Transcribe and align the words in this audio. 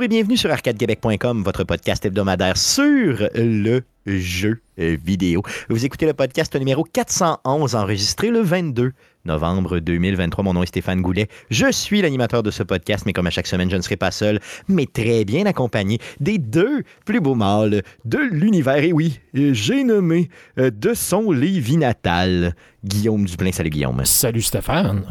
Bonjour 0.00 0.14
et 0.14 0.16
bienvenue 0.16 0.38
sur 0.38 0.50
arcadequebec.com, 0.50 1.42
votre 1.42 1.64
podcast 1.64 2.06
hebdomadaire 2.06 2.56
sur 2.56 3.28
le 3.34 3.82
jeu 4.06 4.62
vidéo. 4.78 5.42
Vous 5.68 5.84
écoutez 5.84 6.06
le 6.06 6.14
podcast 6.14 6.56
numéro 6.56 6.84
411 6.84 7.74
enregistré 7.74 8.30
le 8.30 8.40
22 8.40 8.92
novembre 9.26 9.78
2023. 9.78 10.42
Mon 10.42 10.54
nom 10.54 10.62
est 10.62 10.68
Stéphane 10.68 11.02
Goulet. 11.02 11.28
Je 11.50 11.70
suis 11.70 12.00
l'animateur 12.00 12.42
de 12.42 12.50
ce 12.50 12.62
podcast, 12.62 13.04
mais 13.04 13.12
comme 13.12 13.26
à 13.26 13.30
chaque 13.30 13.46
semaine, 13.46 13.70
je 13.70 13.76
ne 13.76 13.82
serai 13.82 13.96
pas 13.96 14.10
seul, 14.10 14.40
mais 14.68 14.86
très 14.86 15.26
bien 15.26 15.44
accompagné 15.44 15.98
des 16.18 16.38
deux 16.38 16.82
plus 17.04 17.20
beaux 17.20 17.34
mâles 17.34 17.82
de 18.06 18.18
l'univers. 18.18 18.82
Et 18.82 18.94
oui, 18.94 19.20
j'ai 19.34 19.84
nommé 19.84 20.30
euh, 20.58 20.70
de 20.70 20.94
son 20.94 21.30
Lévis 21.30 21.76
natal, 21.76 22.54
Guillaume 22.86 23.26
Duplain. 23.26 23.52
Salut 23.52 23.68
Guillaume. 23.68 24.00
Salut 24.06 24.40
Stéphane. 24.40 25.04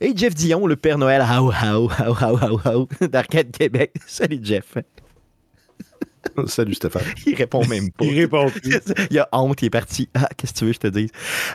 Et 0.00 0.12
Jeff 0.16 0.34
Dion, 0.34 0.66
le 0.66 0.76
Père 0.76 0.98
Noël, 0.98 1.22
how, 1.22 1.50
how, 1.50 1.88
how, 1.88 2.14
how, 2.14 2.60
how, 2.64 2.88
d'Arcade 3.06 3.50
Québec. 3.50 3.92
Salut 4.06 4.40
Jeff. 4.42 4.76
Salut 6.46 6.74
Stéphane. 6.74 7.02
Il 7.26 7.34
répond 7.34 7.64
même 7.66 7.90
pas. 7.90 8.04
Il 8.04 8.18
répond 8.18 8.50
plus. 8.50 8.80
il 9.10 9.18
a 9.18 9.28
honte, 9.32 9.62
il 9.62 9.66
est 9.66 9.70
parti. 9.70 10.08
Ah, 10.14 10.28
qu'est-ce 10.36 10.52
que 10.52 10.58
tu 10.58 10.64
veux 10.64 10.70
que 10.72 10.76
je 10.76 10.80
te 10.80 10.86
dise? 10.88 11.10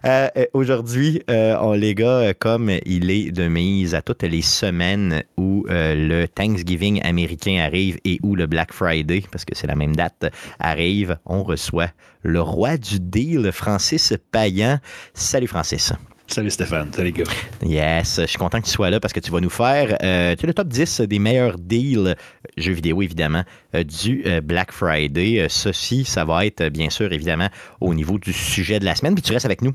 Euh, 0.06 0.28
euh, 0.38 0.46
Aujourd'hui, 0.54 1.22
euh, 1.30 1.56
on, 1.60 1.74
les 1.74 1.96
gars, 1.96 2.34
comme 2.34 2.72
il 2.86 3.12
est 3.12 3.32
de 3.32 3.48
mise 3.48 3.96
à 3.96 4.02
toutes 4.02 4.24
les 4.24 4.42
semaines 4.42 5.24
où 5.38 5.66
euh, 5.70 5.96
le 5.96 6.28
Thanksgiving 6.28 7.02
américain 7.04 7.64
arrive 7.64 7.98
et 8.06 8.20
où 8.24 8.36
le 8.36 8.48
Black 8.48 8.74
Friday, 8.74 9.24
parce 9.32 9.46
que 9.46 9.56
c'est 9.56 9.68
la 9.68 9.76
même 9.76 9.96
date, 9.96 10.32
arrive, 10.60 11.18
on 11.26 11.44
reçoit 11.44 11.90
le 12.22 12.42
roi 12.42 12.78
du 12.78 13.00
deal, 13.00 13.52
Francis 13.52 14.14
Payan. 14.32 14.80
Salut 15.14 15.48
Francis. 15.48 15.94
Salut 16.28 16.50
Stéphane, 16.50 16.92
salut 16.92 17.12
les 17.12 17.24
gars. 17.24 17.32
Yes, 17.62 18.20
je 18.22 18.26
suis 18.26 18.38
content 18.38 18.60
que 18.60 18.66
tu 18.66 18.72
sois 18.72 18.90
là 18.90 19.00
parce 19.00 19.14
que 19.14 19.20
tu 19.20 19.30
vas 19.30 19.40
nous 19.40 19.50
faire 19.50 19.98
euh, 20.02 20.36
le 20.42 20.54
top 20.54 20.68
10 20.68 21.02
des 21.02 21.20
meilleurs 21.20 21.58
deals, 21.60 22.08
euh, 22.08 22.16
jeux 22.58 22.74
vidéo 22.74 23.02
évidemment, 23.02 23.44
euh, 23.76 23.84
du 23.84 24.24
euh, 24.26 24.42
Black 24.42 24.72
Friday. 24.72 25.46
Ceci, 25.50 26.06
ça 26.06 26.26
va 26.26 26.46
être 26.46 26.70
bien 26.70 26.90
sûr 26.90 27.12
évidemment 27.12 27.50
au 27.82 27.94
niveau 27.94 28.18
du 28.18 28.34
sujet 28.34 28.80
de 28.80 28.86
la 28.86 28.96
semaine. 28.96 29.14
Puis 29.14 29.22
tu 29.22 29.34
restes 29.34 29.46
avec 29.46 29.62
nous 29.62 29.74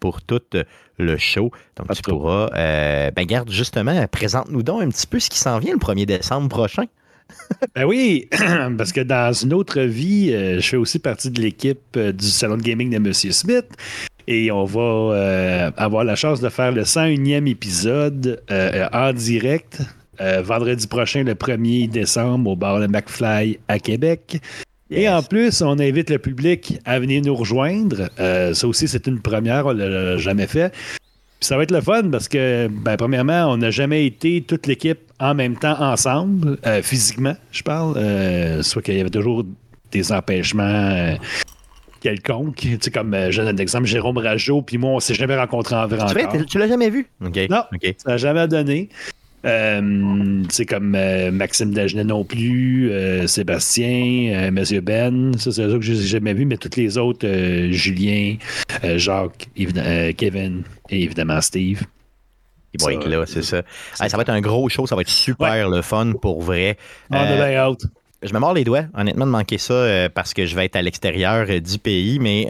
pour 0.00 0.22
tout 0.22 0.40
le 0.98 1.16
show. 1.16 1.52
Donc 1.76 1.94
tu 1.94 2.02
pourras, 2.02 2.48
ben 3.10 3.24
garde 3.24 3.50
justement, 3.50 4.06
présente-nous 4.08 4.62
donc 4.62 4.82
un 4.82 4.88
petit 4.88 5.06
peu 5.06 5.20
ce 5.20 5.30
qui 5.30 5.38
s'en 5.38 5.58
vient 5.58 5.74
le 5.74 5.78
1er 5.78 6.06
décembre 6.06 6.48
prochain. 6.48 6.84
Ben 7.76 7.84
oui, 7.84 8.28
parce 8.76 8.92
que 8.92 9.00
dans 9.00 9.32
une 9.32 9.54
autre 9.54 9.80
vie, 9.82 10.32
je 10.32 10.60
fais 10.60 10.76
aussi 10.76 10.98
partie 10.98 11.30
de 11.30 11.40
l'équipe 11.40 11.96
du 11.96 12.26
salon 12.26 12.56
de 12.56 12.62
gaming 12.62 12.90
de 12.90 12.98
Monsieur 12.98 13.30
Smith. 13.30 13.66
Et 14.32 14.52
on 14.52 14.64
va 14.64 14.80
euh, 14.80 15.70
avoir 15.76 16.04
la 16.04 16.14
chance 16.14 16.40
de 16.40 16.48
faire 16.50 16.70
le 16.70 16.82
101e 16.82 17.48
épisode 17.48 18.40
euh, 18.52 18.86
en 18.92 19.12
direct 19.12 19.82
euh, 20.20 20.40
vendredi 20.40 20.86
prochain, 20.86 21.24
le 21.24 21.34
1er 21.34 21.90
décembre, 21.90 22.50
au 22.52 22.54
bar 22.54 22.78
Le 22.78 22.86
McFly 22.86 23.58
à 23.66 23.80
Québec. 23.80 24.40
Et 24.88 25.08
en 25.08 25.24
plus, 25.24 25.62
on 25.62 25.80
invite 25.80 26.10
le 26.10 26.20
public 26.20 26.78
à 26.84 27.00
venir 27.00 27.22
nous 27.24 27.34
rejoindre. 27.34 28.08
Ça 28.54 28.68
aussi, 28.68 28.86
c'est 28.86 29.08
une 29.08 29.20
première, 29.20 29.66
on 29.66 29.74
ne 29.74 29.84
l'a 29.84 30.16
jamais 30.16 30.46
fait. 30.46 30.70
Puis 30.70 31.48
ça 31.48 31.56
va 31.56 31.64
être 31.64 31.72
le 31.72 31.80
fun 31.80 32.08
parce 32.10 32.28
que, 32.28 32.68
ben, 32.68 32.96
premièrement, 32.96 33.46
on 33.52 33.56
n'a 33.56 33.72
jamais 33.72 34.06
été 34.06 34.42
toute 34.42 34.68
l'équipe 34.68 35.00
en 35.18 35.34
même 35.34 35.56
temps 35.56 35.80
ensemble, 35.80 36.56
physiquement, 36.82 37.34
je 37.50 37.62
parle. 37.64 38.62
Soit 38.62 38.82
qu'il 38.82 38.96
y 38.96 39.00
avait 39.00 39.10
toujours 39.10 39.44
des 39.90 40.12
empêchements 40.12 41.16
quelconques. 42.00 42.56
Tu 42.56 42.78
sais, 42.80 42.90
comme, 42.90 43.14
euh, 43.14 43.30
je 43.30 43.42
donne 43.42 43.54
un 43.54 43.62
exemple, 43.62 43.86
Jérôme 43.86 44.18
Rajo, 44.18 44.62
puis 44.62 44.78
moi, 44.78 44.90
on 44.92 45.00
s'est 45.00 45.14
jamais 45.14 45.36
rencontrés 45.36 45.76
en 45.76 45.86
vrai 45.86 46.06
Tu, 46.08 46.14
fais- 46.38 46.44
tu 46.44 46.58
l'as 46.58 46.68
jamais 46.68 46.90
vu? 46.90 47.06
OK. 47.24 47.38
Non. 47.50 47.62
OK. 47.74 47.94
Ça 47.98 48.10
n'a 48.12 48.16
jamais 48.16 48.48
donné. 48.48 48.88
Euh, 49.46 50.42
c'est 50.50 50.66
comme 50.66 50.94
euh, 50.94 51.30
Maxime 51.30 51.72
Dagenet 51.72 52.04
non 52.04 52.24
plus, 52.24 52.90
euh, 52.92 53.26
Sébastien, 53.26 54.32
euh, 54.34 54.50
Monsieur 54.50 54.82
Ben, 54.82 55.32
ça 55.38 55.50
c'est 55.50 55.62
eux 55.62 55.78
que 55.78 55.84
j'ai 55.84 55.94
jamais 55.96 56.34
vu, 56.34 56.44
mais 56.44 56.58
toutes 56.58 56.76
les 56.76 56.98
autres, 56.98 57.26
euh, 57.26 57.72
Julien, 57.72 58.36
euh, 58.84 58.98
Jacques, 58.98 59.48
euh, 59.58 60.12
Kevin 60.12 60.62
et 60.90 61.02
évidemment 61.04 61.40
Steve. 61.40 61.82
Il 62.74 62.80
va 62.82 62.84
Ça, 62.86 62.92
être 62.92 63.08
là, 63.08 63.24
c'est 63.26 63.42
ça. 63.42 63.62
Hey, 64.00 64.10
ça 64.10 64.16
va 64.18 64.22
être 64.22 64.28
un 64.28 64.42
gros 64.42 64.68
show, 64.68 64.86
ça 64.86 64.94
va 64.94 65.00
être 65.00 65.08
super 65.08 65.70
le 65.70 65.80
fun 65.80 66.12
pour 66.20 66.42
vrai. 66.42 66.76
On 67.10 67.16
Euh, 67.16 67.36
bien 67.36 67.56
hâte. 67.56 67.80
Je 68.22 68.34
me 68.34 68.38
mords 68.38 68.52
les 68.52 68.64
doigts, 68.64 68.84
honnêtement, 68.94 69.24
de 69.24 69.30
manquer 69.30 69.56
ça 69.56 69.72
euh, 69.72 70.08
parce 70.12 70.34
que 70.34 70.44
je 70.44 70.54
vais 70.54 70.66
être 70.66 70.76
à 70.76 70.82
l'extérieur 70.82 71.46
euh, 71.48 71.58
du 71.58 71.78
pays, 71.78 72.18
mais 72.18 72.46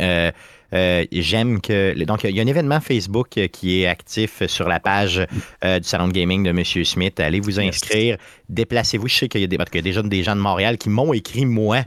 euh, 0.72 1.04
j'aime 1.12 1.60
que. 1.60 2.02
Donc, 2.04 2.24
il 2.24 2.34
y 2.34 2.40
a 2.40 2.42
un 2.42 2.46
événement 2.48 2.80
Facebook 2.80 3.28
qui 3.52 3.82
est 3.82 3.86
actif 3.86 4.42
sur 4.46 4.68
la 4.68 4.80
page 4.80 5.24
du 5.62 5.68
Salon 5.82 6.08
de 6.08 6.12
Gaming 6.12 6.42
de 6.42 6.50
M. 6.50 6.64
Smith. 6.64 7.20
Allez 7.20 7.38
vous 7.40 7.60
inscrire, 7.60 8.16
déplacez-vous. 8.48 9.06
Je 9.08 9.14
sais 9.14 9.28
qu'il 9.28 9.42
y, 9.42 9.44
a 9.44 9.46
des- 9.46 9.58
parce 9.58 9.70
qu'il 9.70 9.78
y 9.78 9.82
a 9.82 9.84
déjà 9.84 10.02
des 10.02 10.22
gens 10.24 10.34
de 10.34 10.40
Montréal 10.40 10.76
qui 10.76 10.88
m'ont 10.90 11.12
écrit, 11.12 11.46
moi. 11.46 11.82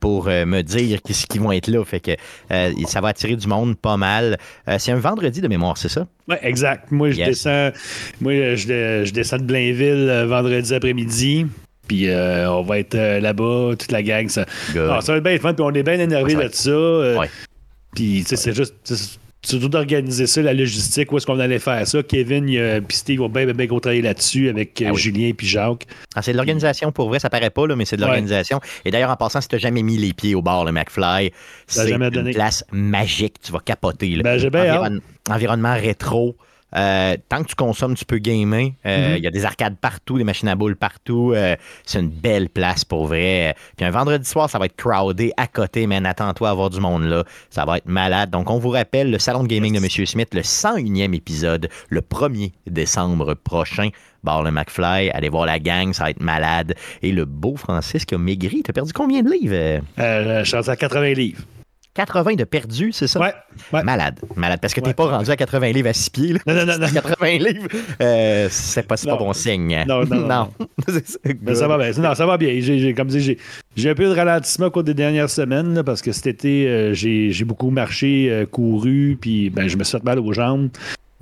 pour 0.00 0.26
me 0.26 0.62
dire 0.62 1.00
qu'ils 1.02 1.40
vont 1.42 1.52
être 1.52 1.68
là. 1.68 1.84
Fait 1.84 2.00
que 2.00 2.12
ça 2.86 3.00
va 3.02 3.08
attirer 3.08 3.36
du 3.36 3.46
monde 3.46 3.76
pas 3.76 3.98
mal. 3.98 4.38
C'est 4.78 4.92
un 4.92 4.96
vendredi 4.98 5.42
de 5.42 5.48
mémoire, 5.48 5.76
c'est 5.76 5.90
ça? 5.90 6.06
Ouais, 6.28 6.38
exact. 6.42 6.90
Moi, 6.90 7.10
je 7.10 7.18
Yes. 7.18 7.28
descends, 7.28 7.70
moi, 8.22 8.32
je, 8.54 9.04
je 9.04 9.12
descends 9.12 9.36
de 9.36 9.42
Blainville 9.44 10.24
vendredi 10.26 10.74
après-midi. 10.74 11.46
Puis 11.86 12.08
euh, 12.08 12.50
on 12.50 12.62
va 12.62 12.78
être 12.78 12.94
euh, 12.94 13.20
là-bas, 13.20 13.74
toute 13.78 13.92
la 13.92 14.02
gang. 14.02 14.28
Ça. 14.28 14.44
Ah, 14.76 15.00
ça 15.00 15.12
va 15.12 15.18
être 15.18 15.24
bien 15.24 15.38
fun, 15.38 15.54
puis 15.54 15.64
on 15.64 15.72
est 15.72 15.82
bien 15.82 15.98
énervé 15.98 16.34
va 16.34 16.48
de 16.48 16.54
ça. 16.54 16.70
euh, 16.70 17.18
Ouais. 17.18 17.30
Puis, 17.94 18.20
tu 18.22 18.28
sais, 18.28 18.36
c'est 18.36 18.54
juste. 18.54 18.74
c'est- 18.84 19.18
Surtout 19.44 19.68
d'organiser 19.68 20.26
ça, 20.26 20.42
la 20.42 20.52
logistique, 20.54 21.12
où 21.12 21.18
est-ce 21.18 21.26
qu'on 21.26 21.38
allait 21.38 21.60
faire 21.60 21.86
ça. 21.86 22.02
Kevin 22.02 22.48
et 22.48 22.80
Steve 22.88 23.20
vont 23.20 23.28
bien, 23.28 23.44
bien, 23.44 23.54
bien 23.54 23.66
gros 23.66 23.78
travailler 23.78 24.02
là-dessus 24.02 24.48
avec 24.48 24.82
euh, 24.82 24.86
Ah 24.88 24.92
oui. 24.92 25.00
Julien 25.00 25.28
et 25.28 25.36
Jacques. 25.38 25.86
Ah, 26.16 26.22
c'est 26.22 26.32
de 26.32 26.36
l'organisation 26.36 26.90
pour 26.90 27.08
vrai, 27.10 27.20
ça 27.20 27.30
paraît 27.30 27.50
pas, 27.50 27.64
là, 27.68 27.76
mais 27.76 27.84
c'est 27.84 27.96
de 27.96 28.00
Ouais. 28.02 28.08
l'organisation. 28.08 28.58
Et 28.84 28.90
d'ailleurs, 28.90 29.10
en 29.10 29.14
passant, 29.16 29.40
si 29.40 29.46
tu 29.46 29.54
n'as 29.54 29.60
jamais 29.60 29.82
mis 29.84 29.98
les 29.98 30.12
pieds 30.14 30.34
au 30.34 30.42
bar, 30.42 30.64
le 30.64 30.72
McFly, 30.72 31.30
c'est 31.68 31.92
une 31.92 32.32
place 32.32 32.64
magique. 32.72 33.36
Tu 33.40 33.52
vas 33.52 33.60
capoter. 33.64 34.08
là. 34.16 34.24
Ben, 34.24 34.36
j'ai 34.38 34.50
bien 34.50 34.64
Environ- 34.80 35.00
Environnement 35.30 35.74
rétro. 35.74 36.36
Euh, 36.74 37.16
tant 37.28 37.42
que 37.42 37.48
tu 37.48 37.54
consommes, 37.54 37.94
tu 37.94 38.04
peux 38.04 38.18
gamer. 38.18 38.72
Euh, 38.84 39.14
Il 39.14 39.18
Mhm. 39.18 39.24
y 39.24 39.26
a 39.28 39.30
des 39.30 39.44
arcades 39.44 39.76
partout, 39.76 40.18
des 40.18 40.24
machines 40.24 40.48
à 40.48 40.56
boules 40.56 40.76
partout. 40.76 41.32
Euh, 41.34 41.54
c'est 41.84 42.00
une 42.00 42.10
belle 42.10 42.48
place 42.48 42.84
pour 42.84 43.06
vrai. 43.06 43.54
Puis 43.76 43.86
un 43.86 43.90
vendredi 43.90 44.28
soir, 44.28 44.50
ça 44.50 44.58
va 44.58 44.66
être 44.66 44.76
crowded 44.76 45.30
à 45.36 45.46
côté, 45.46 45.86
mais 45.86 46.04
attends-toi 46.04 46.48
à 46.48 46.50
avoir 46.50 46.68
du 46.70 46.80
monde 46.80 47.04
là. 47.04 47.24
Ça 47.50 47.64
va 47.64 47.78
être 47.78 47.86
malade. 47.86 48.30
Donc, 48.30 48.50
on 48.50 48.58
vous 48.58 48.70
rappelle 48.70 49.10
le 49.10 49.18
salon 49.18 49.42
de 49.44 49.48
gaming 49.48 49.72
de 49.74 49.78
M. 49.78 50.06
Smith, 50.06 50.34
le 50.34 50.42
101e 50.42 51.14
épisode, 51.14 51.68
le 51.88 52.00
1er 52.02 52.52
décembre 52.66 53.34
prochain. 53.34 53.88
Bar 54.24 54.42
le 54.42 54.50
McFly, 54.50 55.10
allez 55.10 55.28
voir 55.28 55.46
la 55.46 55.60
gang, 55.60 55.92
ça 55.92 56.04
va 56.04 56.10
être 56.10 56.20
malade. 56.20 56.74
Et 57.00 57.12
le 57.12 57.24
beau 57.26 57.54
Francis 57.56 58.04
qui 58.04 58.16
a 58.16 58.18
maigri, 58.18 58.62
t'as 58.64 58.72
perdu 58.72 58.92
combien 58.92 59.22
de 59.22 59.30
livres? 59.30 59.82
Je 59.96 60.42
suis 60.44 60.70
à 60.70 60.76
80 60.76 61.12
livres. 61.14 61.42
80 61.96 62.34
de 62.34 62.44
perdu, 62.44 62.92
c'est 62.92 63.06
ça? 63.06 63.18
Ouais. 63.18 63.32
ouais. 63.72 63.82
Malade, 63.82 64.20
malade. 64.36 64.58
Parce 64.60 64.74
que 64.74 64.80
t'es 64.80 64.88
Ouais. 64.88 64.94
pas 64.94 65.06
rendu 65.06 65.30
à 65.30 65.36
80 65.36 65.72
livres 65.72 65.88
à 65.88 65.92
6 65.92 66.10
pieds. 66.10 66.32
Là. 66.34 66.38
Non, 66.46 66.54
non, 66.54 66.66
non, 66.66 66.78
non. 66.86 66.88
80 66.88 67.26
livres, 67.38 67.68
euh, 68.02 68.46
c'est 68.50 68.86
pas, 68.86 68.96
pas 68.96 69.16
bon 69.16 69.32
signe. 69.32 69.84
Non, 69.88 70.04
non, 70.04 70.28
non. 70.28 70.48
Mais 71.42 71.54
ça 71.54 71.66
va 71.66 71.78
bien. 71.78 71.90
Non, 72.02 72.14
ça 72.14 72.26
va 72.26 72.36
bien. 72.36 72.54
J'ai, 72.60 72.94
comme 72.94 73.08
dit, 73.08 73.20
j'ai, 73.20 73.38
j'ai 73.76 73.90
un 73.90 73.94
peu 73.94 74.04
de 74.04 74.14
ralentissement 74.14 74.66
au 74.66 74.70
cours 74.70 74.84
des 74.84 74.94
dernières 74.94 75.30
semaines 75.30 75.74
là, 75.74 75.82
parce 75.82 76.02
que 76.02 76.12
cet 76.12 76.26
été, 76.26 76.68
euh, 76.68 76.94
j'ai, 76.94 77.32
beaucoup 77.44 77.70
marché, 77.70 78.28
euh, 78.30 78.46
couru, 78.46 79.16
puis 79.20 79.50
ben, 79.50 79.66
je 79.68 79.76
me 79.76 79.84
suis 79.84 79.96
fait 79.96 80.04
mal 80.04 80.18
aux 80.18 80.32
jambes. 80.32 80.68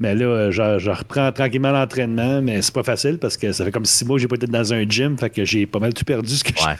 Mais 0.00 0.16
là, 0.16 0.50
je, 0.50 0.78
je 0.80 0.90
reprends 0.90 1.30
tranquillement 1.30 1.70
l'entraînement, 1.70 2.42
mais 2.42 2.62
c'est 2.62 2.74
pas 2.74 2.82
facile 2.82 3.18
parce 3.18 3.36
que 3.36 3.52
ça 3.52 3.64
fait 3.64 3.70
comme 3.70 3.84
six 3.84 4.04
mois 4.04 4.16
que 4.16 4.22
j'ai 4.22 4.28
pas 4.28 4.34
été 4.34 4.48
dans 4.48 4.72
un 4.74 4.82
gym, 4.88 5.16
fait 5.16 5.30
que 5.30 5.44
j'ai 5.44 5.66
pas 5.66 5.78
mal 5.78 5.94
tout 5.94 6.04
perdu 6.04 6.34
ce 6.34 6.42
que 6.42 6.50
Ouais. 6.66 6.74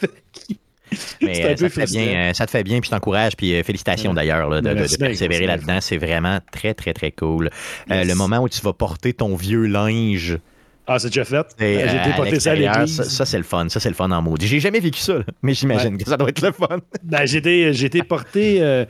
Mais 1.22 1.44
euh, 1.44 1.56
ça, 1.56 1.68
te 1.68 1.68
fait 1.68 1.86
bien, 1.86 2.06
euh, 2.06 2.32
ça 2.34 2.46
te 2.46 2.50
fait 2.50 2.62
bien, 2.62 2.80
puis 2.80 2.86
je 2.88 2.90
t'encourage, 2.94 3.36
puis 3.36 3.54
euh, 3.54 3.62
félicitations 3.62 4.10
Ouais. 4.10 4.16
d'ailleurs 4.16 4.48
de, 4.50 4.60
de- 4.60 4.74
Merci 4.74 4.94
de 4.94 4.98
bien, 4.98 5.06
persévérer 5.08 5.46
là-dedans. 5.46 5.78
C'est 5.80 5.96
vraiment 5.96 6.38
très, 6.52 6.74
très, 6.74 6.92
très 6.92 7.10
cool. 7.10 7.50
Yes. 7.90 8.06
le 8.06 8.14
moment 8.14 8.38
où 8.40 8.48
tu 8.48 8.60
vas 8.60 8.72
porter 8.72 9.12
ton 9.12 9.34
vieux 9.36 9.66
linge. 9.66 10.38
Ah, 10.86 10.98
c'est 10.98 11.08
déjà 11.08 11.24
fait. 11.24 11.46
j'ai 11.58 12.12
porter 12.16 12.40
ça 12.40 12.52
à 12.52 12.54
l'église. 12.54 12.96
Ça, 12.96 13.04
ça, 13.04 13.24
c'est 13.26 13.38
le 13.38 13.42
fun. 13.44 13.68
Ça, 13.70 13.80
c'est 13.80 13.88
le 13.88 13.94
fun 13.94 14.10
en 14.10 14.20
maudit. 14.20 14.46
J'ai 14.46 14.60
jamais 14.60 14.80
vécu 14.80 15.00
ça, 15.00 15.14
là, 15.14 15.24
mais 15.42 15.54
j'imagine 15.54 15.96
que 15.96 16.04
ça 16.08 16.16
doit 16.16 16.28
être 16.28 16.42
le 16.42 16.52
fun. 16.52 16.78
Ben, 17.02 17.24
j'ai 17.26 17.38
été, 17.38 18.02
porté. 18.02 18.84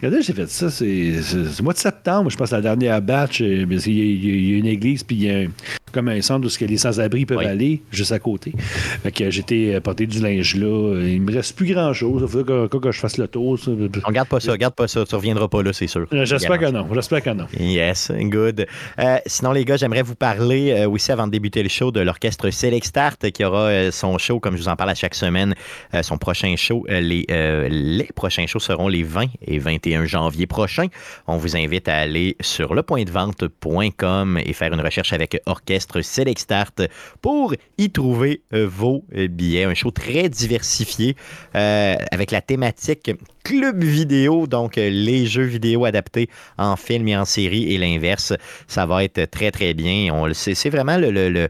Que 0.00 0.22
j'ai 0.22 0.32
fait 0.32 0.48
ça? 0.48 0.70
C'est, 0.70 1.12
au 1.60 1.62
mois 1.62 1.74
de 1.74 1.78
septembre, 1.78 2.30
je 2.30 2.36
pense, 2.36 2.50
la 2.52 2.62
dernière 2.62 3.02
batch. 3.02 3.42
parce 3.68 3.86
il 3.86 3.98
y, 3.98 4.00
a- 4.00 4.04
il 4.04 4.50
y 4.50 4.54
a 4.54 4.58
une 4.58 4.66
église, 4.66 5.02
puis 5.02 5.16
il 5.16 5.22
y 5.24 5.30
a 5.30 5.38
un- 5.40 5.48
comme 5.92 6.08
un 6.08 6.20
centre 6.22 6.46
où 6.46 6.48
ce 6.50 6.58
que 6.58 6.64
les 6.64 6.76
sans-abri 6.78 7.26
peuvent 7.26 7.38
Oui. 7.38 7.46
aller, 7.46 7.82
juste 7.90 8.12
à 8.12 8.18
côté. 8.18 8.52
Fait 9.02 9.12
que 9.12 9.30
j'ai 9.30 9.40
été 9.40 9.74
euh, 9.74 9.80
porter 9.80 10.06
du 10.06 10.20
linge 10.20 10.54
là. 10.56 11.00
Il 11.02 11.22
me 11.22 11.32
reste 11.32 11.56
plus 11.56 11.72
grand-chose. 11.72 12.22
Il 12.22 12.28
faudrait 12.28 12.68
que, 12.68 12.90
je 12.92 12.98
fasse 12.98 13.18
le 13.18 13.28
tour. 13.28 13.58
On 14.06 14.10
garde 14.12 14.28
pas 14.28 14.40
ça, 14.40 14.56
garde 14.56 14.74
pas 14.74 14.88
ça. 14.88 15.04
Tu 15.04 15.14
reviendras 15.14 15.48
pas 15.48 15.62
là, 15.62 15.72
c'est 15.72 15.86
sûr. 15.86 16.06
Euh, 16.12 16.24
J'espère 16.24 16.58
que 16.58 16.70
non. 16.70 16.86
J'espère 16.94 17.22
que 17.22 17.30
non. 17.30 17.46
Yes, 17.58 18.10
good. 18.18 18.66
Euh, 18.98 19.16
sinon, 19.26 19.52
les 19.52 19.64
gars, 19.64 19.76
j'aimerais 19.76 20.02
vous 20.02 20.14
parler 20.14 20.70
euh, 20.72 20.88
aussi 20.88 21.12
avant 21.12 21.26
de 21.26 21.32
débuter 21.32 21.62
le 21.62 21.68
show 21.68 21.90
de 21.90 22.00
l'orchestre 22.00 22.50
Select 22.50 22.86
Start 22.86 23.30
qui 23.30 23.44
aura 23.44 23.64
euh, 23.68 23.90
son 23.90 24.18
show, 24.18 24.40
comme 24.40 24.56
je 24.56 24.62
vous 24.62 24.68
en 24.68 24.76
parle 24.76 24.90
à 24.90 24.94
chaque 24.94 25.14
semaine, 25.14 25.54
son 26.02 26.18
prochain 26.18 26.54
show. 26.56 26.84
les, 26.88 27.24
les 27.70 28.08
prochains 28.14 28.46
shows 28.46 28.60
seront 28.60 28.88
les 28.88 29.02
20 29.02 29.26
et 29.46 29.58
21 29.58 30.04
janvier 30.06 30.46
prochains. 30.46 30.86
On 31.26 31.36
vous 31.36 31.56
invite 31.56 31.88
à 31.88 31.96
aller 31.96 32.36
sur 32.40 32.74
lepointdevente.com 32.74 34.38
et 34.44 34.52
faire 34.52 34.72
une 34.72 34.80
recherche 34.80 35.12
avec 35.12 35.40
Orchestre 35.46 35.79
Select 35.80 36.38
Start 36.38 36.82
pour 37.20 37.54
y 37.78 37.90
trouver 37.90 38.42
vos 38.52 39.04
billets. 39.12 39.64
Un 39.64 39.74
show 39.74 39.90
très 39.90 40.28
diversifié 40.28 41.16
avec 41.52 42.30
la 42.30 42.40
thématique 42.40 43.10
club 43.44 43.82
vidéo, 43.82 44.46
donc 44.46 44.76
les 44.76 45.26
jeux 45.26 45.44
vidéo 45.44 45.84
adaptés 45.84 46.28
en 46.58 46.76
film 46.76 47.08
et 47.08 47.16
en 47.16 47.24
série 47.24 47.72
et 47.72 47.78
l'inverse. 47.78 48.32
Ça 48.68 48.86
va 48.86 49.04
être 49.04 49.30
très, 49.30 49.50
très 49.50 49.74
bien. 49.74 50.12
On 50.14 50.26
le 50.26 50.34
sait. 50.34 50.54
C'est 50.54 50.70
vraiment 50.70 50.96
le 50.96 51.10
le, 51.10 51.48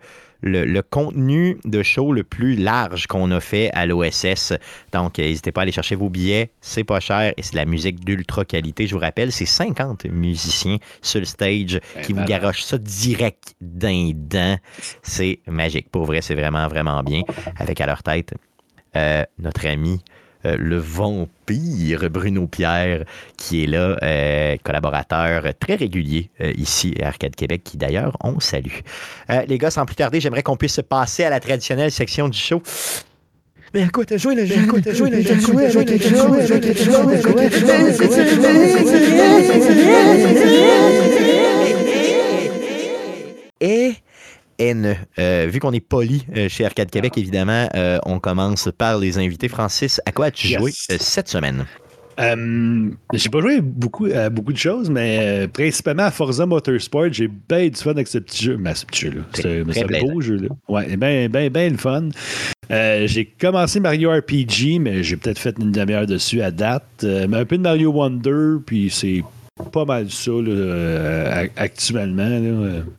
contenu 0.83 1.59
de 1.65 1.83
show 1.83 2.13
le 2.13 2.25
plus 2.25 2.57
large 2.57 3.07
qu'on 3.07 3.31
a 3.31 3.41
fait 3.41 3.71
à 3.73 3.87
l'OSS. 3.87 4.55
Donc, 4.93 5.19
n'hésitez 5.19 5.53
pas 5.53 5.61
à 5.61 5.63
aller 5.63 5.73
chercher 5.73 5.95
vos 5.95 6.09
billets. 6.09 6.51
C'est 6.61 6.85
pas 6.85 7.01
cher 7.01 7.33
et 7.37 7.43
c'est 7.43 7.53
de 7.53 7.57
la 7.57 7.65
musique 7.65 8.05
d'ultra 8.05 8.45
qualité. 8.45 8.87
Je 8.87 8.95
vous 8.95 9.01
rappelle, 9.01 9.33
c'est 9.33 9.47
50 9.47 10.07
musiciens 10.07 10.79
sur 11.03 11.21
le 11.21 11.27
stage 11.27 11.81
ben, 11.95 12.03
qui 12.03 12.13
vous 12.13 12.25
garochent 12.25 12.63
ça 12.63 12.79
direct 12.79 13.55
d'un 13.61 14.13
dent. 14.15 14.57
C'est 15.03 15.41
magique. 15.47 15.91
Pour 15.91 16.05
vrai, 16.05 16.21
c'est 16.23 16.35
vraiment, 16.35 16.67
vraiment 16.69 17.03
bien. 17.03 17.23
Avec 17.57 17.81
à 17.81 17.87
leur 17.87 18.03
tête 18.03 18.35
euh, 18.97 19.25
notre 19.39 19.67
ami 19.67 20.01
euh, 20.47 20.57
le 20.59 20.79
vampire 20.79 22.09
Bruno 22.11 22.47
Pierre, 22.47 23.05
qui 23.37 23.65
est 23.65 23.67
là, 23.67 23.99
euh, 24.03 24.57
collaborateur 24.63 25.45
très 25.59 25.75
régulier 25.75 26.31
euh, 26.41 26.53
ici 26.57 26.95
à 27.03 27.09
Arcade 27.09 27.37
Québec, 27.37 27.63
qui 27.65 27.77
d'ailleurs, 27.77 28.17
on 28.23 28.41
salue. 28.41 28.81
les 29.47 29.59
gars, 29.59 29.71
sans 29.71 29.85
plus 29.85 29.97
tarder, 29.97 30.21
j'aimerais 30.21 30.43
qu'on 30.43 30.57
puisse 30.57 30.81
passer 30.89 31.25
à 31.25 31.31
la 31.31 31.41
traditionnelle 31.41 31.91
section 31.91 32.29
du 32.29 32.39
show. 32.39 32.63
Mais 33.73 33.83
à 33.83 33.89
quoi 33.89 34.05
t'as 34.05 34.17
joué 34.17 34.35
le 34.35 34.47
jeu? 34.47 34.57
À 34.59 34.67
quoi 34.67 34.81
t'as 34.81 34.93
joué 34.93 35.11
le 35.11 35.23
jeu? 35.23 35.31
Et 41.23 41.40
Euh, 44.61 45.47
vu 45.51 45.59
qu'on 45.59 45.73
est 45.73 45.81
poli 45.81 46.25
euh, 46.37 46.49
chez 46.49 46.65
Arcade 46.65 46.91
Québec, 46.91 47.17
évidemment, 47.17 47.69
euh, 47.75 47.99
on 48.05 48.19
commence 48.19 48.69
par 48.77 48.99
les 48.99 49.19
invités. 49.19 49.49
Francis, 49.49 50.01
à 50.05 50.13
quoi 50.13 50.27
as-tu 50.27 50.49
joué 50.49 50.73
cette 50.73 51.29
semaine? 51.29 51.65
j'ai 53.15 53.31
pas 53.31 53.41
joué 53.41 53.63
beaucoup 53.63 54.05
à 54.05 54.29
beaucoup 54.29 54.53
de 54.53 54.59
choses, 54.59 54.91
mais 54.91 55.49
principalement 55.51 56.03
à 56.03 56.11
Forza 56.11 56.45
Motorsport, 56.45 57.11
j'ai 57.11 57.29
bien 57.29 57.69
du 57.69 57.81
fun 57.81 57.93
avec 57.93 58.09
ce 58.09 58.19
petit 58.19 58.45
jeu. 58.45 58.59
Mais 58.59 58.75
ce 58.75 58.85
petit 58.85 59.07
jeu-là. 59.07 59.23
C'est 59.33 59.61
un 59.61 60.01
beau 60.05 60.21
jeu-là. 60.21 60.49
Ouais, 60.69 60.97
bien, 60.99 61.31
bien, 61.31 61.49
bien 61.49 61.71
le 61.71 61.79
fun. 61.79 62.11
j'ai 62.69 63.25
commencé 63.41 63.81
Mario 63.81 64.11
RPG, 64.11 64.81
mais 64.81 65.03
j'ai 65.03 65.17
peut-être 65.17 65.39
fait 65.39 65.55
une 65.59 65.73
demi-heure 65.73 66.05
dessus 66.05 66.43
à 66.43 66.51
date. 66.51 66.85
mais 67.03 67.39
un 67.39 67.47
peu 67.47 67.57
de 67.57 67.63
Mario 67.63 67.91
Wonder, 67.91 68.57
puis 68.67 68.91
c'est 68.91 69.23
pas 69.65 69.85
mal 69.85 70.11
ça 70.11 70.31
euh, 70.31 71.47
actuellement. 71.57 72.23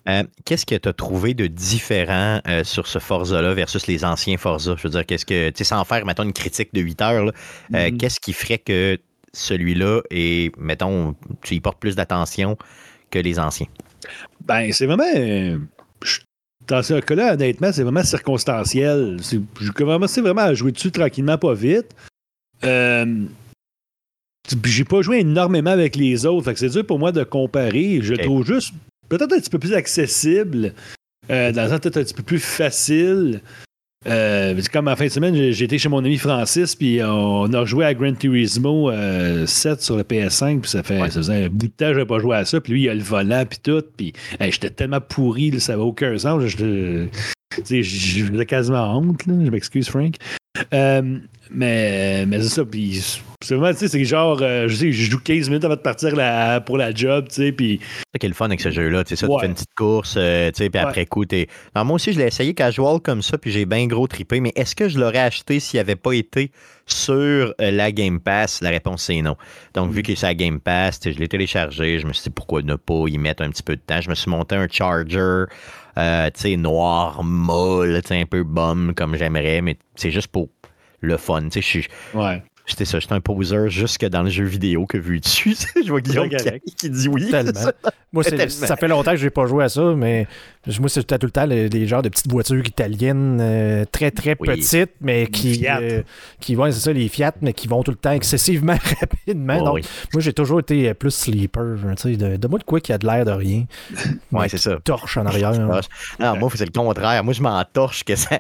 Euh, 0.08 0.24
qu'est-ce 0.46 0.66
que 0.66 0.75
tu 0.75 0.90
as 0.90 0.94
trouvé 0.94 1.34
de 1.34 1.48
différent 1.48 2.42
euh, 2.48 2.63
sur 2.63 2.88
ce 2.88 3.00
Forza-là 3.00 3.54
versus 3.54 3.88
les 3.88 4.06
anciens 4.06 4.38
Forza? 4.38 4.75
Je 4.78 4.84
veux 4.84 4.90
dire, 4.90 5.06
qu'est-ce 5.06 5.25
que, 5.25 5.50
tu 5.50 5.58
sais, 5.60 5.63
sans 5.63 5.84
faire, 5.86 6.06
mettons, 6.06 6.24
une 6.24 6.34
critique 6.34 6.74
de 6.74 6.81
8 6.81 7.02
heures, 7.02 7.31
mm-hmm. 7.72 7.98
qu'est-ce 7.98 8.19
qui 8.19 8.34
ferait 8.34 8.58
que 8.58 8.98
celui-là 9.34 10.02
est, 10.10 10.56
mettons, 10.58 11.16
tu 11.42 11.56
y 11.56 11.60
portes 11.60 11.80
plus 11.80 11.96
d'attention 11.96 12.58
que 13.10 13.19
les 13.19 13.40
anciens? 13.40 13.68
Ben, 14.46 14.72
c'est 14.72 14.86
vraiment. 14.86 15.04
Dans 16.68 16.84
ce 16.84 17.00
cas-là, 17.00 17.34
honnêtement, 17.34 17.72
c'est 17.72 17.84
vraiment 17.84 18.04
circonstanciel. 18.04 19.18
J'ai 19.22 19.69
commencé 19.74 20.22
vraiment 20.22 20.42
à 20.42 20.54
jouer 20.54 20.72
dessus 20.72 20.92
tranquillement, 20.92 21.38
pas 21.38 21.54
vite. 21.54 21.88
Euh, 22.63 23.25
j'ai 24.66 24.84
pas 24.84 25.02
joué 25.02 25.20
énormément 25.20 25.72
avec 25.72 25.96
les 25.96 26.26
autres. 26.26 26.46
Fait 26.46 26.54
que 26.54 26.60
c'est 26.60 26.70
dur 26.70 26.86
pour 26.86 27.00
moi 27.00 27.12
de 27.12 27.24
comparer. 27.24 28.00
Je 28.02 28.16
trouve 28.16 28.46
juste 28.46 28.74
peut-être 29.10 29.34
un 29.34 29.40
petit 29.40 29.50
peu 29.50 29.60
plus 29.60 29.74
accessible. 29.74 30.74
Euh, 31.30 31.52
dans 31.52 31.64
le 31.64 31.70
sens 31.70 31.80
peut-être 31.80 31.98
un 31.98 32.04
petit 32.04 32.14
peu 32.14 32.24
plus 32.24 32.40
facile. 32.40 33.42
Euh, 34.08 34.60
comme 34.74 34.88
en 34.88 34.96
fin 34.96 35.06
de 35.06 35.12
semaine, 35.12 35.52
j'ai 35.52 35.66
été 35.66 35.78
chez 35.78 35.88
mon 35.88 36.00
ami 36.00 36.18
Francis, 36.18 36.76
puis 36.76 37.00
on 37.04 37.54
a 37.54 37.66
joué 37.66 37.86
à 37.86 37.94
Gran 37.94 38.14
Turismo 38.14 38.90
7 38.90 38.98
euh, 38.98 39.46
sur 39.46 39.96
le 39.96 40.02
PS5, 40.02 40.62
puis 40.62 40.72
ça, 40.72 40.82
fait, 40.82 40.98
ça 40.98 41.10
faisait 41.10 41.46
un 41.46 41.50
bout 41.50 41.68
de 41.68 41.72
temps 41.72 41.92
que 41.92 42.00
je 42.00 42.04
pas 42.04 42.18
joué 42.18 42.36
à 42.36 42.46
ça, 42.46 42.60
puis 42.60 42.74
lui, 42.74 42.82
il 42.84 42.90
a 42.90 42.96
le 42.96 43.04
volant, 43.04 43.46
puis 43.48 43.60
tout, 43.62 43.84
puis 43.96 44.14
j'étais 44.40 44.72
tellement 44.72 45.02
pourri, 45.02 45.60
ça 45.60 45.74
n'avait 45.74 45.84
aucun 45.84 46.18
sens. 46.18 46.42
J'ai 47.70 48.46
quasiment 48.48 48.98
honte, 48.98 49.28
là, 49.28 49.36
je 49.46 49.52
m'excuse, 49.52 49.88
Frank. 49.88 50.16
Euh, 50.74 51.20
mais 51.53 52.25
mais 52.25 52.42
c'est 52.42 52.50
ça, 52.50 52.65
puis 52.65 53.01
c'est 53.44 53.56
vraiment, 53.56 53.74
tu 53.74 53.80
sais, 53.80 53.88
c'est 53.88 54.06
genre, 54.06 54.39
euh, 54.42 54.68
je 54.68 54.75
sais, 54.75 54.92
je 54.92 55.09
joue 55.09 55.19
15 55.19 55.50
minutes 55.50 55.65
avant 55.65 55.75
de 55.75 55.81
partir 55.81 56.12
pour 56.65 56.77
la 56.77 56.94
job, 56.94 57.27
tu 57.27 57.36
sais, 57.36 57.51
puis... 57.51 57.80
C'est 58.13 58.19
qui 58.19 58.25
est 58.27 58.30
le 58.30 58.36
fun 58.36 58.45
avec 58.45 58.62
ce 58.62 58.69
jeu-là, 58.69 59.03
tu 59.03 59.09
sais, 59.09 59.15
ça, 59.15 59.27
tu 59.27 59.39
fais 59.39 59.48
une 59.48 59.53
petite 59.53 59.74
course, 59.75 60.15
euh, 60.18 60.51
tu 60.51 60.63
sais, 60.63 60.69
puis 60.69 60.80
après 60.80 61.06
coup, 61.07 61.25
t'es... 61.25 61.48
moi 61.75 61.94
aussi, 61.94 62.13
je 62.13 62.19
l'ai 62.19 62.27
essayé 62.27 62.53
casual 62.53 63.00
comme 63.00 63.21
ça, 63.21 63.38
puis 63.38 63.51
j'ai 63.51 63.65
bien 63.65 63.88
gros 63.88 64.07
tripé, 64.07 64.39
mais 64.39 64.51
est-ce 64.56 64.75
que 64.75 64.89
je 64.89 65.00
l'aurais 65.00 65.19
acheté 65.19 65.59
s'il 65.59 65.80
n'avait 65.80 65.95
pas 65.95 66.13
été 66.13 66.51
sur 66.86 67.53
la 67.57 67.92
Game 67.92 68.19
Pass? 68.19 68.62
La 68.62 68.69
réponse, 68.69 69.03
c'est 69.03 69.21
non. 69.21 69.36
Donc, 69.74 69.92
vu 69.92 70.00
mm. 70.00 70.03
qu'il 70.03 70.13
est 70.13 70.18
sur 70.18 70.27
la 70.27 70.36
Game 70.36 70.59
Pass, 70.59 71.00
je 71.03 71.09
l'ai 71.09 71.27
téléchargé, 71.27 72.00
je 72.00 72.06
me 72.06 72.13
suis 72.13 72.24
dit, 72.24 72.30
pourquoi 72.30 72.62
ne 72.62 72.75
pas 72.75 73.06
y 73.07 73.18
mettre 73.18 73.42
un 73.42 73.50
petit 73.50 73.63
peu 73.63 73.75
de 73.75 73.81
temps? 73.81 74.01
Je 74.01 74.09
me 74.09 74.15
suis 74.15 74.30
monté 74.30 74.56
un 74.56 74.68
charger, 74.69 75.45
euh, 75.98 76.30
tu 76.33 76.42
sais, 76.42 76.57
noir, 76.57 77.24
molle, 77.24 78.01
tu 78.03 78.09
sais, 78.09 78.21
un 78.21 78.25
peu 78.25 78.44
bum 78.44 78.94
comme 78.95 79.15
j'aimerais, 79.15 79.62
mais 79.62 79.77
c'est 79.95 80.12
juste 80.12 80.27
pour 80.27 80.50
le 81.01 81.18
fun. 81.18 81.44
Tu 81.44 81.50
sais, 81.51 81.62
je 81.62 81.68
suis. 81.68 81.88
Ouais. 82.13 82.42
J'étais 82.66 82.86
ça, 82.86 83.00
j'étais 83.00 83.13
un 83.13 83.22
poseur 83.22 83.69
jusque 83.69 84.06
dans 84.06 84.24
le 84.24 84.30
jeu 84.30 84.46
vidéo 84.46 84.86
que 84.86 84.98
vu 84.98 85.19
dessus. 85.19 85.56
je 85.84 85.90
vois 85.90 86.02
Guillaume 86.02 86.30
qui, 86.30 86.75
qui, 86.75 86.90
dit 86.90 87.08
oui. 87.08 87.31
moi, 88.13 88.24
ça 88.24 88.75
fait 88.75 88.88
longtemps 88.88 89.12
que 89.12 89.18
je 89.18 89.25
n'ai 89.25 89.30
pas 89.30 89.46
joué 89.48 89.63
à 89.63 89.69
ça, 89.69 89.94
mais 89.96 90.28
moi, 90.80 90.90
c'était 90.90 91.18
tout 91.18 91.25
le 91.25 91.31
temps 91.31 91.46
les, 91.46 91.88
genres 91.88 92.04
de 92.04 92.10
petites 92.10 92.30
voitures 92.31 92.66
italiennes 92.66 93.40
euh, 93.42 93.86
très, 93.92 94.12
très 94.12 94.36
petites, 94.36 94.92
mais 95.02 95.25
qui, 95.28 95.68
euh, 95.68 96.04
qui 96.40 96.54
vont, 96.54 96.72
c'est 96.72 96.80
ça, 96.80 96.94
les 96.94 97.08
Fiat, 97.08 97.34
mais 97.42 97.54
qui 97.54 97.68
vont 97.68 97.81
tout 97.81 97.92
le 97.92 97.98
temps 97.98 98.12
excessivement 98.12 98.78
rapidement. 99.00 99.63
Donc, 99.63 99.84
moi, 100.13 100.22
j'ai 100.22 100.34
toujours 100.34 100.60
été 100.60 100.90
euh, 100.90 100.94
plus 100.94 101.12
sleeper. 101.12 101.78
Tu 101.98 101.98
sais, 101.98 102.16
de, 102.16 102.38
de, 102.38 102.48
moi, 102.48 102.60
de 102.60 102.63
quoi 102.63 102.80
qui 102.80 102.94
a 102.94 103.00
de 103.00 103.08
l'air 103.08 103.25
de 103.25 103.32
rien. 103.32 103.65
Oui, 104.32 104.46
c'est 104.50 104.58
ça. 104.58 104.77
Torche 104.84 105.18
en 105.18 105.25
arrière. 105.25 105.51
Non, 106.20 106.38
moi, 106.38 106.50
c'est 106.53 106.65
le 106.65 106.72
contraire. 106.72 107.24
Moi, 107.24 107.34
je 107.34 107.41
m'en 107.41 107.63
torche 107.65 108.03
que 108.03 108.15
ça, 108.15 108.39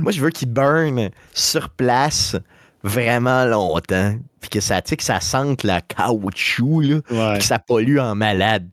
Moi, 0.00 0.12
je 0.12 0.20
veux 0.20 0.30
qu'il 0.30 0.50
burn 0.50 1.10
sur 1.32 1.70
place 1.70 2.36
vraiment 2.84 3.44
longtemps, 3.44 4.16
puis 4.40 4.50
que 4.50 4.60
ça, 4.60 4.82
que 4.82 5.02
ça 5.02 5.20
sente 5.20 5.62
la 5.62 5.80
caoutchouc, 5.80 6.80
là, 6.80 7.38
que 7.38 7.44
ça 7.44 7.58
pollue 7.58 7.98
en 7.98 8.14
malade. 8.14 8.68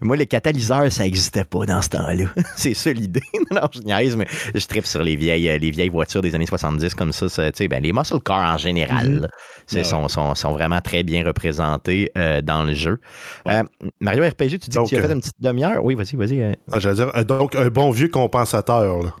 Moi, 0.00 0.16
les 0.16 0.26
catalyseurs, 0.26 0.90
ça 0.90 1.02
n'existait 1.02 1.44
pas 1.44 1.66
dans 1.66 1.82
ce 1.82 1.90
temps-là. 1.90 2.26
c'est 2.56 2.74
ça 2.74 2.92
l'idée. 2.92 3.22
non, 3.50 3.62
je 3.72 3.80
niaise, 3.80 4.16
mais 4.16 4.26
je 4.54 4.64
tripe 4.66 4.86
sur 4.86 5.02
les 5.02 5.16
vieilles, 5.16 5.48
euh, 5.48 5.58
les 5.58 5.70
vieilles 5.70 5.88
voitures 5.88 6.22
des 6.22 6.34
années 6.34 6.46
70 6.46 6.94
comme 6.94 7.12
ça. 7.12 7.26
ben, 7.68 7.82
les 7.82 7.92
muscle 7.92 8.20
cars 8.20 8.54
en 8.54 8.56
général 8.56 9.28
mm-hmm. 9.68 9.84
sont, 9.84 10.08
sont, 10.08 10.34
sont, 10.34 10.52
vraiment 10.52 10.80
très 10.80 11.02
bien 11.02 11.24
représentés 11.24 12.10
euh, 12.16 12.40
dans 12.40 12.62
le 12.62 12.74
jeu. 12.74 13.00
Euh, 13.48 13.62
Mario 14.00 14.24
RPG, 14.24 14.58
tu 14.58 14.70
dis 14.70 14.78
que 14.78 14.88
tu 14.88 14.96
as 14.96 15.02
fait 15.02 15.12
une 15.12 15.20
petite 15.20 15.40
demi-heure? 15.40 15.84
Oui, 15.84 15.94
vas-y, 15.96 16.16
vas-y. 16.16 16.56
Ah, 16.72 16.78
dire, 16.78 17.24
donc 17.24 17.56
un 17.56 17.68
bon 17.68 17.90
vieux 17.90 18.08
compensateur. 18.08 19.02
Là. 19.02 19.14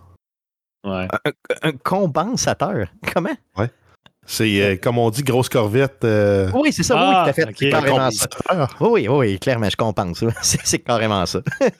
Ouais. 0.84 1.08
un, 1.62 1.72
compensateur? 1.72 2.86
Comment? 3.12 3.36
Ouais. 3.58 3.70
C'est, 4.26 4.62
euh, 4.62 4.76
comme 4.76 4.98
on 4.98 5.10
dit, 5.10 5.22
grosse 5.22 5.48
corvette. 5.48 6.04
Euh, 6.04 6.50
oui, 6.54 6.72
c'est 6.72 6.84
ça, 6.84 6.94
oui, 6.94 7.14
tout 7.24 7.30
à 7.30 7.32
fait. 7.32 7.48
C'est 7.58 7.70
carrément 7.70 8.10
ça. 8.10 8.28
Oui, 8.80 9.08
oui, 9.08 9.38
clairement, 9.40 9.68
je 9.68 9.76
compense. 9.76 10.22
c'est, 10.42 10.78
carrément 10.78 11.26
ça. 11.26 11.40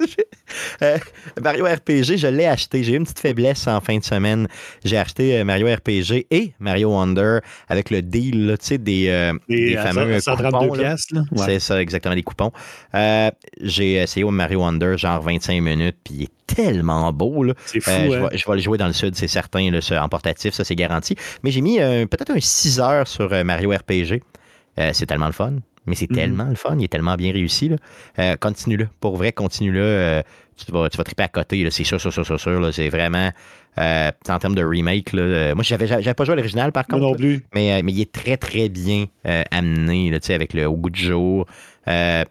Euh, 0.83 0.99
Mario 1.41 1.65
RPG, 1.65 2.17
je 2.17 2.27
l'ai 2.27 2.47
acheté. 2.47 2.83
J'ai 2.83 2.95
eu 2.95 2.97
une 2.97 3.05
petite 3.05 3.21
faiblesse 3.21 3.69
en 3.69 3.81
fin 3.81 3.97
de 3.99 4.03
semaine. 4.03 4.49
J'ai 4.85 4.99
acheté 4.99 5.45
Mario 5.45 5.69
RPG 5.73 6.27
et 6.29 6.53
Mario 6.59 6.91
Wonder 6.91 7.39
avec 7.69 7.91
le 7.91 8.03
deal 8.03 8.57
tu 8.59 8.67
sais, 8.67 8.79
des, 8.79 9.33
des 9.49 9.77
fameux 9.77 10.19
coupons. 10.21 10.75
C'est 11.37 11.61
ça, 11.61 11.81
exactement, 11.81 12.17
les 12.17 12.25
coupons. 12.25 12.51
j'ai 13.61 13.93
essayé 13.95 14.25
au 14.25 14.33
Mario 14.33 14.59
Wonder, 14.59 14.99
genre 14.99 15.23
25 15.23 15.61
minutes, 15.61 15.97
puis 16.03 16.15
il 16.15 16.23
est 16.25 16.40
tellement 16.55 17.13
beau. 17.13 17.45
C'est 17.67 17.81
fou. 17.81 17.91
Euh, 17.91 18.27
hein? 18.27 18.29
je, 18.33 18.49
vais, 18.49 18.57
le 18.57 18.63
jouer 18.63 18.79
dans 18.79 18.87
le 18.87 18.93
sud, 18.93 19.15
c'est 19.15 19.29
certain, 19.29 19.71
en 19.73 20.09
portatif, 20.09 20.55
ça 20.55 20.65
c'est 20.65 20.75
garanti. 20.75 21.17
Mais 21.43 21.51
j'ai 21.51 21.61
mis 21.61 21.81
euh, 21.81 22.07
peut-être 22.07 22.31
un 22.31 22.41
6 22.41 22.81
heures 22.81 23.09
sur 23.09 23.33
euh, 23.33 23.45
Mario 23.45 23.71
RPG. 23.71 24.23
c'est 24.93 25.07
tellement 25.07 25.27
le 25.27 25.33
fun. 25.33 25.55
Mais 25.87 25.95
c'est 25.95 26.11
mhm. 26.11 26.17
tellement 26.17 26.45
le 26.45 26.57
fun, 26.57 26.77
il 26.79 26.85
est 26.85 26.89
tellement 26.89 27.17
bien 27.17 27.33
réussi. 27.33 27.71
continue-le. 28.41 28.89
Pour 29.01 29.17
vrai, 29.17 29.33
continue-le. 29.33 30.23
tu, 30.57 30.71
vas, 30.73 30.91
tu 30.91 30.99
vas 30.99 31.05
triper 31.05 31.23
à 31.23 31.29
côté, 31.29 31.69
c'est 31.71 31.85
sûr, 31.85 32.01
sûr, 32.01 32.13
sûr, 32.13 32.25
sûr, 32.25 32.39
sûr. 32.39 32.75
C'est 32.75 32.91
vraiment. 32.91 33.31
en 33.79 34.39
termes 34.39 34.55
de 34.55 34.63
remake, 34.63 35.15
moi, 35.15 35.63
j'avais, 35.63 35.87
j'avais 35.87 36.15
pas 36.15 36.25
joué 36.25 36.35
à 36.35 36.37
l'original 36.37 36.73
par 36.73 36.87
contre. 36.87 37.03
non 37.03 37.15
plus. 37.15 37.45
mais, 37.55 37.83
mais 37.83 37.93
il 37.93 38.01
est 38.01 38.13
très, 38.13 38.37
très 38.37 38.69
bien 38.69 39.07
amené 39.51 40.13
avec 40.29 40.53
le 40.53 40.67
au 40.67 40.77
goût 40.77 40.91
du 40.91 41.03
jour. 41.03 41.47
il 41.87 42.25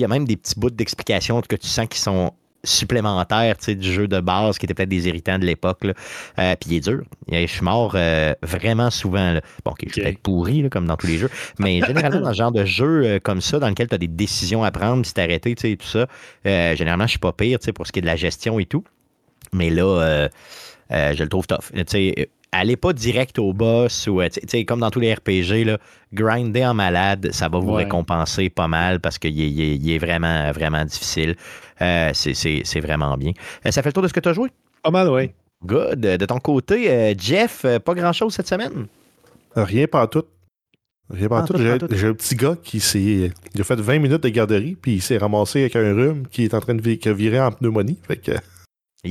y 0.00 0.04
a 0.04 0.08
même 0.08 0.24
des 0.24 0.36
petits 0.36 0.58
bouts 0.58 0.70
d'explication 0.70 1.42
que 1.42 1.56
tu 1.56 1.68
sens 1.68 1.86
qui 1.88 2.00
sont 2.00 2.32
supplémentaire 2.64 3.56
du 3.66 3.92
jeu 3.92 4.08
de 4.08 4.20
base 4.20 4.58
qui 4.58 4.66
était 4.66 4.74
peut-être 4.74 4.88
des 4.88 5.08
irritants 5.08 5.38
de 5.38 5.44
l'époque. 5.44 5.84
Euh, 5.84 6.56
puis 6.58 6.70
il 6.70 6.76
est 6.76 6.80
dur. 6.80 7.02
Je 7.30 7.46
suis 7.46 7.62
mort 7.62 7.92
euh, 7.94 8.34
vraiment 8.42 8.90
souvent. 8.90 9.38
Bon, 9.64 9.74
je 9.82 9.92
suis 9.92 10.02
peut-être 10.02 10.18
pourri, 10.18 10.68
comme 10.70 10.86
dans 10.86 10.96
tous 10.96 11.06
les 11.06 11.18
jeux. 11.18 11.30
Mais 11.58 11.80
généralement, 11.80 12.20
dans 12.20 12.32
ce 12.32 12.38
genre 12.38 12.52
de 12.52 12.64
jeu 12.64 13.04
euh, 13.04 13.18
comme 13.20 13.40
ça, 13.40 13.58
dans 13.58 13.68
lequel 13.68 13.88
tu 13.88 13.94
as 13.94 13.98
des 13.98 14.08
décisions 14.08 14.64
à 14.64 14.70
prendre, 14.70 15.04
si 15.04 15.14
t'arrêter, 15.14 15.54
et 15.64 15.76
tout 15.76 15.86
ça, 15.86 16.06
généralement, 16.44 17.06
je 17.06 17.10
suis 17.10 17.18
pas 17.18 17.32
pire 17.32 17.58
pour 17.74 17.86
ce 17.86 17.92
qui 17.92 18.00
est 18.00 18.02
de 18.02 18.06
la 18.06 18.16
gestion 18.16 18.58
et 18.58 18.66
tout. 18.66 18.84
Mais 19.52 19.70
là, 19.70 20.28
je 20.90 21.22
le 21.22 21.28
trouve 21.28 21.46
tough. 21.46 21.70
Tu 21.72 21.84
sais, 21.86 22.28
allez 22.54 22.76
pas 22.76 22.92
direct 22.92 23.38
au 23.38 23.52
boss 23.52 24.06
ou 24.06 24.20
comme 24.66 24.80
dans 24.80 24.90
tous 24.90 25.00
les 25.00 25.14
RPG, 25.14 25.64
là, 25.64 25.78
grinder 26.12 26.66
en 26.66 26.74
malade, 26.74 27.30
ça 27.32 27.48
va 27.48 27.58
vous 27.58 27.72
récompenser 27.72 28.50
pas 28.50 28.68
mal 28.68 29.00
parce 29.00 29.18
qu'il 29.18 29.90
est, 29.90 29.98
vraiment, 29.98 30.50
vraiment 30.52 30.84
difficile. 30.84 31.36
c'est 31.78 32.80
vraiment 32.80 33.16
bien. 33.16 33.32
ça 33.68 33.82
fait 33.82 33.88
le 33.88 33.92
tour 33.92 34.02
de 34.02 34.08
ce 34.08 34.12
que 34.12 34.20
tu 34.20 34.28
as 34.28 34.32
joué? 34.32 34.50
Pas 34.82 34.90
mal, 34.90 35.08
oui. 35.08 35.30
Good. 35.64 36.00
De 36.00 36.26
ton 36.26 36.38
côté, 36.38 37.14
Jeff, 37.18 37.64
pas 37.84 37.94
grand-chose 37.94 38.34
cette 38.34 38.48
semaine? 38.48 38.86
Rien 39.56 39.86
pas 39.86 40.06
tout. 40.06 40.24
J'ai 41.12 41.26
un 41.26 42.14
petit 42.14 42.34
gars 42.34 42.56
qui 42.62 42.80
s'est. 42.80 43.30
Il 43.54 43.60
a 43.60 43.64
fait 43.64 43.78
20 43.78 43.98
minutes 43.98 44.22
de 44.22 44.28
garderie, 44.30 44.74
puis 44.80 44.94
il 44.94 45.02
s'est 45.02 45.18
ramassé 45.18 45.60
avec 45.60 45.76
un 45.76 45.92
rhume 45.94 46.26
qui 46.28 46.44
est 46.44 46.54
en 46.54 46.60
train 46.60 46.74
de 46.74 47.12
virer 47.12 47.40
en 47.40 47.52
pneumonie. 47.52 47.98
Fait 48.06 48.16
que. 48.16 48.32
Ah, 48.32 49.08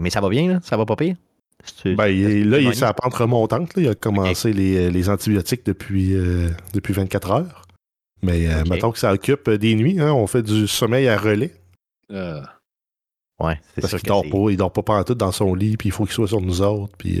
Mais 0.00 0.10
ça 0.10 0.20
va 0.20 0.28
bien, 0.28 0.52
là? 0.52 0.60
Ça 0.62 0.76
va 0.76 0.84
pas 0.84 0.96
pire? 0.96 1.16
Ben, 1.84 1.94
là, 1.96 2.58
il 2.58 2.68
est 2.68 2.74
sur 2.74 2.86
la 2.86 2.94
pente 2.94 3.14
remontante. 3.14 3.72
Il 3.76 3.88
a 3.88 3.94
commencé 3.94 4.52
les, 4.52 5.08
antibiotiques 5.08 5.64
depuis, 5.64 6.14
euh, 6.14 6.48
depuis 6.72 6.92
24 6.92 7.30
heures. 7.30 7.62
Mais 8.22 8.46
euh, 8.46 8.62
mettons 8.68 8.92
que 8.92 8.98
ça 8.98 9.12
occupe 9.12 9.50
des 9.50 9.74
nuits. 9.74 10.00
Hein, 10.00 10.12
on 10.12 10.26
fait 10.26 10.42
du 10.42 10.68
sommeil 10.68 11.08
à 11.08 11.18
relais. 11.18 11.52
Euh. 12.12 12.40
Ouais, 13.40 13.58
c'est 13.74 13.80
Parce 13.80 13.96
qu'il 13.96 14.08
dort 14.08 14.22
pas, 14.22 14.50
il 14.50 14.56
dort 14.56 14.72
pas 14.72 15.02
tout 15.02 15.14
dans 15.14 15.32
son 15.32 15.54
lit, 15.54 15.76
puis 15.76 15.88
il 15.88 15.92
faut 15.92 16.04
qu'il 16.04 16.14
soit 16.14 16.28
sur 16.28 16.40
nous 16.40 16.62
autres. 16.62 16.92
Puis, 16.96 17.20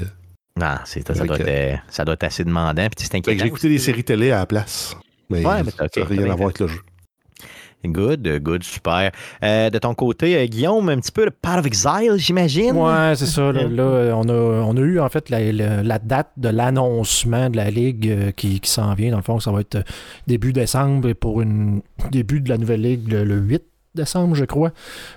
non, 0.56 0.76
c'est, 0.84 1.06
ça, 1.06 1.24
doit 1.24 1.40
être, 1.40 1.80
ça 1.88 2.04
doit 2.04 2.14
être 2.14 2.24
assez 2.24 2.44
demandant. 2.44 2.86
Puis 2.88 3.08
c'est 3.10 3.38
J'ai 3.38 3.46
écouté 3.46 3.68
des 3.68 3.78
séries 3.78 4.04
télé 4.04 4.30
à 4.30 4.38
la 4.38 4.46
place. 4.46 4.96
Mais, 5.30 5.44
ouais, 5.44 5.62
mais 5.64 5.70
ça 5.70 5.86
n'a 5.96 6.04
rien 6.04 6.30
à 6.30 6.34
voir 6.36 6.48
avec 6.48 6.60
le 6.60 6.68
jeu. 6.68 6.80
Good, 7.84 8.38
good, 8.42 8.62
super. 8.62 9.10
Euh, 9.42 9.70
de 9.70 9.78
ton 9.78 9.94
côté, 9.94 10.36
euh, 10.36 10.46
Guillaume, 10.46 10.88
un 10.88 10.98
petit 10.98 11.10
peu 11.10 11.24
le 11.24 11.30
Part 11.30 11.58
of 11.58 11.66
Exile, 11.66 12.14
j'imagine? 12.16 12.76
Ouais, 12.76 13.14
c'est 13.16 13.26
ça. 13.26 13.50
Là, 13.50 13.64
on, 14.16 14.28
a, 14.28 14.32
on, 14.32 14.76
a, 14.76 14.80
eu 14.80 15.00
en 15.00 15.08
fait 15.08 15.30
la, 15.30 15.98
date 15.98 16.30
de 16.36 16.48
l'annoncement 16.48 17.50
de 17.50 17.56
la 17.56 17.70
Ligue 17.70 18.08
euh, 18.08 18.30
qui, 18.30 18.60
qui 18.60 18.70
s'en 18.70 18.94
vient. 18.94 19.10
Dans 19.10 19.16
le 19.16 19.22
fond, 19.22 19.40
ça 19.40 19.50
va 19.50 19.60
être 19.60 19.82
début 20.28 20.52
décembre 20.52 21.12
pour 21.14 21.40
une 21.40 21.82
début 22.10 22.40
de 22.40 22.48
la 22.48 22.58
nouvelle 22.58 22.82
Ligue 22.82 23.10
le, 23.10 23.24
le 23.24 23.36
8 23.36 23.64
décembre, 23.94 24.34
je 24.34 24.44
crois. 24.44 24.70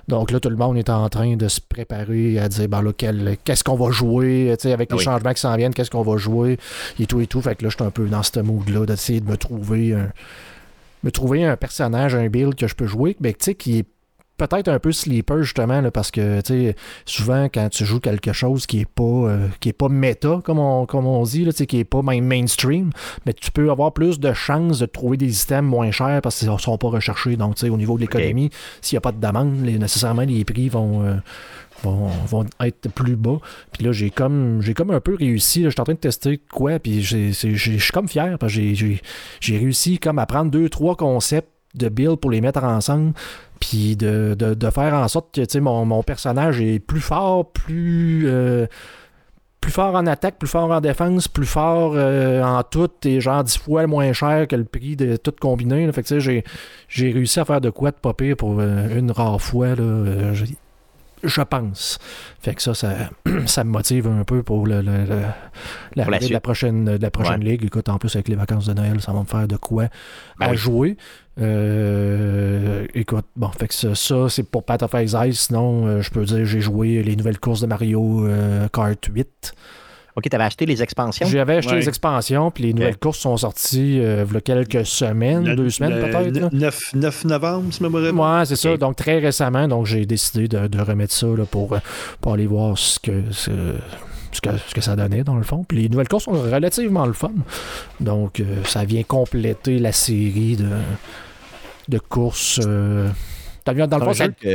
Donc 0.07 0.31
là, 0.31 0.39
tout 0.39 0.49
le 0.49 0.57
monde 0.57 0.77
est 0.77 0.89
en 0.89 1.07
train 1.09 1.35
de 1.35 1.47
se 1.47 1.61
préparer 1.61 2.39
à 2.39 2.49
dire, 2.49 2.67
ben 2.67 2.81
là, 2.81 2.91
qu'est-ce 2.93 3.63
qu'on 3.63 3.75
va 3.75 3.91
jouer, 3.91 4.55
avec 4.65 4.91
les 4.91 4.99
changements 4.99 5.33
qui 5.33 5.41
s'en 5.41 5.55
viennent, 5.55 5.73
qu'est-ce 5.73 5.91
qu'on 5.91 6.03
va 6.03 6.17
jouer, 6.17 6.57
et 6.99 7.05
tout 7.05 7.21
et 7.21 7.27
tout. 7.27 7.41
Fait 7.41 7.55
que 7.55 7.63
là, 7.63 7.69
je 7.69 7.75
suis 7.75 7.85
un 7.85 7.91
peu 7.91 8.05
dans 8.07 8.23
ce 8.23 8.39
mood-là 8.39 8.85
d'essayer 8.85 9.21
de 9.21 9.29
me 9.29 9.37
trouver 9.37 9.93
un, 9.93 10.09
me 11.05 11.11
trouver 11.11 11.45
un 11.45 11.55
personnage, 11.55 12.15
un 12.15 12.27
build 12.27 12.55
que 12.55 12.67
je 12.67 12.75
peux 12.75 12.87
jouer, 12.87 13.15
mais 13.21 13.33
qui 13.33 13.79
est 13.79 13.85
peut-être 14.37 14.67
un 14.67 14.79
peu 14.79 14.91
sleeper 14.91 15.43
justement 15.43 15.81
là, 15.81 15.91
parce 15.91 16.11
que 16.11 16.41
souvent 17.05 17.45
quand 17.45 17.69
tu 17.69 17.85
joues 17.85 17.99
quelque 17.99 18.33
chose 18.33 18.65
qui 18.65 18.81
est 18.81 18.89
pas 18.89 19.03
euh, 19.03 19.47
qui 19.59 19.69
est 19.69 19.73
pas 19.73 19.87
méta 19.87 20.41
comme 20.43 20.59
on, 20.59 20.85
comme 20.85 21.05
on 21.05 21.23
dit 21.23 21.45
là, 21.45 21.51
qui 21.53 21.79
est 21.79 21.85
pas 21.85 22.01
mainstream 22.01 22.89
mais 23.25 23.33
tu 23.33 23.51
peux 23.51 23.71
avoir 23.71 23.93
plus 23.93 24.19
de 24.19 24.33
chances 24.33 24.79
de 24.79 24.85
trouver 24.85 25.17
des 25.17 25.43
items 25.43 25.69
moins 25.69 25.91
chers 25.91 26.21
parce 26.21 26.39
qu'ils 26.39 26.51
ne 26.51 26.57
sont 26.57 26.77
pas 26.77 26.89
recherchés. 26.89 27.37
Donc 27.37 27.55
au 27.63 27.77
niveau 27.77 27.95
de 27.95 28.01
l'économie 28.01 28.49
s'il 28.81 28.95
n'y 28.95 28.97
a 28.97 29.01
pas 29.01 29.11
de 29.11 29.25
demande 29.25 29.53
nécessairement 29.61 30.23
les 30.23 30.43
prix 30.43 30.69
euh, 30.75 31.15
vont 31.83 32.45
être 32.61 32.89
plus 32.89 33.15
bas. 33.15 33.37
Puis 33.71 33.83
là, 33.85 33.91
j'ai 33.91 34.09
comme 34.09 34.61
comme 34.75 34.91
un 34.91 34.99
peu 34.99 35.15
réussi. 35.15 35.63
Je 35.63 35.69
suis 35.69 35.81
en 35.81 35.83
train 35.83 35.93
de 35.93 35.99
tester 35.99 36.39
quoi, 36.51 36.79
puis 36.79 37.01
je 37.01 37.31
suis 37.31 37.91
comme 37.91 38.07
fier 38.07 38.37
j'ai 38.47 39.57
réussi 39.57 39.99
comme 39.99 40.19
à 40.19 40.25
prendre 40.25 40.51
deux, 40.51 40.69
trois 40.69 40.95
concepts 40.95 41.49
de 41.75 41.89
build 41.89 42.17
pour 42.17 42.31
les 42.31 42.41
mettre 42.41 42.63
ensemble, 42.63 43.13
puis 43.59 43.95
de, 43.95 44.35
faire 44.73 44.93
en 44.93 45.07
sorte 45.07 45.35
que 45.35 45.59
mon, 45.59 45.85
mon 45.85 46.03
personnage 46.03 46.61
est 46.61 46.79
plus 46.79 47.01
fort, 47.01 47.51
plus, 47.51 48.23
euh, 48.27 48.65
plus 49.61 49.71
fort 49.71 49.95
en 49.95 50.05
attaque, 50.05 50.37
plus 50.37 50.47
fort 50.47 50.71
en 50.71 50.81
défense, 50.81 51.27
plus 51.27 51.45
fort 51.45 51.93
euh, 51.95 52.41
en 52.43 52.63
tout, 52.63 52.89
et 53.03 53.19
genre 53.19 53.43
10 53.43 53.57
fois 53.57 53.87
moins 53.87 54.13
cher 54.13 54.47
que 54.47 54.55
le 54.55 54.65
prix 54.65 54.95
de 54.95 55.17
tout 55.17 55.33
combiné. 55.39 55.91
Fait 55.91 56.03
que 56.03 56.19
j'ai, 56.19 56.43
j'ai 56.87 57.11
réussi 57.11 57.39
à 57.39 57.45
faire 57.45 57.61
de 57.61 57.69
quoi 57.69 57.91
de 57.91 57.97
pas 57.97 58.13
pire 58.13 58.37
pour 58.37 58.59
euh, 58.59 58.97
une 58.97 59.11
rare 59.11 59.41
fois. 59.41 59.75
Là, 59.75 60.33
je 61.23 61.41
pense. 61.41 61.97
Fait 62.39 62.55
que 62.55 62.61
ça, 62.61 62.73
ça, 63.45 63.63
me 63.63 63.69
motive 63.69 64.07
un 64.07 64.23
peu 64.23 64.43
pour 64.43 64.67
le, 64.67 64.81
la, 64.81 65.05
de 65.95 66.31
la 66.31 66.39
prochaine, 66.39 66.85
de 66.85 67.01
la 67.01 67.11
prochaine 67.11 67.43
ligue. 67.43 67.65
Écoute, 67.65 67.89
en 67.89 67.97
plus, 67.97 68.15
avec 68.15 68.27
les 68.27 68.35
vacances 68.35 68.65
de 68.65 68.73
Noël, 68.73 69.01
ça 69.01 69.13
va 69.13 69.19
me 69.19 69.25
faire 69.25 69.47
de 69.47 69.57
quoi 69.57 69.87
ben 70.39 70.47
à 70.47 70.53
jouer. 70.53 70.97
Euh, 71.39 72.87
écoute, 72.93 73.25
bon, 73.35 73.49
fait 73.49 73.67
que 73.67 73.73
ça, 73.73 74.29
c'est 74.29 74.43
pour 74.43 74.63
Path 74.63 74.83
of 74.83 74.93
Exile. 74.93 75.35
Sinon, 75.35 75.85
euh, 75.85 76.01
je 76.01 76.09
peux 76.11 76.23
dire, 76.23 76.45
j'ai 76.45 76.61
joué 76.61 77.03
les 77.03 77.15
nouvelles 77.15 77.39
courses 77.39 77.61
de 77.61 77.67
Mario 77.67 78.25
euh, 78.25 78.67
Kart 78.69 79.03
8. 79.05 79.53
OK, 80.15 80.29
tu 80.29 80.35
avais 80.35 80.45
acheté 80.45 80.65
les 80.65 80.81
expansions? 80.81 81.27
J'avais 81.27 81.57
acheté 81.57 81.75
les 81.75 81.89
expansions, 81.89 82.51
puis 82.51 82.65
les 82.65 82.73
nouvelles 82.73 82.97
courses 82.97 83.19
sont 83.19 83.37
sorties 83.37 83.97
il 83.97 84.03
y 84.03 84.37
a 84.37 84.41
quelques 84.41 84.85
semaines, 84.85 85.55
deux 85.55 85.69
semaines 85.69 85.99
peut-être. 85.99 86.95
9, 86.95 87.25
novembre, 87.25 87.73
si 87.73 87.83
me 87.83 88.11
Ouais, 88.11 88.45
c'est 88.45 88.55
ça. 88.55 88.77
Donc 88.77 88.95
très 88.95 89.19
récemment, 89.19 89.67
donc 89.67 89.85
j'ai 89.85 90.05
décidé 90.05 90.47
de, 90.47 90.81
remettre 90.81 91.13
ça 91.13 91.27
là, 91.27 91.45
pour, 91.45 91.77
pour 92.21 92.33
aller 92.33 92.47
voir 92.47 92.77
ce 92.77 92.99
que, 92.99 93.23
ce, 93.31 93.51
que, 94.41 94.49
ce 94.67 94.73
que 94.73 94.81
ça 94.81 94.95
donnait 94.95 95.23
dans 95.23 95.35
le 95.35 95.43
fond. 95.43 95.63
Puis 95.67 95.79
les 95.81 95.89
nouvelles 95.89 96.07
courses 96.07 96.25
sont 96.25 96.31
relativement 96.31 97.05
le 97.05 97.13
fun. 97.13 97.31
Donc 97.99 98.41
ça 98.65 98.85
vient 98.85 99.03
compléter 99.03 99.79
la 99.79 99.91
série 99.91 100.55
de 100.55 100.69
de 101.87 101.99
courses. 101.99 102.59
Euh, 102.65 103.09
dans 103.65 103.97
le 103.97 104.13
fond, 104.13 104.13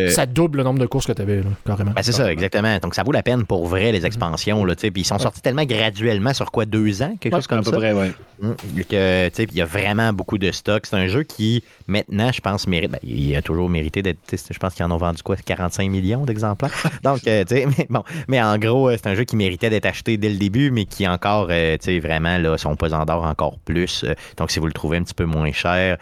ça, 0.09 0.27
double 0.27 0.59
le 0.59 0.65
nombre 0.65 0.79
de 0.79 0.87
courses 0.87 1.07
que 1.07 1.13
tu 1.13 1.23
avais, 1.23 1.43
carrément. 1.67 1.93
Ben, 1.93 2.03
c'est 2.03 2.13
ça, 2.13 2.31
exactement. 2.31 2.79
Donc, 2.79 2.95
ça 2.95 3.03
vaut 3.03 3.13
la 3.13 3.23
peine 3.23 3.45
pour 3.45 3.67
vrai, 3.67 3.93
les 3.93 4.07
expansions. 4.07 4.65
Là, 4.65 4.75
puis 4.77 4.91
ils 4.95 5.05
sont 5.05 5.19
sortis 5.19 5.43
tellement 5.43 5.65
graduellement 5.65 6.33
sur 6.35 6.51
quoi, 6.51 6.65
deux 6.65 7.03
ans, 7.03 7.17
quelque 7.19 7.35
chose 7.35 7.47
comme 7.47 7.65
ça? 7.65 7.71
Vrai, 7.73 7.93
ouais. 7.93 8.13
Hum, 8.43 8.57
il 8.75 9.57
y 9.57 9.61
a 9.61 9.65
vraiment 9.67 10.13
beaucoup 10.13 10.39
de 10.39 10.51
stocks. 10.51 10.87
C'est 10.87 10.97
un 10.97 11.09
jeu 11.09 11.25
qui, 11.25 11.63
maintenant, 11.87 12.33
je 12.33 12.41
pense, 12.41 12.67
mérite. 12.67 12.91
Ben, 12.91 13.01
il 13.03 13.35
a 13.37 13.43
toujours 13.43 13.69
mérité 13.69 14.03
d'être. 14.03 14.19
Je 14.33 14.59
pense 14.59 14.75
qu'ils 14.75 14.85
en 14.85 14.91
ont 14.91 14.97
vendu 14.97 15.23
quoi, 15.23 15.37
45 15.37 15.91
millions 15.91 16.25
d'exemplaires. 16.25 16.73
Donc, 17.03 17.27
euh, 17.27 17.45
tu 17.45 17.57
sais, 17.57 17.67
mais 17.67 17.87
bon. 17.91 18.03
Mais 18.29 18.41
en 18.41 18.57
gros, 18.59 18.89
euh, 18.89 18.97
c'est 18.97 19.09
un 19.09 19.15
jeu 19.15 19.25
qui 19.25 19.37
méritait 19.37 19.71
d'être 19.71 19.87
acheté 19.87 20.17
dès 20.17 20.31
le 20.31 20.37
début, 20.37 20.71
mais 20.71 20.87
qui 20.87 21.07
encore, 21.07 21.49
tu 21.49 21.55
sais, 21.81 21.99
vraiment, 21.99 22.39
là, 22.39 22.57
son 22.57 22.77
pesant 22.77 23.05
d'or 23.05 23.25
encore 23.25 23.59
plus. 23.59 24.05
Donc, 24.37 24.51
si 24.51 24.59
vous 24.59 24.67
le 24.67 24.73
trouvez 24.73 24.97
un 24.97 25.03
petit 25.03 25.15
peu 25.15 25.25
moins 25.25 25.53
cher, 25.53 25.81
euh, 25.81 25.97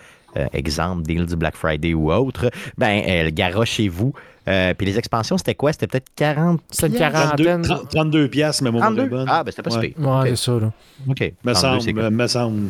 exemple, 0.53 1.03
deal 1.03 1.27
du 1.27 1.37
Black 1.37 1.57
Friday 1.57 1.95
ou 1.95 2.13
autre, 2.13 2.51
ben, 2.77 3.03
elle 3.05 3.33
garoche 3.33 3.73
chez 3.73 3.89
vous. 3.89 4.13
Euh, 4.49 4.75
puis 4.75 4.87
les 4.87 4.99
expansions, 4.99 5.37
c'était 5.37 5.55
quoi? 5.55 5.73
C'était 5.73 5.87
peut-être 5.87 6.09
40 6.17 6.61
C'était 6.71 6.89
une 6.89 6.95
quarantaine. 6.95 7.63
32 7.63 8.29
piastres, 8.29 8.63
mais 8.63 8.71
mon 8.71 8.81
32? 8.81 9.25
Ah, 9.27 9.45
ben 9.45 9.51
c'était 9.51 9.63
pas 9.63 9.71
si 9.71 9.79
pire. 9.79 9.93
Ouais, 9.99 10.31
c'est 10.31 10.37
ça, 10.37 10.53
là. 10.53 10.73
OK. 11.09 11.33
Me 11.45 11.55
semble, 11.55 12.11
me 12.11 12.27
semble. 12.27 12.69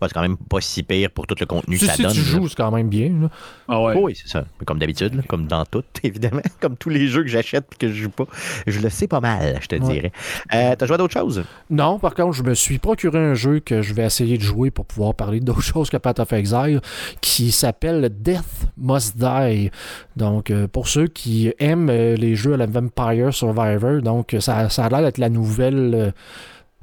c'est 0.00 0.12
quand 0.12 0.22
même 0.22 0.36
pas 0.36 0.60
si 0.60 0.82
pire 0.82 1.10
pour 1.10 1.26
tout 1.26 1.36
le 1.38 1.46
contenu 1.46 1.78
que 1.78 1.84
ça 1.84 1.94
si 1.94 2.02
donne. 2.02 2.12
Si 2.12 2.20
tu 2.20 2.24
joues, 2.24 2.48
c'est 2.48 2.56
quand 2.56 2.70
même 2.70 2.88
bien, 2.88 3.10
là. 3.22 3.28
Ah 3.68 3.82
ouais. 3.82 3.94
oui, 4.00 4.16
c'est 4.16 4.28
ça. 4.28 4.44
Comme 4.64 4.78
d'habitude, 4.78 5.22
comme 5.26 5.46
dans 5.46 5.64
tout, 5.64 5.84
évidemment. 6.02 6.40
Comme 6.60 6.76
tous 6.76 6.88
les 6.88 7.06
jeux 7.08 7.22
que 7.22 7.28
j'achète 7.28 7.66
et 7.74 7.76
que 7.76 7.88
je 7.88 8.02
joue 8.04 8.10
pas. 8.10 8.24
Je 8.66 8.80
le 8.80 8.88
sais 8.88 9.06
pas 9.06 9.20
mal, 9.20 9.58
je 9.60 9.66
te 9.66 9.76
dirais. 9.76 10.12
Euh, 10.54 10.74
T'as 10.76 10.86
joué 10.86 10.94
à 10.94 10.98
d'autres 10.98 11.12
choses? 11.12 11.44
Non, 11.68 11.98
par 11.98 12.14
contre, 12.14 12.32
je 12.32 12.42
me 12.42 12.54
suis 12.54 12.78
procuré 12.78 13.18
un 13.18 13.34
jeu 13.34 13.60
que 13.60 13.82
je 13.82 13.92
vais 13.92 14.04
essayer 14.04 14.38
de 14.38 14.42
jouer 14.42 14.70
pour 14.70 14.86
pouvoir 14.86 15.14
parler 15.14 15.40
d'autres 15.40 15.62
choses 15.62 15.90
que 15.90 15.96
Path 15.96 16.20
of 16.20 16.32
Exile, 16.32 16.80
qui 17.20 17.52
s'appelle 17.52 18.08
Death 18.20 18.68
Must 18.76 19.16
Die. 19.16 19.70
Donc, 20.16 20.50
euh, 20.50 20.66
pour 20.66 20.88
ceux 20.88 21.06
qui 21.18 21.52
aiment 21.58 21.90
euh, 21.90 22.14
les 22.14 22.36
jeux 22.36 22.54
à 22.54 22.56
la 22.56 22.66
Vampire 22.66 23.34
Survivor, 23.34 24.00
donc 24.02 24.36
ça, 24.38 24.68
ça 24.68 24.84
a 24.84 24.88
l'air 24.88 25.02
d'être 25.02 25.18
la 25.18 25.28
nouvelle, 25.28 25.92
euh, 25.92 26.10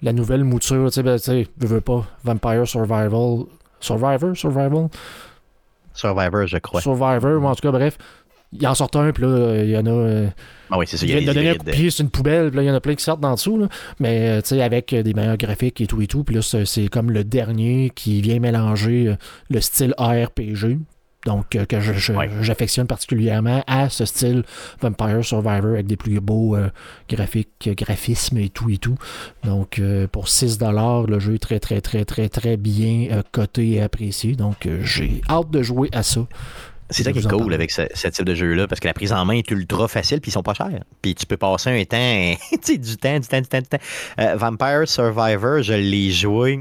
la 0.01 0.11
nouvelle 0.11 0.43
mouture. 0.43 0.87
Tu 0.91 0.95
sais, 0.95 1.03
ben, 1.03 1.17
je 1.17 1.67
veux 1.67 1.79
pas 1.79 2.05
Vampire 2.25 2.67
Survival. 2.67 3.45
Survivor 3.79 4.35
Survival? 4.35 4.89
Survivor, 5.93 6.47
je 6.47 6.57
crois. 6.57 6.81
Survivor, 6.81 7.41
ou 7.41 7.45
en 7.45 7.55
tout 7.55 7.61
cas, 7.61 7.71
bref. 7.71 7.97
Il 8.51 8.67
en 8.67 8.75
sort 8.75 8.89
un, 8.95 9.13
puis 9.13 9.23
là, 9.23 9.63
il 9.63 9.69
y 9.69 9.77
en 9.77 9.85
a. 9.85 10.27
Ah 10.69 10.77
oui, 10.77 10.85
c'est 10.85 10.97
ça. 10.97 11.05
Il 11.05 11.15
vient 11.15 11.21
de 11.21 11.33
donner 11.33 11.49
un 11.51 11.55
coup 11.55 11.65
de 11.65 11.71
pied 11.71 11.89
sur 11.89 12.03
une 12.03 12.11
poubelle, 12.11 12.49
puis 12.49 12.57
là, 12.57 12.63
il 12.63 12.65
y 12.65 12.71
en 12.71 12.75
a 12.75 12.81
plein 12.81 12.95
qui 12.95 13.05
sortent 13.05 13.23
en 13.23 13.35
dessous. 13.35 13.57
Là. 13.57 13.69
Mais, 14.01 14.41
tu 14.41 14.49
sais, 14.49 14.61
avec 14.61 14.93
des 14.93 15.13
meilleurs 15.13 15.37
graphiques 15.37 15.79
et 15.79 15.87
tout 15.87 16.01
et 16.01 16.07
tout. 16.07 16.25
Puis 16.25 16.35
là, 16.35 16.41
c'est 16.41 16.87
comme 16.89 17.09
le 17.09 17.23
dernier 17.23 17.89
qui 17.95 18.21
vient 18.21 18.39
mélanger 18.41 19.15
le 19.49 19.61
style 19.61 19.93
ARPG, 19.97 20.77
donc 21.25 21.55
euh, 21.55 21.65
que 21.65 21.79
j'affectionne 22.41 22.87
particulièrement 22.87 23.63
à 23.67 23.89
ce 23.89 24.05
style 24.05 24.43
Vampire 24.79 25.25
Survivor 25.25 25.71
avec 25.71 25.87
des 25.87 25.97
plus 25.97 26.19
beaux 26.21 26.55
euh, 26.55 26.69
graphiques, 27.09 27.69
graphismes 27.75 28.37
et 28.37 28.49
tout 28.49 28.69
et 28.69 28.77
tout. 28.77 28.95
Donc 29.43 29.79
euh, 29.79 30.07
pour 30.07 30.29
6 30.29 30.59
le 30.61 31.19
jeu 31.19 31.35
est 31.35 31.39
très 31.39 31.59
très 31.59 31.81
très 31.81 32.05
très 32.05 32.29
très 32.29 32.57
bien 32.57 33.21
coté 33.31 33.71
et 33.71 33.81
apprécié. 33.81 34.35
Donc 34.35 34.67
j'ai 34.83 35.21
hâte 35.29 35.49
de 35.49 35.63
jouer 35.63 35.89
à 35.91 36.03
ça. 36.03 36.21
C'est 36.91 37.01
ça 37.01 37.11
qui 37.11 37.17
est 37.17 37.27
cool 37.27 37.53
avec 37.55 37.71
ce, 37.71 38.07
type 38.09 38.25
de 38.25 38.35
jeu-là, 38.35 38.67
parce 38.67 38.79
que 38.79 38.87
la 38.87 38.93
prise 38.93 39.11
en 39.11 39.25
main 39.25 39.33
est 39.33 39.49
ultra 39.49 39.87
facile, 39.87 40.21
puis 40.21 40.29
ils 40.29 40.33
sont 40.33 40.43
pas 40.43 40.53
chers. 40.53 40.83
Puis 41.01 41.15
tu 41.15 41.25
peux 41.25 41.35
passer 41.35 41.71
un 41.71 41.83
temps, 41.83 41.97
tu 42.51 42.59
sais, 42.61 42.77
du 42.77 42.95
temps, 42.97 43.19
du 43.19 43.27
temps, 43.27 43.41
du 43.41 43.47
temps, 43.47 43.59
du 43.59 43.67
temps. 43.67 44.35
Vampire 44.37 44.87
Survivor, 44.87 45.63
je 45.63 45.73
l'ai 45.73 46.11
joué 46.11 46.59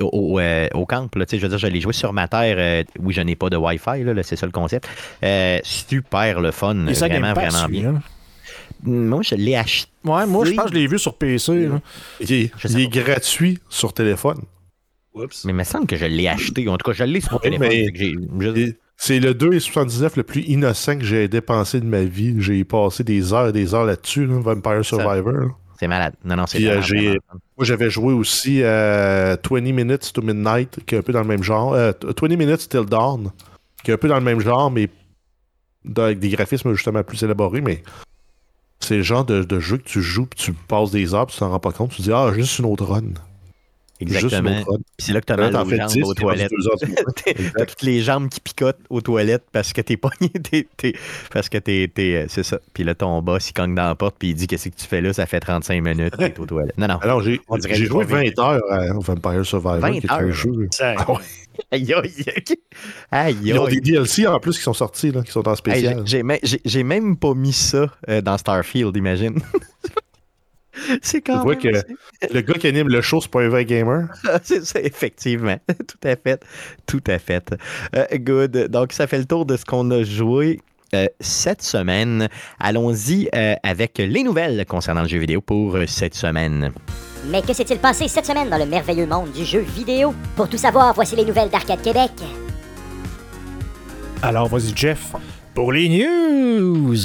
au, 0.00 0.40
au, 0.74 0.86
camp. 0.86 1.14
Là, 1.16 1.24
je 1.30 1.36
veux 1.36 1.48
dire, 1.48 1.58
je 1.58 1.66
l'ai 1.66 1.80
joué 1.80 1.92
sur 1.92 2.12
ma 2.12 2.28
terre. 2.28 2.84
oui, 2.98 3.14
je 3.14 3.20
n'ai 3.20 3.36
pas 3.36 3.50
de 3.50 3.56
Wi-Fi, 3.56 4.04
là, 4.04 4.22
c'est 4.22 4.36
ça 4.36 4.46
le 4.46 4.52
concept. 4.52 4.88
super 5.64 6.40
le 6.40 6.50
fun. 6.50 6.74
vraiment, 6.74 7.32
vraiment 7.32 7.68
bien. 7.68 7.94
Hein? 7.96 8.02
Moi, 8.82 9.22
je 9.22 9.34
l'ai 9.34 9.56
acheté. 9.56 9.90
Ouais, 10.04 10.26
moi, 10.26 10.44
je 10.44 10.52
pense 10.52 10.66
que 10.66 10.70
je 10.70 10.74
l'ai 10.74 10.86
vu 10.86 10.98
sur 10.98 11.14
PC. 11.14 11.68
Il, 12.20 12.32
est, 12.32 12.88
gratuit 12.88 13.58
sur 13.68 13.92
téléphone. 13.92 14.42
Oups. 15.14 15.44
Mais 15.44 15.52
il 15.52 15.56
me 15.56 15.64
semble 15.64 15.86
que 15.86 15.96
je 15.96 16.06
l'ai 16.06 16.28
acheté. 16.28 16.68
En 16.68 16.76
tout 16.76 16.90
cas, 16.90 16.96
je 16.96 17.04
l'ai 17.04 17.20
sur 17.20 17.40
téléphone. 17.40 17.70
C'est 18.96 19.18
le 19.18 19.32
2,79 19.32 20.12
le 20.16 20.22
plus 20.22 20.42
innocent 20.42 20.98
que 20.98 21.04
j'ai 21.04 21.26
dépensé 21.26 21.80
de 21.80 21.86
ma 21.86 22.02
vie. 22.02 22.34
J'ai 22.38 22.64
passé 22.64 23.02
des 23.02 23.32
heures 23.32 23.48
et 23.48 23.52
des 23.52 23.74
heures 23.74 23.86
là-dessus, 23.86 24.26
Vampire 24.26 24.84
Survivor. 24.84 25.58
C'est 25.78 25.88
malade. 25.88 26.12
Non, 26.22 26.36
non, 26.36 26.44
c'est 26.46 26.62
euh, 26.66 26.82
Moi, 27.60 27.66
j'avais 27.66 27.90
joué 27.90 28.14
aussi 28.14 28.62
à 28.62 29.36
20 29.36 29.60
Minutes 29.60 30.14
to 30.14 30.22
Midnight, 30.22 30.82
qui 30.86 30.94
est 30.94 30.98
un 30.98 31.02
peu 31.02 31.12
dans 31.12 31.20
le 31.20 31.26
même 31.26 31.42
genre. 31.42 31.72
20 31.72 31.78
euh, 31.78 32.36
Minutes 32.38 32.70
Till 32.70 32.86
Dawn, 32.86 33.32
qui 33.84 33.90
est 33.90 33.94
un 33.94 33.98
peu 33.98 34.08
dans 34.08 34.16
le 34.16 34.24
même 34.24 34.40
genre, 34.40 34.70
mais 34.70 34.88
avec 35.94 36.20
des 36.20 36.30
graphismes 36.30 36.72
justement 36.72 37.02
plus 37.02 37.22
élaborés, 37.22 37.60
mais 37.60 37.82
c'est 38.80 38.96
le 38.96 39.02
genre 39.02 39.26
de, 39.26 39.60
jeu 39.60 39.76
que 39.76 39.82
tu 39.82 40.00
joues, 40.00 40.24
puis 40.24 40.42
tu 40.42 40.52
passes 40.54 40.90
des 40.90 41.12
heures, 41.12 41.26
puis 41.26 41.34
tu 41.34 41.40
t'en 41.40 41.50
rends 41.50 41.60
pas 41.60 41.72
compte, 41.72 41.90
tu 41.90 41.98
te 41.98 42.02
dis, 42.04 42.12
ah, 42.14 42.32
juste 42.32 42.58
une 42.60 42.64
autre 42.64 42.86
run. 42.86 43.02
Exactement. 44.00 44.64
C'est 44.98 45.12
là 45.12 45.20
que 45.20 45.26
tu 45.26 45.32
as 45.32 45.36
mal 45.36 45.54
aux 45.54 45.68
jambes 45.68 46.04
aux 46.04 46.14
toilettes. 46.14 46.52
T'as 47.56 47.66
toutes 47.66 47.82
les 47.82 48.00
jambes 48.00 48.28
qui 48.28 48.40
picotent 48.40 48.80
aux 48.88 49.00
toilettes 49.00 49.44
parce 49.52 49.72
que 49.72 49.80
t'es 49.80 49.96
pogné. 49.96 50.30
parce 51.32 51.48
que 51.48 51.58
t'es. 51.58 51.90
Euh, 51.98 52.26
c'est 52.28 52.42
ça. 52.42 52.58
Puis 52.72 52.84
là, 52.84 52.94
ton 52.94 53.20
boss, 53.22 53.50
il 53.50 53.52
cogne 53.52 53.74
dans 53.74 53.88
la 53.88 53.94
porte 53.94 54.16
puis 54.18 54.30
il 54.30 54.34
dit 54.34 54.46
Qu'est-ce 54.46 54.68
que 54.68 54.74
tu 54.74 54.86
fais 54.86 55.00
là? 55.00 55.12
Ça 55.12 55.26
fait 55.26 55.40
35 55.40 55.82
minutes. 55.82 56.16
T'es 56.16 56.38
aux 56.38 56.46
toilettes. 56.46 56.78
Non, 56.78 56.88
non. 56.88 56.98
Alors, 56.98 57.20
j'ai 57.22 57.40
joué 57.74 58.04
20 58.04 58.38
heures 58.38 58.72
à 58.72 58.92
Vampire 58.94 59.44
Survivor, 59.44 59.78
20 59.78 60.00
qui 60.00 60.06
est 60.06 60.10
un 60.10 60.30
jeu. 60.30 60.68
Ah 60.80 61.04
aïe, 61.72 61.92
aïe, 61.92 62.24
aïe. 63.10 63.36
Ils 63.42 63.58
ont 63.58 63.66
des 63.66 63.80
DLC 63.80 64.26
en 64.26 64.38
plus 64.40 64.56
qui 64.56 64.62
sont 64.62 64.72
sortis, 64.72 65.10
là, 65.10 65.22
qui 65.22 65.30
sont 65.30 65.46
en 65.46 65.54
spécial. 65.54 66.04
J'ai 66.06 66.82
même 66.82 67.16
pas 67.16 67.34
mis 67.34 67.52
ça 67.52 67.86
euh, 68.08 68.20
dans 68.20 68.38
Starfield, 68.38 68.96
imagine. 68.96 69.40
C'est 71.02 71.20
quand 71.20 71.44
même. 71.44 71.58
que 71.58 71.68
le 72.32 72.40
gars 72.40 72.54
qui 72.54 72.66
anime 72.66 72.88
le 72.88 73.00
show, 73.00 73.20
c'est 73.20 73.30
pas 73.30 73.42
un 73.42 73.48
vrai 73.48 73.64
gamer. 73.64 74.08
c'est 74.42 74.64
ça, 74.64 74.80
effectivement. 74.80 75.56
Tout 75.68 76.08
à 76.08 76.16
fait. 76.16 76.42
Tout 76.86 77.02
à 77.06 77.18
fait. 77.18 77.54
Euh, 77.94 78.06
good. 78.14 78.68
Donc, 78.68 78.92
ça 78.92 79.06
fait 79.06 79.18
le 79.18 79.24
tour 79.24 79.46
de 79.46 79.56
ce 79.56 79.64
qu'on 79.64 79.90
a 79.90 80.02
joué. 80.02 80.60
Euh, 80.92 81.06
cette 81.20 81.62
semaine. 81.62 82.28
Allons-y 82.58 83.28
euh, 83.32 83.54
avec 83.62 83.98
les 83.98 84.24
nouvelles 84.24 84.66
concernant 84.66 85.02
le 85.02 85.08
jeu 85.08 85.18
vidéo 85.18 85.40
pour 85.40 85.78
cette 85.86 86.16
semaine. 86.16 86.72
Mais 87.28 87.42
que 87.42 87.52
s'est-il 87.52 87.78
passé 87.78 88.08
cette 88.08 88.26
semaine 88.26 88.50
dans 88.50 88.58
le 88.58 88.66
merveilleux 88.66 89.06
monde 89.06 89.30
du 89.30 89.44
jeu 89.44 89.60
vidéo? 89.60 90.12
Pour 90.34 90.48
tout 90.48 90.56
savoir, 90.56 90.92
voici 90.92 91.14
les 91.14 91.24
nouvelles 91.24 91.48
d'Arcade 91.48 91.80
Québec. 91.80 92.10
Alors, 94.20 94.48
vas-y, 94.48 94.74
Jeff, 94.74 95.14
pour 95.54 95.70
les 95.70 95.88
news. 95.88 96.96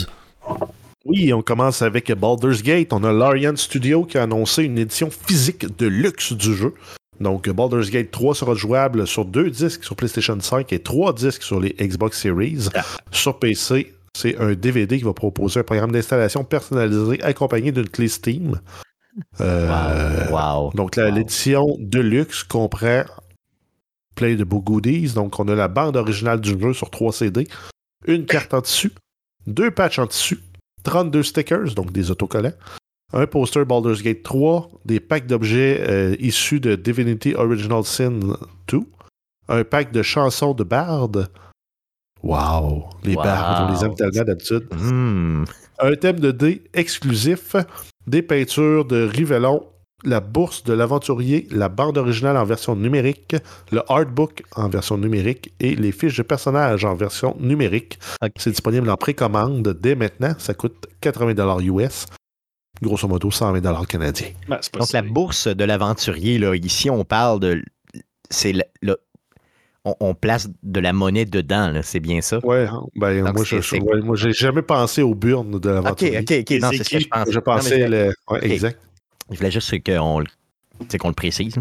Oui, 1.16 1.32
on 1.32 1.42
commence 1.42 1.82
avec 1.82 2.12
Baldur's 2.12 2.62
Gate. 2.62 2.92
On 2.92 3.06
a 3.06 3.14
Larian 3.14 3.56
Studio 3.56 4.04
qui 4.04 4.18
a 4.18 4.24
annoncé 4.24 4.64
une 4.64 4.78
édition 4.78 5.10
physique 5.10 5.78
de 5.78 5.88
luxe 5.88 6.34
du 6.34 6.54
jeu. 6.54 6.74
Donc, 7.22 7.48
Baldur's 7.50 7.90
Gate 7.90 8.12
3 8.12 8.36
sera 8.36 8.54
jouable 8.54 9.08
sur 9.08 9.24
deux 9.24 9.50
disques 9.50 9.86
sur 9.86 9.96
PlayStation 9.96 10.38
5 10.38 10.74
et 10.74 10.80
trois 10.80 11.14
disques 11.14 11.44
sur 11.44 11.62
les 11.62 11.70
Xbox 11.80 12.20
Series. 12.20 12.68
Ah. 12.76 12.84
Sur 13.12 13.40
PC, 13.40 13.94
c'est 14.14 14.38
un 14.40 14.56
DVD 14.56 14.98
qui 14.98 15.06
va 15.06 15.14
proposer 15.14 15.62
un 15.62 15.64
programme 15.64 15.94
d'installation 15.94 16.44
personnalisé 16.44 17.24
accompagné 17.24 17.72
d'une 17.72 17.90
clé 17.90 18.10
Steam. 18.10 18.60
Euh, 19.40 20.30
wow. 20.30 20.74
Donc, 20.74 20.98
l'édition 20.98 21.78
de 21.80 22.02
luxe 22.02 22.44
comprend 22.44 23.06
plein 24.14 24.36
de 24.36 24.44
beaux 24.44 24.60
goodies. 24.60 25.14
Donc, 25.14 25.40
on 25.40 25.48
a 25.48 25.56
la 25.56 25.70
bande 25.70 25.96
originale 25.96 26.42
du 26.42 26.60
jeu 26.60 26.74
sur 26.74 26.90
trois 26.90 27.14
CD, 27.14 27.48
une 28.08 28.26
carte 28.26 28.54
en 28.54 28.62
tissu, 28.62 28.92
deux 29.48 29.72
patchs 29.72 30.00
en 30.00 30.08
tissu, 30.08 30.40
32 30.86 31.24
stickers, 31.24 31.74
donc 31.76 31.92
des 31.92 32.12
autocollants, 32.12 32.54
un 33.12 33.28
poster 33.28 33.66
Baldur's 33.66 34.02
Gate 34.02 34.24
3, 34.24 34.70
des 34.86 35.00
packs 35.00 35.28
d'objets 35.28 35.84
euh, 35.88 36.16
issus 36.20 36.60
de 36.60 36.76
Divinity 36.76 37.36
Original 37.36 37.84
Sin 37.84 38.20
2, 38.68 38.80
un 39.50 39.64
pack 39.64 39.92
de 39.92 40.02
chansons 40.02 40.54
de 40.54 40.64
Bard. 40.64 41.12
Wow! 42.24 42.86
Les 43.04 43.16
bards, 43.16 43.68
on 43.68 43.74
les 43.74 43.86
aime 43.86 43.96
tellement 43.96 44.24
d'habitude. 44.24 44.68
Hmm. 44.74 45.44
Un 45.80 45.96
thème 45.96 46.20
de 46.20 46.32
dés 46.32 46.64
exclusif, 46.74 47.56
des 48.08 48.22
peintures 48.22 48.86
de 48.86 49.04
Rivellon 49.04 49.68
la 50.06 50.20
bourse 50.20 50.64
de 50.64 50.74
l'aventurier, 50.74 51.48
la 51.52 51.70
bande 51.70 51.98
originale 51.98 52.38
en 52.38 52.46
version 52.46 52.76
numérique, 52.76 53.36
le 53.72 53.82
artbook 53.92 54.44
en 54.56 54.70
version 54.70 54.98
numérique 54.98 55.54
et 55.60 55.76
les 55.76 55.92
fiches 55.92 56.18
de 56.18 56.24
personnages 56.24 56.86
en 56.86 56.96
version 56.96 57.36
numérique. 57.40 58.00
C'est 58.38 58.52
disponible 58.52 58.90
en 58.90 58.98
précommande 58.98 59.76
dès 59.80 59.96
maintenant. 59.96 60.34
Ça 60.38 60.54
coûte 60.54 60.88
80 61.02 61.60
US. 61.62 62.06
Grosso 62.82 63.08
modo, 63.08 63.32
120 63.32 63.86
canadiens. 63.86 64.28
Ben, 64.50 64.60
Donc, 64.74 64.92
la 64.92 65.02
bourse 65.02 65.48
de 65.48 65.64
l'aventurier, 65.64 66.40
ici, 66.58 66.90
on 66.90 67.06
parle 67.06 67.40
de. 67.40 67.64
C'est 68.30 68.54
le, 68.82 68.98
on, 69.86 70.14
place 70.14 70.50
de 70.64 70.80
la 70.80 70.94
monnaie 70.94 71.26
dedans, 71.26 71.80
c'est 71.84 72.00
bien 72.00 72.20
ça? 72.22 72.40
Ouais, 72.44 72.68
ben, 72.96 73.22
moi, 73.32 73.44
je, 73.46 74.02
moi, 74.02 74.16
j'ai 74.16 74.34
jamais 74.34 74.64
pensé 74.64 75.04
aux 75.04 75.16
burnes 75.16 75.60
de 75.60 75.70
l'aventurier. 75.70 76.18
Ok, 76.18 76.32
ok, 76.32 76.52
ok. 76.52 76.62
Non, 76.62 76.70
c'est 76.72 76.84
ce 76.84 76.90
que 76.90 77.00
je 77.00 77.08
pense. 77.08 77.32
Je 77.32 77.40
pensais. 77.40 77.88
le... 77.88 78.14
exact. 78.42 78.80
Je 79.32 79.38
voulais 79.38 79.52
juste 79.52 79.72
qu'on 79.84 80.24
qu'on 81.00 81.08
le 81.08 81.14
précise. 81.14 81.56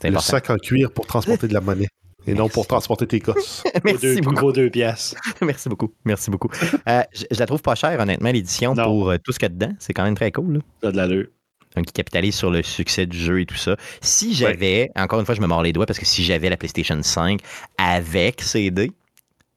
C'est 0.00 0.10
le 0.10 0.18
sac 0.18 0.50
en 0.50 0.56
cuir 0.56 0.90
pour 0.92 1.06
transporter 1.06 1.48
de 1.48 1.54
la 1.54 1.60
monnaie. 1.60 1.88
Et 2.26 2.34
non 2.34 2.48
pour 2.48 2.66
transporter 2.66 3.06
tes 3.06 3.20
cosses. 3.20 3.62
Merci 3.84 4.20
beaucoup. 4.20 4.34
Gros 4.34 4.52
deux 4.52 4.68
pièces. 4.68 5.14
Merci 5.40 5.68
beaucoup. 5.68 5.92
Merci 6.04 6.30
beaucoup. 6.30 6.50
Euh, 6.88 7.02
je, 7.12 7.38
la 7.38 7.46
trouve 7.46 7.62
pas 7.62 7.76
chère, 7.76 8.00
honnêtement, 8.00 8.32
l'édition, 8.32 8.74
pour 8.74 9.10
euh, 9.10 9.16
tout 9.22 9.32
ce 9.32 9.38
qu'il 9.38 9.46
y 9.46 9.52
a 9.52 9.54
dedans. 9.54 9.72
C'est 9.78 9.92
quand 9.92 10.02
même 10.02 10.16
très 10.16 10.32
cool. 10.32 10.60
Ça 10.82 10.90
de 10.90 10.96
l'allure. 10.96 11.28
qui 11.76 11.92
capitalise 11.92 12.34
sur 12.34 12.50
le 12.50 12.62
succès 12.64 13.06
du 13.06 13.16
jeu 13.16 13.40
et 13.40 13.46
tout 13.46 13.54
ça. 13.54 13.76
Si 14.00 14.34
j'avais, 14.34 14.90
encore 14.96 15.20
une 15.20 15.26
fois, 15.26 15.36
je 15.36 15.40
me 15.40 15.46
mords 15.46 15.62
les 15.62 15.72
doigts 15.72 15.86
parce 15.86 16.00
que 16.00 16.06
si 16.06 16.24
j'avais 16.24 16.50
la 16.50 16.56
PlayStation 16.56 17.00
5 17.00 17.40
avec 17.78 18.42
CD, 18.42 18.90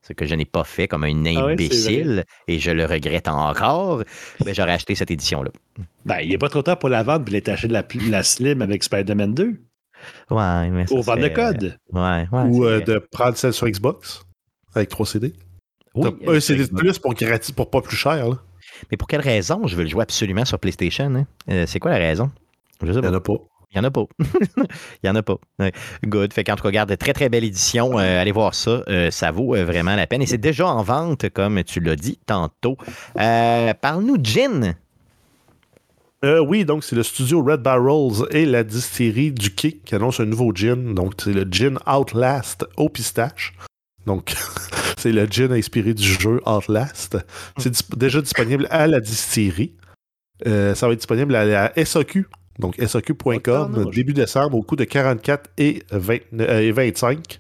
ce 0.10 0.14
que 0.14 0.26
je 0.26 0.34
n'ai 0.34 0.46
pas 0.46 0.64
fait 0.64 0.88
comme 0.88 1.04
un 1.04 1.26
ah 1.26 1.52
imbécile, 1.52 2.26
et 2.48 2.60
je 2.60 2.72
le 2.72 2.86
regrette 2.86 3.28
encore, 3.28 4.04
ben, 4.44 4.56
j'aurais 4.56 4.74
acheté 4.74 4.96
cette 4.96 5.12
édition-là. 5.12 5.52
Ben, 6.06 6.20
il 6.22 6.30
n'est 6.30 6.38
pas 6.40 6.50
trop 6.50 6.64
tard 6.64 6.80
pour 6.80 6.90
la 6.90 7.04
vendre, 7.04 7.26
puis 7.26 7.36
il 7.36 7.42
de 7.42 7.74
la, 7.74 7.86
la 8.10 8.24
Slim 8.24 8.62
avec 8.64 8.84
Spider-Man 8.84 9.36
2. 9.36 9.62
Ouais, 10.32 10.70
mais 10.70 10.86
Pour 10.86 11.04
vendre 11.04 11.22
le 11.22 11.30
code. 11.30 11.78
Ouais, 11.94 12.28
ouais, 12.32 12.42
Ou 12.50 12.66
euh, 12.66 12.80
de 12.82 12.98
prendre 13.12 13.38
celle 13.38 13.54
sur 13.54 13.68
Xbox 13.68 14.24
avec 14.74 14.90
3 14.90 15.06
CD. 15.06 15.34
Oui, 15.94 16.10
un 16.28 16.40
CD 16.40 16.66
de 16.66 16.74
plus 16.74 16.98
pour, 16.98 17.14
pour 17.56 17.70
pas 17.70 17.82
plus 17.82 17.98
cher. 17.98 18.30
Là. 18.30 18.38
Mais 18.90 18.98
pour 18.98 19.08
quelle 19.08 19.22
raison 19.22 19.68
je 19.68 19.76
veux 19.76 19.84
le 19.84 19.90
jouer 19.90 20.04
absolument 20.04 20.46
sur 20.46 20.58
PlayStation? 20.58 21.14
Hein? 21.14 21.28
Euh, 21.50 21.66
c'est 21.68 21.80
quoi 21.80 21.92
la 21.92 21.98
raison? 21.98 22.32
Je 22.82 22.94
sais 22.94 23.02
pas. 23.02 23.08
Il 23.08 23.10
n'y 23.10 23.16
en 23.16 23.18
a 23.18 23.22
pas. 23.22 23.38
Il 23.72 23.80
n'y 23.80 23.86
en 23.86 23.88
a 23.88 23.92
pas. 23.92 24.06
Il 24.58 24.66
n'y 25.04 25.10
en 25.10 25.16
a 25.16 25.22
pas. 25.22 25.38
Good. 26.04 26.34
Fait 26.34 26.44
qu'en 26.44 26.56
tout 26.56 26.64
cas, 26.64 26.70
regarde, 26.70 26.98
très 26.98 27.14
très 27.14 27.30
belle 27.30 27.44
édition. 27.44 28.00
Euh, 28.00 28.22
allez 28.22 28.32
voir 28.32 28.56
ça. 28.56 28.84
Euh, 28.90 29.12
ça 29.12 29.32
vaut 29.32 29.56
euh, 29.56 29.64
vraiment 29.64 29.96
la 29.96 30.08
peine. 30.08 30.24
Et 30.24 30.26
c'est 30.26 30.40
déjà 30.40 30.68
en 30.68 30.82
vente, 30.82 31.30
comme 31.30 31.64
tu 31.64 31.80
l'as 31.80 31.96
dit 31.96 32.20
tantôt. 32.26 32.78
Parle-nous 33.16 34.18
de 34.18 34.26
Gin. 34.26 34.76
oui, 36.24 36.66
donc 36.66 36.84
c'est 36.84 36.96
le 36.96 37.04
studio 37.04 37.44
Red 37.44 37.62
Barrels 37.62 38.26
et 38.32 38.46
la 38.46 38.64
distillerie 38.64 39.32
du 39.32 39.54
Quai 39.54 39.74
qui 39.86 39.94
annonce 39.94 40.20
un 40.20 40.26
nouveau 40.26 40.52
gin. 40.54 40.96
Donc 40.96 41.14
c'est 41.20 41.34
le 41.34 41.46
gin 41.50 41.78
Outlast 41.86 42.66
au 42.76 42.90
pistache. 42.90 43.54
Donc 44.08 44.34
c'est 44.98 45.12
le 45.12 45.28
gin 45.28 45.52
inspiré 45.52 45.94
du 45.94 46.04
jeu 46.04 46.42
Outlast. 46.48 47.18
C'est 47.58 47.96
déjà 47.96 48.20
disponible 48.20 48.68
à 48.72 48.88
la 48.88 49.00
distillerie. 49.00 49.76
ça 50.44 50.88
va 50.88 50.94
être 50.94 51.00
disponible 51.00 51.36
à 51.36 51.46
la 51.46 51.86
SAQ 51.86 52.26
donc, 52.60 52.76
SAQ.com, 52.76 53.90
début 53.94 54.14
décembre, 54.14 54.58
au 54.58 54.62
coût 54.62 54.76
de 54.76 54.84
44 54.84 55.50
et, 55.58 55.82
25. 55.92 57.40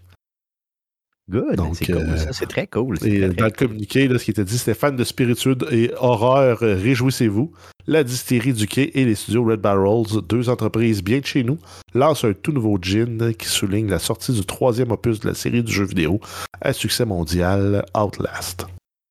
Euh, 1.31 1.53
Good, 1.53 1.61
c'est 1.75 1.91
euh, 1.91 2.17
c'est 2.31 2.47
très 2.47 2.65
cool. 2.65 2.97
Et 3.05 3.27
dans 3.27 3.45
le 3.45 3.51
communiqué, 3.51 4.07
là, 4.07 4.17
ce 4.17 4.23
qui 4.23 4.31
était 4.31 4.45
dit, 4.45 4.57
c'était 4.57 4.73
fan 4.73 4.95
de 4.95 5.03
spiritude 5.03 5.67
et 5.71 5.91
horreur, 5.99 6.63
euh, 6.63 6.73
réjouissez-vous. 6.75 7.51
La 7.85 8.03
distillerie 8.03 8.53
du 8.53 8.65
quai 8.65 8.97
et 8.97 9.05
les 9.05 9.13
studios 9.13 9.43
Red 9.43 9.59
Barrels, 9.59 10.21
deux 10.27 10.49
entreprises 10.49 11.03
bien 11.03 11.19
de 11.19 11.25
chez 11.25 11.43
nous, 11.43 11.59
lancent 11.93 12.23
un 12.23 12.33
tout 12.33 12.51
nouveau 12.51 12.79
gin 12.81 13.33
qui 13.37 13.47
souligne 13.47 13.89
la 13.89 13.99
sortie 13.99 14.31
du 14.31 14.43
troisième 14.43 14.91
opus 14.91 15.19
de 15.19 15.27
la 15.27 15.35
série 15.35 15.61
du 15.61 15.71
jeu 15.71 15.85
vidéo 15.85 16.19
à 16.61 16.73
succès 16.73 17.05
mondial 17.05 17.85
Outlast. 17.95 18.65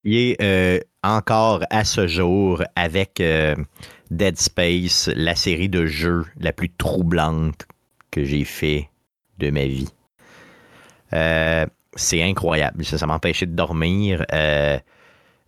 Il 0.05 0.17
est 0.17 0.85
encore 1.05 1.63
à 1.71 1.85
ce 1.85 2.07
jour 2.07 2.63
avec 2.75 3.21
Dead 4.11 4.39
Space, 4.39 5.11
la 5.15 5.35
série 5.35 5.69
de 5.69 5.87
jeux 5.87 6.25
la 6.41 6.53
plus 6.53 6.71
troublante 6.71 7.67
que 8.11 8.25
j'ai 8.25 8.45
fait 8.45 8.89
de 9.39 9.51
ma 9.51 9.67
vie. 9.67 9.89
Euh, 11.13 11.67
c'est 11.95 12.23
incroyable. 12.23 12.85
Ça, 12.85 13.07
m'a 13.07 13.15
empêché 13.15 13.47
de 13.47 13.53
dormir. 13.55 14.25
Euh, 14.33 14.79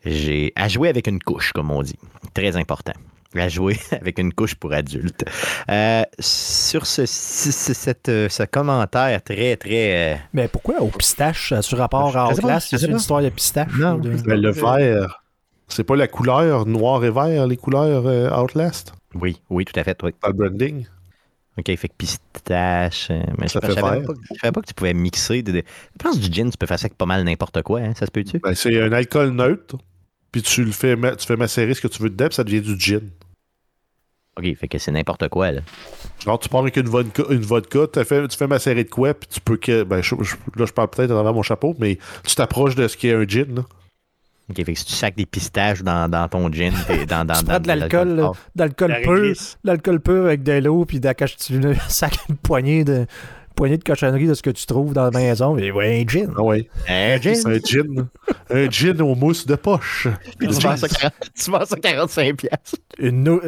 j'ai 0.04 0.52
à 0.56 0.68
jouer 0.68 0.88
avec 0.88 1.06
une 1.06 1.20
couche, 1.20 1.52
comme 1.52 1.70
on 1.70 1.82
dit. 1.82 1.98
Très 2.34 2.56
important. 2.56 2.92
à 3.36 3.48
jouer 3.48 3.78
avec 3.92 4.18
une 4.18 4.32
couche 4.32 4.54
pour 4.54 4.72
adultes. 4.72 5.24
Euh, 5.70 6.02
sur 6.18 6.86
ce, 6.86 7.06
ce, 7.06 7.52
ce- 7.52 7.74
cette, 7.74 8.06
ce 8.06 8.42
commentaire 8.44 9.22
très, 9.22 9.56
très. 9.56 10.20
Mais 10.32 10.48
pourquoi 10.48 10.80
au 10.80 10.88
pistache, 10.88 11.52
sur 11.60 11.78
rapport 11.78 12.16
à 12.16 12.30
Outlast, 12.32 12.68
c'est 12.76 12.86
une 12.86 12.96
histoire 12.96 13.22
de 13.22 13.28
pistache? 13.28 13.72
Non, 13.78 13.96
de- 13.98 14.10
le 14.10 14.50
vert, 14.50 15.19
c'est 15.70 15.84
pas 15.84 15.96
la 15.96 16.08
couleur 16.08 16.66
noir 16.66 17.04
et 17.04 17.10
vert, 17.10 17.46
les 17.46 17.56
couleurs 17.56 18.06
euh, 18.06 18.30
Outlast, 18.42 18.92
Oui, 19.14 19.40
oui, 19.50 19.64
tout 19.64 19.78
à 19.78 19.84
fait. 19.84 19.98
Oui. 20.02 20.12
dans 20.22 20.28
le 20.28 20.34
branding? 20.34 20.86
OK, 21.58 21.66
fait 21.76 21.88
que 21.88 21.94
pistache. 21.98 23.08
euh, 23.10 23.22
mais 23.38 23.48
Ça 23.48 23.60
je, 23.62 23.66
fait 23.66 23.72
je 23.74 23.80
savais 23.80 24.02
pas, 24.02 24.12
que- 24.14 24.20
je 24.34 24.40
savais 24.40 24.52
pas 24.52 24.60
que 24.62 24.66
tu 24.66 24.74
pouvais 24.74 24.94
mixer. 24.94 25.42
des- 25.42 25.52
des- 25.52 25.64
Je 25.98 26.02
pense 26.04 26.16
que 26.18 26.24
du 26.26 26.32
gin, 26.32 26.50
tu 26.50 26.56
peux 26.56 26.66
faire 26.66 26.78
ça 26.78 26.86
avec 26.86 26.96
pas 26.96 27.06
mal 27.06 27.22
n'importe 27.24 27.60
quoi. 27.62 27.80
Hein, 27.80 27.92
ça 27.96 28.06
se 28.06 28.10
peut-tu? 28.10 28.38
Ben, 28.38 28.54
c'est 28.54 28.80
un 28.80 28.92
alcool 28.92 29.30
neutre, 29.30 29.76
puis 30.32 30.42
tu 30.42 30.64
le 30.64 30.70
fais, 30.72 30.96
tu 31.16 31.26
fais 31.26 31.36
macérer 31.36 31.74
ce 31.74 31.80
que 31.80 31.88
tu 31.88 32.02
veux 32.02 32.08
dedans, 32.10 32.26
puis 32.28 32.34
ça 32.36 32.44
devient 32.44 32.60
du 32.62 32.78
gin. 32.78 33.10
OK, 34.38 34.54
fait 34.56 34.68
que 34.68 34.78
c'est 34.78 34.92
n'importe 34.92 35.28
quoi. 35.28 35.50
Là. 35.50 35.60
Genre, 36.24 36.38
tu 36.38 36.48
pars 36.48 36.60
avec 36.60 36.76
une 36.76 36.88
vodka, 36.88 37.24
une 37.30 37.40
vodka 37.42 37.80
tu, 37.92 38.04
fais, 38.04 38.26
tu 38.28 38.36
fais 38.38 38.46
macérer 38.46 38.84
de 38.84 38.88
quoi, 38.88 39.12
puis 39.12 39.28
tu 39.28 39.40
peux 39.40 39.56
que. 39.56 39.82
Ben, 39.82 40.00
je- 40.02 40.14
là, 40.14 40.64
je 40.66 40.72
parle 40.72 40.88
peut-être 40.88 41.10
à 41.10 41.14
travers 41.14 41.34
mon 41.34 41.42
chapeau, 41.42 41.74
mais 41.78 41.98
tu 42.24 42.34
t'approches 42.36 42.76
de 42.76 42.86
ce 42.88 42.96
qui 42.96 43.08
est 43.08 43.14
un 43.14 43.26
gin. 43.26 43.54
Là. 43.56 43.62
OK, 44.50 44.56
fait 44.56 44.72
que 44.72 44.78
si 44.78 44.84
tu 44.84 44.92
sacs 44.92 45.16
des 45.16 45.26
pistaches 45.26 45.82
dans, 45.82 46.08
dans 46.10 46.28
ton 46.28 46.50
gin, 46.52 46.72
t'es 46.86 47.06
dans, 47.06 47.24
dans, 47.24 47.34
Tu 47.34 47.44
dans 47.44 47.50
prends 47.52 47.60
de 47.60 47.68
l'alcool, 47.68 48.34
pur, 49.02 49.14
réglisse. 49.14 49.58
de 49.64 49.70
l'alcool 49.70 50.00
pur 50.00 50.24
avec 50.26 50.42
de 50.42 50.52
l'eau, 50.52 50.84
puis 50.84 51.00
d'acache 51.00 51.36
tu 51.36 51.58
le 51.58 51.74
sac 51.88 52.16
une 52.28 52.36
poignée 52.36 52.84
de 52.84 53.06
poignée 53.56 53.76
de 53.76 53.84
cochonneries 53.84 54.26
de 54.26 54.32
ce 54.32 54.42
que 54.42 54.48
tu 54.50 54.64
trouves 54.64 54.94
dans 54.94 55.04
la 55.04 55.10
maison, 55.10 55.58
et 55.58 55.70
ouais, 55.70 56.00
un 56.02 56.08
gin. 56.08 56.32
Ah 56.36 56.42
ouais. 56.42 56.68
Un 56.88 57.20
gin? 57.20 57.34
Un 57.46 57.58
gin. 57.62 58.08
un 58.48 58.70
gin 58.70 59.02
au 59.02 59.14
mousse 59.14 59.44
de 59.46 59.54
poche. 59.54 60.08
Puis 60.38 60.48
tu 60.48 60.54
vends 60.62 60.76
ça 60.78 60.88
40 60.88 61.12
tu 61.34 61.50
vends 61.50 61.64
ça 61.66 61.76
45 61.76 62.36
piastres. 62.36 62.76
Une, 62.98 63.38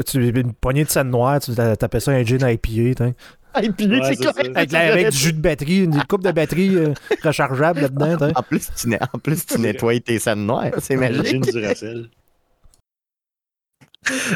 poignée 0.60 0.84
de 0.84 0.90
scène 0.90 1.08
noire, 1.08 1.40
tu 1.40 1.54
t'a- 1.54 1.76
t'appelles 1.76 2.00
ça 2.02 2.10
un 2.10 2.22
gin 2.24 2.40
IPA, 2.46 2.94
t'in. 2.94 3.12
Et 3.60 3.70
puis, 3.70 3.86
Ouais, 3.86 4.14
c'est 4.14 4.26
avec, 4.56 4.72
la- 4.72 4.92
avec 4.92 5.10
du 5.10 5.16
jus 5.16 5.32
de 5.32 5.40
batterie, 5.40 5.84
une 5.84 6.02
coupe 6.04 6.22
de 6.24 6.30
batterie 6.32 6.74
euh, 6.76 6.94
rechargeable 7.22 7.80
là-dedans. 7.82 8.32
En 8.34 8.42
plus, 8.42 8.68
tu, 8.76 8.88
en 8.94 9.18
plus, 9.18 9.44
tu 9.44 9.58
nettoies 9.58 10.00
tes 10.00 10.18
scènes 10.18 10.46
noires. 10.46 10.70
C'est 10.78 10.96
magique. 10.96 11.44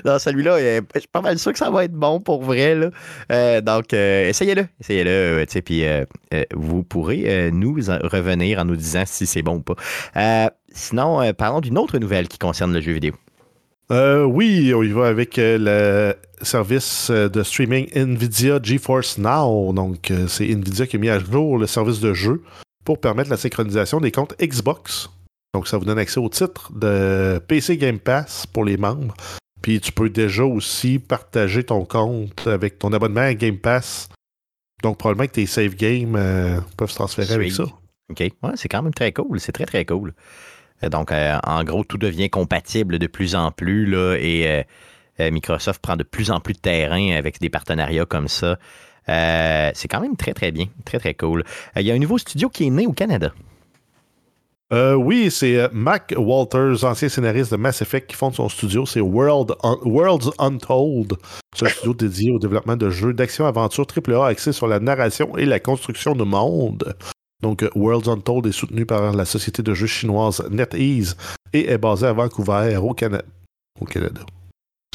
Non, 0.04 0.20
celui-là, 0.20 0.52
euh, 0.58 0.80
je 0.94 1.00
suis 1.00 1.08
pas 1.08 1.20
mal 1.22 1.38
sûr 1.40 1.52
que 1.52 1.58
ça 1.58 1.70
va 1.70 1.84
être 1.84 1.92
bon 1.92 2.20
pour 2.20 2.40
vrai. 2.42 2.76
Là. 2.76 2.90
Euh, 3.32 3.60
donc, 3.60 3.92
euh, 3.94 4.28
essayez-le. 4.28 4.66
Essayez-le. 4.80 5.44
tu 5.46 5.52
sais, 5.54 5.62
puis 5.62 5.84
euh, 5.84 6.04
euh, 6.32 6.44
vous 6.54 6.84
pourrez 6.84 7.24
euh, 7.26 7.50
nous 7.50 7.90
en- 7.90 7.98
revenir 8.04 8.60
en 8.60 8.64
nous 8.64 8.76
disant 8.76 9.02
si 9.06 9.26
c'est 9.26 9.42
bon 9.42 9.56
ou 9.56 9.62
pas. 9.62 9.74
Euh, 10.16 10.48
sinon, 10.72 11.20
euh, 11.20 11.32
parlons 11.32 11.60
d'une 11.60 11.78
autre 11.78 11.98
nouvelle 11.98 12.28
qui 12.28 12.38
concerne 12.38 12.72
le 12.72 12.80
jeu 12.80 12.92
vidéo. 12.92 13.14
Euh, 13.90 14.24
oui, 14.24 14.74
on 14.74 14.82
y 14.82 14.90
va 14.90 15.06
avec 15.06 15.38
euh, 15.38 15.58
le 15.58 16.44
service 16.44 17.08
euh, 17.10 17.28
de 17.28 17.42
streaming 17.42 17.88
NVIDIA 17.94 18.60
GeForce 18.62 19.18
Now. 19.18 19.72
Donc, 19.72 20.10
euh, 20.10 20.26
c'est 20.26 20.46
NVIDIA 20.46 20.86
qui 20.86 20.96
a 20.96 20.98
mis 20.98 21.08
à 21.08 21.20
jour 21.20 21.56
le 21.56 21.66
service 21.66 22.00
de 22.00 22.12
jeu 22.12 22.42
pour 22.84 23.00
permettre 23.00 23.30
la 23.30 23.36
synchronisation 23.36 24.00
des 24.00 24.10
comptes 24.10 24.34
Xbox. 24.40 25.10
Donc, 25.54 25.68
ça 25.68 25.78
vous 25.78 25.84
donne 25.84 25.98
accès 25.98 26.18
au 26.18 26.28
titre 26.28 26.72
de 26.74 27.40
PC 27.46 27.76
Game 27.76 27.98
Pass 27.98 28.46
pour 28.46 28.64
les 28.64 28.76
membres. 28.76 29.14
Puis, 29.62 29.80
tu 29.80 29.92
peux 29.92 30.10
déjà 30.10 30.44
aussi 30.44 30.98
partager 30.98 31.64
ton 31.64 31.84
compte 31.84 32.46
avec 32.46 32.78
ton 32.78 32.92
abonnement 32.92 33.20
à 33.20 33.34
Game 33.34 33.58
Pass. 33.58 34.08
Donc, 34.82 34.98
probablement 34.98 35.26
que 35.26 35.32
tes 35.32 35.46
save 35.46 35.74
games 35.74 36.16
euh, 36.16 36.60
peuvent 36.76 36.90
se 36.90 36.96
transférer 36.96 37.34
avec 37.34 37.52
ça. 37.52 37.64
OK. 38.10 38.20
Ouais, 38.20 38.50
c'est 38.56 38.68
quand 38.68 38.82
même 38.82 38.94
très 38.94 39.12
cool. 39.12 39.40
C'est 39.40 39.52
très, 39.52 39.64
très 39.64 39.84
cool. 39.84 40.12
Euh, 40.82 40.88
Donc, 40.88 41.12
euh, 41.12 41.38
en 41.44 41.64
gros, 41.64 41.84
tout 41.84 41.98
devient 41.98 42.30
compatible 42.30 42.98
de 42.98 43.06
plus 43.06 43.34
en 43.34 43.50
plus 43.50 43.86
là, 43.86 44.16
et 44.16 44.64
euh, 45.20 45.30
Microsoft 45.30 45.80
prend 45.80 45.96
de 45.96 46.04
plus 46.04 46.30
en 46.30 46.40
plus 46.40 46.54
de 46.54 46.58
terrain 46.58 47.12
avec 47.16 47.40
des 47.40 47.48
partenariats 47.48 48.06
comme 48.06 48.28
ça. 48.28 48.58
C'est 49.06 49.88
quand 49.88 50.00
même 50.00 50.16
très, 50.16 50.34
très 50.34 50.50
bien. 50.50 50.66
Très, 50.84 50.98
très 50.98 51.14
cool. 51.14 51.44
Il 51.76 51.82
y 51.82 51.90
a 51.90 51.94
un 51.94 51.98
nouveau 51.98 52.18
studio 52.18 52.48
qui 52.48 52.66
est 52.66 52.70
né 52.70 52.86
au 52.86 52.92
Canada. 52.92 53.32
Oui, 54.72 55.30
c'est 55.30 55.72
Mac 55.72 56.12
Walters, 56.16 56.84
ancien 56.84 57.08
scénariste 57.08 57.52
de 57.52 57.56
Mass 57.56 57.80
Effect, 57.82 58.10
qui 58.10 58.16
fonde 58.16 58.34
son 58.34 58.48
studio. 58.48 58.84
C'est 58.84 59.00
World 59.00 59.54
Worlds 59.84 60.32
Untold. 60.38 61.14
C'est 61.54 61.66
un 61.66 61.68
studio 61.68 61.94
dédié 61.94 62.32
au 62.32 62.38
développement 62.40 62.76
de 62.76 62.90
jeux 62.90 63.14
d'action-aventure 63.14 63.86
AAA 63.86 64.26
axés 64.26 64.52
sur 64.52 64.66
la 64.66 64.80
narration 64.80 65.36
et 65.36 65.46
la 65.46 65.60
construction 65.60 66.16
de 66.16 66.24
monde. 66.24 66.96
Donc, 67.42 67.62
euh, 67.62 67.70
Worlds 67.74 68.08
Untold 68.08 68.46
est 68.46 68.52
soutenu 68.52 68.86
par 68.86 69.12
la 69.12 69.24
société 69.24 69.62
de 69.62 69.74
jeux 69.74 69.86
chinoise 69.86 70.42
NetEase 70.50 71.16
et 71.52 71.68
est 71.70 71.78
basé 71.78 72.06
à 72.06 72.12
Vancouver, 72.12 72.76
au, 72.78 72.94
Cana- 72.94 73.22
au 73.80 73.84
Canada. 73.84 74.22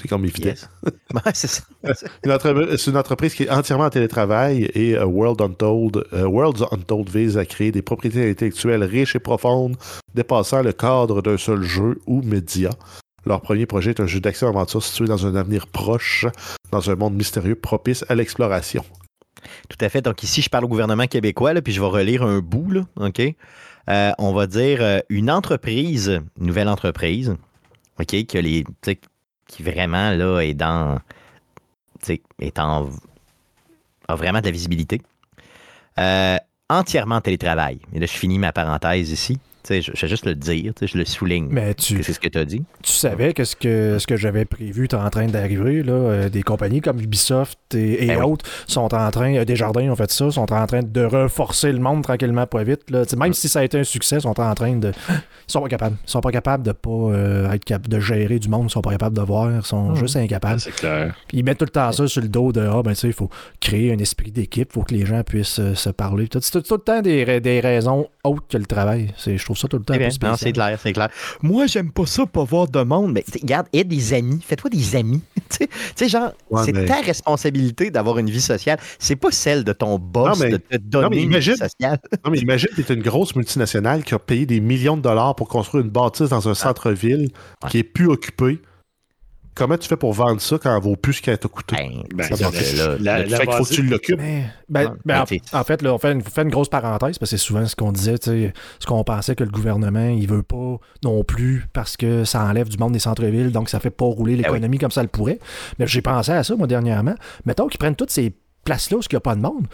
C'est 0.01 0.07
comme 0.07 0.25
évident. 0.25 0.47
Yes. 0.49 0.67
Ouais, 1.13 1.31
c'est 1.35 1.47
ça. 1.47 1.61
Une 2.25 2.31
entre- 2.31 2.75
C'est 2.77 2.89
une 2.89 2.97
entreprise 2.97 3.35
qui 3.35 3.43
est 3.43 3.49
entièrement 3.51 3.85
en 3.85 3.89
télétravail 3.91 4.71
et 4.73 4.95
euh, 4.97 5.05
World 5.05 5.39
Untold, 5.41 6.03
euh, 6.13 6.23
Worlds 6.27 6.65
Untold 6.71 7.09
vise 7.09 7.37
à 7.37 7.45
créer 7.45 7.71
des 7.71 7.81
propriétés 7.83 8.27
intellectuelles 8.31 8.83
riches 8.83 9.15
et 9.15 9.19
profondes, 9.19 9.75
dépassant 10.15 10.63
le 10.63 10.71
cadre 10.73 11.21
d'un 11.21 11.37
seul 11.37 11.61
jeu 11.61 11.99
ou 12.07 12.21
média. 12.23 12.71
Leur 13.27 13.41
premier 13.41 13.67
projet 13.67 13.91
est 13.91 13.99
un 13.99 14.07
jeu 14.07 14.19
d'action-aventure 14.19 14.81
situé 14.81 15.05
dans 15.05 15.27
un 15.27 15.35
avenir 15.35 15.67
proche, 15.67 16.25
dans 16.71 16.89
un 16.89 16.95
monde 16.95 17.13
mystérieux 17.13 17.53
propice 17.55 18.03
à 18.09 18.15
l'exploration. 18.15 18.83
Tout 19.69 19.77
à 19.81 19.89
fait. 19.89 20.01
Donc 20.01 20.23
ici, 20.23 20.41
je 20.41 20.49
parle 20.49 20.65
au 20.65 20.67
gouvernement 20.67 21.07
québécois, 21.07 21.53
puis 21.61 21.73
je 21.73 21.81
vais 21.81 21.87
relire 21.87 22.23
un 22.23 22.39
bout, 22.39 22.85
OK? 22.97 23.21
Euh, 23.89 24.11
on 24.19 24.31
va 24.33 24.47
dire 24.47 24.79
euh, 24.81 24.99
une 25.09 25.31
entreprise, 25.31 26.21
une 26.39 26.47
nouvelle 26.47 26.69
entreprise, 26.69 27.35
OK, 27.99 28.05
qui, 28.25 28.37
a 28.37 28.41
les, 28.41 28.63
qui 29.47 29.63
vraiment 29.63 30.11
là, 30.11 30.41
est 30.41 30.53
dans. 30.53 30.99
Est 32.39 32.59
en, 32.59 32.89
a 34.07 34.15
vraiment 34.15 34.39
de 34.39 34.45
la 34.45 34.51
visibilité. 34.51 35.01
Euh, 35.99 36.37
entièrement 36.69 37.15
en 37.15 37.21
télétravail. 37.21 37.79
Et 37.93 37.99
là, 37.99 38.05
je 38.05 38.13
finis 38.13 38.39
ma 38.39 38.51
parenthèse 38.51 39.11
ici. 39.11 39.37
Tu 39.63 39.67
sais, 39.75 39.81
je, 39.81 39.91
je 39.93 40.01
vais 40.01 40.07
juste 40.07 40.25
le 40.25 40.33
dire, 40.35 40.73
tu 40.75 40.87
sais, 40.87 40.93
je 40.93 40.97
le 40.97 41.05
souligne. 41.05 41.47
Mais 41.51 41.73
tu, 41.75 42.01
C'est 42.03 42.13
ce 42.13 42.19
que 42.19 42.29
tu 42.29 42.37
as 42.37 42.45
dit. 42.45 42.63
tu 42.81 42.91
savais 42.91 43.33
que 43.33 43.43
ce 43.43 43.55
que, 43.55 43.97
ce 43.99 44.07
que 44.07 44.17
j'avais 44.17 44.45
prévu 44.45 44.85
est 44.85 44.93
en 44.93 45.09
train 45.09 45.27
d'arriver. 45.27 45.83
là, 45.83 45.93
euh, 45.93 46.29
des 46.29 46.41
compagnies 46.43 46.81
comme 46.81 46.99
Ubisoft 46.99 47.59
et, 47.75 48.03
et 48.03 48.07
Ben 48.07 48.17
oui. 48.19 48.23
autres 48.31 48.45
sont 48.67 48.93
en 48.93 49.11
train, 49.11 49.35
euh, 49.35 49.45
Desjardins 49.45 49.89
ont 49.91 49.95
fait 49.95 50.11
ça, 50.11 50.31
sont 50.31 50.51
en 50.51 50.65
train 50.65 50.81
de 50.81 51.03
reforcer 51.03 51.71
le 51.71 51.79
monde 51.79 52.03
tranquillement, 52.03 52.47
pas 52.47 52.63
vite. 52.63 52.89
Là. 52.89 53.03
Tu 53.05 53.11
sais, 53.11 53.15
Même 53.17 53.33
si 53.33 53.47
ça 53.49 53.59
a 53.59 53.63
été 53.63 53.79
un 53.79 53.83
succès, 53.83 54.15
ils 54.17 54.21
sont 54.21 54.39
en 54.39 54.53
train 54.55 54.75
de. 54.75 54.91
Ils 55.47 55.51
sont 55.51 55.61
pas 55.63 55.67
capables. 55.69 55.97
Ils 56.07 56.09
sont 56.09 56.21
pas 56.21 56.31
capables 56.31 56.63
de 56.65 56.71
pas 56.71 56.89
euh, 56.89 57.51
être 57.51 57.65
cap- 57.65 57.85
de 57.89 57.99
gérer 57.99 58.39
du 58.39 58.47
monde, 58.47 58.67
ils 58.67 58.69
sont 58.71 58.81
pas 58.81 58.91
capables 58.91 59.17
de 59.17 59.21
voir, 59.21 59.51
ils 59.51 59.61
sont 59.65 59.89
Mhm. 59.89 59.95
juste 59.97 60.15
incapables. 60.15 60.61
C'est 60.61 60.71
clair. 60.73 61.13
Puis 61.27 61.39
ils 61.39 61.43
mettent 61.43 61.57
tout 61.57 61.65
le 61.65 61.71
temps 61.71 61.91
ça 61.91 62.07
sur 62.07 62.21
le 62.21 62.29
dos 62.29 62.53
de 62.53 62.61
Ah, 62.61 62.81
ben, 62.83 62.91
tu 62.91 62.99
sais, 62.99 63.07
il 63.07 63.13
faut 63.13 63.29
créer 63.59 63.91
un 63.91 63.97
esprit 63.97 64.31
d'équipe, 64.31 64.69
il 64.71 64.73
faut 64.73 64.83
que 64.83 64.93
les 64.93 65.05
gens 65.05 65.21
puissent 65.23 65.59
euh, 65.59 65.75
se 65.75 65.89
parler. 65.89 66.29
Tout- 66.29 66.39
C'est 66.41 66.51
tout, 66.51 66.61
tout 66.61 66.75
le 66.75 66.79
temps 66.81 67.01
des, 67.01 67.41
des 67.41 67.59
raisons 67.59 68.07
autres 68.23 68.45
que 68.47 68.57
le 68.57 68.65
travail. 68.65 69.13
C'est- 69.17 69.37
Je 69.37 69.43
trouve 69.53 69.57
ça 69.61 69.67
tout 69.67 69.77
le 69.77 69.83
temps 69.83 69.93
Eh 69.93 69.97
un 69.97 69.99
bien, 69.99 70.07
peu 70.07 70.13
spécial. 70.13 70.31
non, 70.31 70.37
c'est 70.37 70.51
clair, 70.53 70.79
c'est 70.81 70.93
clair. 70.93 71.09
Moi, 71.41 71.67
j'aime 71.67 71.91
pas 71.91 72.05
ça, 72.05 72.25
pas 72.25 72.43
voir 72.43 72.67
de 72.67 72.81
monde. 72.83 73.13
Mais 73.13 73.23
regarde, 73.41 73.67
aie 73.73 73.83
des 73.83 74.13
amis. 74.13 74.39
Fais-toi 74.45 74.69
des 74.69 74.95
amis. 74.95 75.21
tu 75.49 75.67
sais- 75.95 76.09
genre, 76.09 76.31
Ouais, 76.49 76.63
c'est 76.65 76.73
mais- 76.73 76.85
ta 76.85 77.01
responsabilité 77.01 77.91
d'avoir 77.91 78.17
une 78.19 78.29
vie 78.29 78.41
sociale. 78.41 78.79
C'est 78.99 79.15
pas 79.15 79.31
celle 79.31 79.63
de 79.63 79.73
ton 79.73 79.97
boss 79.99 80.39
Non, 80.39 80.45
mais- 80.45 80.51
de 80.51 80.57
te 80.57 80.77
donner 80.77 81.07
mais 81.09 81.17
une 81.23 81.31
imagine- 81.31 81.53
vie 81.53 81.59
sociale. 81.59 81.99
Non, 82.25 82.31
mais 82.31 82.39
imagine 82.39 82.69
que 82.75 82.81
tu 82.81 82.91
es 82.91 82.95
une 82.95 83.01
grosse 83.01 83.35
multinationale 83.35 84.03
qui 84.03 84.13
a 84.13 84.19
payé 84.19 84.45
des 84.45 84.59
millions 84.59 84.97
de 84.97 85.01
dollars 85.01 85.35
pour 85.35 85.47
construire 85.47 85.83
une 85.83 85.89
bâtisse 85.91 86.29
dans 86.29 86.47
un 86.49 86.53
centre-ville 86.53 87.29
Ouais. 87.63 87.69
qui 87.69 87.77
est 87.79 87.83
plus 87.83 88.07
occupé. 88.07 88.61
Comment 89.53 89.77
tu 89.77 89.87
fais 89.87 89.97
pour 89.97 90.13
vendre 90.13 90.39
ça 90.39 90.57
quand 90.57 90.75
elle 90.75 90.81
vaut 90.81 90.95
plus 90.95 91.13
ce 91.13 91.21
qu'elle 91.21 91.37
t'a 91.37 91.49
coûté? 91.49 91.75
Ben, 91.75 92.03
Ben, 92.15 92.35
ça 92.35 92.49
là, 92.49 92.97
La- 92.99 93.25
la 93.25 93.37
fait 93.37 93.45
qu'il 93.47 93.55
faut 93.55 93.63
que 93.65 93.73
tu 93.73 93.83
l'occupes. 93.83 94.17
Mais, 94.19 94.45
ben, 94.69 94.91
Ah, 94.91 94.95
ben, 95.05 95.25
ben, 95.25 95.59
en, 95.59 95.63
fait, 95.65 95.81
là, 95.81 95.93
on 95.93 95.97
fait, 95.97 96.13
une, 96.13 96.21
fait 96.21 96.43
une 96.43 96.49
grosse 96.49 96.69
parenthèse 96.69 97.17
parce 97.17 97.31
que 97.31 97.37
c'est 97.37 97.43
souvent 97.43 97.65
ce 97.65 97.75
qu'on 97.75 97.91
disait, 97.91 98.15
ce 98.23 98.85
qu'on 98.85 99.03
pensait 99.03 99.35
que 99.35 99.43
le 99.43 99.51
gouvernement, 99.51 100.07
il 100.09 100.25
veut 100.27 100.43
pas 100.43 100.77
non 101.03 101.23
plus 101.23 101.65
parce 101.73 101.97
que 101.97 102.23
ça 102.23 102.43
enlève 102.45 102.69
du 102.69 102.77
monde 102.77 102.93
des 102.93 102.99
centres-villes, 102.99 103.51
donc 103.51 103.69
ça 103.69 103.79
fait 103.81 103.89
pas 103.89 104.05
rouler 104.05 104.37
Ben 104.37 104.43
l'économie 104.43 104.77
comme 104.77 104.91
ça 104.91 105.01
le 105.01 105.09
pourrait. 105.09 105.39
Mais 105.79 105.87
j'ai 105.87 106.01
pensé 106.01 106.31
à 106.31 106.43
ça, 106.43 106.55
moi, 106.55 106.67
dernièrement. 106.67 107.15
Mettons 107.45 107.67
qu'ils 107.67 107.79
prennent 107.79 107.95
toutes 107.95 108.11
ces 108.11 108.33
places-là 108.63 108.97
où 108.97 109.01
il 109.01 109.13
n'y 109.13 109.17
a 109.17 109.19
pas 109.19 109.35
de 109.35 109.41
monde, 109.41 109.67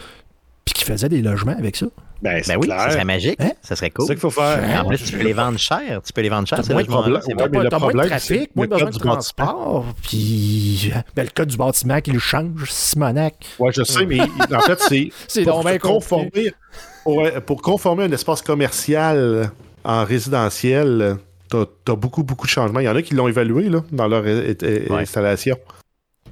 puis 0.70 0.84
qu'ils 0.84 0.92
faisaient 0.92 1.08
des 1.08 1.22
logements 1.22 1.56
avec 1.58 1.76
ça. 1.76 1.86
Ben, 2.20 2.42
c'est 2.44 2.52
Ben 2.54 2.58
oui, 2.60 2.68
ça 2.68 2.90
serait 2.90 3.04
magique. 3.04 3.40
Hein? 3.40 3.52
Ça 3.62 3.74
serait 3.76 3.86
C'est 3.86 3.90
cool. 3.92 4.06
ça 4.06 4.14
qu'il 4.14 4.20
faut 4.20 4.30
faire. 4.30 4.84
En 4.84 4.88
plus, 4.88 5.02
tu 5.02 5.16
peux 5.16 5.22
les 5.22 5.32
vendre 5.32 5.58
cher. 5.58 6.00
Tu 6.04 6.12
peux 6.12 6.20
les 6.20 6.28
vendre 6.28 6.46
cher. 6.48 6.58
T'as 6.58 6.64
ces 6.64 6.72
moins 6.74 6.82
de 6.82 6.88
problème. 6.88 7.20
c'est 7.24 7.32
Ouais, 7.34 7.46
le 7.46 7.64
de 7.70 8.06
trafic, 8.08 8.20
c'est 8.20 8.56
moins 8.56 8.64
le 8.66 8.70
besoin 8.70 8.78
code 8.86 8.94
de 8.94 8.98
du 8.98 9.04
bâtiment. 9.04 9.12
transport, 9.14 9.86
puis 10.02 10.92
ben, 11.16 11.22
le 11.22 11.30
code 11.34 11.48
du 11.48 11.56
bâtiment 11.56 12.00
qui 12.00 12.10
le 12.10 12.18
change, 12.18 12.70
Simonac. 12.70 13.46
Ouais, 13.58 13.70
je 13.72 13.82
sais, 13.84 14.04
mais 14.04 14.20
en 14.20 14.60
fait, 14.60 14.80
c'est 14.80 15.10
C'est 15.28 15.44
pour 15.44 15.62
se 15.66 15.78
conformer, 15.78 16.52
pour, 17.04 17.22
pour 17.46 17.62
conformer 17.62 18.04
un 18.04 18.12
espace 18.12 18.42
commercial 18.42 19.50
en 19.84 20.04
résidentiel. 20.04 21.16
T'as 21.48 21.64
as 21.88 21.96
beaucoup, 21.96 22.24
beaucoup 22.24 22.46
de 22.46 22.50
changements. 22.50 22.80
Il 22.80 22.84
y 22.86 22.88
en 22.90 22.96
a 22.96 23.00
qui 23.00 23.14
l'ont 23.14 23.28
évalué 23.28 23.68
là, 23.70 23.82
dans 23.92 24.06
leur 24.08 24.22
Ouais. 24.24 24.90
installation. 24.90 25.56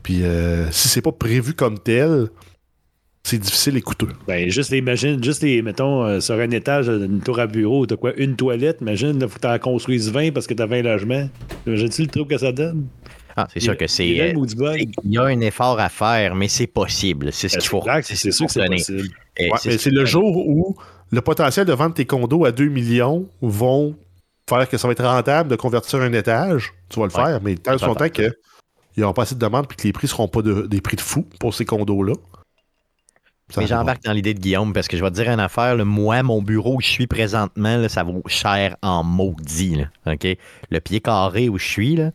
Puis 0.02 0.24
euh, 0.24 0.70
si 0.72 0.88
c'est 0.88 1.00
pas 1.00 1.12
prévu 1.12 1.54
comme 1.54 1.78
tel, 1.78 2.28
c'est 3.26 3.38
difficile 3.38 3.76
et 3.76 3.80
coûteux. 3.82 4.08
Ben, 4.26 4.48
juste 4.50 4.70
les 4.70 4.78
imagine, 4.78 5.22
juste 5.22 5.42
les, 5.42 5.60
mettons, 5.62 6.04
euh, 6.04 6.20
sur 6.20 6.36
un 6.36 6.50
étage, 6.50 6.88
une 6.88 7.20
tour 7.20 7.38
à 7.40 7.46
bureau, 7.46 7.84
t'as 7.86 7.96
quoi, 7.96 8.12
une 8.16 8.36
toilette, 8.36 8.78
imagine, 8.80 9.18
il 9.20 9.28
faut 9.28 9.36
que 9.36 9.40
t'en 9.40 9.58
construises 9.58 10.10
20 10.10 10.32
parce 10.32 10.46
que 10.46 10.54
t'as 10.54 10.66
20 10.66 10.82
logements. 10.82 11.28
Imagine-tu 11.66 12.02
le 12.02 12.08
trouble 12.08 12.30
que 12.30 12.38
ça 12.38 12.52
donne? 12.52 12.86
Ah, 13.36 13.46
c'est 13.52 13.60
sûr 13.60 13.76
que 13.76 13.86
c'est. 13.86 14.08
Il 14.08 14.16
y 14.16 14.20
a 14.22 14.24
euh. 14.26 14.76
Il 15.04 15.12
y 15.12 15.18
a 15.18 15.24
un 15.24 15.40
effort 15.40 15.78
à 15.78 15.88
faire, 15.90 16.34
mais 16.34 16.48
c'est 16.48 16.66
possible. 16.66 17.30
C'est 17.32 17.48
ce 17.48 17.56
Euh, 17.56 17.60
qu'il 17.60 17.68
faut. 17.68 17.82
C'est 18.02 18.30
sûr 18.32 18.46
que 18.46 18.52
c'est 18.52 18.66
possible. 18.66 19.08
Ouais, 19.38 19.48
c'est 19.58 19.86
mais 19.86 19.92
le 19.92 20.04
jour 20.06 20.36
où 20.36 20.74
le 21.10 21.20
potentiel 21.20 21.66
de 21.66 21.72
vendre 21.74 21.94
tes 21.94 22.06
condos 22.06 22.44
à 22.46 22.52
2 22.52 22.68
millions 22.68 23.28
vont 23.42 23.94
faire 24.48 24.68
que 24.68 24.78
ça 24.78 24.88
va 24.88 24.92
être 24.92 25.04
rentable 25.04 25.50
de 25.50 25.56
convertir 25.56 26.00
un 26.00 26.12
étage. 26.14 26.72
Tu 26.88 26.98
vas 26.98 27.06
le 27.06 27.12
Ouais. 27.12 27.24
faire, 27.24 27.40
mais 27.42 27.56
tant 27.56 27.72
Ça 27.72 27.78
soit 27.78 27.88
va 27.88 27.92
longtemps 27.94 28.08
qu'il 28.08 28.32
n'y 28.96 29.02
aura 29.02 29.12
pas 29.12 29.22
assez 29.22 29.34
de 29.34 29.40
demandes 29.40 29.66
et 29.70 29.74
que 29.74 29.82
les 29.82 29.92
prix 29.92 30.06
ne 30.06 30.10
seront 30.10 30.28
pas 30.28 30.40
de- 30.42 30.66
des 30.66 30.80
prix 30.80 30.96
de 30.96 31.02
fou 31.02 31.26
pour 31.38 31.52
ces 31.52 31.64
condos-là. 31.66 32.14
Ça 33.48 33.60
Mais 33.60 33.66
arrivera. 33.66 33.78
j'embarque 33.80 34.02
dans 34.02 34.12
l'idée 34.12 34.34
de 34.34 34.40
Guillaume 34.40 34.72
parce 34.72 34.88
que 34.88 34.96
je 34.96 35.04
vais 35.04 35.10
te 35.10 35.14
dire 35.16 35.28
une 35.30 35.40
affaire. 35.40 35.76
là, 35.76 35.84
moi, 35.84 36.22
mon 36.22 36.42
bureau 36.42 36.76
où 36.76 36.80
je 36.80 36.88
suis 36.88 37.06
présentement, 37.06 37.76
là, 37.76 37.88
ça 37.88 38.02
vaut 38.02 38.22
cher 38.26 38.76
en 38.82 39.04
maudit. 39.04 39.76
là? 39.76 40.14
Le 40.70 40.80
pied 40.80 41.00
carré 41.00 41.48
où 41.48 41.58
je 41.58 41.66
suis, 41.66 41.96
là. 41.96 42.10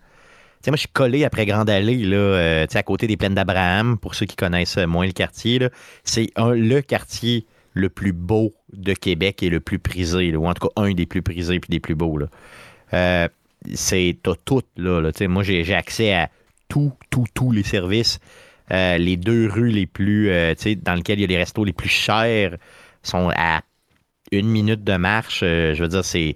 Moi, 0.67 0.75
je 0.75 0.81
suis 0.81 0.89
collé 0.89 1.23
après 1.23 1.45
Grande 1.47 1.69
Allée, 1.69 1.97
là, 2.03 2.17
euh, 2.17 2.67
à 2.71 2.83
côté 2.83 3.07
des 3.07 3.17
plaines 3.17 3.33
d'Abraham, 3.33 3.97
pour 3.97 4.13
ceux 4.13 4.27
qui 4.27 4.35
connaissent 4.35 4.77
euh, 4.77 4.85
moins 4.85 5.07
le 5.07 5.11
quartier. 5.11 5.59
C'est 6.03 6.29
le 6.37 6.81
quartier 6.81 7.47
le 7.73 7.89
plus 7.89 8.11
beau 8.13 8.53
de 8.73 8.93
Québec 8.93 9.41
et 9.41 9.49
le 9.49 9.59
plus 9.59 9.79
prisé, 9.79 10.31
là, 10.31 10.37
ou 10.37 10.45
en 10.47 10.53
tout 10.53 10.67
cas 10.67 10.81
un 10.83 10.91
des 10.93 11.05
plus 11.07 11.21
prisés 11.23 11.55
et 11.55 11.61
des 11.67 11.79
plus 11.79 11.95
beaux. 11.95 12.17
Là. 12.17 12.27
Euh, 12.93 13.27
c'est 13.73 14.17
t'as 14.21 14.35
tout 14.45 14.61
là. 14.77 15.01
là, 15.01 15.11
moi, 15.27 15.41
j'ai 15.43 15.63
j'ai 15.63 15.73
accès 15.73 16.13
à 16.13 16.29
tout, 16.67 16.91
tout, 17.09 17.25
tous 17.33 17.51
les 17.51 17.63
services. 17.63 18.19
Euh, 18.71 18.97
les 18.97 19.17
deux 19.17 19.47
rues 19.49 19.69
les 19.71 19.85
plus, 19.87 20.29
euh, 20.29 20.53
tu 20.55 20.61
sais, 20.63 20.75
dans 20.75 20.93
lesquelles 20.93 21.19
il 21.19 21.23
y 21.23 21.25
a 21.25 21.27
les 21.27 21.37
restos 21.37 21.63
les 21.65 21.73
plus 21.73 21.89
chers 21.89 22.55
sont 23.03 23.29
à 23.35 23.61
une 24.31 24.47
minute 24.47 24.83
de 24.83 24.95
marche. 24.95 25.41
Euh, 25.43 25.73
je 25.75 25.83
veux 25.83 25.89
dire, 25.89 26.05
c'est 26.05 26.35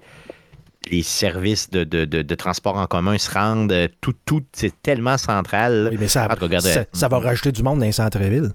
les 0.91 1.01
services 1.01 1.69
de, 1.69 1.83
de- 1.83 2.05
de- 2.05 2.21
de 2.21 2.35
transport 2.35 2.77
en 2.77 2.85
commun 2.87 3.17
se 3.17 3.31
rendent. 3.31 3.73
Tout, 4.01 4.13
tout, 4.25 4.43
c'est 4.53 4.73
tellement 4.81 5.17
central. 5.17 5.87
Oui, 5.91 5.97
mais 5.99 6.07
ça, 6.07 6.27
ça, 6.73 6.85
ça 6.93 7.07
va 7.07 7.19
rajouter 7.19 7.51
du 7.51 7.63
monde 7.63 7.79
dans 7.79 7.85
les 7.85 7.91
centres-ville. 7.91 8.51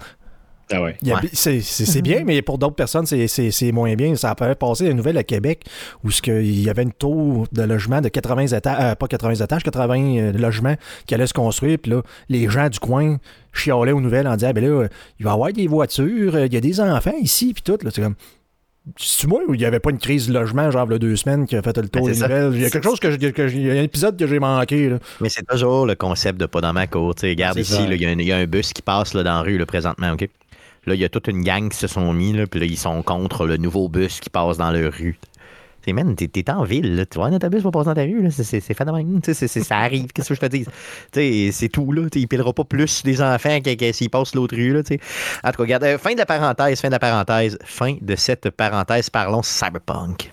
Ah 0.73 0.83
ouais. 0.83 0.97
Ouais. 1.03 1.29
C'est 1.33 2.03
bien, 2.03 2.23
mais 2.25 2.43
pour 2.43 2.59
d'autres 2.59 2.77
personnes, 2.77 3.07
c'est- 3.07 3.73
moins 3.73 3.95
bien. 3.95 4.15
Ça 4.17 4.31
a 4.31 4.55
passé 4.55 4.87
une 4.87 4.97
nouvelle 4.97 5.17
à 5.19 5.25
Québec 5.25 5.65
où 6.05 6.11
ce 6.11 6.21
il 6.41 6.63
y 6.63 6.71
avait 6.71 6.83
une 6.83 6.93
tour 6.93 7.47
de 7.53 7.63
logement 7.63 8.01
de 8.01 8.09
80 8.09 8.47
étages, 8.49 8.97
pas 8.97 9.07
80 9.09 9.35
étages, 9.35 9.63
80 9.63 10.17
euh, 10.19 10.33
logements 10.33 10.77
qui 11.07 11.15
allaient 11.15 11.27
se 11.27 11.35
construire. 11.35 11.79
Puis 11.79 11.91
là, 11.93 12.03
les 12.29 12.49
gens 12.49 12.69
du 12.69 12.79
coin 12.79 13.17
chialaient 13.53 13.93
aux 13.93 14.01
nouvelles 14.01 14.29
en 14.29 14.37
disant, 14.37 14.53
ben 14.53 14.65
là, 14.65 14.87
il 15.19 15.25
va 15.25 15.31
y 15.31 15.35
avoir 15.35 15.53
des 15.53 15.67
voitures, 15.67 16.35
euh, 16.37 16.47
il 16.47 16.55
y 16.55 16.57
a 16.57 16.61
des 16.61 16.81
enfants 16.81 17.15
ici, 17.21 17.53
puis 17.53 17.63
tout. 17.63 17.79
là. 17.83 17.91
C'est 17.93 18.03
comme. 18.03 18.15
C'est 18.97 19.27
moi 19.29 19.41
ou 19.47 19.55
il 19.55 19.59
n'y 19.59 19.67
avait 19.67 19.79
pas 19.79 19.91
une 19.91 19.99
crise 19.99 20.29
de 20.29 20.33
logement, 20.33 20.71
genre, 20.71 20.87
il 20.89 20.93
y 20.93 20.95
a 20.95 20.99
deux 20.99 21.15
semaines, 21.15 21.47
qui 21.47 21.55
a 21.55 21.61
fait 21.63 21.77
le 21.77 21.89
tour 21.89 22.07
Ben, 22.07 22.13
des 22.13 22.19
nouvelles? 22.21 22.53
Il 22.55 22.63
y 22.63 22.65
a 22.65 22.71
quelque 22.71 22.83
chose 22.89 22.99
que, 22.99 23.11
je- 23.11 23.17
que 23.19 23.47
je- 23.47 23.57
il 23.57 23.67
y 23.67 23.71
a 23.71 23.75
un 23.75 23.83
épisode 23.83 24.17
que 24.19 24.27
j'ai 24.27 24.39
manqué. 24.39 24.89
Là. 24.89 24.99
Mais 25.21 25.29
c'est 25.29 25.47
toujours 25.47 25.85
le 25.87 25.95
concept 25.95 26.41
de 26.41 26.47
pas 26.47 26.63
dans 26.63 26.73
ma 26.73 26.87
cour. 26.87 27.15
tu 27.15 27.21
sais. 27.21 27.29
Regarde 27.29 27.59
ici, 27.59 27.75
il 27.91 28.01
y, 28.01 28.07
a 28.07 28.09
un- 28.09 28.19
il 28.19 28.27
y 28.27 28.33
a 28.33 28.39
un 28.39 28.47
bus 28.47 28.73
qui 28.73 28.81
passe 28.81 29.13
là, 29.13 29.23
dans 29.23 29.35
la 29.35 29.43
rue 29.43 29.59
là, 29.59 29.67
présentement. 29.67 30.13
OK? 30.13 30.29
Là, 30.87 30.95
il 30.95 31.01
y 31.01 31.05
a 31.05 31.09
toute 31.09 31.29
une 31.29 31.43
gang 31.43 31.69
qui 31.69 31.77
se 31.77 31.87
sont 31.87 32.13
mis, 32.13 32.33
là, 32.33 32.47
puis 32.47 32.61
là, 32.61 32.67
ils 32.67 32.79
sont 32.79 33.03
contre 33.03 33.47
le 33.47 33.57
nouveau 33.57 33.89
bus 33.89 34.21
qui 34.21 34.31
passe 34.31 34.57
dans 34.57 34.71
leur 34.71 34.93
rue. 34.93 35.19
Tu 35.83 35.87
sais, 35.87 35.93
man, 35.95 36.15
t'es, 36.15 36.29
t'es 36.29 36.51
en 36.51 36.63
ville, 36.63 36.95
là. 36.97 37.07
tu 37.07 37.17
vois, 37.19 37.29
un 37.29 37.33
autobus 37.33 37.63
va 37.63 37.71
passer 37.71 37.87
dans 37.87 37.95
ta 37.95 38.03
rue, 38.03 38.23
là? 38.23 38.31
C'est, 38.31 38.45
c'est, 38.45 38.75
phénomène. 38.75 39.21
C'est- 39.25 39.33
c'est- 39.35 39.63
ça 39.63 39.79
arrive, 39.79 40.09
qu'est-ce 40.13 40.29
que 40.29 40.35
je 40.35 40.41
te 40.41 40.47
dis? 40.47 40.65
Tu 40.65 40.71
sais, 41.21 41.51
c'est 41.53 41.69
tout, 41.69 41.91
là. 41.93 42.03
Il 42.15 42.29
pilera 42.29 42.53
pas 42.53 42.65
plus 42.65 43.03
des 43.03 43.23
enfants 43.23 43.61
que, 43.63 43.75
que 43.75 43.93
s'ils 43.93 44.11
passent 44.11 44.35
l'autre 44.35 44.55
rue, 44.57 44.73
là. 44.75 44.81
En 44.81 44.83
tout 44.83 44.97
cas, 45.57 45.63
regarde, 45.63 45.85
euh, 45.85 45.97
fin 45.99 46.13
de 46.13 46.19
la 46.19 46.27
parenthèse, 46.27 46.81
fin 46.81 46.89
de 46.89 46.93
la 46.93 46.99
parenthèse, 46.99 47.59
fin 47.65 47.97
de 48.01 48.17
cette 48.17 48.51
parenthèse, 48.51 49.09
parlons 49.09 49.43
cyberpunk. 49.43 50.31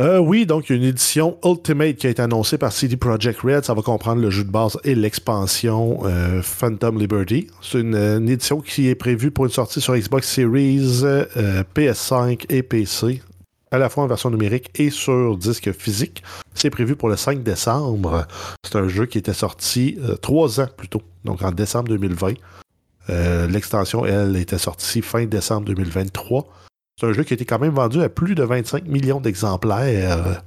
Euh, 0.00 0.18
oui, 0.18 0.44
donc 0.44 0.70
une 0.70 0.82
édition 0.82 1.38
Ultimate 1.44 1.94
qui 1.94 2.08
a 2.08 2.10
été 2.10 2.20
annoncée 2.20 2.58
par 2.58 2.72
CD 2.72 2.96
Projekt 2.96 3.40
Red. 3.40 3.64
Ça 3.64 3.74
va 3.74 3.82
comprendre 3.82 4.20
le 4.20 4.30
jeu 4.30 4.42
de 4.42 4.50
base 4.50 4.76
et 4.82 4.96
l'expansion 4.96 6.00
euh, 6.04 6.42
Phantom 6.42 6.98
Liberty. 6.98 7.46
C'est 7.62 7.80
une, 7.80 8.28
édition 8.28 8.60
qui 8.60 8.88
est 8.88 8.96
prévue 8.96 9.30
pour 9.30 9.44
une 9.44 9.52
sortie 9.52 9.80
sur 9.80 9.94
Xbox 9.94 10.28
Series, 10.28 11.02
euh, 11.04 11.62
PS5 11.76 12.46
et 12.48 12.64
PC, 12.64 13.22
à 13.70 13.78
la 13.78 13.88
fois 13.88 14.02
en 14.02 14.08
version 14.08 14.30
numérique 14.30 14.68
et 14.74 14.90
sur 14.90 15.36
disque 15.36 15.70
physique. 15.72 16.24
C'est 16.54 16.70
prévu 16.70 16.96
pour 16.96 17.08
le 17.08 17.16
5 17.16 17.44
décembre. 17.44 18.26
C'est 18.64 18.76
un 18.76 18.88
jeu 18.88 19.06
qui 19.06 19.18
était 19.18 19.32
sorti 19.32 19.96
trois 20.22 20.60
ans 20.60 20.68
plus 20.76 20.88
tôt, 20.88 21.02
donc 21.24 21.42
en 21.42 21.52
décembre 21.52 21.90
2020. 21.90 22.34
Euh, 23.10 23.46
L'extension, 23.46 24.04
elle, 24.04 24.36
était 24.36 24.58
sortie 24.58 25.02
fin 25.02 25.24
décembre 25.26 25.66
2023. 25.66 26.46
C'est 27.00 27.06
un 27.06 27.12
jeu 27.12 27.24
qui 27.24 27.32
a 27.32 27.36
été 27.36 27.44
quand 27.44 27.58
même 27.58 27.72
vendu 27.74 28.00
à 28.02 28.08
plus 28.08 28.34
de 28.34 28.42
25 28.44 28.86
millions 28.86 29.20
d'exemplaires. 29.20 30.42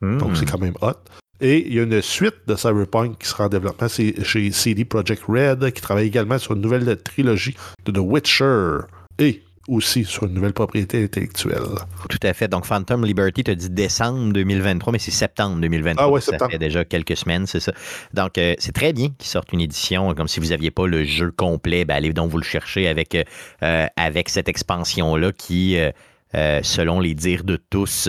Donc, 0.00 0.30
Hmm. 0.30 0.34
c'est 0.36 0.48
quand 0.48 0.58
même 0.60 0.74
hot. 0.80 0.92
Et 1.40 1.66
il 1.68 1.74
y 1.74 1.80
a 1.80 1.82
une 1.84 2.00
suite 2.02 2.34
de 2.46 2.54
Cyberpunk 2.56 3.18
qui 3.18 3.28
sera 3.28 3.46
en 3.46 3.48
développement 3.48 3.88
chez 3.88 4.52
CD 4.52 4.84
Projekt 4.84 5.22
Red, 5.28 5.72
qui 5.72 5.80
travaille 5.82 6.06
également 6.06 6.38
sur 6.38 6.54
une 6.54 6.60
nouvelle 6.60 6.96
trilogie 7.02 7.56
de 7.84 7.92
The 7.92 7.98
Witcher 7.98 8.78
et 9.18 9.42
aussi 9.68 10.04
sur 10.04 10.24
une 10.24 10.34
nouvelle 10.34 10.52
propriété 10.52 11.04
intellectuelle. 11.04 11.62
Tout 12.08 12.18
à 12.22 12.32
fait. 12.32 12.48
Donc, 12.48 12.64
Phantom 12.64 13.04
Liberty, 13.04 13.44
tu 13.44 13.50
as 13.50 13.54
dit 13.54 13.70
décembre 13.70 14.32
2023, 14.32 14.92
mais 14.92 14.98
c'est 14.98 15.10
septembre 15.10 15.60
2023. 15.60 16.04
Ah 16.04 16.10
ouais, 16.10 16.20
Ça 16.20 16.32
septembre. 16.32 16.50
fait 16.52 16.58
déjà 16.58 16.84
quelques 16.84 17.16
semaines, 17.16 17.46
c'est 17.46 17.60
ça. 17.60 17.72
Donc, 18.14 18.38
euh, 18.38 18.54
c'est 18.58 18.72
très 18.72 18.92
bien 18.92 19.08
qu'ils 19.16 19.28
sortent 19.28 19.52
une 19.52 19.60
édition. 19.60 20.14
Comme 20.14 20.28
si 20.28 20.40
vous 20.40 20.46
n'aviez 20.48 20.70
pas 20.70 20.86
le 20.86 21.04
jeu 21.04 21.30
complet, 21.30 21.84
ben, 21.84 21.94
allez 21.94 22.12
donc 22.12 22.30
vous 22.30 22.38
le 22.38 22.44
chercher 22.44 22.88
avec, 22.88 23.14
euh, 23.14 23.22
euh, 23.62 23.86
avec 23.96 24.28
cette 24.30 24.48
expansion-là 24.48 25.32
qui, 25.32 25.78
euh, 25.78 25.90
euh, 26.34 26.60
selon 26.62 27.00
les 27.00 27.14
dires 27.14 27.44
de 27.44 27.56
tous, 27.56 28.08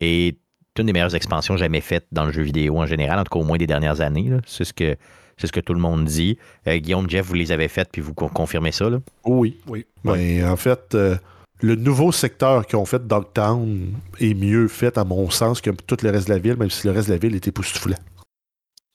est 0.00 0.36
une 0.78 0.86
des 0.86 0.92
meilleures 0.92 1.16
expansions 1.16 1.56
jamais 1.56 1.80
faites 1.80 2.06
dans 2.12 2.24
le 2.24 2.30
jeu 2.30 2.42
vidéo 2.42 2.78
en 2.78 2.86
général, 2.86 3.18
en 3.18 3.24
tout 3.24 3.32
cas 3.36 3.40
au 3.40 3.44
moins 3.44 3.58
des 3.58 3.66
dernières 3.66 4.00
années. 4.00 4.30
C'est 4.46 4.64
ce 4.64 4.72
que. 4.72 4.96
C'est 5.38 5.46
ce 5.46 5.52
que 5.52 5.60
tout 5.60 5.72
le 5.74 5.80
monde 5.80 6.04
dit. 6.04 6.36
Euh, 6.66 6.76
Guillaume, 6.78 7.08
Jeff, 7.08 7.24
vous 7.26 7.34
les 7.34 7.52
avez 7.52 7.68
faites, 7.68 7.88
puis 7.90 8.02
vous 8.02 8.12
con- 8.12 8.28
confirmez 8.28 8.72
ça. 8.72 8.90
Là? 8.90 8.98
Oui. 9.24 9.56
Oui. 9.66 9.86
Mais 10.04 10.44
en 10.44 10.56
fait, 10.56 10.94
euh, 10.94 11.16
le 11.60 11.74
nouveau 11.76 12.12
secteur 12.12 12.66
qu'ils 12.66 12.78
ont 12.78 12.84
fait 12.84 13.06
Dogtown 13.06 13.92
est 14.20 14.34
mieux 14.34 14.68
fait, 14.68 14.98
à 14.98 15.04
mon 15.04 15.30
sens, 15.30 15.60
que 15.60 15.70
tout 15.70 15.96
le 16.02 16.10
reste 16.10 16.28
de 16.28 16.34
la 16.34 16.38
ville, 16.38 16.56
même 16.56 16.70
si 16.70 16.86
le 16.86 16.92
reste 16.92 17.08
de 17.08 17.14
la 17.14 17.18
ville 17.18 17.34
était 17.34 17.48
époustouflant. 17.50 17.96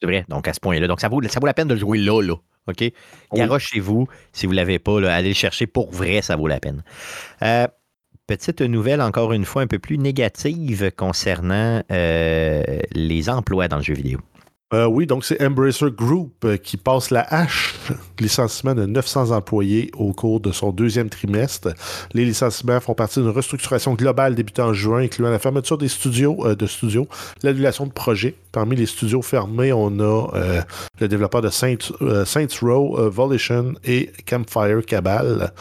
C'est 0.01 0.07
vrai, 0.07 0.25
donc 0.27 0.47
à 0.47 0.53
ce 0.53 0.59
point-là. 0.59 0.87
Donc 0.87 0.99
ça 0.99 1.07
vaut, 1.09 1.21
ça 1.23 1.39
vaut 1.39 1.45
la 1.45 1.53
peine 1.53 1.67
de 1.69 1.73
le 1.73 1.79
jouer 1.79 1.97
là, 1.97 2.21
là. 2.21 2.35
OK? 2.67 2.83
Garochez-vous. 3.33 4.07
Si 4.31 4.45
vous 4.45 4.51
ne 4.53 4.57
l'avez 4.57 4.79
pas, 4.79 4.99
là, 5.01 5.13
allez 5.15 5.29
le 5.29 5.33
chercher 5.35 5.67
pour 5.67 5.91
vrai, 5.91 6.21
ça 6.21 6.35
vaut 6.35 6.47
la 6.47 6.59
peine. 6.59 6.83
Euh, 7.41 7.67
petite 8.27 8.61
nouvelle, 8.61 9.01
encore 9.01 9.33
une 9.33 9.43
fois, 9.45 9.61
un 9.61 9.67
peu 9.67 9.79
plus 9.79 9.97
négative 9.97 10.91
concernant 10.95 11.83
euh, 11.91 12.63
les 12.91 13.29
emplois 13.29 13.67
dans 13.67 13.77
le 13.77 13.83
jeu 13.83 13.93
vidéo. 13.93 14.19
Euh, 14.73 14.87
oui, 14.87 15.05
donc 15.05 15.23
c'est 15.23 15.39
Embracer 15.45 15.91
Group 15.91 16.33
euh, 16.45 16.57
qui 16.57 16.77
passe 16.77 17.11
la 17.11 17.21
hache, 17.31 17.75
licenciement 18.19 18.73
de 18.73 18.87
900 18.87 19.29
employés 19.29 19.91
au 19.95 20.13
cours 20.13 20.39
de 20.39 20.51
son 20.51 20.71
deuxième 20.71 21.09
trimestre. 21.09 21.69
Les 22.13 22.25
licenciements 22.25 22.79
font 22.79 22.95
partie 22.95 23.19
d'une 23.19 23.29
restructuration 23.29 23.93
globale 23.93 24.33
débutée 24.33 24.63
en 24.63 24.73
juin, 24.73 25.03
incluant 25.03 25.29
la 25.29 25.37
fermeture 25.37 25.77
des 25.77 25.89
studios, 25.89 26.37
euh, 26.47 26.55
de 26.55 26.65
studios, 26.65 27.07
l'annulation 27.43 27.85
de 27.85 27.91
projets. 27.91 28.33
Parmi 28.51 28.75
les 28.75 28.87
studios 28.87 29.21
fermés, 29.21 29.71
on 29.73 29.99
a 29.99 30.27
le 30.99 31.07
développeur 31.07 31.41
de 31.41 31.49
Saints, 31.49 31.91
Saints 32.25 32.59
Row, 32.61 33.09
Volition 33.09 33.73
et 33.83 34.11
Campfire 34.27 34.85
Cabal. 34.85 35.51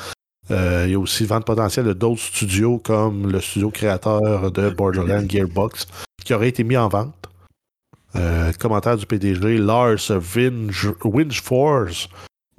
Il 0.50 0.90
y 0.90 0.94
a 0.94 0.98
aussi 0.98 1.24
vente 1.24 1.46
potentielle 1.46 1.86
de 1.86 1.94
d'autres 1.94 2.20
studios 2.20 2.78
comme 2.78 3.32
le 3.32 3.40
studio 3.40 3.70
créateur 3.70 4.52
de 4.52 4.68
Borderlands 4.68 5.26
Gearbox 5.26 5.86
qui 6.22 6.34
aurait 6.34 6.50
été 6.50 6.64
mis 6.64 6.76
en 6.76 6.88
vente. 6.88 7.31
Euh, 8.16 8.52
commentaire 8.58 8.96
du 8.96 9.06
PDG 9.06 9.56
Lars 9.58 9.96
Winchforce, 11.04 12.08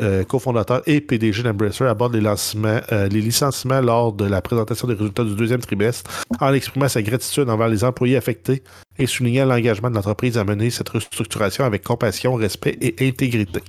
euh, 0.02 0.24
cofondateur 0.24 0.82
et 0.88 1.00
PDG 1.02 1.44
d'Embracer, 1.44 1.86
aborde 1.86 2.16
les, 2.16 2.22
lancements, 2.22 2.80
euh, 2.92 3.08
les 3.08 3.22
licenciements 3.22 3.80
lors 3.82 4.14
de 4.14 4.26
la 4.26 4.42
présentation 4.42 4.88
des 4.88 4.96
résultats 4.96 5.24
du 5.24 5.36
deuxième 5.36 5.62
trimestre 5.62 6.10
en 6.40 6.54
exprimant 6.54 6.88
sa 6.88 7.02
gratitude 7.04 7.50
envers 7.50 7.68
les 7.68 7.84
employés 7.84 8.18
affectés 8.18 8.64
et 8.98 9.06
soulignant 9.06 9.46
l'engagement 9.46 9.90
de 9.92 9.96
l'entreprise 9.96 10.38
à 10.38 10.44
mener 10.44 10.70
cette 10.72 10.90
restructuration 10.90 11.64
avec 11.66 11.84
compassion, 11.84 12.34
respect 12.34 12.78
et 12.82 13.08
intégrité. 13.08 13.60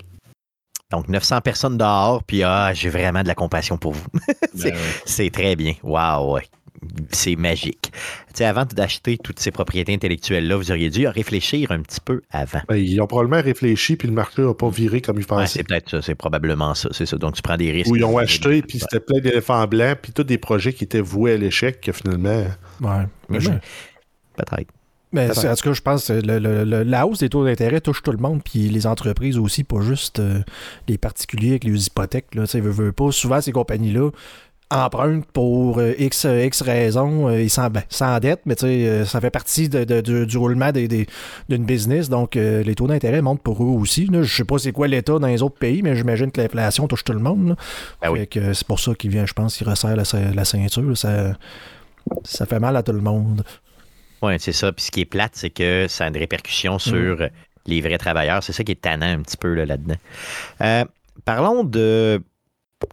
Donc 0.91 1.09
900 1.09 1.41
personnes 1.43 1.77
dehors, 1.77 2.23
puis 2.25 2.43
ah, 2.43 2.73
j'ai 2.73 2.89
vraiment 2.89 3.23
de 3.23 3.29
la 3.29 3.35
compassion 3.35 3.77
pour 3.77 3.93
vous. 3.93 4.07
C'est- 4.55 4.71
Ben 4.71 4.75
ouais. 4.77 4.81
C'est 5.05 5.31
très 5.31 5.57
bien. 5.57 5.75
Waouh, 5.83 6.35
ouais. 6.35 6.47
C'est 7.11 7.37
magique. 7.37 7.91
Tu 7.93 7.99
sais, 8.35 8.45
avant 8.45 8.65
d'acheter 8.65 9.19
toutes 9.19 9.39
ces 9.41 9.51
propriétés 9.51 9.95
intellectuelles-là, 9.95 10.57
vous 10.57 10.71
auriez 10.71 10.91
dû 10.91 11.07
réfléchir 11.07 11.71
un 11.73 11.81
petit 11.81 12.01
peu 12.01 12.23
avant. 12.31 12.61
Ben, 12.69 12.77
ils 12.77 13.01
ont 13.01 13.07
probablement 13.07 13.43
réfléchi 13.43 13.97
puis 13.97 14.09
le 14.09 14.15
marché 14.15 14.43
n'a 14.43 14.55
pas 14.55 14.69
viré 14.69 15.01
comme 15.01 15.17
ils 15.17 15.21
Ouais, 15.21 15.27
pensaient. 15.27 15.59
c'est 15.59 15.65
peut-être 15.69 15.91
ça, 15.91 16.03
c'est 16.03 16.15
probablement 16.15 16.75
ça, 16.75 16.89
c'est 16.93 17.07
ça. 17.07 17.17
Donc 17.17 17.35
tu 17.35 17.43
prends 17.43 17.57
des 17.57 17.71
risques. 17.73 17.91
Ou 17.91 17.97
ils 17.97 18.05
ont 18.05 18.19
acheté 18.19 18.63
puis 18.63 18.79
c'était 18.81 19.01
plein 19.01 19.21
d'éléphants 19.21 19.67
blancs 19.67 19.99
puis 20.03 20.13
tous 20.13 20.25
des 20.25 20.39
projets 20.39 20.73
qui 20.73 20.85
étaient 20.85 21.01
voués 21.01 21.33
à 21.33 21.37
l'échec 21.37 21.81
que 21.81 21.93
finalement. 21.93 22.45
Ouais. 22.81 23.07
Mais 23.29 23.41
Je-. 23.41 23.51
Peut-être. 24.37 24.69
Mais 25.13 25.31
en 25.31 25.33
tout 25.55 25.63
cas, 25.63 25.73
je 25.73 25.81
pense 25.81 26.09
que 26.09 26.13
le- 26.15 26.41
le- 26.41 26.65
le- 26.65 26.83
la 26.83 27.07
hausse 27.07 27.21
des 27.21 27.29
taux 27.29 27.45
d'intérêt 27.45 27.81
touche 27.81 28.03
tout 28.03 28.11
le 28.11 28.19
monde, 28.19 28.43
puis 28.43 28.69
les 28.69 28.85
entreprises 28.89 29.39
aussi, 29.39 29.63
pas 29.63 29.81
juste 29.81 30.19
euh, 30.19 30.41
les 30.89 30.99
particuliers 30.99 31.51
avec 31.51 31.63
les 31.63 31.87
hypothèques. 31.87 32.35
Là, 32.35 32.43
Tu 32.47 32.49
sais, 32.51 32.61
veut, 32.61 32.73
veut 32.73 32.91
pas. 32.91 33.13
Souvent, 33.13 33.41
ces 33.41 33.53
compagnies-là 33.53 34.11
emprunte 34.75 35.25
pour 35.33 35.81
X, 35.83 36.27
X 36.29 36.63
raisons, 36.63 37.31
il 37.31 37.51
ben, 37.71 37.83
s'endette, 37.89 38.41
mais 38.45 38.55
ça 39.05 39.21
fait 39.21 39.31
partie 39.31 39.69
du, 39.69 40.37
roulement 40.37 40.71
d'une 40.73 41.65
business, 41.65 42.09
donc 42.09 42.35
les 42.35 42.75
taux 42.75 42.87
d'intérêt 42.87 43.23
montent 43.23 43.43
pour 43.43 43.63
eux 43.63 43.79
aussi. 43.81 44.09
Je 44.13 44.23
sais 44.25 44.45
pas 44.45 44.59
c'est 44.59 44.73
quoi 44.73 44.89
l'état 44.89 45.19
dans 45.19 45.27
les 45.27 45.43
autres 45.43 45.59
pays, 45.59 45.83
mais 45.83 45.97
j'imagine 45.97 46.31
que 46.31 46.41
l'inflation 46.41 46.89
touche 46.89 47.05
tout 47.05 47.13
le 47.13 47.21
monde. 47.21 47.57
Ben 48.03 48.13
c'est 48.33 48.67
pour 48.67 48.81
ça 48.81 48.95
qu'il 48.95 49.11
vient, 49.11 49.27
je 49.27 49.33
pense, 49.33 49.57
qu'il 49.57 49.69
resserre 49.69 49.97
la, 49.97 50.45
ceinture. 50.45 50.97
Ça, 50.97 51.37
ça 52.25 52.47
fait 52.47 52.61
mal 52.61 52.77
à 52.77 52.83
tout 52.83 52.93
le 52.93 53.01
monde. 53.01 53.45
Oui, 54.23 54.35
c'est 54.39 54.53
ça. 54.53 54.73
Puis 54.73 54.87
ce 54.87 54.91
qui 54.91 55.01
est 55.01 55.07
plate, 55.07 55.33
c'est 55.35 55.51
que 55.51 55.87
ça 55.89 56.05
a 56.05 56.09
une 56.09 56.17
répercussion 56.17 56.79
sur 56.79 57.17
mm. 57.17 57.29
les 57.67 57.81
vrais 57.81 57.99
travailleurs. 57.99 58.43
C'est 58.43 58.53
ça 58.53 58.65
qui 58.65 58.73
est 58.73 58.81
tannant 58.81 59.07
un 59.07 59.23
petit 59.23 59.37
peu 59.37 59.53
là-dedans. 59.55 59.97
Euh, 60.61 60.85
parlons 61.25 61.65
de, 61.65 62.23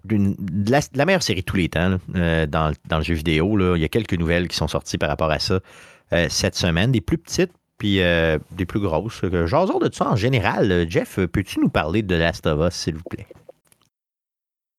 la, 0.09 1.05
meilleure 1.05 1.23
série 1.23 1.41
de 1.41 1.45
tous 1.45 1.57
les 1.57 1.69
temps 1.69 1.97
euh, 2.15 2.45
dans, 2.45 2.73
le 2.89 3.03
jeu 3.03 3.15
vidéo. 3.15 3.75
Il 3.75 3.81
y 3.81 3.85
a 3.85 3.89
quelques 3.89 4.13
nouvelles 4.13 4.47
qui 4.47 4.55
sont 4.55 4.67
sorties 4.67 4.97
par 4.97 5.09
rapport 5.09 5.31
à 5.31 5.39
ça 5.39 5.59
euh, 6.13 6.27
cette 6.29 6.55
semaine. 6.55 6.91
Des 6.91 7.01
plus 7.01 7.17
petites 7.17 7.51
puis 7.77 7.95
des 7.95 8.65
plus 8.67 8.79
grosses. 8.79 9.21
Jason 9.47 9.79
de 9.79 9.89
ça 9.91 10.11
en 10.11 10.15
général. 10.15 10.85
Jeff, 10.87 11.19
peux-tu 11.25 11.59
nous 11.59 11.69
parler 11.69 12.03
de 12.03 12.13
Last 12.13 12.45
of 12.45 12.67
Us, 12.67 12.75
s'il 12.75 12.93
vous 12.93 13.03
plaît? 13.09 13.25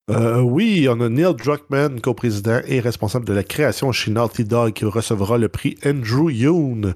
oui, 0.08 0.86
on 0.88 1.00
a 1.00 1.08
Neil 1.08 1.34
Druckmann, 1.34 2.00
co-président 2.00 2.60
et 2.64 2.78
responsable 2.78 3.24
de 3.24 3.32
la 3.32 3.42
création 3.42 3.90
chez 3.90 4.12
Naughty 4.12 4.44
Dog, 4.44 4.74
qui 4.74 4.84
recevra 4.84 5.36
le 5.36 5.48
prix 5.48 5.76
Andrew 5.84 6.30
Yoon 6.30 6.92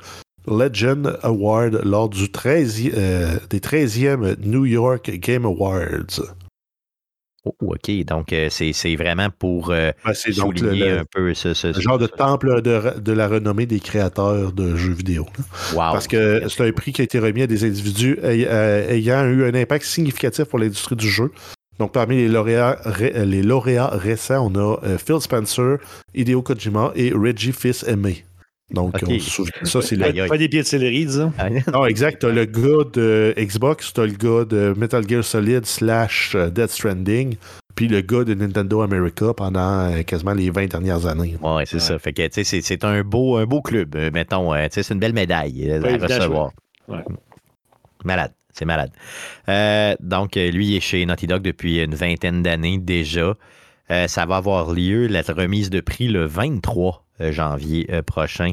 Legend 0.49 1.19
Award 1.23 1.81
lors 1.85 2.09
du 2.09 2.31
13, 2.31 2.91
euh, 2.95 3.39
des 3.51 3.59
13e 3.59 4.37
New 4.45 4.65
York 4.65 5.11
Game 5.11 5.45
Awards. 5.45 6.23
Oh, 7.47 7.55
OK. 7.61 8.05
Donc, 8.05 8.33
euh, 8.33 8.49
c'est 8.51 8.97
vraiment 8.97 9.29
pour 9.31 9.71
euh, 9.71 9.93
souligner 10.13 10.91
un 10.91 11.05
peu 11.05 11.33
ce, 11.33 11.55
genre 11.79 11.99
de 11.99 12.09
temple 12.09 12.61
de, 12.61 13.13
la 13.13 13.29
renommée 13.29 13.67
des 13.67 13.79
créateurs 13.79 14.53
de 14.53 14.75
jeux 14.75 14.93
vidéo. 14.93 15.27
Parce 15.75 16.09
que 16.09 16.43
c'est 16.49 16.67
un 16.67 16.73
prix 16.73 16.93
qui 16.93 17.03
a 17.03 17.05
été 17.05 17.21
remis 17.21 17.43
à 17.43 17.47
des 17.47 17.65
individus 17.65 18.19
ayant 18.23 19.25
eu 19.27 19.45
un 19.45 19.55
impact 19.55 19.85
significatif 19.85 20.45
pour 20.47 20.59
l'industrie 20.59 20.97
du 20.97 21.09
jeu. 21.09 21.31
Donc, 21.79 21.93
parmi 21.93 22.17
les 22.17 22.29
lauréats, 22.29 22.81
les 23.01 23.43
lauréats 23.43 23.91
récents, 23.93 24.51
on 24.53 24.59
a 24.59 24.99
Phil 24.99 25.21
Spencer, 25.21 25.77
Hideo 26.15 26.43
Kojima 26.43 26.91
et 26.97 27.13
Reggie 27.13 27.53
Fils-Aimé. 27.53 28.25
Donc, 28.71 28.97
ça, 29.63 29.81
c'est 29.81 29.95
le... 29.95 30.29
Pas 30.29 30.39
des 30.39 30.49
pieds 30.49 30.63
de 30.63 30.67
céleri, 30.67 31.07
disons. 31.07 31.33
Ah, 31.39 31.49
non, 31.73 31.87
exact. 31.87 32.21
T'as 32.21 32.31
le 32.31 32.47
gars 32.47 32.85
de 32.93 33.33
Xbox, 33.39 33.93
t'as 33.93 34.07
le 34.07 34.13
gars 34.13 34.45
de 34.45 34.75
Metal 34.77 35.09
Gear 35.09 35.23
Solid 35.23 35.65
slash 35.65 36.35
euh, 36.35 36.51
Death 36.51 36.71
Stranding, 36.71 37.37
puis 37.77 37.87
le 37.87 38.01
gars 38.01 38.25
de 38.25 38.35
Nintendo 38.35 38.83
America 38.83 39.33
pendant 39.35 39.93
euh, 39.93 40.03
quasiment 40.03 40.33
les 40.33 40.51
20 40.51 40.67
dernières 40.67 41.07
années. 41.07 41.37
Ouais, 41.41 41.65
c'est 41.65 41.79
ça. 41.79 41.97
Fait 42.01 42.13
que, 42.13 42.23
c'est 42.33 42.85
un 42.85 43.03
beau, 43.03 43.37
un 43.37 43.47
beau 43.47 43.63
club, 43.63 43.95
euh, 43.95 44.11
mettons. 44.13 44.53
c'est 44.71 44.91
une 44.91 44.99
belle 44.99 45.13
médaille 45.13 45.71
à 45.71 45.79
recevoir. 45.79 46.51
Malade. 48.05 48.33
C'est 48.53 48.65
malade. 48.65 48.91
donc, 50.01 50.35
lui, 50.35 50.69
il 50.69 50.77
est 50.77 50.81
chez 50.81 51.05
Naughty 51.07 51.27
Dog 51.27 51.43
depuis 51.43 51.81
une 51.83 51.95
vingtaine 51.95 52.43
d'années 52.43 52.79
déjà. 52.79 53.35
ça 53.89 54.27
va 54.27 54.37
avoir 54.39 54.73
lieu, 54.73 55.07
la 55.07 55.21
remise 55.21 55.71
de 55.71 55.81
prix, 55.81 56.09
le 56.09 56.25
23 56.25 57.03
euh, 57.03 57.06
janvier 57.21 57.87
euh, 57.91 58.03
prochain 58.03 58.53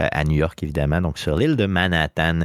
euh, 0.00 0.08
à 0.10 0.24
New 0.24 0.36
York, 0.36 0.62
évidemment, 0.62 1.00
donc 1.00 1.18
sur 1.18 1.36
l'île 1.36 1.56
de 1.56 1.66
Manhattan. 1.66 2.40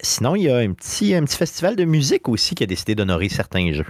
sinon, 0.00 0.36
il 0.36 0.42
y 0.44 0.50
a 0.50 0.58
un 0.58 0.72
petit, 0.72 1.14
un 1.14 1.24
petit 1.24 1.36
festival 1.36 1.76
de 1.76 1.84
musique 1.84 2.28
aussi 2.28 2.54
qui 2.54 2.64
a 2.64 2.66
décidé 2.66 2.94
d'honorer 2.94 3.28
certains 3.28 3.72
jeux. 3.72 3.86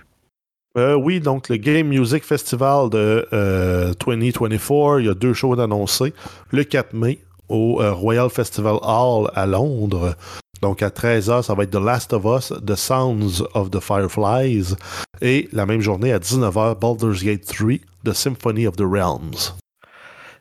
oui, 0.77 1.21
donc 1.21 1.49
le 1.49 1.57
Game 1.57 1.89
Music 1.89 2.23
Festival 2.25 2.91
de 2.91 3.27
2024, 4.01 5.01
il 5.01 5.07
y 5.07 5.09
a 5.09 5.15
deux 5.15 5.35
shows 5.35 5.59
annoncés. 5.59 6.15
Le 6.51 6.65
4 6.65 6.93
mai 6.93 7.19
au 7.49 7.81
Royal 7.95 8.29
Festival 8.31 8.77
Hall 8.83 9.31
à 9.35 9.47
Londres. 9.47 10.15
Donc 10.61 10.83
à 10.83 10.91
13h, 10.91 11.43
ça 11.43 11.55
va 11.55 11.65
être 11.65 11.71
The 11.71 11.83
Last 11.83 12.13
of 12.13 12.25
Us, 12.25 12.53
The 12.65 12.75
Sounds 12.75 13.45
of 13.55 13.71
the 13.71 13.81
Fireflies. 13.81 14.75
Et 15.21 15.49
la 15.53 15.67
même 15.67 15.81
journée 15.81 16.13
à 16.13 16.19
19h, 16.19 16.79
Baldur's 16.79 17.23
Gate 17.23 17.47
3, 17.47 17.79
The 18.05 18.13
Symphony 18.13 18.67
of 18.67 18.77
the 18.77 18.85
Realms. 18.85 19.57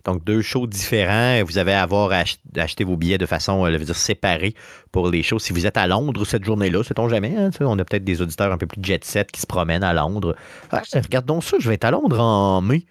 Donc, 0.08 0.24
deux 0.24 0.42
shows 0.42 0.68
différents. 0.68 1.44
Vous 1.44 1.58
avez 1.58 1.74
à 1.74 1.84
avoir 1.84 2.14
acheté 2.56 2.86
vos 2.86 2.96
billets 2.96 3.18
de 3.18 3.26
façon, 3.26 3.66
euh, 3.66 3.74
je 3.74 3.78
veux 3.78 3.84
dire, 3.84 3.96
séparée 3.96 4.56
pour 4.94 5.10
les 5.10 5.22
shows. 5.22 5.38
Si 5.38 5.52
vous 5.52 5.66
êtes 5.66 5.76
à 5.76 5.86
Londres 5.86 6.24
cette 6.26 6.46
journée-là, 6.46 6.82
sait-on 6.82 7.10
jamais. 7.10 7.36
Hein, 7.38 7.50
on 7.60 7.78
a 7.78 7.84
peut-être 7.84 8.06
des 8.06 8.22
auditeurs 8.22 8.54
un 8.54 8.58
peu 8.58 8.68
plus 8.68 8.82
jet-set 8.82 9.30
qui 9.30 9.42
se 9.42 9.46
promènent 9.46 9.84
à 9.84 9.94
Londres. 9.94 10.34
Ah, 10.72 10.82
regarde 10.96 11.26
donc 11.26 11.44
ça, 11.44 11.58
je 11.60 11.68
vais 11.68 11.76
être 11.76 11.84
à 11.84 11.92
Londres 11.92 12.22
en 12.22 12.62
mai. 12.62 12.86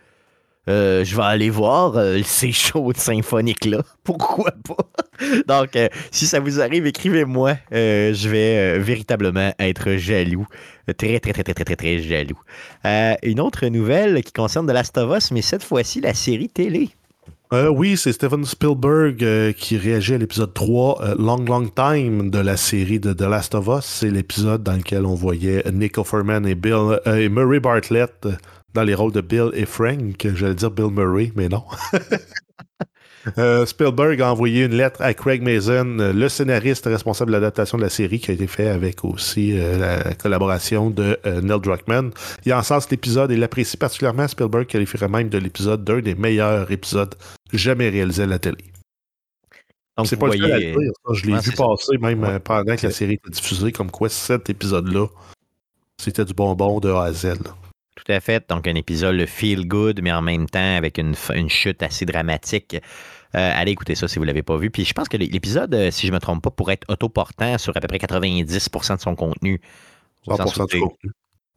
Euh, 0.69 1.05
je 1.05 1.17
vais 1.17 1.23
aller 1.23 1.49
voir 1.49 1.97
euh, 1.97 2.21
ces 2.23 2.53
shows 2.53 2.93
symphoniques-là. 2.95 3.83
Pourquoi 4.05 4.53
pas? 4.67 4.77
Donc, 5.47 5.79
si 6.11 6.27
ça 6.27 6.41
vous 6.41 6.61
arrive, 6.61 6.87
écrivez-moi. 6.87 7.55
je 7.71 8.29
vais 8.29 8.79
véritablement 8.79 9.55
être 9.59 9.93
jaloux. 9.93 10.47
Très, 10.99 11.19
très, 11.21 11.33
très, 11.33 11.45
très, 11.45 11.55
très, 11.55 11.65
très, 11.65 11.77
très 11.77 11.99
jaloux. 12.01 12.39
une 13.23 13.41
autre 13.41 13.67
nouvelle 13.69 14.23
qui 14.23 14.33
concerne 14.33 14.67
The 14.67 14.73
Last 14.73 14.99
of 14.99 15.17
Us, 15.17 15.31
mais 15.31 15.41
cette 15.41 15.63
fois-ci 15.63 16.03
la 16.03 16.13
série 16.13 16.51
télé. 16.51 16.91
Euh, 17.53 17.69
oui, 17.69 17.97
c'est 17.97 18.13
Steven 18.13 18.45
Spielberg 18.45 19.23
euh, 19.23 19.53
qui 19.53 19.77
réagit 19.77 20.15
à 20.15 20.19
l'épisode 20.19 20.53
3, 20.53 21.03
euh, 21.03 21.15
Long 21.17 21.45
Long 21.45 21.69
Time, 21.69 22.29
de 22.29 22.41
la 22.41 22.57
série 22.57 22.99
de 22.99 23.13
The 23.13 23.21
Last 23.21 23.55
of 23.55 23.69
Us. 23.69 23.85
C'est 23.85 24.11
l'épisode 24.11 24.65
dans 24.65 24.77
lequel 24.77 25.07
on 25.07 25.15
voyait 25.15 25.63
Nick 25.73 25.97
Offerman 25.97 26.45
et, 26.45 26.57
Bill, 26.57 27.01
et 27.07 27.29
Murray 27.29 27.61
Bartlett 27.61 28.27
dans 28.75 28.83
les 28.83 28.95
rôles 28.95 29.13
de 29.13 29.21
Bill 29.21 29.51
et 29.55 29.65
Frank. 29.65 30.27
J'allais 30.35 30.57
dire 30.57 30.73
Bill 30.73 30.91
Murray, 30.91 31.33
mais 31.37 31.49
non. 31.49 31.63
Euh, 33.39 33.67
Spielberg 33.67 34.21
a 34.21 34.33
envoyé 34.33 34.65
une 34.65 34.75
lettre 34.75 35.01
à 35.03 35.15
Craig 35.15 35.43
Mason, 35.43 35.99
euh, 35.99 36.13
le 36.13 36.29
scénariste 36.29 36.87
responsable 36.87 37.31
de 37.31 37.37
l'adaptation 37.37 37.79
de 37.79 37.83
la 37.83 37.89
série, 37.89 38.21
qui 38.21 38.31
a 38.31 38.35
été 38.35 38.47
fait 38.47 38.69
avec 38.69 39.05
aussi 39.05 39.59
euh, 39.59 40.05
la 40.05 40.15
collaboration 40.15 40.91
de 40.91 41.19
Neil 41.25 41.61
Druckmann. 41.61 42.11
Il 42.45 42.55
en 42.55 42.63
sens 42.63 42.91
l'épisode 42.91 43.31
et 43.31 43.37
l'apprécie 43.37 43.77
particulièrement. 43.77 44.29
Spielberg 44.29 44.67
qualifierait 44.67 45.09
même 45.09 45.29
de 45.29 45.39
l'épisode 45.39 45.85
d'un 45.85 46.01
des 46.01 46.15
meilleurs 46.15 46.71
épisodes 46.71 47.15
jamais 47.53 47.89
réalisés 47.89 48.25
à 48.25 48.27
la 48.27 48.39
télé. 48.39 48.59
C'est 50.05 50.19
pas 50.19 50.27
le 50.27 50.33
seul 50.33 50.53
à 50.53 50.59
dire. 50.59 50.77
Je 51.13 51.27
l'ai 51.27 51.39
vu 51.39 51.53
passer 51.53 51.99
même 51.99 52.39
pendant 52.41 52.77
que 52.77 52.87
la 52.87 52.93
série 52.93 53.15
était 53.15 53.31
diffusée, 53.31 53.73
comme 53.73 53.91
quoi 53.91 54.09
cet 54.11 54.51
épisode-là, 54.51 55.07
c'était 55.99 56.25
du 56.25 56.35
bonbon 56.35 56.81
de 56.81 56.91
A 56.91 57.05
à 57.05 57.13
Z. 57.13 57.39
Tout 57.97 58.13
à 58.13 58.21
fait. 58.21 58.47
Donc, 58.51 58.69
un 58.69 58.75
épisode 58.75 59.15
le 59.15 59.25
feel 59.25 59.67
good, 59.67 60.01
mais 60.03 60.13
en 60.13 60.21
même 60.21 60.49
temps 60.49 60.77
avec 60.77 60.99
une, 60.99 61.15
une 61.35 61.49
chute 61.49 61.83
assez 61.83 62.05
dramatique. 62.05 62.77
Euh, 63.37 63.53
allez 63.55 63.73
écouter 63.73 63.95
ça 63.95 64.09
si 64.09 64.19
vous 64.19 64.25
ne 64.25 64.29
l'avez 64.29 64.43
pas 64.43 64.57
vu. 64.57 64.71
Puis 64.71 64.85
je 64.85 64.95
pense 64.95 65.09
que 65.09 65.17
l'épisode, 65.19 65.75
euh, 65.75 65.91
si 65.91 66.07
je 66.07 66.13
ne 66.13 66.17
me 66.17 66.21
trompe 66.21 66.43
pas, 66.43 66.51
pourrait 66.51 66.75
être 66.75 66.89
autoportant 66.89 67.59
sur 67.59 67.77
à 67.77 67.81
peu 67.81 67.89
près 67.89 67.99
90% 67.99 68.97
de 68.97 69.01
son 69.01 69.15
contenu. 69.15 69.61
100% 70.27 70.71
du 70.71 70.81
contenu. 70.81 71.11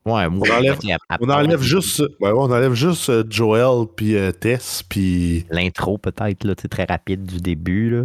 Ouais, 0.05 0.25
on, 0.25 0.41
enlève, 0.41 0.79
on, 1.19 1.29
enlève 1.29 1.61
juste, 1.61 2.01
ouais, 2.19 2.31
on 2.31 2.51
enlève 2.51 2.73
juste 2.73 3.09
euh, 3.09 3.23
Joel 3.29 3.85
puis 3.95 4.15
Tess 4.39 4.81
puis 4.81 5.45
l'intro 5.49 5.97
peut-être 5.97 6.45
là, 6.45 6.55
très 6.55 6.85
rapide 6.85 7.25
du 7.25 7.37
début 7.37 7.89
là. 7.89 8.03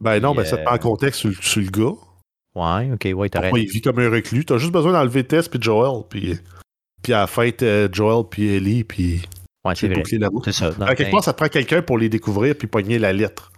Ben 0.00 0.20
non, 0.20 0.34
ben 0.34 0.44
ça 0.44 0.56
te 0.56 0.62
met 0.62 0.68
en 0.68 0.78
contexte 0.78 1.20
sur, 1.40 1.62
le 1.62 1.70
gars. 1.70 1.94
Ouais, 2.56 2.92
ok, 2.92 3.08
ouais, 3.16 3.28
t'as 3.28 3.40
raison. 3.40 3.56
Il 3.56 3.68
vit 3.68 3.80
comme 3.80 4.00
un 4.00 4.10
reclus. 4.10 4.44
T'as 4.44 4.58
juste 4.58 4.72
besoin 4.72 4.92
d'enlever 4.92 5.24
Tess 5.24 5.48
puis 5.48 5.62
Joel 5.62 6.02
puis 6.08 6.38
puis 7.02 7.12
à 7.12 7.20
la 7.20 7.26
fête 7.26 7.64
Joel 7.92 8.24
puis 8.28 8.48
Ellie 8.48 8.84
puis 8.84 9.22
Ouais, 9.64 9.74
c'est 9.76 9.88
vrai. 9.88 10.02
C'est 10.44 10.52
ça. 10.52 10.72
à 10.80 10.94
quelque 10.94 11.10
part, 11.10 11.24
ça 11.24 11.32
prend 11.32 11.48
quelqu'un 11.48 11.82
pour 11.82 11.98
les 11.98 12.08
découvrir 12.08 12.56
puis 12.56 12.66
pogner 12.66 12.98
la 12.98 13.12
lettre. 13.12 13.52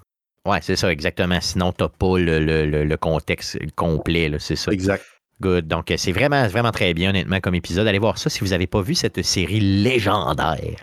Ouais, 0.47 0.59
c'est 0.61 0.77
ça, 0.77 0.93
exactement. 0.93 1.41
Sinon, 1.41 1.73
t'as 1.73 1.89
pas 1.89 2.19
le, 2.19 2.39
le, 2.39 2.85
le, 2.85 2.97
contexte 2.99 3.59
complet, 3.77 4.31
c'est 4.39 4.57
ça. 4.57 4.73
Exact. 4.73 5.03
Good. 5.41 5.67
Donc, 5.67 5.93
c'est 5.97 6.13
vraiment, 6.13 6.47
vraiment 6.47 6.71
très 6.71 6.95
bien, 6.95 7.11
honnêtement, 7.11 7.41
comme 7.41 7.55
épisode. 7.55 7.87
Allez 7.87 7.99
voir 7.99 8.19
ça 8.19 8.31
si 8.31 8.41
vous 8.41 8.49
n'avez 8.49 8.67
pas 8.67 8.83
vu 8.83 8.95
cette 8.95 9.21
série 9.23 9.61
légendaire 9.61 10.77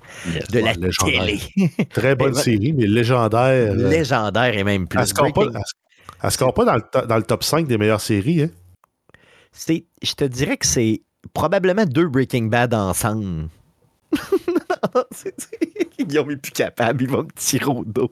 de 0.52 0.60
la 0.60 0.74
télé. 0.74 1.40
très 1.90 2.16
bonne 2.16 2.34
série, 2.36 2.74
mais 2.74 2.86
légendaire. 2.86 3.72
Euh, 3.72 3.90
légendaire 3.90 4.58
et 4.58 4.64
même 4.64 4.88
plus. 4.88 4.98
Elle 4.98 5.04
ne 5.04 6.30
score 6.30 6.54
pas, 6.54 6.66
dans, 6.66 6.76
le 6.76 7.08
dans 7.08 7.18
le 7.18 7.24
top 7.24 7.44
5 7.44 7.68
des 7.68 7.78
meilleures 7.78 8.02
séries. 8.02 8.44
Hein? 8.44 8.50
Je 10.02 10.14
te 10.14 10.26
dirais 10.26 10.58
que 10.58 10.66
c'est 10.66 11.02
probablement 11.34 11.86
deux 11.86 12.08
Breaking 12.08 12.46
Bad 12.46 12.74
ensemble. 12.74 13.48
Guillaume 16.00 16.32
est 16.32 16.38
plus 16.38 16.52
capable, 16.52 17.04
il 17.04 17.10
va 17.10 17.24
me 17.24 17.32
tirer 17.36 17.66
au 17.66 17.84
dos. 17.86 18.12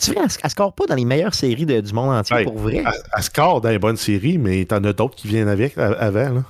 Tu 0.00 0.12
vois, 0.12 0.24
elle, 0.42 0.50
score 0.50 0.74
pas 0.74 0.86
dans 0.86 0.94
les 0.94 1.04
meilleures 1.04 1.34
séries 1.34 1.66
du 1.66 1.92
monde 1.92 2.14
entier, 2.14 2.44
pour 2.44 2.58
vrai? 2.58 2.84
Elle, 3.16 3.22
score 3.22 3.60
dans 3.60 3.70
les 3.70 3.78
bonnes 3.78 3.96
séries, 3.96 4.38
mais 4.38 4.64
t'en 4.64 4.82
as 4.84 4.92
d'autres 4.92 5.16
qui 5.16 5.28
viennent 5.28 5.48
avec 5.48 5.76
avant. 5.78 6.30
Là. 6.30 6.44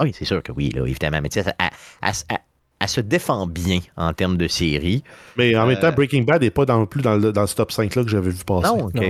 Oui, 0.00 0.12
c'est 0.16 0.24
sûr 0.24 0.42
que 0.42 0.52
oui, 0.52 0.70
là, 0.70 0.86
évidemment. 0.86 1.20
Mais 1.22 1.28
tu 1.28 1.42
sais, 1.42 1.52
elle 1.58 2.38
se 2.86 3.00
défend 3.00 3.46
bien 3.48 3.80
en 3.96 4.12
termes 4.12 4.36
de 4.36 4.46
série. 4.46 5.02
Mais 5.36 5.56
en 5.56 5.66
même 5.66 5.80
temps, 5.80 5.88
Euh, 5.88 5.92
Breaking 5.92 6.22
Bad 6.22 6.42
n'est 6.42 6.50
pas 6.50 6.64
non 6.66 6.86
plus 6.86 7.02
dans, 7.02 7.16
le, 7.16 7.32
dans 7.32 7.46
ce 7.48 7.56
top 7.56 7.72
5-là 7.72 8.04
que 8.04 8.08
j'avais 8.08 8.30
vu 8.30 8.44
passer. 8.44 8.68
Non, 8.68 8.84
ok, 8.86 8.94
Non. 8.94 9.02
je 9.02 9.08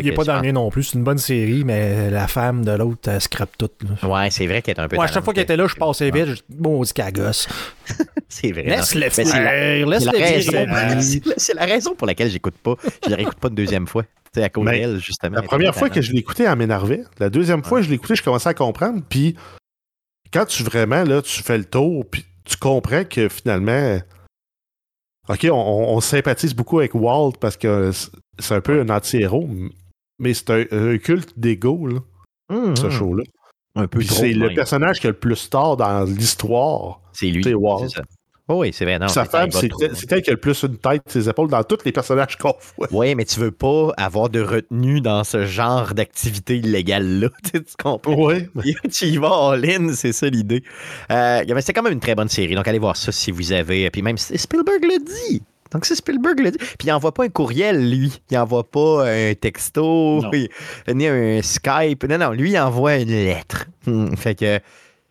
il 0.00 0.04
n'est 0.04 0.12
pas, 0.12 0.24
dans 0.24 0.36
le 0.36 0.42
mien 0.42 0.52
non 0.52 0.68
plus. 0.70 0.82
C'est 0.82 0.98
une 0.98 1.04
bonne 1.04 1.18
série, 1.18 1.62
mais 1.64 2.10
la 2.10 2.26
femme 2.26 2.64
de 2.64 2.72
l'autre, 2.72 3.08
elle 3.08 3.20
scrape 3.20 3.56
tout. 3.56 3.70
là. 4.02 4.08
Ouais, 4.08 4.30
c'est 4.30 4.46
vrai 4.48 4.62
qu'elle 4.62 4.76
est 4.76 4.80
un 4.80 4.88
peu. 4.88 4.96
Ouais, 4.96 5.04
à 5.04 5.06
chaque 5.06 5.22
fois 5.24 5.32
qu'elle 5.32 5.44
était 5.44 5.56
là, 5.56 5.66
je 5.68 5.76
passais 5.76 6.10
vite. 6.10 6.26
Je 6.26 6.42
bon, 6.48 6.80
on 6.80 6.82
dit 6.82 6.92
qu'elle 6.92 7.12
gosse. 7.12 7.46
C'est 8.28 8.50
vrai. 8.50 8.64
Laisse-le 8.64 9.08
faire, 9.10 9.86
laisse-le 9.86 11.32
c'est 11.36 11.54
la 11.54 11.64
raison- 11.66 11.94
pour 11.94 12.06
laquelle 12.08 12.30
j'écoute 12.30 12.54
pas. 12.62 12.74
Je 13.04 13.10
la 13.10 13.16
réécoute 13.16 13.36
pas 13.38 13.46
une 13.48 13.54
deuxième 13.54 13.86
fois. 13.86 14.02
Tu 14.02 14.40
sais, 14.40 14.42
à 14.42 14.48
cause 14.48 14.64
d'elle, 14.66 14.98
justement. 14.98 15.36
La 15.36 15.42
première 15.42 15.72
fois 15.74 15.88
que 15.88 16.00
je 16.02 16.12
écouté, 16.16 16.42
elle 16.44 16.56
m'énervait. 16.56 17.04
La 17.20 17.30
deuxième 17.30 17.62
fois 17.62 17.80
que 17.80 17.86
je 17.86 17.92
écouté, 17.92 18.16
je 18.16 18.22
commençais 18.24 18.48
à 18.48 18.54
comprendre. 18.54 19.02
Puis 19.08 19.36
quand 20.32 20.46
tu 20.46 20.64
vraiment, 20.64 21.04
là, 21.04 21.22
tu 21.22 21.42
fais 21.44 21.58
le 21.58 21.64
tour, 21.64 22.04
puis 22.10 22.24
tu 22.48 22.56
comprends 22.56 23.04
que 23.04 23.28
finalement, 23.28 23.98
OK, 25.28 25.46
on, 25.50 26.00
sympathise 26.00 26.54
beaucoup 26.54 26.78
avec 26.78 26.94
Walt 26.94 27.32
parce 27.40 27.56
que 27.56 27.90
c'est 28.38 28.54
un 28.54 28.60
peu 28.60 28.80
un 28.80 28.88
anti-héros, 28.90 29.48
mais 30.18 30.34
c'est 30.34 30.50
un, 30.50 30.64
un 30.70 30.98
culte 30.98 31.38
d'ego, 31.38 31.88
Hum, 32.50 32.76
ce 32.76 32.84
hum. 32.84 32.90
show-là. 32.90 33.24
Un 33.74 33.88
peu 33.88 33.98
Puis 33.98 34.06
trop. 34.08 34.18
c'est 34.18 34.32
le 34.32 34.54
personnage 34.54 35.00
qui 35.00 35.06
a 35.06 35.10
le 35.10 35.16
plus 35.16 35.48
tort 35.48 35.76
dans 35.76 36.04
l'histoire. 36.04 37.00
C'est 37.12 37.26
lui. 37.26 37.42
c'est 37.42 37.54
Walt. 37.54 37.88
c'est 37.88 37.96
ça. 37.96 38.04
Oh 38.46 38.60
oui, 38.60 38.72
c'est 38.74 38.84
vrai. 38.84 38.98
Non, 38.98 39.08
Sa 39.08 39.24
c'est- 39.24 39.30
femme, 39.30 39.48
va 39.48 39.60
c'est 39.94 40.12
elle 40.12 40.20
qui 40.22 40.28
a 40.28 40.34
le 40.34 40.38
plus 40.40 40.62
une 40.64 40.76
tête, 40.76 41.02
ses 41.06 41.28
épaules 41.30 41.48
dans 41.48 41.62
tous 41.64 41.78
les 41.86 41.92
personnages 41.92 42.36
qu'on 42.36 42.54
voit. 42.76 42.88
Oui, 42.90 43.14
mais 43.14 43.24
tu 43.24 43.40
veux 43.40 43.50
pas 43.50 43.92
avoir 43.96 44.28
de 44.28 44.42
retenue 44.42 45.00
dans 45.00 45.24
ce 45.24 45.46
genre 45.46 45.94
d'activité 45.94 46.56
illégale-là. 46.58 47.28
Tu 47.52 47.60
comprends? 47.82 48.14
Oui. 48.16 48.46
tu 48.92 49.06
y 49.06 49.16
vas 49.16 49.52
all-in, 49.52 49.92
c'est 49.94 50.12
ça 50.12 50.28
l'idée. 50.28 50.62
Euh, 51.10 51.42
c'était 51.60 51.72
quand 51.72 51.82
même 51.82 51.94
une 51.94 52.00
très 52.00 52.14
bonne 52.14 52.28
série. 52.28 52.54
Donc 52.54 52.68
allez 52.68 52.78
voir 52.78 52.96
ça 52.98 53.12
si 53.12 53.30
vous 53.30 53.52
avez. 53.52 53.88
Puis 53.90 54.02
même 54.02 54.18
Spielberg 54.18 54.82
le 54.82 55.02
dit. 55.02 55.42
Donc 55.72 55.86
c'est 55.86 55.94
Spielberg 55.94 56.38
le 56.40 56.50
dit. 56.50 56.58
Puis 56.58 56.88
il 56.88 56.92
envoie 56.92 57.14
pas 57.14 57.24
un 57.24 57.28
courriel, 57.30 57.90
lui. 57.90 58.12
Il 58.30 58.36
envoie 58.36 58.64
pas 58.70 59.08
un 59.08 59.32
texto, 59.34 60.20
ni 60.92 61.06
un 61.08 61.40
Skype. 61.42 62.04
Non, 62.04 62.18
non, 62.18 62.30
lui, 62.32 62.50
il 62.50 62.58
envoie 62.58 62.96
une 62.96 63.08
lettre. 63.08 63.66
Hmm, 63.86 64.14
fait 64.16 64.34
que 64.34 64.60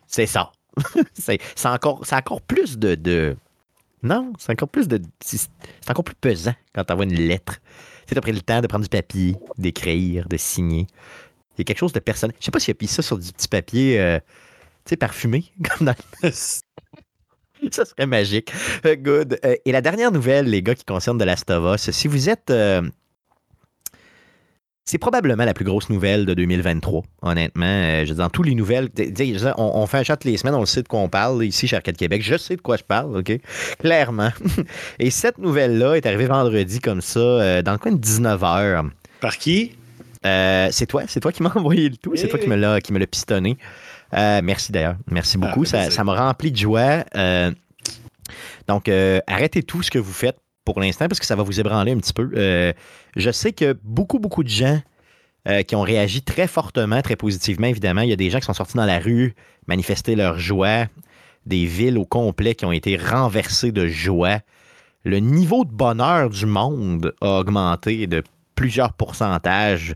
c'est 0.06 0.26
ça. 0.26 0.52
c'est 1.14 1.38
encore, 1.64 2.02
encore 2.12 2.40
plus 2.42 2.78
de. 2.78 2.94
de- 2.94 3.36
Non, 4.02 4.32
c'est 4.38 4.52
encore 4.52 4.68
plus 4.68 4.88
de. 4.88 5.00
C'est 5.20 5.48
encore 5.88 6.04
plus 6.04 6.14
pesant 6.16 6.54
quand 6.74 6.84
t'envoies 6.84 7.04
une 7.04 7.14
lettre. 7.14 7.54
Tu 7.60 8.10
sais, 8.10 8.14
t'as 8.14 8.20
pris 8.20 8.32
le 8.32 8.40
temps 8.42 8.60
de 8.60 8.66
prendre 8.66 8.82
du 8.84 8.88
papier, 8.90 9.36
d'écrire, 9.58 10.28
de 10.28 10.36
signer. 10.36 10.86
Il 11.56 11.58
y 11.58 11.62
a 11.62 11.64
quelque 11.64 11.78
chose 11.78 11.92
de 11.92 12.00
personnel. 12.00 12.34
Je 12.40 12.44
sais 12.44 12.50
pas 12.50 12.58
s'il 12.60 12.72
a 12.72 12.74
pris 12.74 12.86
ça 12.88 13.00
sur 13.02 13.16
du 13.18 13.32
petit 13.32 13.48
papier, 13.48 13.98
euh, 14.00 14.18
tu 14.84 14.90
sais, 14.90 14.96
parfumé, 14.96 15.44
comme 15.78 15.86
dans 15.86 15.94
ça 17.70 17.84
serait 17.84 18.06
magique. 18.06 18.52
Good. 18.84 19.38
Euh, 19.44 19.56
et 19.64 19.72
la 19.72 19.80
dernière 19.80 20.12
nouvelle, 20.12 20.46
les 20.46 20.62
gars, 20.62 20.74
qui 20.74 20.84
concerne 20.84 21.16
de 21.18 21.24
Last 21.24 21.50
of 21.50 21.74
Us, 21.76 21.90
si 21.92 22.08
vous 22.08 22.28
êtes. 22.28 22.50
euh, 22.50 22.82
c'est 24.84 24.98
probablement 24.98 25.44
la 25.44 25.54
plus 25.54 25.64
grosse 25.64 25.88
nouvelle 25.88 26.26
de 26.26 26.34
2023, 26.34 27.02
honnêtement. 27.22 27.64
Euh, 27.66 28.04
dans 28.14 28.28
toutes 28.28 28.46
les 28.46 28.54
nouvelles, 28.54 28.90
on, 29.56 29.72
on 29.74 29.86
fait 29.86 29.98
un 29.98 30.02
chat 30.02 30.16
toutes 30.16 30.30
les 30.30 30.36
semaines, 30.36 30.54
on 30.54 30.60
le 30.60 30.66
sait 30.66 30.82
de 30.82 30.88
quoi 30.88 31.00
on 31.00 31.08
parle 31.08 31.44
ici 31.44 31.66
chez 31.66 31.76
Arcade 31.76 31.96
Québec. 31.96 32.22
Je 32.22 32.36
sais 32.36 32.56
de 32.56 32.60
quoi 32.60 32.76
je 32.76 32.82
parle, 32.82 33.16
OK? 33.16 33.32
Clairement. 33.78 34.30
Et 34.98 35.10
cette 35.10 35.38
nouvelle-là 35.38 35.94
est 35.94 36.06
arrivée 36.06 36.26
vendredi 36.26 36.80
comme 36.80 37.00
ça, 37.00 37.18
euh, 37.18 37.62
dans 37.62 37.72
le 37.72 37.78
coin 37.78 37.92
de 37.92 38.04
19h. 38.04 38.90
Par 39.20 39.38
qui? 39.38 39.72
Euh, 40.26 40.68
c'est 40.70 40.86
toi, 40.86 41.02
c'est 41.06 41.20
toi 41.20 41.32
qui 41.32 41.42
m'as 41.42 41.52
envoyé 41.54 41.88
le 41.88 41.96
tout, 41.96 42.12
c'est 42.16 42.28
toi 42.28 42.38
qui 42.38 42.48
me 42.48 42.56
l'a 42.56 42.80
qui 42.80 42.92
me 42.92 42.98
l'a 42.98 43.06
pistonné. 43.06 43.56
Euh, 44.14 44.40
merci 44.44 44.72
d'ailleurs, 44.72 44.96
merci 45.10 45.38
beaucoup. 45.38 45.64
Ah, 45.64 45.66
ça 45.66 45.90
ça 45.90 46.04
m'a 46.04 46.14
rempli 46.14 46.52
de 46.52 46.56
joie. 46.56 47.04
Donc, 48.68 48.88
euh, 48.88 49.20
arrêtez 49.26 49.62
tout 49.62 49.82
ce 49.82 49.90
que 49.90 49.98
vous 49.98 50.12
faites 50.12 50.38
pour 50.64 50.80
l'instant 50.80 51.08
parce 51.08 51.20
que 51.20 51.26
ça 51.26 51.36
va 51.36 51.42
vous 51.42 51.60
ébranler 51.60 51.92
un 51.92 51.98
petit 51.98 52.12
peu. 52.12 52.30
Euh, 52.36 52.72
je 53.16 53.30
sais 53.30 53.52
que 53.52 53.76
beaucoup, 53.82 54.18
beaucoup 54.18 54.42
de 54.42 54.48
gens 54.48 54.80
euh, 55.46 55.62
qui 55.62 55.76
ont 55.76 55.82
réagi 55.82 56.22
très 56.22 56.46
fortement, 56.46 57.02
très 57.02 57.16
positivement, 57.16 57.66
évidemment. 57.66 58.00
Il 58.00 58.10
y 58.10 58.12
a 58.12 58.16
des 58.16 58.30
gens 58.30 58.38
qui 58.38 58.46
sont 58.46 58.54
sortis 58.54 58.76
dans 58.76 58.86
la 58.86 58.98
rue, 58.98 59.34
manifester 59.66 60.16
leur 60.16 60.38
joie, 60.38 60.86
des 61.46 61.66
villes 61.66 61.98
au 61.98 62.06
complet 62.06 62.54
qui 62.54 62.64
ont 62.64 62.72
été 62.72 62.96
renversées 62.96 63.72
de 63.72 63.86
joie. 63.86 64.40
Le 65.04 65.18
niveau 65.18 65.66
de 65.66 65.70
bonheur 65.70 66.30
du 66.30 66.46
monde 66.46 67.14
a 67.20 67.40
augmenté 67.40 68.06
de 68.06 68.22
plusieurs 68.54 68.94
pourcentages 68.94 69.94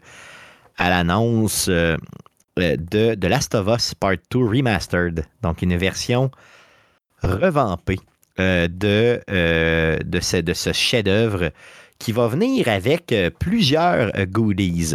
à 0.76 0.90
l'annonce 0.90 1.68
euh, 1.70 1.96
de, 2.58 3.14
de 3.14 3.26
Last 3.26 3.54
of 3.54 3.68
Us 3.68 3.94
Part 3.94 4.16
2 4.30 4.38
Remastered. 4.38 5.24
Donc, 5.42 5.62
une 5.62 5.76
version 5.76 6.30
revampée 7.22 8.00
de, 8.38 9.20
euh, 9.30 9.98
de 10.04 10.20
ce, 10.20 10.72
chef-d'œuvre 10.72 11.50
qui 11.98 12.12
va 12.12 12.28
venir 12.28 12.68
avec 12.68 13.12
euh, 13.12 13.30
plusieurs 13.30 14.16
euh, 14.16 14.24
goodies. 14.24 14.94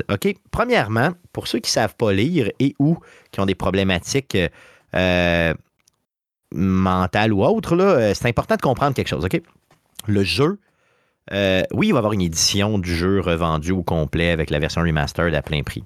Premièrement, 0.52 1.12
pour 1.34 1.48
ceux 1.48 1.60
qui 1.60 1.70
ne 1.70 1.74
savent 1.74 1.96
pas 1.96 2.14
lire 2.14 2.50
et 2.60 2.76
ou 2.80 2.98
qui 3.32 3.42
ont 3.42 3.46
des 3.46 3.56
problématiques 3.56 4.36
euh, 4.36 4.48
euh, 4.96 5.54
mentales 6.54 7.34
ou 7.34 7.44
autres, 7.44 7.78
euh, 7.80 8.14
c'est 8.14 8.28
important 8.28 8.56
de 8.56 8.62
comprendre 8.62 8.96
quelque 8.96 9.08
chose. 9.08 9.28
Le 10.08 10.24
jeu, 10.24 10.60
euh, 11.32 11.64
oui, 11.72 11.88
il 11.88 11.92
va 11.94 11.98
y 11.98 12.00
avoir 12.00 12.14
une 12.14 12.22
édition 12.22 12.78
du 12.78 12.96
jeu 12.96 13.20
revendue 13.20 13.72
au 13.72 13.84
complet 13.84 14.30
avec 14.30 14.50
la 14.50 14.60
version 14.60 14.82
remastered 14.82 15.34
à 15.34 15.42
plein 15.42 15.64
prix. 15.64 15.84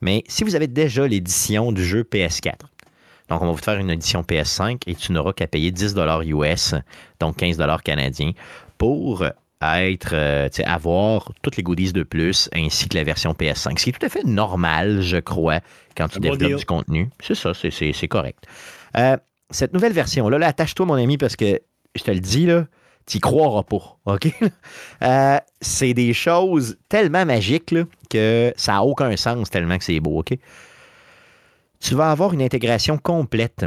Mais 0.00 0.24
si 0.26 0.42
vous 0.44 0.56
avez 0.56 0.66
déjà 0.66 1.06
l'édition 1.06 1.70
du 1.70 1.84
jeu 1.84 2.02
PS4, 2.02 2.54
donc 3.28 3.42
on 3.42 3.46
va 3.46 3.52
vous 3.52 3.58
faire 3.58 3.78
une 3.78 3.90
édition 3.90 4.22
PS5 4.22 4.82
et 4.86 4.94
tu 4.94 5.12
n'auras 5.12 5.32
qu'à 5.32 5.46
payer 5.46 5.70
10 5.70 5.94
US, 6.26 6.74
donc 7.20 7.36
15 7.36 7.58
canadiens, 7.84 8.32
pour 8.78 9.24
être, 9.62 10.10
euh, 10.12 10.48
avoir 10.64 11.32
toutes 11.42 11.56
les 11.56 11.62
goodies 11.62 11.92
de 11.92 12.02
plus 12.02 12.48
ainsi 12.54 12.88
que 12.88 12.96
la 12.96 13.04
version 13.04 13.32
PS5. 13.32 13.78
Ce 13.78 13.84
qui 13.84 13.90
est 13.90 13.92
tout 13.92 14.04
à 14.04 14.08
fait 14.08 14.24
normal, 14.24 15.00
je 15.00 15.16
crois, 15.16 15.60
quand 15.96 16.08
tu 16.08 16.20
bon 16.20 16.36
développes 16.36 16.58
du 16.58 16.66
contenu. 16.66 17.10
C'est 17.20 17.34
ça, 17.34 17.52
c'est- 17.54 18.08
correct. 18.08 18.44
Euh, 18.96 19.16
cette 19.50 19.72
nouvelle 19.72 19.92
version-là, 19.92 20.38
là, 20.38 20.48
attache-toi, 20.48 20.86
mon 20.86 20.94
ami, 20.94 21.16
parce 21.16 21.36
que 21.36 21.60
je 21.94 22.02
te 22.02 22.10
le 22.10 22.20
dis, 22.20 22.46
là, 22.46 22.66
tu 23.06 23.20
croiras 23.20 23.62
pas, 23.62 23.98
OK? 24.06 24.28
Euh, 25.02 25.38
c'est 25.60 25.92
des 25.92 26.14
choses 26.14 26.76
tellement 26.88 27.26
magiques 27.26 27.70
là, 27.70 27.84
que 28.08 28.52
ça 28.56 28.72
n'a 28.72 28.82
aucun 28.82 29.14
sens 29.16 29.50
tellement 29.50 29.76
que 29.76 29.84
c'est 29.84 30.00
beau, 30.00 30.18
OK? 30.20 30.38
Tu 31.84 31.94
vas 31.94 32.10
avoir 32.10 32.32
une 32.32 32.40
intégration 32.40 32.96
complète 32.96 33.66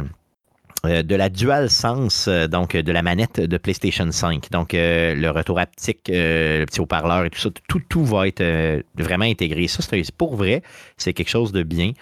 euh, 0.84 1.04
de 1.04 1.14
la 1.14 1.28
DualSense, 1.28 2.26
euh, 2.26 2.48
donc 2.48 2.74
euh, 2.74 2.82
de 2.82 2.90
la 2.90 3.00
manette 3.00 3.38
de 3.38 3.58
PlayStation 3.58 4.10
5. 4.10 4.50
Donc, 4.50 4.70
le 4.72 5.28
retour 5.30 5.60
haptique, 5.60 6.08
le 6.08 6.64
petit 6.64 6.80
haut-parleur 6.80 7.26
et 7.26 7.30
tout 7.30 7.38
ça, 7.38 7.50
tout, 7.68 7.80
tout 7.88 8.04
va 8.04 8.26
être 8.26 8.82
vraiment 8.96 9.24
intégré. 9.24 9.68
Ça, 9.68 9.84
c'est 9.88 10.10
pour 10.10 10.34
vrai, 10.34 10.62
c'est 10.96 11.12
quelque 11.12 11.30
chose 11.30 11.52
de 11.52 11.62
bien 11.62 11.92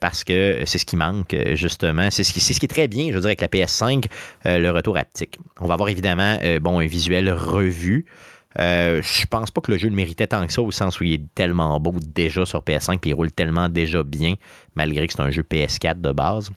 parce 0.00 0.22
que 0.22 0.64
c'est 0.66 0.76
ce 0.78 0.84
qui 0.84 0.96
manque, 0.96 1.34
justement. 1.54 2.10
C'est 2.10 2.24
ce, 2.24 2.34
qui- 2.34 2.40
c'est 2.40 2.52
ce 2.52 2.60
qui 2.60 2.66
est 2.66 2.68
très 2.68 2.86
bien, 2.86 3.06
je 3.10 3.18
dire, 3.18 3.26
avec 3.26 3.40
la 3.40 3.48
PS5, 3.48 4.04
euh, 4.44 4.58
le 4.58 4.70
retour 4.70 4.98
haptique. 4.98 5.38
On 5.60 5.66
va 5.66 5.74
avoir 5.74 5.88
évidemment 5.88 6.38
bon, 6.60 6.78
un 6.80 6.86
visuel 6.86 7.32
revu. 7.32 8.04
Euh, 8.60 9.02
je 9.02 9.26
pense 9.26 9.50
pas 9.50 9.60
que 9.60 9.72
le 9.72 9.78
jeu 9.78 9.88
le 9.88 9.94
méritait 9.96 10.26
tant 10.28 10.46
que 10.46 10.52
ça, 10.52 10.62
au 10.62 10.70
sens 10.70 11.00
où 11.00 11.04
il 11.04 11.14
est 11.14 11.22
tellement 11.34 11.78
beau 11.80 11.94
déjà 11.98 12.44
sur 12.46 12.60
PS5 12.62 12.98
puis 12.98 13.10
il 13.10 13.14
roule 13.14 13.32
tellement 13.32 13.68
déjà 13.68 14.02
bien, 14.02 14.34
malgré 14.76 15.06
que 15.06 15.12
c'est 15.12 15.22
un 15.22 15.30
jeu 15.30 15.42
PS4 15.42 16.00
de 16.00 16.12
base. 16.12 16.50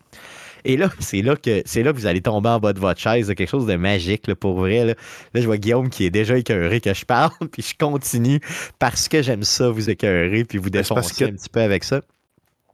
Et 0.66 0.78
là, 0.78 0.90
c'est 1.00 1.22
là 1.22 1.36
que 1.36 1.62
c'est 1.66 1.82
là 1.84 1.92
que 1.94 1.98
vous 1.98 2.06
allez 2.06 2.22
tomber 2.22 2.50
en 2.50 2.60
bas 2.60 2.74
de 2.74 2.80
votre 2.80 3.00
chaise, 3.00 3.28
quelque 3.28 3.50
chose 3.50 3.66
de 3.66 3.76
magique 3.76 4.28
là, 4.28 4.36
pour 4.36 4.56
vrai. 4.60 4.86
Là. 4.86 4.94
Là, 5.34 5.42
je 5.42 5.46
vois 5.46 5.58
Guillaume 5.58 5.90
qui 5.90 6.06
est 6.06 6.10
déjà 6.10 6.38
écœuré 6.38 6.82
que 6.82 6.94
je 6.94 7.06
parle, 7.06 7.32
puis 7.52 7.62
je 7.64 7.76
continue 7.78 8.40
parce 8.80 9.08
que 9.08 9.22
j'aime 9.22 9.44
ça 9.44 9.70
vous 9.70 9.90
écœurer 9.90 10.44
puis 10.44 10.58
vous 10.60 10.70
Ben, 10.70 10.82
défoncer 10.82 11.26
que- 11.26 11.30
un 11.32 11.34
petit 11.36 11.50
peu 11.50 11.62
avec 11.62 11.84
ça. 11.84 12.02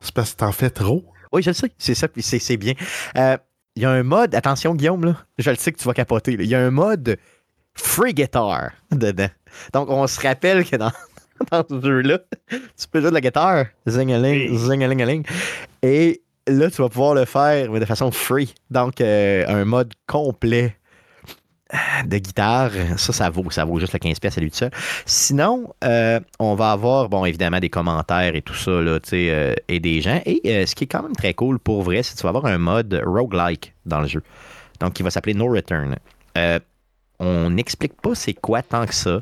C'est 0.02 0.14
parce 0.14 0.34
que 0.34 0.38
t'en 0.40 0.52
fais 0.52 0.70
trop. 0.70 1.06
Oui, 1.32 1.42
je 1.42 1.50
le 1.50 1.54
sais, 1.54 1.72
c'est 1.78 1.96
ça, 1.96 2.08
puis 2.10 2.22
c'est 2.22 2.58
bien. 2.58 2.74
Euh, 3.18 3.38
Il 3.76 3.82
y 3.82 3.86
a 3.86 3.90
un 3.92 4.04
mode, 4.04 4.36
attention 4.36 4.76
Guillaume, 4.76 5.04
là, 5.06 5.16
je 5.40 5.50
le 5.50 5.56
sais 5.56 5.72
que 5.72 5.80
tu 5.80 5.86
vas 5.86 5.94
capoter, 5.94 6.34
il 6.34 6.46
y 6.46 6.54
a 6.54 6.60
un 6.60 6.70
mode 6.72 7.18
free 7.76 8.14
guitar 8.14 8.72
dedans. 8.92 9.30
Donc, 9.74 9.90
on 9.90 10.06
se 10.08 10.20
rappelle 10.20 10.66
que 10.66 10.76
dans, 10.76 10.92
dans 11.52 11.64
ce 11.70 11.82
jeu-là, 11.82 12.20
tu 12.50 12.88
peux 12.92 13.02
jouer 13.02 13.10
de 13.10 13.16
la 13.16 13.22
guitare, 13.22 13.66
zing-a-ling, 13.88 14.58
zing-a-ling-a-ling, 14.58 15.26
et 15.82 16.22
là, 16.48 16.70
tu 16.70 16.82
vas 16.82 16.90
pouvoir 16.90 17.14
le 17.14 17.26
faire, 17.26 17.72
mais 17.72 17.80
de 17.80 17.86
façon 17.86 18.12
free. 18.12 18.54
Donc, 18.70 19.02
euh, 19.02 19.46
un 19.48 19.66
mode 19.66 19.94
complet 20.08 20.76
de 22.06 22.18
guitare, 22.18 22.72
ça, 22.98 23.14
ça 23.14 23.30
vaut, 23.30 23.50
ça 23.50 23.66
vaut 23.66 23.80
juste 23.80 23.94
le 23.94 24.00
15 24.00 24.20
pièces 24.20 24.38
à 24.38 24.42
lui 24.42 24.52
tout 24.52 24.58
seul. 24.58 24.72
Sinon, 25.06 25.74
euh, 25.84 26.20
on 26.40 26.56
va 26.56 26.72
avoir, 26.72 27.10
bon, 27.10 27.26
évidemment, 27.26 27.60
des 27.60 27.70
commentaires 27.70 28.36
et 28.36 28.42
tout 28.42 28.54
ça, 28.54 28.72
là, 28.72 29.00
tu 29.00 29.10
sais, 29.10 29.30
euh, 29.30 29.54
et 29.68 29.80
des 29.80 30.02
gens. 30.02 30.22
Et 30.26 30.42
euh, 30.46 30.66
ce 30.66 30.76
qui 30.76 30.84
est 30.84 30.88
quand 30.88 31.04
même 31.04 31.16
très 31.16 31.34
cool 31.34 31.60
pour 31.60 31.82
vrai, 31.82 32.04
c'est 32.04 32.14
que 32.14 32.20
tu 32.20 32.24
vas 32.24 32.30
avoir 32.30 32.46
un 32.46 32.58
mode 32.58 33.02
roguelike 33.06 33.74
dans 33.86 34.02
le 34.02 34.08
jeu. 34.08 34.22
Donc, 34.80 34.94
qui 34.94 35.04
va 35.04 35.10
s'appeler 35.10 35.34
No 35.34 35.48
Return. 35.48 35.96
On 37.26 37.52
n'explique 37.52 37.94
pas 38.02 38.16
c'est 38.16 38.34
quoi 38.34 38.62
tant 38.62 38.86
que 38.86 38.94
ça. 38.94 39.22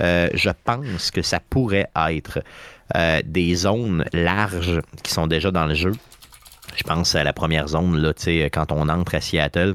Euh, 0.00 0.28
je 0.34 0.50
pense 0.64 1.10
que 1.10 1.20
ça 1.20 1.40
pourrait 1.40 1.90
être 2.08 2.44
euh, 2.96 3.20
des 3.24 3.56
zones 3.56 4.04
larges 4.12 4.80
qui 5.02 5.12
sont 5.12 5.26
déjà 5.26 5.50
dans 5.50 5.66
le 5.66 5.74
jeu. 5.74 5.92
Je 6.76 6.84
pense 6.84 7.16
à 7.16 7.24
la 7.24 7.32
première 7.32 7.66
zone, 7.66 7.96
là, 7.96 8.12
quand 8.52 8.70
on 8.70 8.88
entre 8.88 9.16
à 9.16 9.20
Seattle. 9.20 9.74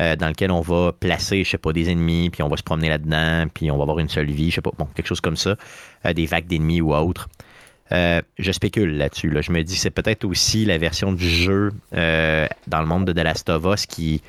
euh, 0.00 0.14
dans 0.16 0.28
lequel 0.28 0.50
on 0.50 0.60
va 0.60 0.92
placer, 0.92 1.42
je 1.44 1.50
sais 1.50 1.58
pas, 1.58 1.72
des 1.72 1.90
ennemis, 1.90 2.28
puis 2.30 2.42
on 2.42 2.48
va 2.48 2.56
se 2.58 2.62
promener 2.62 2.90
là-dedans, 2.90 3.46
puis 3.52 3.70
on 3.70 3.76
va 3.76 3.82
avoir 3.82 3.98
une 3.98 4.08
seule 4.08 4.30
vie, 4.30 4.50
je 4.50 4.56
sais 4.56 4.60
pas, 4.60 4.72
bon, 4.76 4.86
quelque 4.94 5.06
chose 5.06 5.20
comme 5.20 5.36
ça, 5.36 5.56
des 6.14 6.26
vagues 6.26 6.46
d'ennemis 6.46 6.80
ou 6.82 6.94
autre. 6.94 7.28
Je 7.90 8.52
spécule 8.52 8.96
là-dessus. 8.96 9.34
Je 9.40 9.52
me 9.52 9.62
dis 9.62 9.76
c'est 9.76 9.90
peut-être 9.90 10.24
aussi 10.24 10.64
la 10.64 10.78
version 10.78 11.12
du 11.12 11.28
jeu 11.28 11.72
dans 11.92 12.80
le 12.80 12.86
monde 12.86 13.04
de 13.06 13.12
The 13.12 13.24
Last 13.24 13.48
of 13.50 13.64
Us 13.64 13.86
qui 13.86 14.22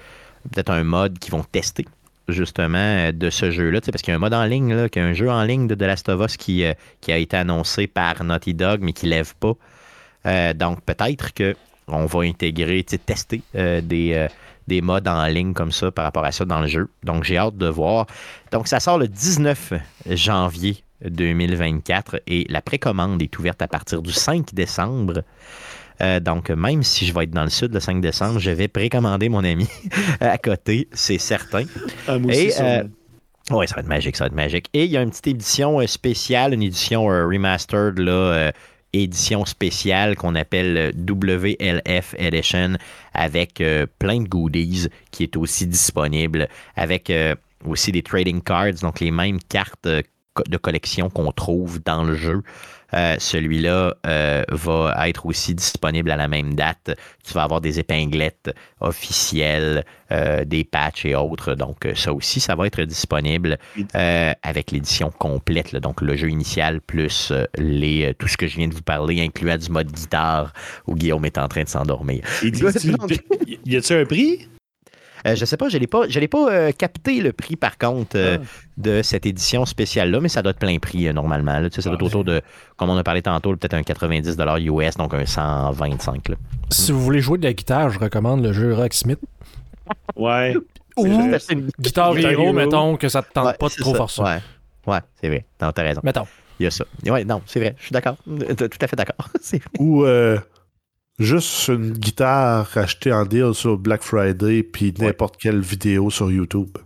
peut-être 0.52 0.72
un 0.72 0.84
mode 0.84 1.20
qu'ils 1.20 1.32
vont 1.32 1.44
tester 1.44 1.86
justement 2.32 3.12
de 3.14 3.30
ce 3.30 3.52
jeu-là, 3.52 3.80
parce 3.82 4.02
qu'il 4.02 4.12
y 4.12 4.14
a 4.14 4.16
un 4.16 4.20
mode 4.20 4.34
en 4.34 4.46
ligne, 4.46 4.74
là, 4.74 4.90
qu'il 4.90 5.02
y 5.02 5.06
a 5.06 5.08
un 5.08 5.14
jeu 5.14 5.30
en 5.30 5.44
ligne 5.44 5.68
de 5.68 5.76
The 5.76 5.84
Last 5.84 6.10
of 6.10 6.26
Us 6.26 6.38
qui, 6.38 6.64
qui 7.00 7.12
a 7.12 7.18
été 7.18 7.38
annoncé 7.38 7.88
par 7.88 8.24
Naughty 8.24 8.54
Dog, 8.54 8.82
mais 8.82 8.94
qui 8.94 9.06
ne 9.06 9.12
lève 9.12 9.34
pas. 9.36 10.54
donc 10.54 10.82
peut-être 10.82 11.32
qu'on 11.34 12.06
va 12.06 12.20
intégrer, 12.22 12.84
tester 12.84 13.42
des, 13.54 14.28
des 14.68 14.82
modes 14.82 15.08
en 15.08 15.26
ligne 15.26 15.54
comme 15.54 15.72
ça 15.72 15.92
par 15.92 16.06
rapport 16.06 16.26
à 16.26 16.32
ça 16.32 16.46
dans 16.46 16.62
le 16.62 16.68
jeu. 16.68 16.90
Donc, 17.04 17.24
j'ai 17.24 17.38
hâte 17.38 17.58
de 17.58 17.68
voir. 17.68 18.08
Donc, 18.52 18.68
ça 18.68 18.80
sort 18.80 18.98
le 18.98 19.08
19 19.08 19.74
janvier 20.12 20.84
2024 21.04 22.22
et 22.28 22.46
la 22.50 22.62
précommande 22.62 23.22
est 23.22 23.38
ouverte 23.40 23.62
à 23.62 23.68
partir 23.68 24.02
du 24.02 24.12
5 24.12 24.54
décembre. 24.54 25.24
Euh, 26.02 26.20
donc, 26.20 26.50
même 26.50 26.84
si 26.84 27.06
je 27.06 27.14
vais 27.14 27.24
être 27.24 27.32
dans 27.32 27.44
le 27.44 27.50
sud 27.50 27.74
le 27.74 27.80
5 27.80 28.02
décembre, 28.02 28.40
je 28.40 28.52
vais 28.52 28.68
précommander 28.68 29.30
mon 29.30 29.44
ami 29.44 29.68
à 30.20 30.38
côté, 30.38 30.88
c'est 30.94 31.18
certain. 31.18 31.64
Ah, 32.08 32.18
et, 32.30 32.52
euh, 32.60 32.84
oui, 33.52 33.68
ça 33.68 33.76
va 33.76 33.82
être 33.82 33.88
magique, 33.88 34.16
ça 34.16 34.24
va 34.24 34.28
être 34.28 34.36
magique. 34.36 34.70
Et 34.74 34.86
il 34.86 34.92
y 34.92 34.98
a 34.98 35.02
une 35.02 35.10
petite 35.10 35.28
édition 35.28 35.80
euh, 35.80 35.88
spéciale, 35.88 36.54
une 36.54 36.64
édition 36.64 37.06
remastered 37.06 38.00
là, 38.00 38.52
édition 38.94 39.46
spéciale 39.46 40.16
qu'on 40.16 40.36
appelle 40.36 40.94
WLF 40.98 42.16
Edition 42.18 42.78
avec 43.14 43.62
euh, 43.62 43.86
plein 44.00 44.22
de 44.22 44.28
goodies 44.28 44.88
qui 45.12 45.24
est 45.24 45.38
aussi 45.38 45.68
disponible 45.68 46.48
avec 46.76 47.10
euh, 47.10 47.36
aussi 47.66 47.92
des 47.92 48.04
trading 48.04 48.42
cards, 48.42 48.74
donc 48.82 49.00
les 49.00 49.12
mêmes 49.12 49.40
cartes 49.40 49.88
de 49.88 50.58
collection 50.58 51.10
qu'on 51.10 51.32
trouve 51.32 51.82
dans 51.84 52.04
le 52.04 52.16
jeu. 52.16 52.42
Euh, 52.94 53.16
celui-là 53.20 53.96
euh, 54.06 54.44
va 54.50 55.08
être 55.08 55.26
aussi 55.26 55.56
disponible 55.56 56.12
à 56.12 56.16
la 56.16 56.28
même 56.28 56.56
date. 56.56 56.98
Tu 57.26 57.34
vas 57.34 57.44
avoir 57.44 57.62
des 57.62 57.80
épinglettes 57.80 58.54
officielles, 58.80 59.86
euh, 60.12 60.44
des 60.46 60.64
patchs 60.64 61.06
et 61.06 61.16
autres. 61.16 61.56
Donc, 61.56 61.88
ça 61.96 62.14
aussi, 62.14 62.40
ça 62.40 62.56
va 62.56 62.68
être 62.68 62.82
disponible 62.84 63.58
avec 63.94 64.72
l'édition 64.72 65.12
complète. 65.12 65.76
donc, 65.76 66.02
le 66.02 66.16
jeu 66.16 66.30
initial 66.30 66.82
plus 66.82 67.32
les, 67.58 68.14
tout 68.18 68.28
ce 68.28 68.38
que 68.38 68.48
je 68.48 68.58
viens 68.58 68.68
de 68.68 68.74
vous 68.74 68.82
parler, 68.82 69.22
incluant 69.22 69.58
du 69.58 69.70
mode 69.70 69.92
guitare 69.92 70.54
où 70.88 70.96
Guillaume 70.96 71.26
est 71.26 71.38
en 71.38 71.48
train 71.48 71.64
de 71.64 71.70
s'endormir. 71.70 72.24
Y 73.66 73.76
a-t-il 73.78 73.98
un 73.98 74.06
prix? 74.06 74.48
Euh, 75.28 75.36
je 75.36 75.42
ne 75.42 75.46
sais 75.46 75.58
pas, 75.58 75.70
je 75.70 75.78
n'ai 75.78 75.88
pas, 75.88 76.08
pas 76.08 76.52
euh, 76.52 76.72
capté 76.72 77.22
le 77.22 77.32
prix, 77.32 77.56
par 77.56 77.78
contre, 77.78 78.16
euh, 78.16 78.38
ah. 78.42 78.46
de 78.78 79.02
cette 79.02 79.26
édition 79.26 79.66
spéciale-là, 79.66 80.20
mais 80.20 80.30
ça 80.30 80.42
doit 80.42 80.52
être 80.52 80.60
plein 80.60 80.78
prix 80.80 81.14
normalement. 81.14 81.68
ça 81.72 81.82
doit 81.82 81.94
être 81.94 82.04
autour 82.04 82.24
de, 82.24 82.42
comme 82.78 82.90
on 82.90 82.98
a 82.98 83.04
parlé 83.04 83.22
tantôt, 83.22 83.56
peut-être 83.56 83.74
un 83.74 83.84
90 83.84 84.38
US, 84.66 84.98
donc 84.98 85.14
un 85.14 85.26
125. 85.26 86.32
Si 86.70 86.92
vous 86.92 87.02
voulez 87.02 87.22
jouer 87.22 87.38
de 87.38 87.44
la 87.44 87.54
guitare, 87.54 87.90
je 87.90 88.00
recommande 88.00 88.44
le 88.44 88.54
jeu 88.54 88.74
Rocksmith. 88.74 89.20
Ouais. 90.16 90.56
Ou 90.98 91.08
Guitare 91.80 92.18
Hero, 92.18 92.54
mettons, 92.54 92.98
que 92.98 93.10
ça 93.10 93.22
te 93.22 93.32
tente 93.32 93.58
pas 93.58 93.68
de 93.68 93.76
trop 93.76 93.94
forcer. 93.94 94.22
Ouais, 94.22 94.40
ouais 94.88 95.00
c'est 95.20 95.28
vrai. 95.28 95.46
T'as 95.58 95.72
raison. 95.78 96.02
Mettons. 96.04 96.26
Il 96.60 96.66
y 96.66 96.68
a 96.68 96.72
ça. 96.72 96.86
Ouais, 97.08 97.24
non, 97.24 97.42
c'est 97.48 97.60
vrai. 97.60 97.76
Je 97.80 97.86
suis 97.86 97.94
d'accord. 97.94 98.18
Tout 98.26 98.70
à 98.82 98.88
fait 98.88 98.96
d'accord. 98.96 99.30
Ou 99.80 100.06
juste 101.20 101.68
une 101.68 101.92
guitare 101.92 102.70
achetée 102.78 103.12
en 103.12 103.26
deal 103.26 103.54
sur 103.54 103.78
Black 103.78 104.02
Friday 104.02 104.64
puis 104.64 104.94
n'importe 104.98 105.38
quelle 105.38 105.60
vidéo 105.60 106.10
sur 106.10 106.32
YouTube. 106.32 106.78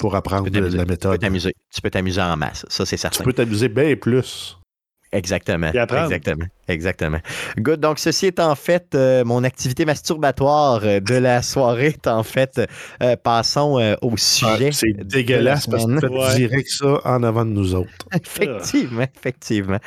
Pour 0.00 0.14
apprendre 0.14 0.48
la 0.50 0.84
méthode. 0.84 1.20
Tu 1.20 1.80
peux 1.82 1.90
t'amuser 1.90 2.22
en 2.22 2.36
masse, 2.36 2.64
ça 2.68 2.86
c'est 2.86 2.96
certain. 2.96 3.18
Tu 3.18 3.22
peux 3.22 3.32
t'amuser 3.32 3.68
bien 3.68 3.94
plus. 3.96 4.58
Exactement. 5.12 5.70
Exactement. 5.72 6.46
Exactement. 6.68 7.18
Good. 7.58 7.80
Donc, 7.80 7.98
ceci 8.00 8.26
est 8.26 8.40
en 8.40 8.56
fait 8.56 8.94
euh, 8.94 9.24
mon 9.24 9.44
activité 9.44 9.84
masturbatoire 9.84 10.80
euh, 10.82 11.00
de 11.00 11.14
la 11.14 11.42
soirée. 11.42 11.86
Est 11.86 12.08
en 12.08 12.24
fait, 12.24 12.60
euh, 13.02 13.14
passons 13.16 13.96
au 14.02 14.12
ah, 14.12 14.16
sujet. 14.16 14.72
c'est 14.72 14.92
dégueulasse 15.06 15.68
parce 15.68 15.86
que 15.86 16.30
tu 16.30 16.36
dirais 16.36 16.62
que 16.62 16.70
ça 16.70 17.00
en 17.04 17.22
avant 17.22 17.44
de 17.44 17.50
nous 17.50 17.74
autres. 17.74 17.90
effectivement, 18.12 19.06
effectivement. 19.16 19.78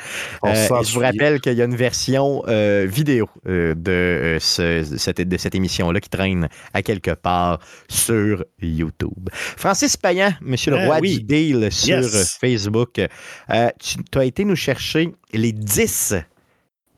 je 0.44 0.92
vous 0.94 1.00
rappelle 1.00 1.40
qu'il 1.40 1.52
y 1.54 1.62
a 1.62 1.64
une 1.66 1.76
version 1.76 2.42
vidéo 2.86 3.28
de, 3.44 4.38
cette, 4.40 5.20
de 5.20 5.36
cette 5.36 5.54
émission-là 5.54 6.00
qui 6.00 6.08
traîne 6.08 6.48
à 6.72 6.82
quelque 6.82 7.10
part 7.10 7.58
sur 7.88 8.44
YouTube. 8.62 9.28
Francis 9.32 9.96
Payan, 9.96 10.32
monsieur 10.40 10.70
le 10.70 10.78
ah 10.78 10.86
roi 10.86 11.00
du 11.00 11.22
deal 11.22 11.70
sur 11.70 12.02
Facebook, 12.40 12.92
tu 12.94 14.18
as 14.18 14.24
été 14.24 14.44
nous 14.44 14.56
chercher 14.56 15.12
les 15.32 15.52
10 15.52 16.14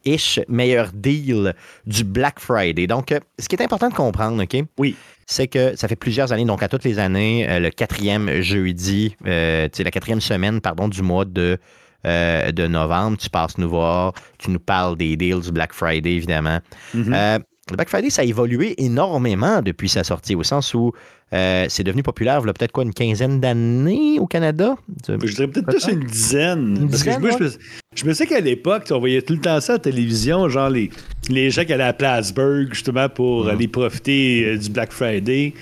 ish 0.05 0.41
meilleur 0.49 0.91
deal 0.93 1.55
du 1.87 2.05
Black 2.05 2.39
Friday. 2.39 2.87
Donc, 2.87 3.13
euh, 3.13 3.21
ce 3.39 3.49
qui 3.49 3.57
est 3.57 3.63
important 3.63 3.89
de 3.89 3.95
comprendre, 3.95 4.43
OK? 4.43 4.65
Oui. 4.79 4.97
C'est 5.27 5.49
que 5.49 5.77
ça 5.77 5.89
fait 5.89 5.97
plusieurs 5.97 6.33
années, 6.33 6.45
donc 6.45 6.63
à 6.63 6.69
toutes 6.69 6.85
les 6.85 6.99
années, 6.99 7.49
euh, 7.49 7.61
le 7.61 7.71
quatrième 7.71 8.41
jeudi, 8.41 9.17
euh, 9.27 9.69
la 9.79 9.91
quatrième 9.91 10.21
semaine, 10.21 10.61
pardon, 10.61 10.89
du 10.89 11.03
mois 11.03 11.25
de, 11.25 11.59
de 12.05 12.67
novembre, 12.67 13.17
tu 13.17 13.31
passes 13.31 13.57
nous 13.59 13.69
voir, 13.69 14.13
tu 14.39 14.51
nous 14.51 14.59
parles 14.59 14.97
des 14.97 15.17
deals 15.17 15.41
du 15.41 15.53
Black 15.53 15.73
Friday, 15.73 16.13
évidemment. 16.15 16.59
Mm-hmm. 16.95 17.43
Le 17.71 17.77
Black 17.77 17.89
Friday, 17.89 18.11
ça 18.11 18.23
a 18.23 18.25
évolué 18.25 18.75
énormément 18.83 19.63
depuis 19.63 19.89
sa 19.89 20.03
sortie, 20.03 20.35
au 20.35 20.43
sens 20.43 20.75
où 20.75 20.93
euh, 21.33 21.67
c'est 21.69 21.85
devenu 21.85 22.03
populaire, 22.03 22.41
il 22.43 22.47
y 22.47 22.51
a 22.51 22.53
peut-être 22.53 22.73
quoi, 22.73 22.83
une 22.83 22.93
quinzaine 22.93 23.41
d'années 23.41 24.19
au 24.19 24.27
Canada? 24.27 24.75
Je 25.09 25.15
dirais 25.15 25.47
peut-être 25.49 25.67
plus 25.67 25.89
une 25.89 26.05
dizaine. 26.05 26.89
parce 26.91 27.05
que 27.05 27.13
je, 27.13 27.19
me, 27.19 27.51
je, 27.95 28.05
me, 28.05 28.13
sais 28.13 28.27
qu'à 28.27 28.41
l'époque, 28.41 28.89
on 28.91 28.99
voyait 28.99 29.23
tout 29.23 29.35
le 29.35 29.41
temps 29.41 29.61
ça 29.61 29.75
à 29.75 29.77
la 29.77 29.81
télévision, 29.81 30.49
genre 30.49 30.69
les, 30.69 30.91
les 31.29 31.51
gens 31.51 31.65
qui 31.65 31.73
allaient 31.73 31.85
à 31.85 31.93
Plattsburgh 31.93 32.69
justement 32.73 33.09
pour 33.09 33.49
aller 33.49 33.69
profiter 33.69 34.45
euh, 34.45 34.59
du 34.59 34.69
Black 34.69 34.93
Friday. 34.93 35.55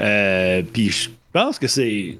Euh, 0.00 0.62
puis 0.72 0.90
je 0.90 1.08
pense 1.32 1.58
que 1.58 1.66
c'est. 1.66 2.18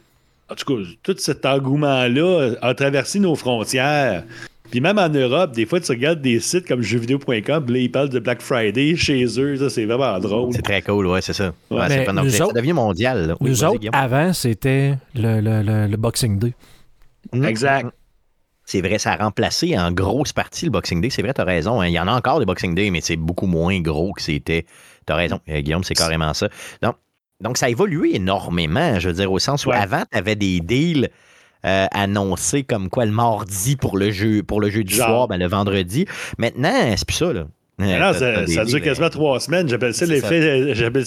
En 0.51 0.55
tout 0.55 0.65
cas, 0.65 0.83
tout 1.03 1.15
cet 1.19 1.45
engouement-là 1.45 2.55
a 2.63 2.75
traversé 2.75 3.21
nos 3.21 3.35
frontières. 3.35 4.25
Puis 4.71 4.81
même 4.81 4.99
en 4.99 5.09
Europe, 5.09 5.53
des 5.53 5.65
fois, 5.65 5.81
tu 5.81 5.91
regardes 5.93 6.21
des 6.21 6.41
sites 6.41 6.67
comme 6.67 6.83
jeuxvideo.com, 6.83 7.67
là, 7.69 7.79
ils 7.79 7.91
parlent 7.91 8.11
de 8.11 8.19
Black 8.19 8.43
Friday 8.43 8.97
chez 8.97 9.25
eux. 9.41 9.57
Ça, 9.57 9.71
c'est 9.71 9.87
vraiment 9.87 10.19
drôle. 10.19 10.53
C'est 10.53 10.63
très 10.63 10.83
cool, 10.83 11.07
ouais, 11.07 11.23
c'est 11.23 11.33
ça. 11.33 11.53
Ouais, 11.71 11.89
ça 12.31 12.47
devient 12.53 12.75
mondial. 12.75 13.35
nous 13.41 13.65
autres, 13.65 13.89
avant, 13.93 14.33
c'était 14.33 14.95
le, 15.15 15.41
le, 15.41 15.87
le, 15.87 15.97
Boxing 15.97 16.39
Day. 16.39 16.55
Mm. 17.33 17.45
Exact. 17.45 17.89
C'est 18.65 18.83
vrai, 18.83 18.99
ça 18.99 19.13
a 19.13 19.17
remplacé 19.17 19.79
en 19.79 19.91
grosse 19.93 20.35
partie 20.35 20.67
le 20.67 20.71
Boxing 20.71 21.01
Day. 21.01 21.09
C'est 21.09 21.23
vrai, 21.23 21.33
tu 21.33 21.41
as 21.41 21.45
raison. 21.45 21.81
Hein. 21.81 21.87
Il 21.87 21.95
y 21.95 22.01
en 22.01 22.07
a 22.07 22.13
encore 22.13 22.39
des 22.39 22.45
Boxing 22.45 22.75
Day, 22.75 22.91
mais 22.91 23.01
c'est 23.01 23.17
beaucoup 23.17 23.47
moins 23.47 23.81
gros 23.81 24.13
que 24.13 24.21
c'était. 24.21 24.67
Tu 25.07 25.13
as 25.13 25.17
raison, 25.17 25.41
euh, 25.49 25.61
Guillaume, 25.61 25.85
c'est 25.85 25.95
carrément 25.95 26.35
ça. 26.35 26.49
Donc, 26.83 26.97
donc, 27.41 27.57
ça 27.57 27.67
a 27.67 27.69
évolué 27.69 28.17
énormément, 28.17 28.99
je 28.99 29.09
veux 29.09 29.15
dire, 29.15 29.31
au 29.31 29.39
sens 29.39 29.65
où 29.65 29.71
avant, 29.71 30.03
tu 30.11 30.19
avais 30.19 30.35
des 30.35 30.61
deals 30.61 31.09
euh, 31.65 31.87
annoncé 31.93 32.63
comme 32.63 32.89
quoi 32.89 33.05
le 33.05 33.13
mardi 33.13 33.77
pour 33.77 33.97
le 33.97 34.11
jeu, 34.11 34.43
pour 34.43 34.61
le 34.61 34.71
jeu 34.71 34.85
du 34.85 34.95
soir, 34.95 35.29
ben, 35.29 35.39
le 35.39 35.47
vendredi. 35.47 36.07
Maintenant, 36.39 36.95
c'est 36.97 37.07
plus 37.07 37.17
ça, 37.17 37.33
là. 37.33 37.47
Euh, 37.81 38.13
ça, 38.13 38.47
ça 38.47 38.65
dure 38.65 38.83
quasiment 38.83 39.09
trois 39.09 39.39
semaines. 39.39 39.69
J'appelle 39.69 39.95
ça 39.95 40.07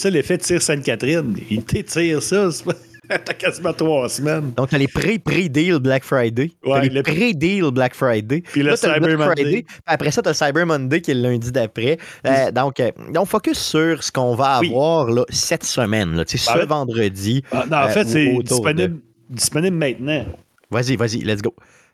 l'effet, 0.09 0.37
tir 0.37 0.61
Sainte-Catherine. 0.61 1.35
Il 1.49 1.63
t'étire 1.63 2.23
ça. 2.23 2.49
T'as 3.09 3.33
quasiment 3.33 3.73
trois 3.73 4.07
semaines. 4.07 4.53
Donc, 4.55 4.69
t'as 4.69 4.77
les 4.77 4.87
pré-pré-deal 4.87 5.79
Black 5.79 6.05
Friday. 6.05 6.51
Ouais, 6.65 6.87
les 6.87 7.03
pré-deal 7.03 7.69
Black 7.71 7.93
Friday. 7.93 8.41
Puis 8.41 8.63
le 8.63 8.73
Cyber 8.77 9.17
Monday. 9.17 9.65
après 9.85 10.11
ça, 10.11 10.21
t'as 10.21 10.29
le 10.29 10.35
Cyber 10.35 10.65
Monday 10.65 11.01
qui 11.01 11.11
est 11.11 11.15
le 11.15 11.23
lundi 11.23 11.51
d'après. 11.51 11.97
Euh, 12.25 12.51
donc, 12.51 12.81
on 13.17 13.25
focus 13.25 13.59
sur 13.59 14.01
ce 14.01 14.13
qu'on 14.13 14.35
va 14.35 14.55
avoir 14.55 15.11
là, 15.11 15.25
cette 15.29 15.65
semaine, 15.65 16.15
là, 16.15 16.23
ce 16.25 16.65
vendredi. 16.65 17.43
Non, 17.53 17.77
en 17.77 17.89
fait, 17.89 18.07
c'est 18.07 18.33
disponible 18.43 19.01
disponible 19.31 19.77
maintenant. 19.77 20.25
Vas-y, 20.69 20.95
vas-y, 20.95 21.21
let's 21.21 21.41
go. 21.41 21.53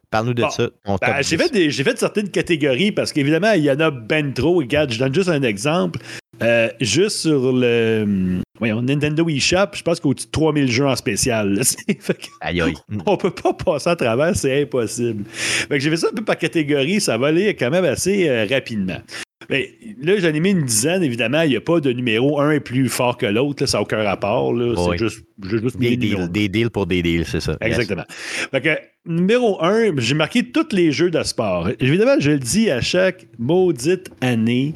Parle-nous 0.10 0.36
de 0.36 0.44
ça. 0.50 0.70
Ben, 0.86 1.22
j'ai, 1.22 1.38
fait 1.38 1.70
fait 1.70 2.00
certaines 2.00 2.30
catégories 2.30 2.94
parce 2.94 3.12
qu'évidemment, 3.12 3.52
il 3.52 3.64
y 3.64 3.72
en 3.72 3.80
a 3.80 3.92
ben 3.92 4.34
trop. 4.34 4.56
Regarde, 4.56 4.92
je 4.92 5.00
donne 5.00 5.14
juste 5.14 5.28
un 5.28 5.42
exemple. 5.42 6.00
Euh, 6.42 6.70
juste 6.80 7.18
sur 7.18 7.52
le 7.52 8.42
voyons, 8.58 8.82
Nintendo 8.82 9.28
eShop, 9.28 9.74
je 9.74 9.82
pense 9.82 10.00
qu'au-dessus 10.00 10.28
de 10.28 10.32
3000 10.32 10.72
jeux 10.72 10.88
en 10.88 10.96
spécial. 10.96 11.62
aïe, 12.42 12.62
aïe. 12.62 12.74
On 13.06 13.18
peut 13.18 13.32
pas 13.32 13.54
passer 13.54 13.90
à 13.90 13.96
travers, 13.96 14.36
c'est 14.36 14.62
impossible. 14.62 15.26
j'ai 15.70 15.90
fait 15.90 15.98
ça 15.98 16.08
un 16.12 16.16
peu 16.16 16.24
par 16.24 16.38
catégorie, 16.38 17.02
ça 17.02 17.18
va 17.18 17.28
aller 17.28 17.56
quand 17.56 17.70
même 17.70 17.86
assez 17.86 18.30
euh, 18.30 18.46
rapidement. 18.50 19.00
Mais 19.50 19.72
là, 20.02 20.18
j'en 20.20 20.30
ai 20.30 20.40
mis 20.40 20.52
une 20.52 20.64
dizaine, 20.64 21.04
évidemment. 21.04 21.42
Il 21.42 21.50
n'y 21.50 21.56
a 21.56 21.62
pas 21.62 21.80
de 21.80 21.92
numéro. 21.92 22.40
Un 22.40 22.52
est 22.52 22.60
plus 22.60 22.90
fort 22.90 23.18
que 23.18 23.26
l'autre. 23.26 23.66
Ça 23.66 23.78
n'a 23.78 23.82
aucun 23.82 24.04
rapport. 24.04 24.54
C'est 24.92 24.98
juste, 24.98 25.26
juste 25.44 25.78
des, 25.78 25.98
deals, 25.98 26.30
des 26.30 26.50
deals 26.50 26.70
pour 26.70 26.86
des 26.86 27.02
deals, 27.02 27.26
c'est 27.26 27.40
ça. 27.40 27.58
Exactement. 27.62 28.04
numéro 29.06 29.64
un, 29.64 29.92
j'ai 29.98 30.16
marqué 30.16 30.44
tous 30.44 30.76
les 30.76 30.92
jeux 30.92 31.10
de 31.10 31.24
sport. 31.24 31.70
Évidemment, 31.80 32.16
je 32.20 32.32
le 32.32 32.40
dis 32.40 32.70
à 32.70 32.82
chaque 32.82 33.28
maudite 33.38 34.10
année. 34.22 34.74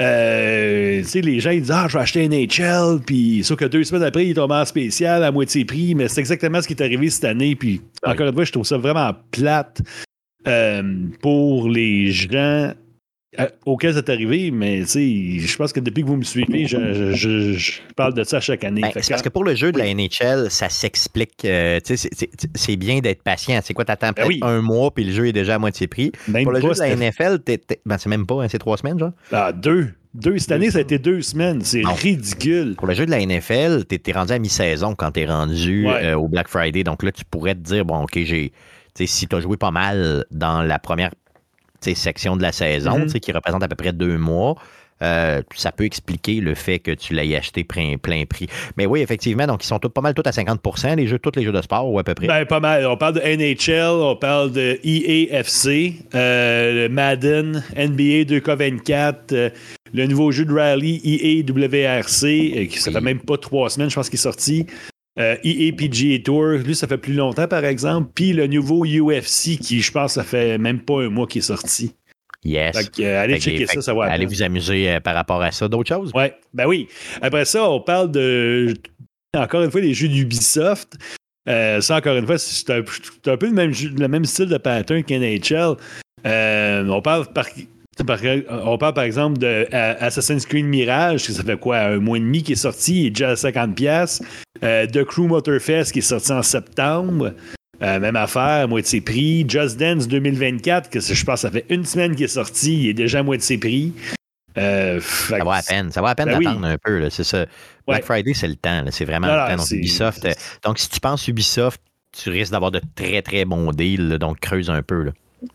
Euh, 0.00 1.02
les 1.14 1.40
gens 1.40 1.50
ils 1.50 1.60
disent 1.60 1.70
Ah, 1.70 1.86
je 1.88 1.94
vais 1.94 2.02
acheter 2.02 2.26
NHL, 2.26 3.00
puis 3.04 3.44
sauf 3.44 3.58
que 3.58 3.66
deux 3.66 3.84
semaines 3.84 4.04
après, 4.04 4.24
il 4.24 4.30
est 4.30 4.34
tombé 4.34 4.54
en 4.54 4.64
spécial 4.64 5.22
à 5.22 5.30
moitié 5.30 5.66
prix, 5.66 5.94
mais 5.94 6.08
c'est 6.08 6.20
exactement 6.20 6.62
ce 6.62 6.66
qui 6.66 6.72
est 6.72 6.82
arrivé 6.82 7.10
cette 7.10 7.24
année. 7.24 7.54
Puis 7.54 7.82
encore 8.02 8.28
une 8.28 8.34
fois, 8.34 8.44
je 8.44 8.52
trouve 8.52 8.64
ça 8.64 8.78
vraiment 8.78 9.12
plate 9.30 9.82
euh, 10.48 10.82
pour 11.20 11.68
les 11.68 12.12
gens 12.12 12.72
auquel 13.64 13.94
c'est 13.94 14.08
arrivé, 14.08 14.50
mais 14.50 14.82
je 14.82 15.56
pense 15.56 15.72
que 15.72 15.80
depuis 15.80 16.02
que 16.02 16.08
vous 16.08 16.16
me 16.16 16.24
suivez, 16.24 16.66
je, 16.66 17.80
parle 17.94 18.14
de 18.14 18.24
ça 18.24 18.40
chaque 18.40 18.64
année. 18.64 18.80
Ben, 18.80 18.90
c'est 18.94 19.08
parce 19.08 19.22
que 19.22 19.28
pour 19.28 19.44
le 19.44 19.54
jeu 19.54 19.72
de 19.72 19.78
la 19.78 19.92
NHL, 19.94 20.50
ça 20.50 20.68
s'explique. 20.68 21.44
Euh, 21.44 21.78
c'est 21.84 22.76
bien 22.76 22.98
d'être 23.00 23.22
patient. 23.22 23.60
C'est 23.62 23.74
quoi, 23.74 23.84
t'attends 23.84 24.10
ben 24.10 24.26
peut-être 24.26 24.44
un 24.44 24.60
mois, 24.60 24.90
puis 24.92 25.04
le 25.04 25.12
jeu 25.12 25.28
est 25.28 25.32
déjà 25.32 25.54
à 25.54 25.58
moitié 25.58 25.86
prix. 25.86 26.10
pour 26.42 26.52
le 26.52 26.60
jeu 26.60 26.72
de 26.72 26.78
la 26.78 26.96
NFL, 26.96 27.38
ben, 27.86 27.98
c'est 27.98 28.08
même 28.08 28.26
pas, 28.26 28.42
hein, 28.42 28.46
c'est 28.48 28.58
trois 28.58 28.76
semaines, 28.76 28.98
genre? 28.98 29.12
Ah, 29.32 29.52
deux. 29.52 29.90
Deux, 30.12 30.38
cette 30.38 30.50
année, 30.50 30.72
ça 30.72 30.78
a 30.78 30.80
été 30.80 30.98
deux 30.98 31.22
semaines. 31.22 31.60
C'est 31.62 31.82
ridicule. 31.86 32.74
Pour 32.76 32.88
le 32.88 32.94
jeu 32.94 33.06
de 33.06 33.12
la 33.12 33.24
NFL, 33.24 33.84
tu 33.88 34.00
es, 34.04 34.12
rendu 34.12 34.32
à 34.32 34.40
mi-saison 34.40 34.96
quand 34.96 35.12
tu 35.12 35.20
es 35.20 35.26
rendu 35.26 35.86
euh, 35.86 36.16
au 36.16 36.26
Black 36.26 36.48
Friday. 36.48 36.82
Donc 36.82 37.04
là, 37.04 37.12
tu 37.12 37.24
pourrais 37.24 37.54
te 37.54 37.60
dire, 37.60 37.84
bon, 37.84 38.02
OK, 38.02 38.18
j'ai. 38.24 38.52
Si 38.96 39.28
tu 39.28 39.36
as 39.36 39.40
joué 39.40 39.56
pas 39.56 39.70
mal 39.70 40.24
dans 40.32 40.62
la 40.62 40.80
première 40.80 41.10
section 41.82 42.36
de 42.36 42.42
la 42.42 42.52
saison, 42.52 42.98
mm 42.98 43.20
qui 43.20 43.32
représente 43.32 43.62
à 43.62 43.68
peu 43.68 43.76
près 43.76 43.92
deux 43.92 44.16
mois. 44.16 44.56
Euh, 45.02 45.40
ça 45.54 45.72
peut 45.72 45.84
expliquer 45.84 46.40
le 46.40 46.54
fait 46.54 46.78
que 46.78 46.90
tu 46.90 47.14
l'aies 47.14 47.34
acheté 47.34 47.64
plein, 47.64 47.96
plein, 47.96 48.24
prix. 48.26 48.48
Mais 48.76 48.84
oui, 48.84 49.00
effectivement, 49.00 49.46
donc 49.46 49.64
ils 49.64 49.66
sont 49.66 49.78
pas 49.78 50.00
mal 50.00 50.12
tous 50.12 50.26
à 50.26 50.30
50% 50.30 50.96
les 50.96 51.06
jeux, 51.06 51.18
tous 51.18 51.32
les 51.36 51.42
jeux 51.42 51.52
de 51.52 51.62
sport, 51.62 51.90
ou 51.90 51.98
à 51.98 52.04
peu 52.04 52.14
près. 52.14 52.26
Ben, 52.26 52.44
pas 52.44 52.60
mal. 52.60 52.86
On 52.86 52.96
parle 52.96 53.14
de 53.14 53.20
NHL, 53.20 54.02
on 54.02 54.16
parle 54.16 54.52
de 54.52 54.78
EAFC, 54.84 56.04
euh, 56.14 56.88
Madden, 56.90 57.64
NBA 57.76 58.24
2K24, 58.24 59.14
euh, 59.32 59.50
le 59.94 60.06
nouveau 60.06 60.32
jeu 60.32 60.44
de 60.44 60.52
rally 60.52 61.00
EAWRC, 61.02 62.68
qui 62.68 62.78
ça 62.78 62.92
fait 62.92 63.00
même 63.00 63.20
pas 63.20 63.38
trois 63.38 63.70
semaines, 63.70 63.88
je 63.88 63.94
pense 63.94 64.10
qu'il 64.10 64.18
est 64.18 64.22
sorti. 64.22 64.66
Euh, 65.20 65.36
EA 65.44 65.72
PGA 65.72 66.18
Tour, 66.24 66.46
lui, 66.64 66.74
ça 66.74 66.86
fait 66.86 66.98
plus 66.98 67.12
longtemps, 67.12 67.46
par 67.46 67.64
exemple. 67.64 68.10
Puis 68.14 68.32
le 68.32 68.46
nouveau 68.46 68.84
UFC, 68.86 69.58
qui, 69.60 69.80
je 69.80 69.92
pense, 69.92 70.14
ça 70.14 70.24
fait 70.24 70.56
même 70.56 70.80
pas 70.80 71.02
un 71.02 71.10
mois 71.10 71.26
qui 71.26 71.38
est 71.38 71.42
sorti. 71.42 71.94
Yes. 72.42 72.74
Euh, 72.98 73.22
allez 73.22 73.38
checker 73.38 73.66
ça, 73.66 73.82
ça 73.82 73.92
va. 73.92 74.06
Allez 74.06 74.24
vous 74.24 74.42
amuser 74.42 74.90
euh, 74.90 75.00
par 75.00 75.14
rapport 75.14 75.42
à 75.42 75.52
ça. 75.52 75.68
D'autres 75.68 75.88
choses? 75.88 76.10
Ouais, 76.14 76.34
ben 76.54 76.66
oui. 76.66 76.88
Après 77.20 77.44
ça, 77.44 77.68
on 77.68 77.80
parle 77.80 78.10
de, 78.10 78.72
encore 79.36 79.62
une 79.62 79.70
fois, 79.70 79.82
des 79.82 79.92
jeux 79.92 80.08
d'Ubisoft. 80.08 80.96
ça, 81.46 81.96
encore 81.96 82.16
une 82.16 82.26
fois, 82.26 82.38
c'est 82.38 82.70
un, 82.70 82.82
peu 83.36 83.46
le 83.46 83.52
même, 83.52 83.72
le 83.72 84.08
même 84.08 84.24
style 84.24 84.46
de 84.46 84.56
pattern 84.56 85.04
qu'NHL. 85.04 85.76
on 86.24 87.02
parle 87.02 87.30
par, 87.34 87.44
on 88.48 88.78
parle 88.78 88.94
par 88.94 89.04
exemple 89.04 89.38
de 89.38 89.66
Assassin's 89.72 90.46
Creed 90.46 90.64
Mirage, 90.64 91.24
ça 91.24 91.42
fait 91.42 91.58
quoi, 91.58 91.78
un 91.78 91.98
mois 91.98 92.16
et 92.16 92.20
demi 92.20 92.42
qui 92.42 92.52
est 92.52 92.56
sorti, 92.56 93.02
il 93.02 93.06
est 93.06 93.10
déjà 93.10 93.30
à 93.30 93.34
50$. 93.34 94.22
Euh, 94.62 94.86
The 94.86 95.04
Crew 95.04 95.26
Motorfest 95.26 95.92
qui 95.92 96.00
est 96.00 96.02
sorti 96.02 96.32
en 96.32 96.42
septembre. 96.42 97.32
Euh, 97.82 97.98
même 97.98 98.16
affaire, 98.16 98.68
moitié 98.68 99.00
prix. 99.00 99.46
Just 99.48 99.78
Dance 99.78 100.06
2024, 100.06 100.90
que 100.90 101.00
je 101.00 101.24
pense 101.24 101.40
ça 101.40 101.50
fait 101.50 101.64
une 101.70 101.84
semaine 101.84 102.14
qu'il 102.14 102.24
est 102.24 102.28
sorti, 102.28 102.82
il 102.82 102.88
est 102.90 102.94
déjà 102.94 103.20
à 103.20 103.22
moitié 103.22 103.56
prix. 103.56 103.94
Euh, 104.58 105.00
ça 105.00 105.42
va 105.44 105.54
à 105.54 105.62
peine. 105.62 105.90
Ça 105.90 106.02
va 106.02 106.10
à 106.10 106.14
peine 106.14 106.26
ben 106.26 106.40
d'attendre 106.40 106.66
un 106.66 106.76
peu. 106.76 107.08
C'est 107.08 107.24
ça. 107.24 107.46
Black 107.86 108.04
Friday, 108.04 108.34
c'est 108.34 108.48
le 108.48 108.56
temps. 108.56 108.84
C'est 108.90 109.04
vraiment 109.04 109.28
le 109.28 109.50
temps. 109.50 109.56
Donc, 109.56 109.70
Ubisoft. 109.70 110.28
donc, 110.64 110.78
si 110.78 110.88
tu 110.88 111.00
penses 111.00 111.26
Ubisoft, 111.28 111.80
tu 112.12 112.30
risques 112.30 112.52
d'avoir 112.52 112.70
de 112.70 112.80
très, 112.94 113.22
très 113.22 113.44
bons 113.44 113.70
deals. 113.70 114.18
donc, 114.18 114.40
creuse 114.40 114.68
un 114.68 114.82
peu. 114.82 115.04
Là. 115.04 115.12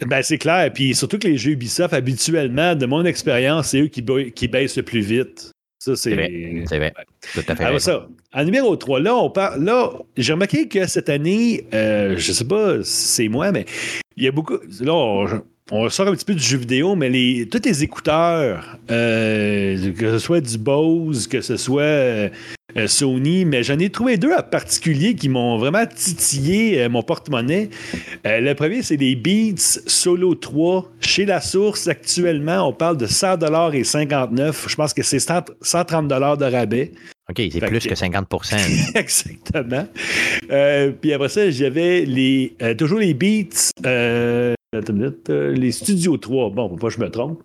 Ben, 0.07 0.21
c'est 0.21 0.37
clair. 0.37 0.71
Puis 0.73 0.95
surtout 0.95 1.19
que 1.19 1.27
les 1.27 1.37
jeux 1.37 1.51
Ubisoft, 1.51 1.93
habituellement, 1.93 2.75
de 2.75 2.85
mon 2.85 3.05
expérience, 3.05 3.69
c'est 3.69 3.81
eux 3.81 3.87
qui, 3.87 4.03
qui 4.33 4.47
baissent 4.47 4.77
le 4.77 4.83
plus 4.83 5.01
vite. 5.01 5.51
Ça, 5.79 5.95
c'est. 5.95 6.63
C'est 6.67 6.77
vrai. 6.77 6.93
Tout 7.33 7.43
à 7.47 7.55
fait. 7.55 7.63
Alors, 7.63 7.79
ça. 7.79 8.07
En 8.33 8.43
numéro 8.43 8.75
3, 8.75 8.99
là, 9.01 9.15
on 9.15 9.29
parle. 9.29 9.63
Là, 9.63 9.91
j'ai 10.17 10.33
remarqué 10.33 10.67
que 10.67 10.87
cette 10.87 11.09
année, 11.09 11.67
euh, 11.73 12.15
je 12.17 12.31
sais 12.31 12.45
pas 12.45 12.83
si 12.83 13.07
c'est 13.07 13.27
moi, 13.27 13.51
mais 13.51 13.65
il 14.17 14.23
y 14.23 14.27
a 14.27 14.31
beaucoup. 14.31 14.57
Là, 14.81 15.43
on, 15.71 15.89
sort 15.89 16.07
un 16.07 16.11
petit 16.13 16.25
peu 16.25 16.33
du 16.33 16.43
jeu 16.43 16.57
vidéo, 16.57 16.95
mais 16.95 17.09
les, 17.09 17.47
tous 17.47 17.61
les 17.63 17.83
écouteurs, 17.83 18.77
euh, 18.89 19.93
que 19.93 20.11
ce 20.11 20.19
soit 20.19 20.41
du 20.41 20.57
Bose, 20.57 21.27
que 21.27 21.41
ce 21.41 21.55
soit 21.55 21.81
euh, 21.81 22.29
Sony, 22.87 23.45
mais 23.45 23.63
j'en 23.63 23.79
ai 23.79 23.89
trouvé 23.89 24.17
deux 24.17 24.33
en 24.33 24.43
particulier 24.43 25.15
qui 25.15 25.29
m'ont 25.29 25.57
vraiment 25.57 25.85
titillé 25.85 26.81
euh, 26.81 26.89
mon 26.89 27.01
porte-monnaie. 27.01 27.69
Euh, 28.27 28.39
le 28.41 28.53
premier, 28.53 28.81
c'est 28.81 28.97
les 28.97 29.15
Beats 29.15 29.79
Solo 29.87 30.35
3. 30.35 30.91
Chez 30.99 31.25
La 31.25 31.41
Source, 31.41 31.87
actuellement, 31.87 32.67
on 32.67 32.73
parle 32.73 32.97
de 32.97 33.05
100 33.05 33.71
et 33.73 33.83
59. 33.83 34.65
Je 34.67 34.75
pense 34.75 34.93
que 34.93 35.03
c'est 35.03 35.19
130 35.19 36.07
de 36.07 36.45
rabais. 36.45 36.91
OK, 37.29 37.41
c'est 37.51 37.59
plus 37.59 37.87
que, 37.87 37.95
50% 37.95 38.95
Exactement. 38.95 39.87
puis 41.01 41.13
après 41.13 41.29
ça, 41.29 41.49
j'avais 41.49 42.05
les, 42.05 42.55
toujours 42.77 42.99
les 42.99 43.13
Beats, 43.13 43.71
les 43.83 45.71
Studio 45.71 46.17
3. 46.17 46.49
Bon, 46.51 46.75
pas 46.75 46.87
que 46.87 46.93
je 46.93 46.99
me 46.99 47.09
trompe. 47.09 47.41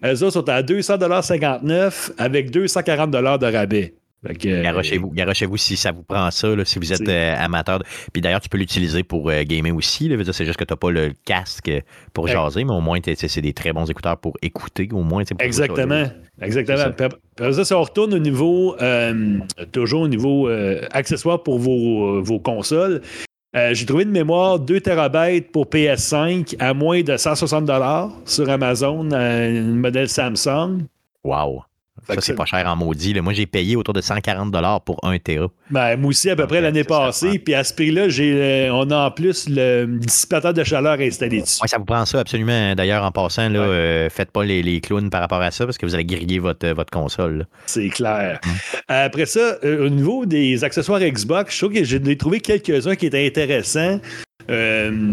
Elles 0.00 0.22
autres 0.22 0.34
sont 0.34 0.48
à 0.48 0.62
200,59 0.62 2.12
avec 2.18 2.50
240 2.50 3.10
de 3.10 3.46
rabais. 3.46 3.94
Garochez-vous, 4.24 5.10
garochez-vous 5.10 5.56
si 5.56 5.76
ça 5.76 5.92
vous 5.92 6.02
prend 6.02 6.30
ça, 6.32 6.48
si 6.64 6.78
vous 6.78 6.92
êtes 6.92 7.08
euh, 7.08 7.36
amateur. 7.38 7.80
Puis 8.12 8.20
d'ailleurs, 8.20 8.40
tu 8.40 8.48
peux 8.48 8.58
l'utiliser 8.58 9.04
pour 9.04 9.30
euh, 9.30 9.44
gamer 9.44 9.74
aussi. 9.74 10.10
C'est 10.32 10.44
juste 10.44 10.58
que 10.58 10.64
tu 10.64 10.72
n'as 10.72 10.76
pas 10.76 10.90
le 10.90 11.12
casque 11.24 11.70
pour 12.12 12.26
jaser, 12.26 12.64
mais 12.64 12.72
au 12.72 12.80
moins, 12.80 12.98
c'est 13.04 13.40
des 13.40 13.52
très 13.52 13.72
bons 13.72 13.88
écouteurs 13.88 14.18
pour 14.18 14.36
écouter. 14.42 14.88
Au 14.92 15.02
moins, 15.02 15.22
Exactement. 15.38 16.06
Exactement. 16.40 16.78
Ça. 17.38 17.52
ça, 17.52 17.64
si 17.64 17.74
on 17.74 17.82
retourne 17.82 18.14
au 18.14 18.18
niveau, 18.18 18.76
euh, 18.80 19.38
toujours 19.72 20.02
au 20.02 20.08
niveau 20.08 20.48
accessoire 20.92 21.42
pour 21.42 21.58
vos, 21.58 22.20
vos 22.22 22.40
consoles, 22.40 23.02
j'ai 23.54 23.86
trouvé 23.86 24.02
une 24.02 24.10
mémoire 24.10 24.58
2 24.58 24.80
TB 24.80 25.50
pour 25.52 25.66
PS5 25.66 26.56
à 26.58 26.74
moins 26.74 27.02
de 27.02 27.16
160 27.16 27.70
sur 28.24 28.50
Amazon, 28.50 29.10
un 29.12 29.62
modèle 29.74 30.08
Samsung. 30.08 30.86
Wow. 31.24 31.67
Ça, 32.08 32.20
c'est 32.20 32.34
pas 32.34 32.44
cher 32.44 32.66
en 32.66 32.76
maudit. 32.76 33.18
Moi, 33.20 33.32
j'ai 33.32 33.46
payé 33.46 33.76
autour 33.76 33.94
de 33.94 34.00
140 34.00 34.54
pour 34.84 34.98
1 35.02 35.18
Tera. 35.18 35.48
Ben, 35.70 35.96
moi 35.96 36.10
aussi, 36.10 36.30
à 36.30 36.36
peu 36.36 36.46
près 36.46 36.60
l'année 36.60 36.84
passée. 36.84 37.38
Puis 37.38 37.54
à 37.54 37.64
ce 37.64 37.74
prix-là, 37.74 38.06
euh, 38.18 38.70
on 38.72 38.90
a 38.90 39.06
en 39.06 39.10
plus 39.10 39.48
le 39.48 39.86
dissipateur 39.86 40.54
de 40.54 40.64
chaleur 40.64 40.98
installé 41.00 41.40
dessus. 41.42 41.58
Oui, 41.62 41.68
ça 41.68 41.78
vous 41.78 41.84
prend 41.84 42.04
ça 42.04 42.20
absolument. 42.20 42.74
D'ailleurs, 42.74 43.04
en 43.04 43.12
passant, 43.12 43.48
là, 43.48 43.60
euh, 43.60 44.08
faites 44.10 44.30
pas 44.30 44.44
les, 44.44 44.80
clowns 44.80 45.10
par 45.10 45.20
rapport 45.20 45.42
à 45.42 45.50
ça 45.50 45.64
parce 45.64 45.76
que 45.76 45.86
vous 45.86 45.94
allez 45.94 46.04
griller 46.04 46.38
votre, 46.38 46.66
euh, 46.66 46.74
votre 46.74 46.90
console. 46.90 47.46
C'est 47.66 47.88
clair. 47.88 48.40
Hum. 48.44 48.52
Après 48.88 49.26
ça, 49.26 49.58
au 49.62 49.88
niveau 49.88 50.24
des 50.24 50.64
accessoires 50.64 51.00
Xbox, 51.00 51.54
je 51.54 51.58
trouve 51.58 51.74
que 51.74 51.84
j'ai 51.84 52.16
trouvé 52.16 52.40
quelques-uns 52.40 52.94
qui 52.94 53.06
étaient 53.06 53.26
intéressants. 53.26 54.00
Euh, 54.50 55.12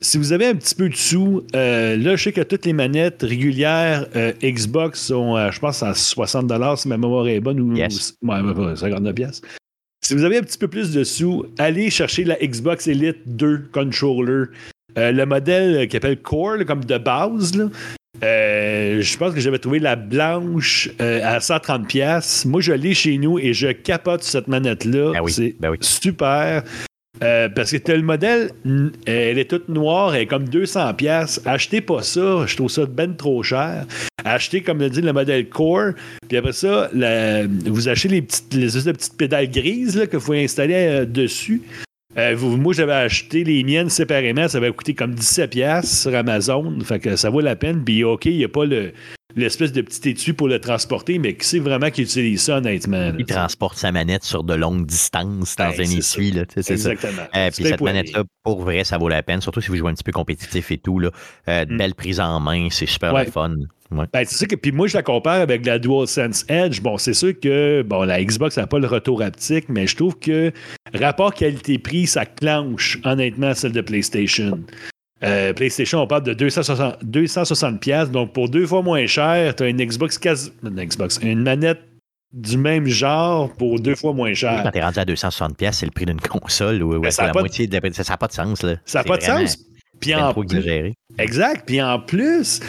si 0.00 0.18
vous 0.18 0.32
avez 0.32 0.46
un 0.46 0.54
petit 0.54 0.74
peu 0.74 0.88
de 0.88 0.96
sous, 0.96 1.44
euh, 1.54 1.96
là, 1.96 2.16
je 2.16 2.24
sais 2.24 2.32
que 2.32 2.40
toutes 2.40 2.66
les 2.66 2.72
manettes 2.72 3.22
régulières 3.22 4.06
euh, 4.16 4.32
Xbox 4.42 5.00
sont, 5.00 5.36
je 5.50 5.58
pense, 5.60 5.82
à 5.82 5.94
60 5.94 6.50
si 6.76 6.88
ma 6.88 6.96
mémoire 6.96 7.28
est 7.28 7.40
bonne, 7.40 7.60
ou 7.60 7.76
yes. 7.76 8.16
59 8.22 9.14
pièces. 9.14 9.42
Si 10.02 10.14
vous 10.14 10.24
avez 10.24 10.38
un 10.38 10.42
petit 10.42 10.58
peu 10.58 10.68
plus 10.68 10.92
de 10.92 11.04
sous, 11.04 11.46
allez 11.58 11.90
chercher 11.90 12.24
la 12.24 12.36
Xbox 12.36 12.88
Elite 12.88 13.20
2 13.26 13.68
Controller. 13.72 14.46
le 14.96 15.24
modèle 15.24 15.86
qui 15.86 15.96
appelle 15.96 16.20
Core, 16.20 16.64
comme 16.66 16.84
de 16.84 16.98
base, 16.98 17.52
je 18.22 19.16
pense 19.16 19.34
que 19.34 19.40
j'avais 19.40 19.58
trouvé 19.60 19.78
la 19.78 19.94
blanche 19.94 20.90
à 20.98 21.38
130 21.38 21.86
pièces. 21.86 22.44
Moi, 22.46 22.60
je 22.60 22.72
l'ai 22.72 22.94
chez 22.94 23.18
nous 23.18 23.38
et 23.38 23.52
je 23.52 23.68
capote 23.68 24.24
cette 24.24 24.48
manette-là. 24.48 25.12
Ben 25.12 25.28
c'est 25.28 25.54
ben 25.60 25.76
super. 25.80 26.64
Euh, 27.22 27.48
parce 27.48 27.72
que 27.72 27.92
le 27.92 28.02
modèle, 28.02 28.50
elle 29.04 29.38
est 29.38 29.50
toute 29.50 29.68
noire, 29.68 30.14
elle 30.14 30.22
est 30.22 30.26
comme 30.26 30.48
200 30.48 30.94
pièces. 30.94 31.40
Achetez 31.44 31.80
pas 31.80 32.02
ça, 32.02 32.46
je 32.46 32.56
trouve 32.56 32.70
ça 32.70 32.86
ben 32.86 33.14
trop 33.14 33.42
cher. 33.42 33.84
Achetez, 34.24 34.62
comme 34.62 34.78
le 34.78 34.88
dit, 34.88 35.02
le 35.02 35.12
modèle 35.12 35.48
Core, 35.48 35.92
puis 36.28 36.38
après 36.38 36.52
ça, 36.52 36.88
vous 36.94 37.88
achetez 37.88 38.08
les 38.08 38.22
petites, 38.22 38.54
les 38.54 38.92
pédales 39.18 39.50
grises 39.50 40.06
que 40.10 40.16
vous 40.16 40.32
installer 40.32 40.74
euh, 40.74 41.04
dessus. 41.04 41.62
Euh, 42.16 42.36
moi, 42.36 42.72
j'avais 42.72 42.92
acheté 42.92 43.44
les 43.44 43.62
miennes 43.62 43.88
séparément, 43.88 44.48
ça 44.48 44.58
avait 44.58 44.72
coûté 44.72 44.94
comme 44.94 45.14
17 45.14 45.50
pièces 45.50 46.02
sur 46.02 46.14
Amazon, 46.14 46.76
fait 46.84 46.98
que 46.98 47.16
ça 47.16 47.30
vaut 47.30 47.40
la 47.40 47.56
peine. 47.56 47.84
Puis 47.84 48.02
OK, 48.02 48.26
il 48.26 48.36
n'y 48.36 48.44
a 48.44 48.48
pas 48.48 48.64
le, 48.64 48.92
l'espèce 49.36 49.72
de 49.72 49.80
petit 49.80 50.10
étui 50.10 50.32
pour 50.32 50.48
le 50.48 50.60
transporter, 50.60 51.18
mais 51.18 51.34
qui 51.34 51.46
sait 51.46 51.58
vraiment 51.58 51.90
qu'il 51.90 52.04
utilise 52.04 52.42
ça, 52.42 52.58
honnêtement? 52.58 53.12
il 53.18 53.24
transporte 53.24 53.78
sa 53.78 53.92
manette 53.92 54.24
sur 54.24 54.44
de 54.44 54.54
longues 54.54 54.86
distances 54.86 55.56
dans 55.56 55.70
ben, 55.70 55.80
un 55.80 55.90
étui. 55.90 56.32
Là, 56.32 56.44
Exactement. 56.56 57.22
Euh, 57.36 57.50
puis 57.54 57.64
cette 57.64 57.80
manette-là, 57.80 58.24
pour 58.42 58.62
vrai, 58.62 58.84
ça 58.84 58.98
vaut 58.98 59.08
la 59.08 59.22
peine, 59.22 59.40
surtout 59.40 59.60
si 59.60 59.68
vous 59.68 59.76
jouez 59.76 59.90
un 59.90 59.94
petit 59.94 60.04
peu 60.04 60.12
compétitif 60.12 60.70
et 60.70 60.78
tout. 60.78 60.98
Là. 60.98 61.10
Euh, 61.48 61.64
mm. 61.68 61.76
Belle 61.76 61.94
prise 61.94 62.20
en 62.20 62.40
main, 62.40 62.68
c'est 62.70 62.86
super 62.86 63.24
fun. 63.26 63.54
Ben, 63.90 64.24
c'est 64.24 64.36
sûr 64.36 64.46
que 64.48 64.54
puis 64.56 64.70
moi 64.72 64.86
je 64.86 64.96
la 64.96 65.02
compare 65.02 65.40
avec 65.40 65.66
la 65.66 65.78
DualSense 65.78 66.44
Edge. 66.48 66.80
Bon, 66.80 66.96
c'est 66.98 67.14
sûr 67.14 67.38
que 67.38 67.82
bon 67.82 68.02
la 68.02 68.22
Xbox 68.22 68.56
n'a 68.56 68.66
pas 68.66 68.78
le 68.78 68.86
retour 68.86 69.22
haptique, 69.22 69.66
mais 69.68 69.86
je 69.86 69.96
trouve 69.96 70.18
que 70.18 70.52
rapport 70.94 71.34
qualité-prix, 71.34 72.06
ça 72.06 72.24
clenche 72.26 72.98
honnêtement 73.04 73.54
celle 73.54 73.72
de 73.72 73.80
PlayStation. 73.80 74.60
Euh, 75.22 75.52
PlayStation, 75.52 76.00
on 76.00 76.06
parle 76.06 76.22
de 76.22 76.32
260, 76.34 77.04
260 77.04 77.80
pièces. 77.80 78.10
Donc, 78.10 78.32
pour 78.32 78.48
deux 78.48 78.66
fois 78.66 78.80
moins 78.82 79.04
cher, 79.06 79.54
tu 79.54 79.64
as 79.64 79.68
une 79.68 79.84
Xbox 79.84 80.16
quasi... 80.16 80.50
Une 80.62 80.82
Xbox, 80.82 81.18
une 81.22 81.42
manette 81.42 81.80
du 82.32 82.56
même 82.56 82.86
genre 82.86 83.52
pour 83.54 83.80
deux 83.80 83.96
fois 83.96 84.14
moins 84.14 84.32
cher. 84.32 84.62
Quand 84.62 84.70
t'es 84.70 84.82
rendu 84.82 84.98
à 84.98 85.04
260 85.04 85.56
pièces, 85.58 85.78
c'est 85.78 85.86
le 85.86 85.92
prix 85.92 86.06
d'une 86.06 86.20
console 86.20 86.82
ou 86.82 87.00
Mais 87.00 87.10
ça 87.10 87.24
a 87.24 87.26
la 87.26 87.32
pas 87.32 87.40
de- 87.40 87.42
moitié 87.42 87.66
de... 87.66 87.92
ça 87.92 88.04
n'a 88.12 88.16
pas 88.16 88.28
de 88.28 88.32
sens 88.32 88.62
là? 88.62 88.76
Ça 88.86 89.00
n'a 89.00 89.04
pas 89.04 89.18
de 89.18 89.22
sens. 89.22 89.58
Puis 90.00 90.14
ben 90.14 90.28
en 90.28 90.32
plus, 90.32 90.92
exact. 91.18 91.64
Puis 91.66 91.82
en 91.82 92.00
plus, 92.00 92.60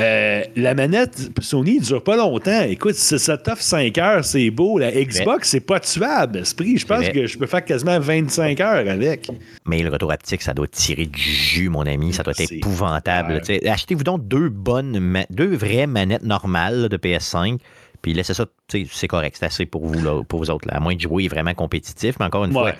euh, 0.00 0.42
la 0.56 0.74
manette 0.74 1.30
Sony 1.40 1.78
ne 1.78 1.84
dure 1.84 2.02
pas 2.02 2.16
longtemps. 2.16 2.62
Écoute, 2.62 2.94
si 2.94 3.18
ça 3.18 3.36
t'offre 3.36 3.62
5 3.62 3.96
heures, 3.98 4.24
c'est 4.24 4.50
beau. 4.50 4.78
La 4.78 4.90
Xbox, 4.92 5.50
c'est 5.50 5.60
pas 5.60 5.80
tuable. 5.80 6.44
Ce 6.44 6.54
prix, 6.54 6.78
je 6.78 6.86
pense 6.86 7.08
que 7.08 7.26
je 7.26 7.38
peux 7.38 7.46
faire 7.46 7.64
quasiment 7.64 7.98
25 7.98 8.60
heures 8.60 8.88
avec. 8.90 9.30
Mais 9.66 9.82
le 9.82 9.90
retour 9.90 10.10
haptique, 10.12 10.42
ça 10.42 10.54
doit 10.54 10.68
tirer 10.68 11.06
du 11.06 11.20
jus, 11.20 11.68
mon 11.68 11.86
ami. 11.86 12.12
Ça 12.12 12.22
doit 12.22 12.34
être 12.38 12.52
épouvantable. 12.52 13.42
Achetez-vous 13.66 14.04
donc 14.04 14.26
deux 14.26 14.48
bonnes, 14.48 15.24
deux 15.30 15.54
vraies 15.56 15.86
manettes 15.86 16.24
normales 16.24 16.82
là, 16.82 16.88
de 16.88 16.96
PS5. 16.96 17.58
Puis 18.02 18.14
laissez 18.14 18.32
ça, 18.32 18.46
c'est 18.68 19.08
correct, 19.08 19.36
c'est 19.38 19.46
assez 19.46 19.66
pour 19.66 19.86
vous, 19.86 20.02
là, 20.02 20.22
pour 20.24 20.38
vous 20.40 20.50
autres. 20.50 20.66
là. 20.66 20.76
À 20.76 20.80
moins 20.80 20.94
de 20.94 21.00
jouer 21.00 21.28
vraiment 21.28 21.52
compétitif. 21.52 22.16
Mais 22.18 22.26
encore 22.26 22.44
une 22.44 22.52
fois. 22.52 22.72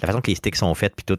La 0.00 0.06
façon 0.06 0.20
que 0.20 0.30
les 0.30 0.36
sticks 0.36 0.56
sont 0.56 0.74
faits, 0.74 0.92
puis 0.96 1.04
tout 1.04 1.18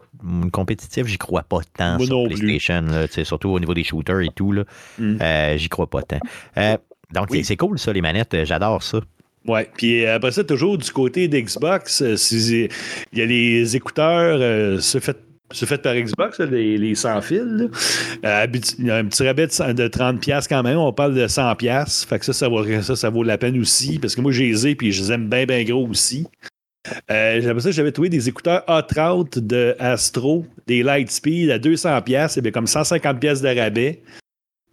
compétitif, 0.52 1.06
j'y 1.08 1.18
crois 1.18 1.44
pas 1.44 1.60
tant 1.78 1.98
Moi 1.98 2.06
sur. 2.08 2.24
PlayStation. 2.28 2.82
là, 2.82 3.08
surtout 3.26 3.50
au 3.50 3.60
niveau 3.60 3.74
des 3.74 3.84
shooters 3.84 4.22
et 4.22 4.30
tout. 4.36 4.52
Là, 4.52 4.64
Mm. 4.98 5.18
Euh, 5.22 5.58
j'y 5.58 5.70
crois 5.70 5.88
pas 5.90 6.02
tant. 6.02 6.20
Euh, 6.58 6.78
donc, 7.14 7.28
Oui. 7.32 7.40
c'est- 7.40 7.44
c'est 7.44 7.58
cool, 7.58 7.78
ça, 7.80 7.92
les 7.94 8.02
manettes. 8.02 8.34
euh, 8.34 8.46
J'adore 8.46 8.84
ça. 8.84 9.00
Ouais. 9.48 9.70
Puis 9.78 10.06
après 10.06 10.32
ça, 10.32 10.44
toujours 10.44 10.78
du 10.78 10.90
côté 10.92 11.28
d'Xbox, 11.28 12.02
il 12.32 12.70
y 13.14 13.22
a 13.22 13.26
les 13.26 13.76
écouteurs, 13.76 14.82
ceux 14.82 15.00
faits 15.00 15.18
ceux 15.52 15.66
faits 15.66 15.82
par 15.82 15.96
Xbox, 15.96 16.40
les, 16.42 16.78
les 16.78 16.94
sans 16.94 17.20
fil. 17.22 17.42
là. 17.44 17.66
Euh, 18.24 18.48
il 18.78 18.86
y 18.86 18.92
a 18.92 18.98
un 18.98 19.06
petit 19.06 19.26
rabais 19.26 19.48
de, 19.48 19.52
100 19.52 19.74
de 19.74 19.88
30$ 19.88 20.20
piastres 20.20 20.48
quand 20.48 20.62
même. 20.62 20.78
On 20.78 20.94
parle 20.94 21.16
de 21.16 21.28
100$. 21.28 21.56
piastres. 21.56 22.08
Fait 22.08 22.20
que 22.20 22.26
ça, 22.26 22.34
ça 22.34 22.48
vaut, 22.48 22.64
ça, 22.84 22.96
ça 22.96 23.10
vaut 23.10 23.24
la 23.24 23.40
peine 23.40 23.60
aussi. 23.60 23.98
Parce 23.98 24.16
que 24.16 24.22
moi, 24.22 24.32
je 24.32 24.44
les 24.44 24.68
ai 24.68 24.76
puis 24.76 24.92
je 24.92 25.02
les 25.02 25.12
aime 25.12 25.28
bien, 25.28 25.46
bien 25.46 25.64
gros 25.64 25.88
aussi. 25.88 26.28
Euh, 27.12 27.50
après 27.50 27.60
ça, 27.62 27.72
j'avais 27.72 27.92
trouvé 27.92 28.10
des 28.10 28.30
écouteurs 28.30 28.64
Hot 28.68 28.88
Route 28.96 29.38
de 29.40 29.76
Astro, 29.80 30.46
des 30.66 30.82
Lightspeed 30.84 31.52
à 31.52 31.60
200$. 31.60 32.02
piastres, 32.04 32.38
et 32.38 32.42
bien 32.42 32.52
comme 32.52 32.66
150$ 32.68 33.20
piastres 33.20 33.44
de 33.44 33.60
rabais. 33.60 34.02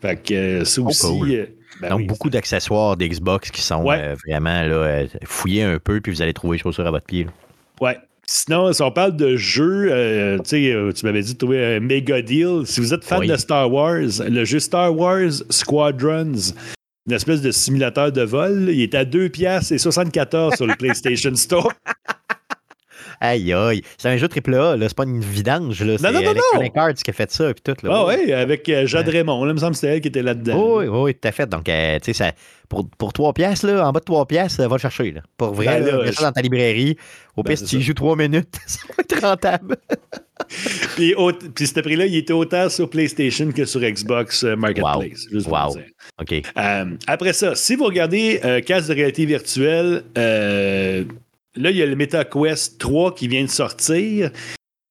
Fait 0.00 0.16
que 0.22 0.34
euh, 0.34 0.64
ça 0.64 0.80
Oh, 0.82 0.88
aussi. 0.88 1.06
cool. 1.06 1.30
euh, 1.32 1.46
ben 1.80 1.90
Donc, 1.90 1.98
oui. 2.00 2.06
beaucoup 2.06 2.30
d'accessoires 2.30 2.96
d'Xbox 2.96 3.50
qui 3.50 3.60
sont 3.60 3.82
Ouais. 3.82 4.14
vraiment 4.26 4.62
là, 4.62 5.04
fouillés 5.24 5.62
un 5.64 5.78
peu, 5.78 6.00
puis 6.00 6.12
vous 6.12 6.22
allez 6.22 6.32
trouver 6.32 6.56
les 6.58 6.62
chaussures 6.62 6.86
à 6.86 6.90
votre 6.90 7.06
pied. 7.06 7.24
là. 7.24 7.30
Ouais. 7.80 7.98
Sinon, 8.28 8.72
si 8.72 8.82
on 8.82 8.90
parle 8.90 9.14
de 9.16 9.36
jeux, 9.36 9.86
tu 10.48 10.56
euh, 10.74 10.92
m'avais 11.04 11.22
dit 11.22 11.34
de 11.34 11.38
trouver 11.38 11.76
un 11.76 11.80
méga 11.80 12.22
deal. 12.22 12.62
Si 12.66 12.80
vous 12.80 12.92
êtes 12.92 13.04
fan 13.04 13.20
Oui. 13.20 13.28
de 13.28 13.36
Star 13.36 13.70
Wars, 13.72 14.00
le 14.28 14.44
jeu 14.44 14.58
Star 14.58 14.96
Wars 14.96 15.30
Squadrons, 15.50 16.32
une 17.06 17.12
espèce 17.14 17.40
de 17.42 17.50
simulateur 17.50 18.12
de 18.12 18.22
vol, 18.22 18.68
il 18.70 18.82
est 18.82 18.94
à 18.94 19.04
2 19.04 19.28
piastres 19.28 19.72
et 19.72 19.78
74 19.78 20.54
sur 20.56 20.66
le 20.66 20.74
PlayStation 20.78 21.34
Store. 21.34 21.72
Aïe, 23.20 23.50
aïe. 23.54 23.80
C'est 23.96 24.10
un 24.10 24.16
jeu 24.18 24.28
AAA, 24.28 24.76
là. 24.76 24.88
C'est 24.88 24.96
pas 24.96 25.04
une 25.04 25.20
vidange, 25.20 25.82
là. 25.82 25.96
C'est 25.96 26.04
non, 26.12 26.20
non, 26.20 26.20
Electronic 26.32 26.76
Arts 26.76 26.94
qui 26.94 27.10
a 27.10 27.14
fait 27.14 27.30
ça, 27.30 27.54
puis 27.54 27.62
tout. 27.64 27.86
Là. 27.86 27.92
Ah 27.94 28.04
ouais, 28.06 28.30
avec 28.32 28.68
euh, 28.68 28.86
Jade 28.86 29.08
Raymond, 29.08 29.42
là, 29.44 29.52
il 29.52 29.54
me 29.54 29.58
semble 29.60 29.72
que 29.72 29.78
c'était 29.78 29.94
elle 29.94 30.00
qui 30.02 30.08
était 30.08 30.22
là-dedans. 30.22 30.76
Oui, 30.76 30.86
oui, 30.86 30.98
oui, 31.02 31.14
tout 31.14 31.26
à 31.26 31.32
fait. 31.32 31.46
Donc, 31.48 31.66
euh, 31.68 31.98
tu 32.02 32.12
sais, 32.12 32.34
pour, 32.68 32.86
pour 32.98 33.14
3 33.14 33.32
piastres, 33.32 33.66
là, 33.68 33.88
en 33.88 33.92
bas 33.92 34.00
de 34.00 34.04
3 34.04 34.26
piastres, 34.26 34.60
euh, 34.60 34.68
va 34.68 34.76
le 34.76 34.80
chercher. 34.80 35.12
Là. 35.12 35.22
Pour 35.38 35.54
vrai, 35.54 35.80
Ben 35.80 35.86
là, 35.96 36.10
je- 36.12 36.20
dans 36.20 36.32
ta 36.32 36.42
librairie. 36.42 36.98
Au 37.36 37.42
Ben, 37.42 37.50
pire, 37.54 37.58
si 37.58 37.64
tu 37.64 37.76
y 37.76 37.82
joues 37.82 37.94
3 37.94 38.16
minutes, 38.16 38.54
ça 38.66 38.80
va 38.88 38.94
être 39.02 39.22
rentable. 39.22 39.76
Puis, 40.96 41.14
puis 41.54 41.66
ce 41.66 41.80
prix-là, 41.80 42.06
il 42.06 42.16
était 42.16 42.32
autant 42.32 42.68
sur 42.68 42.88
PlayStation 42.88 43.50
que 43.52 43.64
sur 43.64 43.80
Xbox 43.80 44.44
euh, 44.44 44.56
Marketplace. 44.56 45.26
juste 45.30 45.46
Wow. 45.46 45.68
vous 45.72 45.78
dire. 45.78 45.86
OK. 46.20 46.42
Euh, 46.56 46.84
après 47.06 47.32
ça, 47.32 47.54
si 47.54 47.76
vous 47.76 47.84
regardez 47.84 48.40
euh, 48.44 48.60
casque 48.60 48.88
de 48.88 48.94
réalité 48.94 49.26
virtuelle, 49.26 50.02
euh, 50.16 51.04
là, 51.54 51.70
il 51.70 51.76
y 51.76 51.82
a 51.82 51.86
le 51.86 51.96
MetaQuest 51.96 52.78
3 52.78 53.14
qui 53.14 53.28
vient 53.28 53.42
de 53.44 53.50
sortir. 53.50 54.30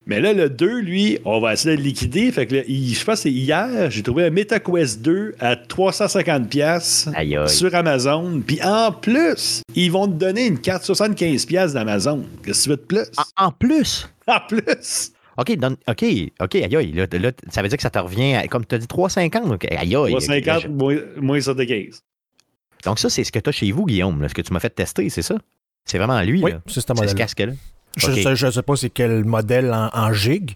Mais 0.08 0.22
là, 0.22 0.34
le 0.34 0.50
2, 0.52 0.82
lui, 0.82 1.18
on 1.26 1.40
va 1.40 1.54
essayer 1.54 1.76
de 1.76 1.82
le 1.82 1.88
liquider. 1.88 2.32
Fait 2.32 2.46
que 2.46 2.58
là, 2.58 2.62
il- 2.68 2.94
je 2.94 3.04
pense 3.04 3.24
que 3.24 3.30
hier, 3.30 3.90
j'ai 3.90 4.04
trouvé 4.04 4.26
un 4.26 4.30
MetaQuest 4.30 5.02
2 5.02 5.34
à 5.40 5.56
350$ 5.56 6.48
piastres 6.48 7.10
Aïe, 7.16 7.36
aïe. 7.36 7.50
sur 7.50 7.74
Amazon. 7.74 8.40
Puis 8.46 8.60
en 8.64 8.92
plus, 8.92 9.64
ils 9.74 9.92
vont 9.92 10.08
te 10.08 10.14
donner 10.14 10.46
une 10.46 10.60
carte 10.60 10.84
75$ 10.84 11.48
piastres 11.48 11.74
d'Amazon. 11.74 12.24
Qu'est-ce 12.46 12.60
que 12.60 12.64
tu 12.66 12.70
veux 12.70 12.76
de 12.78 12.82
plus? 12.82 13.12
En, 13.38 13.48
en 13.48 13.52
plus? 13.52 14.08
En 14.28 14.40
plus! 14.48 15.12
OK, 15.38 15.56
donne- 15.58 15.78
OK, 15.88 16.06
OK, 16.40 16.56
aïe, 16.56 16.76
aïe. 16.76 16.92
Là, 16.94 17.06
là, 17.12 17.32
ça 17.50 17.62
veut 17.62 17.68
dire 17.68 17.78
que 17.78 17.82
ça 17.84 17.90
te 17.90 18.00
revient, 18.00 18.36
à- 18.36 18.48
comme 18.48 18.66
tu 18.66 18.76
as 18.76 18.78
dit, 18.78 18.88
3,50. 18.88 19.48
donc, 19.48 19.66
Aïe, 19.66 19.78
aïe. 19.78 19.96
ok, 19.96 20.10
350 20.10 20.64
là, 20.64 20.70
moins, 20.70 20.96
moins 21.22 21.40
75. 21.42 22.02
je- 22.84 22.90
Donc, 22.90 23.00
ça, 23.00 23.10
c'est 23.10 23.24
ce 23.24 23.32
que 23.32 23.40
tu 23.40 23.50
as 23.50 23.54
chez 23.54 23.72
vous, 23.72 23.86
Guillaume, 23.86 24.22
là, 24.22 24.30
ce 24.30 24.34
que 24.34 24.42
tu 24.42 24.54
m'as 24.54 24.60
fait 24.60 24.70
tester, 24.70 25.10
c'est 25.10 25.22
ça? 25.22 25.36
C'est 25.86 25.98
vraiment 25.98 26.20
lui, 26.22 26.42
Oui, 26.44 26.52
là. 26.52 26.62
c'est 26.68 26.82
ce 26.82 27.16
casque-là. 27.16 27.54
Je 27.98 28.08
Ok. 28.08 28.38
sais, 28.52 28.62
pas 28.62 28.76
c'est 28.76 28.90
quel 28.90 29.24
modèle 29.24 29.72
en, 29.74 29.90
en 29.94 30.12
gig, 30.12 30.54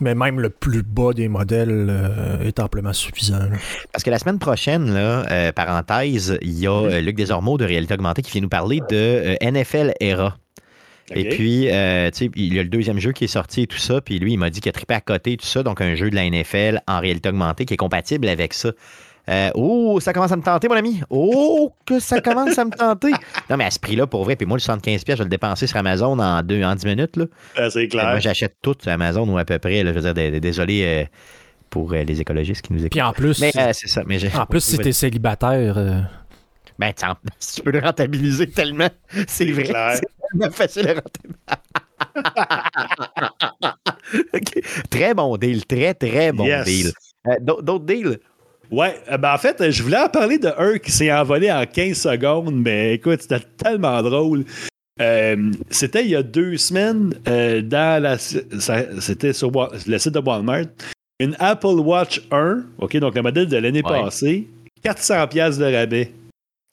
mais 0.00 0.14
même 0.14 0.40
le 0.40 0.50
plus 0.50 0.82
bas 0.82 1.14
des 1.14 1.26
modèles 1.28 1.86
euh, 1.88 2.42
est 2.42 2.60
amplement 2.60 2.92
suffisant. 2.92 3.38
là. 3.38 3.56
Parce 3.92 4.04
que 4.04 4.10
la 4.10 4.18
semaine 4.18 4.38
prochaine, 4.38 4.92
là, 4.92 5.24
euh, 5.30 5.52
parenthèse, 5.52 6.36
il 6.42 6.58
y 6.58 6.66
a 6.66 6.70
euh, 6.72 7.00
Luc 7.00 7.16
Desormeaux 7.16 7.56
de 7.56 7.64
Réalité 7.64 7.94
Augmentée 7.94 8.20
qui 8.20 8.30
vient 8.32 8.42
nous 8.42 8.50
parler 8.50 8.80
de 8.90 8.94
euh, 8.96 9.36
NFL 9.40 9.94
Era. 10.00 10.36
Et 11.14 11.28
puis, 11.28 11.70
euh, 11.70 12.10
tu 12.10 12.26
sais, 12.26 12.30
il 12.36 12.54
y 12.54 12.58
a 12.58 12.62
le 12.62 12.68
deuxième 12.68 12.98
jeu 12.98 13.12
qui 13.12 13.24
est 13.24 13.28
sorti 13.28 13.62
et 13.62 13.66
tout 13.66 13.78
ça. 13.78 14.00
Puis 14.00 14.18
lui, 14.18 14.34
il 14.34 14.38
m'a 14.38 14.50
dit 14.50 14.60
qu'il 14.60 14.70
a 14.70 14.72
trippé 14.72 14.94
à 14.94 15.00
côté 15.00 15.36
tout 15.36 15.46
ça. 15.46 15.62
Donc, 15.62 15.80
un 15.80 15.94
jeu 15.94 16.10
de 16.10 16.14
la 16.14 16.28
NFL 16.28 16.80
en 16.86 17.00
réalité 17.00 17.28
augmentée 17.28 17.64
qui 17.64 17.74
est 17.74 17.78
compatible 17.78 18.28
avec 18.28 18.54
ça. 18.54 18.70
Euh, 19.28 19.50
oh, 19.54 20.00
ça 20.00 20.12
commence 20.12 20.32
à 20.32 20.36
me 20.36 20.42
tenter, 20.42 20.68
mon 20.68 20.74
ami. 20.74 21.00
Oh, 21.08 21.72
que 21.86 22.00
ça 22.00 22.20
commence 22.20 22.58
à 22.58 22.64
me 22.64 22.70
tenter. 22.70 23.12
Non, 23.50 23.56
mais 23.56 23.64
à 23.64 23.70
ce 23.70 23.78
prix-là, 23.78 24.06
pour 24.06 24.24
vrai, 24.24 24.34
puis 24.36 24.46
moi, 24.46 24.56
le 24.56 24.62
75$, 24.62 25.02
je 25.06 25.12
vais 25.14 25.24
le 25.24 25.28
dépenser 25.28 25.66
sur 25.66 25.76
Amazon 25.76 26.18
en, 26.18 26.42
deux, 26.42 26.62
en 26.62 26.74
10 26.74 26.86
minutes. 26.86 27.16
Là. 27.16 27.26
Ah, 27.56 27.70
c'est 27.70 27.86
clair. 27.88 28.04
Moi, 28.04 28.18
j'achète 28.18 28.56
tout 28.62 28.74
sur 28.80 28.90
Amazon 28.90 29.28
ou 29.28 29.36
à 29.38 29.44
peu 29.44 29.58
près. 29.58 29.82
là. 29.82 29.92
je 29.92 29.98
veux 29.98 30.12
dire, 30.12 30.40
désolé 30.40 30.82
euh, 30.84 31.04
pour 31.72 31.92
euh, 31.94 32.04
les 32.04 32.20
écologistes 32.20 32.62
qui 32.62 32.74
nous 32.74 32.80
écoutent. 32.80 32.92
Puis 32.92 33.02
en 33.02 33.12
plus, 33.12 33.40
Mais 33.40 33.50
euh, 33.56 33.72
c'est 33.72 33.88
ça. 33.88 34.02
Mais 34.06 34.18
en 34.36 34.46
plus 34.46 34.60
si 34.60 34.78
t'es 34.78 34.92
célibataire, 34.92 35.78
euh, 35.78 36.00
ben, 36.78 36.92
tu 37.54 37.62
peux 37.62 37.70
le 37.70 37.80
rentabiliser 37.80 38.48
tellement. 38.48 38.90
C'est 39.26 39.50
vrai. 39.50 39.64
clair. 39.64 40.00
Facile 40.52 40.88
à. 40.88 41.02
Très 44.90 45.14
bon 45.14 45.36
deal. 45.36 45.64
Très, 45.66 45.94
très 45.94 46.32
bon 46.32 46.44
Yes. 46.44 46.64
deal. 46.64 46.92
Euh, 47.26 47.32
d'au- 47.40 47.62
D'autres 47.62 47.84
deals? 47.86 48.18
Ouais, 48.70 48.96
euh, 49.10 49.18
ben 49.18 49.34
en 49.34 49.38
fait, 49.38 49.60
euh, 49.60 49.70
je 49.70 49.82
voulais 49.82 49.98
en 49.98 50.08
parler 50.08 50.38
de 50.38 50.48
un 50.56 50.78
qui 50.78 50.90
s'est 50.90 51.12
envolé 51.12 51.52
en 51.52 51.64
15 51.66 51.96
secondes, 51.96 52.54
mais 52.54 52.94
écoute, 52.94 53.20
c'était 53.22 53.44
tellement 53.56 54.02
drôle. 54.02 54.44
Euh, 55.00 55.50
c'était 55.70 56.04
il 56.04 56.10
y 56.10 56.16
a 56.16 56.22
deux 56.22 56.56
semaines 56.56 57.14
euh, 57.28 57.60
dans 57.62 58.02
la. 58.02 58.18
C'était 58.18 59.32
sur 59.32 59.50
le 59.86 59.98
site 59.98 60.12
de 60.14 60.18
Walmart. 60.20 60.64
Une 61.20 61.36
Apple 61.38 61.66
Watch 61.78 62.20
1, 62.30 62.64
OK, 62.78 62.96
donc 62.96 63.14
le 63.14 63.22
modèle 63.22 63.46
de 63.46 63.56
l'année 63.56 63.82
Ouais. 63.84 64.00
passée, 64.02 64.48
400$ 64.84 65.28
piastres 65.28 65.60
de 65.60 65.72
rabais. 65.72 66.10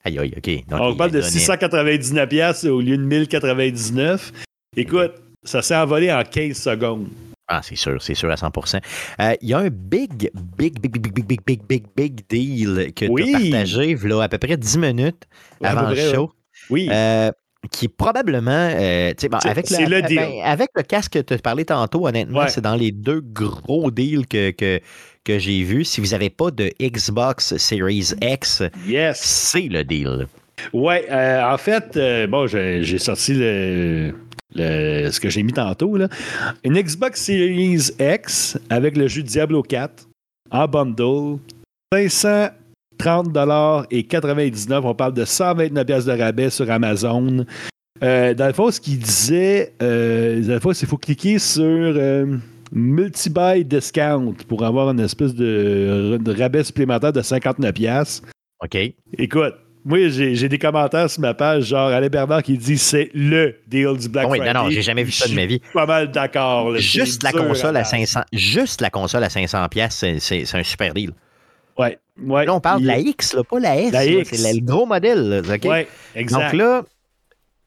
Aïe, 0.10 0.18
aïe, 0.20 0.34
OK. 0.38 0.68
Donc, 0.70 0.80
On 0.82 0.95
parle 0.95 1.12
de 1.12 1.20
donnait- 1.22 1.30
699$ 1.32 2.28
piastres 2.28 2.68
au 2.70 2.82
lieu 2.82 2.97
de 2.97 3.03
1099$. 3.03 4.32
Écoute, 4.76 5.12
ça 5.43 5.62
s'est 5.62 5.76
envolé 5.76 6.12
en 6.12 6.24
15 6.24 6.57
secondes. 6.57 7.07
Ah, 7.47 7.62
c'est 7.64 7.76
sûr, 7.76 7.99
c'est 8.01 8.14
sûr 8.14 8.30
à 8.30 8.36
100% 8.38 8.80
Euh, 9.22 9.34
Il 9.41 9.49
y 9.49 9.53
a 9.53 9.60
un 9.60 9.70
big, 9.70 10.30
big, 10.57 10.80
big, 10.80 10.91
big, 10.91 11.12
big, 11.14 11.26
big, 11.26 11.41
big, 11.45 11.62
big, 11.68 11.84
big, 11.95 12.20
deal 12.30 12.93
que 12.93 13.05
Oui. 13.10 13.24
tu 13.26 13.36
as 13.36 13.39
partagé 13.39 13.95
là, 14.03 14.22
à 14.24 14.30
peu 14.30 14.38
près 14.38 14.55
10 14.57 14.78
minutes 14.78 15.24
avant 15.64 15.89
le 15.89 15.95
show. 15.95 16.32
Oui. 16.70 16.88
Euh, 16.91 17.32
qui 17.72 17.88
probablement. 17.88 18.51
euh, 18.74 19.12
bon, 19.30 19.38
avec, 19.45 19.70
le 19.70 20.01
deal. 20.01 20.18
ben, 20.18 20.41
avec 20.43 20.70
le 20.76 20.84
casque 20.84 21.14
que 21.14 21.20
tu 21.20 21.34
as 21.34 21.38
parlé 21.39 21.66
tantôt, 21.66 22.07
honnêtement, 22.07 22.39
Ouais. 22.41 22.47
c'est 22.49 22.62
dans 22.62 22.76
les 22.76 22.91
deux 22.91 23.22
gros 23.22 23.91
deals 23.91 24.26
que, 24.28 24.51
que, 24.51 24.80
que 25.24 25.38
j'ai 25.39 25.64
vus. 25.64 25.84
Si 25.86 25.99
vous 26.01 26.07
n'avez 26.07 26.30
pas 26.30 26.51
de 26.51 26.72
Xbox 26.82 27.57
Series 27.57 28.14
X, 28.22 28.64
yes. 28.88 29.20
c'est 29.20 29.68
le 29.68 29.84
deal. 29.84 30.28
Ouais, 30.74 31.05
euh, 31.12 31.43
en 31.53 31.57
fait, 31.57 31.95
euh, 31.97 32.28
bon, 32.28 32.47
j'ai 32.47 32.97
sorti 32.97 33.34
le, 33.34 34.14
le- 34.55 35.10
ce 35.12 35.20
que 35.20 35.30
j'ai 35.30 35.43
mis 35.43 35.53
tantôt. 35.53 35.95
Là. 35.97 36.07
Une 36.64 36.80
Xbox 36.82 37.22
Series 37.22 37.91
X 37.99 38.57
avec 38.70 38.97
le 38.97 39.07
jeu 39.07 39.22
Diablo 39.24 39.64
4 39.64 40.07
en 40.51 40.68
bundle. 40.68 41.39
530 43.02 43.88
et 43.91 44.04
99. 44.04 44.86
On 44.86 44.93
parle 44.93 45.14
de 45.14 45.26
129 45.26 45.86
pièces 45.86 46.06
de 46.06 46.12
rabais 46.12 46.50
sur 46.50 46.70
Amazon. 46.70 47.45
Euh, 48.04 48.34
dans 48.34 48.47
le 48.47 48.54
fond, 48.54 48.72
ce 48.72 48.80
qu'il 48.80 49.00
disait, 49.00 49.74
euh, 49.82 50.41
dans 50.41 50.54
le 50.54 50.60
fond, 50.60 50.74
c'est 50.74 50.80
qu'il 50.80 50.88
faut 50.89 50.97
cliquer 50.97 51.39
sur 51.39 51.64
euh, 51.66 52.38
Multi-Buy 52.72 53.66
Discount 53.66 54.36
pour 54.47 54.64
avoir 54.64 54.89
une 54.91 55.00
espèce 55.00 55.34
de, 55.34 56.18
de 56.22 56.36
rabais 56.41 56.64
supplémentaire 56.64 57.12
de 57.14 57.22
59 57.22 57.74
pièces. 57.74 58.22
OK? 58.64 58.78
Écoute, 59.18 59.56
moi, 59.86 59.97
j'ai 60.10 60.50
des 60.50 60.60
commentaires 60.60 61.10
sur 61.10 61.22
ma 61.22 61.34
page, 61.34 61.64
genre 61.66 61.88
Alain 61.89 62.10
Bernard 62.10 62.43
qui 62.43 62.58
dit 62.58 62.78
c'est 62.78 63.10
le 63.14 63.56
deal 63.68 63.97
du 63.97 64.10
Black 64.10 64.26
Ah 64.28 64.32
oui, 64.32 64.38
Friday. 64.39 64.54
non, 64.54 64.64
non, 64.66 64.70
j'ai 64.70 64.82
jamais 64.82 65.04
vu 65.04 65.12
ça 65.12 65.28
de 65.28 65.34
ma 65.34 65.45
vie. 65.45 65.62
Pas 65.74 65.86
mal 65.86 66.12
d'accord. 66.12 66.76
Juste 66.78 67.24
la 67.24 67.32
console 67.32 67.76
à 67.78 67.80
battre. 67.80 67.89
500, 67.91 68.22
juste 68.34 68.82
la 68.82 68.89
console 68.89 69.24
à 69.24 69.30
500 69.30 69.68
pièces, 69.70 69.95
c'est 69.95 70.20
c'est 70.20 70.58
un 70.58 70.64
super 70.64 70.93
deal. 70.93 71.12
Ouais, 71.78 71.97
ouais. 72.24 72.45
Là, 72.45 72.53
on 72.55 72.59
parle 72.59 72.82
de 72.82 72.88
la 72.88 72.97
X, 72.99 73.34
là, 73.34 73.43
pas 73.43 73.59
la 73.59 73.78
S. 73.78 73.91
La 73.91 74.05
là, 74.05 74.11
X. 74.11 74.30
C'est 74.34 74.53
le, 74.53 74.59
gros 74.61 74.86
modèle. 74.86 75.30
là, 75.45 75.55
OK? 75.55 75.63
Ouais, 75.65 75.88
exact. 76.15 76.41
Donc 76.51 76.53
là, 76.53 76.84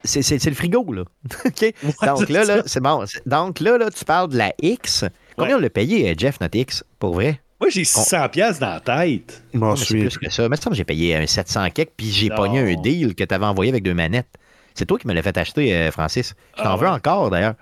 c'est 0.03 0.21
c'est- 0.21 0.39
c'est 0.39 0.49
le 0.49 0.55
frigo, 0.55 0.85
là. 0.93 1.03
Donc 2.05 2.29
là, 2.29 2.43
là, 2.43 2.63
c'est 2.65 2.81
bon. 2.81 3.03
Donc 3.25 3.59
là, 3.59 3.77
là, 3.77 3.89
tu 3.89 4.03
parles 4.05 4.29
de 4.29 4.37
la 4.37 4.53
X. 4.61 5.05
Combien 5.37 5.53
Ouais. 5.55 5.59
on 5.59 5.61
l'a 5.61 5.69
payé, 5.69 6.09
euh, 6.11 6.13
Jeff, 6.17 6.39
notre 6.41 6.57
X, 6.57 6.83
pour 6.99 7.13
vrai? 7.15 7.39
Moi, 7.59 7.69
j'ai 7.69 7.85
600 7.85 8.27
pièces 8.29 8.59
dans 8.59 8.67
la 8.73 8.79
tête. 8.81 9.41
Je 9.53 9.57
m'en 9.57 9.71
Mais 9.71 9.77
C'est 9.77 9.97
plus 9.97 10.17
que 10.17 10.29
ça. 10.29 10.49
Mais 10.49 10.57
ça, 10.57 10.69
j'ai 10.73 10.83
payé 10.83 11.15
un 11.15 11.25
700 11.25 11.69
kek, 11.69 11.91
puis 11.95 12.11
j'ai 12.11 12.27
Non. 12.29 12.35
pogné 12.35 12.59
un 12.59 12.75
deal 12.81 13.15
que 13.15 13.23
tu 13.23 13.33
avais 13.33 13.45
envoyé 13.45 13.71
avec 13.71 13.83
deux 13.83 13.93
manettes. 13.93 14.27
C'est 14.75 14.85
toi 14.85 14.97
qui 14.99 15.07
me 15.07 15.13
l'as 15.13 15.21
fait 15.21 15.37
acheter, 15.37 15.73
euh, 15.73 15.91
Francis. 15.91 16.33
Je 16.57 16.63
t'en 16.63 16.71
Ah 16.71 16.75
veux 16.75 16.83
ouais? 16.87 16.89
encore, 16.93 17.29
d'ailleurs. 17.29 17.53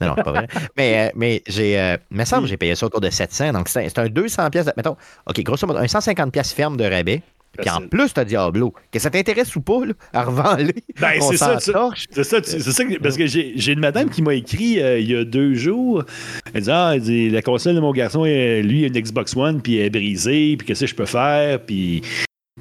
Non, 0.00 0.08
non, 0.08 0.14
pas 0.16 0.30
vrai. 0.32 0.46
mais 0.76 1.08
euh, 1.08 1.12
mais 1.14 1.42
j'ai. 1.46 1.78
Euh, 1.78 1.96
il 2.10 2.16
me 2.16 2.24
semble 2.24 2.42
que 2.42 2.48
j'ai 2.48 2.56
payé 2.56 2.74
ça 2.74 2.86
autour 2.86 3.00
de 3.00 3.10
700. 3.10 3.52
Donc, 3.52 3.68
c'est 3.68 3.84
un- 3.84 3.88
c'est 3.88 3.98
un 3.98 4.08
200 4.08 4.50
pièces. 4.50 4.70
Mettons, 4.76 4.96
OK, 5.26 5.40
grosso 5.42 5.66
modo, 5.66 5.78
un 5.78 5.88
150 5.88 6.32
pièces 6.32 6.52
ferme 6.52 6.76
de 6.76 6.84
rabais. 6.84 7.22
Puis 7.56 7.70
en 7.70 7.82
plus, 7.86 8.12
t'as 8.12 8.24
Diablo. 8.24 8.74
Que 8.90 8.98
ça 8.98 9.10
t'intéresse 9.10 9.54
ou 9.54 9.60
pas, 9.60 9.86
là, 9.86 9.92
à 10.12 10.24
revendre 10.24 10.56
Ben, 11.00 11.20
c'est 11.20 11.36
ça. 11.36 11.46
C'est 12.10 12.24
ça, 12.24 12.40
tu- 12.40 12.50
c'est 12.50 12.72
ça 12.72 12.84
que- 12.84 12.98
parce 12.98 13.16
que 13.16 13.28
j'ai 13.28 13.52
j'ai 13.54 13.72
une 13.74 13.78
madame 13.78 14.10
qui 14.10 14.22
m'a 14.22 14.34
écrit 14.34 14.80
euh, 14.82 14.98
il 14.98 15.08
y 15.08 15.14
a 15.16 15.24
deux 15.24 15.54
jours. 15.54 16.02
Elle 16.52 16.62
dit 16.62 16.70
Ah, 16.72 16.92
elle 16.96 17.00
dit, 17.02 17.30
la 17.30 17.42
console 17.42 17.76
de 17.76 17.80
mon 17.80 17.92
garçon, 17.92 18.24
lui, 18.24 18.80
il 18.80 18.84
a 18.84 18.86
une 18.88 18.98
Xbox 19.00 19.36
One, 19.36 19.62
puis 19.62 19.76
elle 19.76 19.86
est 19.86 19.90
brisée, 19.90 20.56
puis 20.56 20.66
qu'est-ce 20.66 20.80
que 20.80 20.86
je 20.88 20.94
peux 20.96 21.06
faire, 21.06 21.60
puis. 21.60 22.02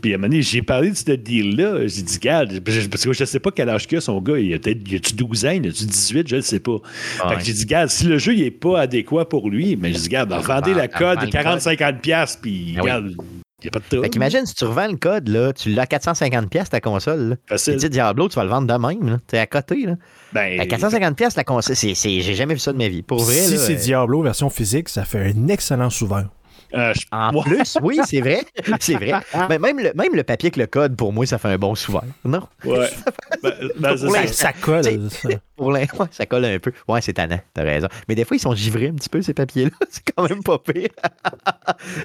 Puis 0.04 0.12
à 0.12 0.16
un 0.16 0.18
moment 0.20 0.28
donné, 0.30 0.42
j'ai 0.44 0.62
parlé 0.62 0.92
de 0.92 0.96
ce 0.96 1.12
deal-là. 1.14 1.88
J'ai 1.88 2.02
dit, 2.04 2.14
regarde, 2.16 2.60
parce 2.60 2.78
que 3.06 3.14
je 3.14 3.24
ne 3.24 3.26
sais 3.26 3.40
pas 3.40 3.50
quel 3.52 3.70
âge 3.70 3.88
qu'il 3.88 3.98
a 3.98 4.02
son 4.02 4.22
gars. 4.22 4.38
Il 4.38 4.54
a 4.54 4.60
peut-être 4.60 4.82
il 4.86 4.96
a-tu 4.98 5.14
12 5.16 5.46
ans, 5.46 5.50
il 5.52 5.68
a-tu 5.68 5.86
18, 5.86 6.28
je 6.28 6.36
ne 6.36 6.42
sais 6.42 6.60
pas. 6.60 6.78
Ah 7.22 7.30
fait 7.30 7.36
que 7.38 7.44
j'ai 7.46 7.54
dit, 7.54 7.64
regarde, 7.64 7.90
si 7.90 8.06
le 8.06 8.18
jeu 8.18 8.36
n'est 8.36 8.52
pas 8.52 8.82
adéquat 8.82 9.24
pour 9.26 9.50
lui, 9.50 9.78
mais 9.78 9.94
je 9.94 9.98
dis, 10.00 10.04
regarde, 10.04 10.32
vendez 10.34 10.72
vend- 10.74 10.78
la 10.78 10.88
code 10.90 11.22
le 11.22 11.28
40-50$, 11.30 12.00
piastres, 12.02 12.42
puis 12.42 12.74
oui. 12.76 12.80
regarde, 12.82 13.12
il 13.12 13.16
n'y 13.64 13.68
a 13.70 13.72
pas 13.72 13.80
de 13.80 13.86
trouble. 13.86 14.04
Fait 14.04 14.10
qu'imagine, 14.10 14.46
si 14.46 14.56
tu 14.56 14.66
revends 14.66 14.88
le 14.92 14.98
code, 14.98 15.30
là, 15.30 15.54
tu 15.54 15.70
l'as 15.70 15.84
à 15.84 15.86
450 15.88 16.50
pièces 16.50 16.70
ta 16.70 16.82
console. 16.82 17.40
Là. 17.50 17.58
Tu 17.58 17.74
dis 17.78 17.90
Diablo, 17.90 18.28
tu 18.28 18.36
vas 18.36 18.44
le 18.44 18.50
vendre 18.50 18.68
de 18.68 18.88
même. 18.88 19.10
là. 19.10 19.20
T'es 19.26 19.38
à 19.38 19.48
côté. 19.48 19.86
Là. 19.86 19.96
Ben, 20.34 20.60
À 20.60 20.66
450 20.66 21.16
pièces 21.16 21.38
la 21.38 21.46
console, 21.46 21.78
c'est, 21.78 21.94
j'ai 21.96 22.36
jamais 22.36 22.56
vu 22.56 22.60
ça 22.60 22.74
de 22.74 22.78
ma 22.78 22.90
vie. 22.90 23.04
Pour 23.04 23.24
vrai, 23.24 23.36
si 23.36 23.58
c'est 23.58 23.76
euh, 23.76 23.80
Diablo 23.80 24.22
version 24.22 24.50
physique, 24.50 24.90
ça 24.90 25.06
fait 25.06 25.34
un 25.34 25.48
excellent 25.48 25.90
souverain. 25.90 26.30
Euh, 26.76 26.94
je- 26.94 27.06
En 27.12 27.42
plus, 27.42 27.78
oui, 27.82 28.00
c'est 28.06 28.22
vrai. 28.22 28.42
C'est 28.80 28.96
vrai. 28.96 29.14
Mais 29.50 29.60
même 29.60 29.80
le, 29.80 29.92
même 29.96 30.16
le 30.16 30.24
papier 30.24 30.48
avec 30.48 30.58
le 30.58 30.66
code, 30.68 30.96
pour 30.96 31.14
moi, 31.14 31.26
ça 31.26 31.38
fait 31.38 31.50
un 31.50 31.58
bon 31.58 31.76
souvenir. 31.76 32.04
Non? 32.26 32.42
Ouais. 32.66 32.90
Ben, 33.44 33.52
ben, 33.78 33.98
ça. 33.98 34.06
l'instant. 34.06 34.22
Ça, 34.28 34.34
ça 34.34 34.54
colle. 34.54 35.10
Ça. 35.10 35.30
Pour 35.58 35.68
ouais, 35.68 35.86
ça 36.12 36.26
colle 36.26 36.46
un 36.46 36.60
peu. 36.60 36.72
Ouais, 36.88 37.02
c'est 37.02 37.12
tannant, 37.14 37.40
t'as 37.54 37.64
raison. 37.64 37.88
Mais 38.08 38.16
des 38.16 38.24
fois, 38.24 38.38
ils 38.38 38.40
sont 38.40 38.56
givrés 38.56 38.88
un 38.88 38.94
petit 38.94 39.10
peu, 39.10 39.22
ces 39.22 39.34
papiers-là. 39.34 39.72
C'est 39.90 40.04
quand 40.16 40.30
même 40.30 40.42
pas 40.44 40.60
pire. 40.60 40.88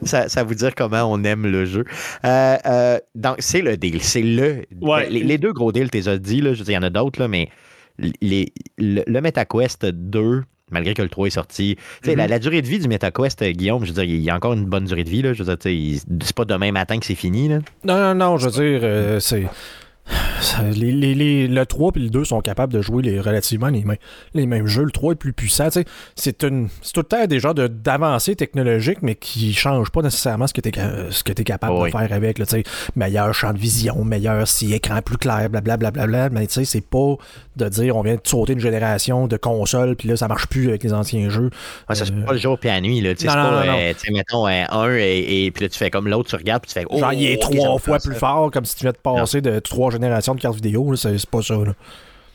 ça, 0.02 0.28
ça 0.28 0.42
vous 0.42 0.54
dire 0.54 0.74
comment 0.74 1.04
on 1.04 1.22
aime 1.22 1.46
le 1.46 1.64
jeu. 1.64 1.84
Euh, 2.24 2.56
euh, 2.66 2.98
donc, 3.14 3.36
c'est 3.38 3.60
le 3.62 3.76
deal. 3.76 4.02
C'est 4.02 4.22
le. 4.22 4.64
Ouais. 4.80 5.08
les, 5.08 5.22
les 5.22 5.38
deux 5.38 5.52
gros 5.52 5.70
deals, 5.70 5.90
tu 5.90 5.98
les 5.98 6.08
as 6.08 6.18
dit, 6.18 6.40
là? 6.40 6.54
Je 6.54 6.58
veux 6.58 6.64
dire, 6.64 6.72
il 6.72 6.82
y 6.82 6.84
en 6.84 6.86
a 6.86 6.90
d'autres, 6.90 7.20
là, 7.20 7.28
mais 7.28 7.48
les, 8.20 8.52
le, 8.78 9.02
le 9.06 9.20
MetaQuest 9.20 9.86
2, 9.86 10.42
malgré 10.70 10.94
que 10.94 11.02
le 11.02 11.08
3 11.08 11.26
est 11.26 11.30
sorti. 11.30 11.76
La, 12.04 12.14
Mhm. 12.14 12.30
la 12.30 12.38
durée 12.38 12.62
de 12.62 12.66
vie 12.66 12.78
du 12.78 12.88
MetaQuest, 12.88 13.42
euh, 13.42 13.50
Guillaume, 13.52 13.84
je 13.84 13.92
veux 13.92 13.94
dire, 13.94 14.04
il 14.04 14.20
y 14.22 14.30
a 14.30 14.34
encore 14.36 14.52
une 14.54 14.64
bonne 14.66 14.84
durée 14.84 15.04
de 15.04 15.10
vie. 15.10 15.22
Là. 15.22 15.32
Je 15.32 15.42
veux 15.42 15.56
dire, 15.56 16.00
c'est 16.22 16.34
pas 16.36 16.44
demain 16.44 16.72
matin 16.72 16.98
que 16.98 17.06
c'est 17.06 17.14
fini. 17.14 17.48
Là. 17.48 17.58
Non, 17.84 17.96
non, 17.98 18.14
non, 18.14 18.36
je 18.38 18.48
veux 18.48 18.50
dire, 18.52 18.80
euh, 18.82 19.20
c'est. 19.20 19.46
Les, 20.74 20.92
les- 20.92 21.14
les- 21.14 21.48
le 21.48 21.66
3 21.66 21.92
et 21.96 21.98
le 21.98 22.10
2 22.10 22.24
sont 22.24 22.40
capables 22.40 22.72
de 22.72 22.80
jouer 22.80 23.02
les, 23.02 23.20
relativement 23.20 23.68
les, 23.68 23.84
mêmes- 23.84 23.96
les 24.34 24.46
mêmes 24.46 24.66
jeux. 24.66 24.84
Le 24.84 24.90
3 24.90 25.12
est 25.12 25.16
plus 25.16 25.32
puissant. 25.32 25.68
C'est 26.14 26.42
une 26.44 26.68
c'est 26.82 26.92
tout 26.92 27.00
le 27.00 27.04
temps 27.06 27.26
des 27.26 27.40
genres 27.40 27.54
de- 27.54 27.66
d'avancées 27.66 28.36
technologiques, 28.36 28.98
mais 29.02 29.14
qui 29.14 29.48
ne 29.48 29.52
changent 29.52 29.90
pas 29.90 30.02
nécessairement 30.02 30.46
ce 30.46 30.54
que 30.54 30.60
tu 30.60 30.68
es, 30.68 31.44
capable 31.44 31.74
Oui. 31.74 31.90
de 31.92 31.96
faire 31.98 32.12
avec. 32.12 32.38
Là, 32.38 32.44
meilleur 32.96 33.34
champ 33.34 33.52
de 33.52 33.58
vision, 33.58 34.04
meilleur 34.04 34.46
si 34.48 34.72
écran 34.72 35.00
plus 35.02 35.16
clair, 35.18 35.48
blablabla. 35.50 35.90
Bla, 35.90 36.06
bla, 36.06 36.28
bla, 36.28 36.30
mais 36.30 36.46
c'est 36.48 36.80
pas 36.86 37.16
de 37.56 37.68
dire 37.68 37.96
on 37.96 38.02
vient 38.02 38.14
de 38.14 38.20
sauter 38.24 38.52
une 38.54 38.60
génération 38.60 39.26
de 39.26 39.36
consoles, 39.36 39.96
puis 39.96 40.08
là, 40.08 40.16
ça 40.16 40.28
marche 40.28 40.46
plus 40.46 40.68
avec 40.68 40.82
les 40.84 40.92
anciens 40.92 41.28
jeux. 41.28 41.50
Ouais, 41.88 41.94
ça 41.94 42.04
se 42.04 42.12
Euh, 42.12 42.24
pas 42.24 42.32
le 42.32 42.38
jour 42.38 42.58
puis 42.58 42.68
la 42.68 42.80
nuit. 42.80 43.00
Là. 43.00 43.10
Non, 43.10 43.16
c'est 43.18 43.26
non, 43.26 43.32
pas, 43.34 43.64
non, 43.66 43.78
euh, 43.78 43.92
mettons, 44.12 44.46
euh, 44.48 44.64
un 44.70 44.94
et, 44.96 45.44
et 45.46 45.50
puis 45.50 45.64
là, 45.64 45.68
tu 45.68 45.78
fais 45.78 45.90
comme 45.90 46.08
l'autre, 46.08 46.28
tu 46.30 46.36
regardes 46.36 46.62
puis 46.62 46.72
tu 46.72 46.78
fais. 46.80 46.86
Oh, 46.88 46.98
Genre, 46.98 47.12
il 47.12 47.26
est 47.26 47.40
trois 47.40 47.78
fois 47.78 47.98
plus 47.98 48.14
ça. 48.14 48.18
fort, 48.20 48.50
comme 48.50 48.64
si 48.64 48.76
tu 48.76 48.82
viens 48.84 48.92
de 48.92 48.96
passer 48.98 49.40
de 49.40 49.58
trois 49.58 49.90
de 49.98 50.40
cartes 50.40 50.56
vidéo. 50.56 50.94
C'est 50.96 51.26
pas 51.26 51.42
ça. 51.42 51.54
Là. 51.54 51.74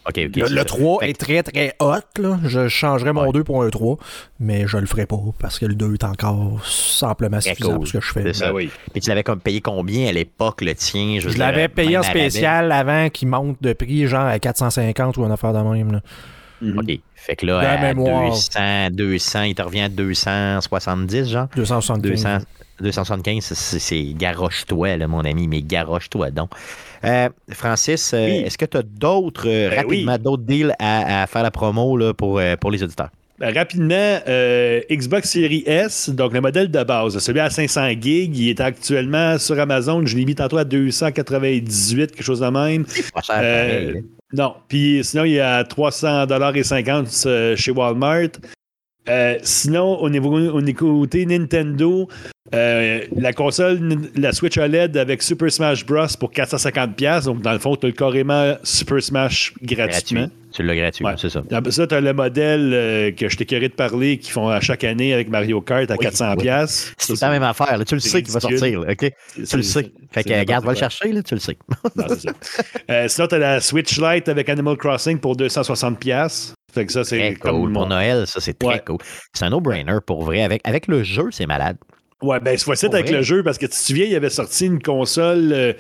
Le, 0.06 0.30
c'est 0.34 0.50
le 0.50 0.58
ça. 0.58 0.66
3 0.66 1.00
Fait 1.00 1.10
est 1.12 1.14
très 1.14 1.44
très 1.44 1.76
hot. 1.80 2.22
Là. 2.22 2.38
Je 2.44 2.68
changerais 2.68 3.14
mon 3.14 3.28
Ouais. 3.28 3.32
2 3.32 3.44
pour 3.46 3.64
un 3.64 3.70
3, 3.70 3.98
mais 4.40 4.68
je 4.68 4.78
le 4.78 4.86
ferai 4.86 5.06
pas 5.06 5.20
parce 5.40 5.60
que 5.60 5.66
le 5.66 5.76
2 5.76 5.94
est 5.94 6.04
encore 6.04 6.66
simplement 6.66 7.40
suffisant 7.40 7.76
pour 7.76 7.88
ce 7.88 7.94
que 7.94 8.02
je 8.02 8.12
fais. 8.12 8.34
Ça. 8.34 8.54
Oui. 8.54 8.70
Puis 8.92 9.02
tu 9.02 9.10
l'avais 9.10 9.24
comme 9.24 9.40
payé 9.40 9.62
combien 9.62 10.10
à 10.10 10.12
l'époque, 10.12 10.62
le 10.62 10.76
tien? 10.76 11.20
Je 11.20 11.38
l'avais 11.38 11.70
payé 11.70 11.98
en 11.98 12.04
spécial 12.04 12.72
avant 12.72 13.10
qu'il 13.10 13.30
monte 13.30 13.58
de 13.62 13.72
prix, 13.74 14.08
genre 14.08 14.26
à 14.26 14.40
450 14.40 15.16
ou 15.18 15.24
une 15.24 15.32
affaire 15.32 15.54
de 15.54 15.60
même. 15.60 15.94
Là. 15.94 16.02
Mhm. 16.62 16.80
OK. 16.80 17.00
Fait 17.16 17.38
que 17.38 17.46
là, 17.46 17.60
à 17.60 17.78
mémoire. 17.78 18.30
200, 18.32 18.90
200, 18.92 19.42
il 19.44 19.56
te 19.56 19.62
revient 19.62 19.82
à 19.82 19.90
270, 19.90 21.30
genre? 21.30 21.48
275. 21.56 22.02
200, 22.02 22.38
275, 22.80 23.54
c'est- 23.54 24.14
garoche-toi, 24.16 24.98
là, 24.98 25.08
mon 25.08 25.22
ami, 25.22 25.48
mais 25.48 25.62
garoche-toi 25.62 26.32
donc. 26.32 26.50
Euh, 27.06 27.30
Francis, 27.52 28.14
euh, 28.14 28.26
Oui. 28.26 28.32
est-ce 28.46 28.58
que 28.58 28.66
tu 28.66 28.78
as 28.78 28.82
d'autres, 28.84 29.48
euh, 29.48 29.70
Ben 29.70 29.76
rapidement, 29.82 30.18
d'autres 30.18 30.44
deals 30.44 30.74
à, 30.80 31.24
à 31.24 31.28
faire 31.28 31.44
la 31.44 31.52
promo 31.52 31.98
là, 31.98 32.14
pour, 32.14 32.42
pour 32.60 32.72
les 32.72 32.82
auditeurs? 32.84 33.10
Ben, 33.40 33.54
rapidement, 33.54 34.20
euh, 34.28 34.80
Xbox 34.92 35.32
Series 35.32 35.64
S, 35.66 36.10
donc 36.12 36.34
le 36.34 36.40
modèle 36.40 36.70
de 36.72 36.84
base, 36.84 37.18
celui 37.18 37.40
à 37.40 37.50
500 37.50 37.90
gigs, 38.00 38.38
il 38.38 38.50
est 38.50 38.62
actuellement 38.62 39.38
sur 39.40 39.60
Amazon. 39.60 40.06
Je 40.06 40.16
l'ai 40.16 40.24
mis 40.24 40.36
tantôt 40.36 40.58
à 40.58 40.64
298, 40.64 42.12
quelque 42.12 42.24
chose 42.24 42.40
de 42.42 42.48
même. 42.48 42.86
Pas 43.14 43.22
cher, 43.22 43.36
Euh, 43.42 43.68
pareil, 43.68 43.94
là. 43.94 44.00
Non. 44.36 44.54
Puis 44.68 45.02
sinon, 45.04 45.26
il 45.26 45.36
est 45.36 45.40
à 45.42 45.64
300,50$ 45.64 47.26
euh, 47.28 47.56
chez 47.56 47.72
Walmart. 47.72 48.30
Euh, 49.10 49.38
sinon, 49.44 50.00
au 50.00 50.10
niveau, 50.10 50.32
au 50.38 50.62
niveau 50.62 51.00
côté 51.02 51.26
Nintendo, 51.26 52.08
euh, 52.56 53.02
la 53.18 53.34
console, 53.34 53.98
la 54.16 54.32
Switch 54.32 54.58
OLED 54.58 54.96
avec 54.96 55.22
Super 55.22 55.52
Smash 55.52 55.86
Bros. 55.86 56.06
pour 56.20 56.32
450$. 56.32 57.26
Donc, 57.26 57.42
dans 57.42 57.52
le 57.52 57.60
fond, 57.60 57.76
tu 57.76 57.88
as 57.88 57.92
carrément 57.92 58.56
Super 58.64 59.02
Smash 59.04 59.54
gratuitement. 59.62 60.22
gratuit. 60.22 60.38
Tu 60.54 60.62
l'as 60.64 60.76
gratuit, 60.76 61.04
Ouais. 61.04 61.14
c'est 61.18 61.30
ça. 61.30 61.42
Ça, 61.72 61.88
tu 61.88 61.96
as 61.96 62.00
le 62.02 62.14
modèle 62.14 62.72
euh, 62.74 63.12
que 63.12 63.28
je 63.28 63.36
t'ai 63.36 63.46
curé 63.46 63.68
de 63.70 63.74
parler 63.74 64.20
qui 64.20 64.30
font 64.32 64.48
à 64.50 64.62
chaque 64.62 64.84
année 64.84 65.12
avec 65.14 65.28
Mario 65.30 65.60
Kart 65.62 65.90
à 65.90 65.96
Oui, 66.00 66.06
400$. 66.06 66.36
oui. 66.38 66.44
pièces. 66.44 66.94
C'est 66.98 67.20
la 67.22 67.30
même 67.32 67.44
affaire. 67.44 67.76
là. 67.78 67.84
Tu 67.84 67.96
le 67.96 68.00
sais 68.02 68.22
qu'il 68.22 68.32
va 68.32 68.40
sortir. 68.40 68.82
là, 68.82 68.92
OK? 68.92 69.12
Tu 69.50 69.58
le 69.58 69.64
sais. 69.64 69.92
Fait 70.12 70.24
que, 70.24 70.32
euh, 70.32 70.44
garde, 70.46 70.64
va 70.64 70.74
le 70.74 70.78
chercher, 70.78 71.12
là, 71.12 71.24
tu 71.24 71.34
le 71.34 71.40
sais. 71.40 71.58
Non, 71.96 72.06
ça. 72.08 73.08
Sinon, 73.10 73.28
tu 73.28 73.36
as 73.36 73.40
la 73.40 73.60
Switch 73.62 74.00
Lite 74.00 74.30
avec 74.30 74.48
Animal 74.48 74.78
Crossing 74.78 75.18
pour 75.20 75.36
260$. 75.36 76.54
Fait 76.74 76.86
que 76.86 76.92
ça, 76.92 77.04
c'est 77.04 77.36
cool. 77.36 77.70
mon- 77.70 77.82
Pour 77.82 77.88
Noël, 77.88 78.26
ça, 78.28 78.40
c'est 78.42 78.58
très 78.58 78.68
Ouais. 78.68 78.82
cool. 78.86 78.98
C'est 79.34 79.46
un 79.46 79.50
no-brainer 79.52 79.98
pour 80.06 80.24
vrai. 80.24 80.42
Avec, 80.44 80.62
avec 80.66 80.88
le 80.88 81.04
jeu, 81.04 81.28
c'est 81.32 81.46
malade. 81.46 81.78
Ouais, 82.22 82.40
ben, 82.40 82.58
c'est 82.58 82.66
facile 82.66 82.88
Pour 82.90 82.96
avec 82.96 83.08
vrai. 83.10 83.18
le 83.18 83.24
jeu 83.24 83.44
parce 83.44 83.58
que 83.58 83.66
tu 83.66 83.72
te 83.74 83.76
souviens, 83.76 84.06
il 84.06 84.16
avait 84.16 84.30
sorti 84.30 84.66
une 84.66 84.82
console 84.82 85.52
euh, 85.54 85.74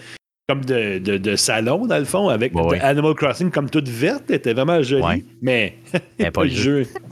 comme 0.49 0.65
de, 0.65 0.99
de, 0.99 1.17
de 1.17 1.35
salon, 1.37 1.85
dans 1.87 1.97
le 1.97 2.03
fond, 2.05 2.27
avec 2.27 2.53
Ouais, 2.53 2.61
ouais. 2.63 2.79
Animal 2.81 3.15
Crossing 3.15 3.49
comme 3.49 3.69
toute 3.69 3.87
verte. 3.87 4.25
Elle 4.29 4.35
était 4.35 4.53
vraiment 4.53 4.81
jolie, 4.83 5.25
mais 5.41 5.77
Mais 6.19 6.31
pas 6.31 6.43
le 6.43 6.49
jeu. 6.49 6.85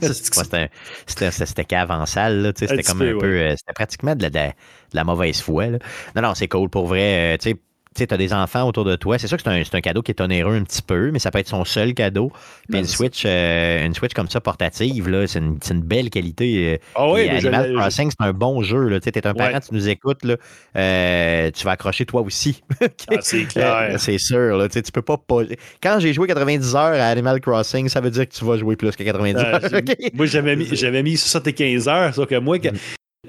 C'était 1.06 1.64
cave 1.64 1.90
en 1.90 2.06
salle. 2.06 2.52
C'était 2.56 2.82
comme 2.82 2.98
peu, 2.98 3.16
un 3.16 3.18
peu. 3.18 3.26
euh, 3.26 3.54
C'était 3.56 3.72
pratiquement 3.74 4.14
de 4.14 4.22
la, 4.22 4.30
de 4.30 4.34
la- 4.36 4.48
de 4.48 4.52
la 4.96 5.04
mauvaise 5.04 5.40
foi. 5.40 5.68
là. 5.68 5.78
Non, 6.14 6.22
non, 6.22 6.34
c'est 6.34 6.48
cool 6.48 6.68
pour 6.68 6.86
vrai. 6.86 7.34
euh, 7.34 7.36
tu 7.38 7.50
sais, 7.50 7.56
tu 7.94 8.06
as 8.10 8.16
des 8.16 8.32
enfants 8.32 8.66
autour 8.66 8.84
de 8.84 8.96
toi. 8.96 9.18
C'est 9.18 9.26
sûr 9.28 9.36
que 9.36 9.42
c'est 9.42 9.50
un, 9.50 9.62
un 9.78 9.80
cadeau 9.80 10.02
qui 10.02 10.10
est 10.12 10.20
onéreux 10.20 10.54
un 10.56 10.62
petit 10.64 10.82
peu, 10.82 11.10
mais 11.10 11.18
ça 11.18 11.30
peut 11.30 11.38
être 11.38 11.48
son 11.48 11.64
seul 11.64 11.94
cadeau. 11.94 12.28
Puis 12.30 12.40
Ben, 12.70 12.78
une 12.80 12.84
Switch, 12.86 13.22
euh, 13.26 13.84
une 13.84 13.94
Switch 13.94 14.12
comme 14.14 14.28
ça 14.28 14.40
portative, 14.40 15.08
là, 15.08 15.26
c'est 15.26 15.38
une, 15.38 15.58
une 15.70 15.80
belle 15.82 16.10
qualité. 16.10 16.74
euh, 16.74 16.78
Ah 16.94 17.10
oui, 17.10 17.28
Animal 17.28 17.74
Crossing, 17.74 18.10
c'est 18.10 18.26
un 18.26 18.32
bon 18.32 18.62
jeu. 18.62 19.00
Tu 19.00 19.08
es 19.08 19.26
un 19.26 19.34
parent, 19.34 19.52
Ouais. 19.52 19.60
tu 19.60 19.68
nous 19.74 19.88
écoutes. 19.88 20.24
Là, 20.24 20.36
euh, 20.76 21.50
tu 21.50 21.64
vas 21.64 21.72
accrocher 21.72 22.06
toi 22.06 22.20
aussi. 22.22 22.62
Ah, 23.10 23.16
c'est 23.20 23.44
clair. 23.44 23.94
C'est 23.98 24.18
sûr. 24.18 24.56
Là, 24.56 24.68
tu 24.68 24.80
peux 24.92 25.02
pas, 25.02 25.16
pas- 25.16 25.42
Quand 25.82 25.98
j'ai 26.00 26.12
joué 26.12 26.26
90 26.28 26.74
heures 26.74 27.00
à 27.00 27.06
Animal 27.08 27.40
Crossing, 27.40 27.88
ça 27.88 28.00
veut 28.00 28.10
dire 28.10 28.26
que 28.28 28.32
tu 28.34 28.44
vas 28.44 28.56
jouer 28.56 28.76
plus 28.76 28.92
que 28.96 29.02
90 29.02 29.36
Euh, 29.36 29.44
heures. 29.44 29.60
Moi, 30.14 30.26
j'avais 30.26 30.56
mis, 30.56 31.02
mis 31.02 31.16
75 31.16 31.88
heures, 31.88 32.14
sauf 32.14 32.26
que 32.28 32.36
moi, 32.38 32.58
que- 32.58 32.68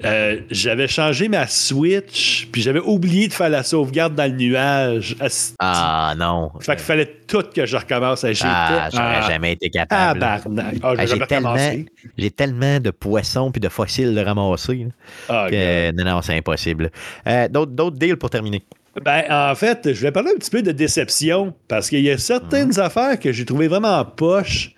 euh, 0.04 0.40
j'avais 0.50 0.88
changé 0.88 1.28
ma 1.28 1.46
Switch, 1.46 2.48
puis 2.50 2.62
j'avais 2.62 2.80
oublié 2.80 3.28
de 3.28 3.32
faire 3.32 3.48
la 3.48 3.62
sauvegarde 3.62 4.16
dans 4.16 4.24
le 4.24 4.36
nuage. 4.36 5.14
Ah 5.60 6.14
non. 6.18 6.50
Fait 6.60 6.74
qu'il 6.74 6.84
fallait 6.84 7.14
tout 7.28 7.44
que 7.54 7.64
je 7.64 7.76
recommence. 7.76 8.26
J'ai 8.28 8.44
Ah, 8.44 8.88
j'aurais 8.92 9.20
ah, 9.22 9.28
jamais 9.30 9.52
été 9.52 9.70
capable. 9.70 10.20
Ah, 10.22 10.40
Ah, 10.82 11.06
j'ai 11.06 11.18
tellement, 11.20 11.56
j'ai 12.18 12.30
tellement 12.32 12.80
de 12.80 12.90
poissons 12.90 13.52
puis 13.52 13.60
de 13.60 13.68
fossiles 13.68 14.14
de 14.14 14.20
ramasser 14.20 14.74
là, 14.74 14.90
Ah, 15.28 15.46
que 15.48 15.92
non, 15.92 16.04
non, 16.04 16.22
c'est 16.22 16.36
impossible. 16.36 16.90
Euh, 17.28 17.46
d'autres, 17.48 17.72
d'autres 17.72 17.96
deals 17.96 18.16
pour 18.16 18.30
terminer? 18.30 18.62
Ben, 19.04 19.22
en 19.30 19.54
fait, 19.54 19.92
je 19.92 20.02
vais 20.02 20.10
parler 20.12 20.30
un 20.34 20.38
petit 20.38 20.50
peu 20.50 20.62
de 20.62 20.72
déception 20.72 21.54
parce 21.68 21.88
qu'il 21.88 22.00
y 22.00 22.10
a 22.10 22.18
certaines 22.18 22.70
Mhm. 22.72 22.80
affaires 22.80 23.18
que 23.20 23.30
j'ai 23.32 23.44
trouvées 23.44 23.68
vraiment 23.68 23.98
en 23.98 24.04
poche. 24.04 24.72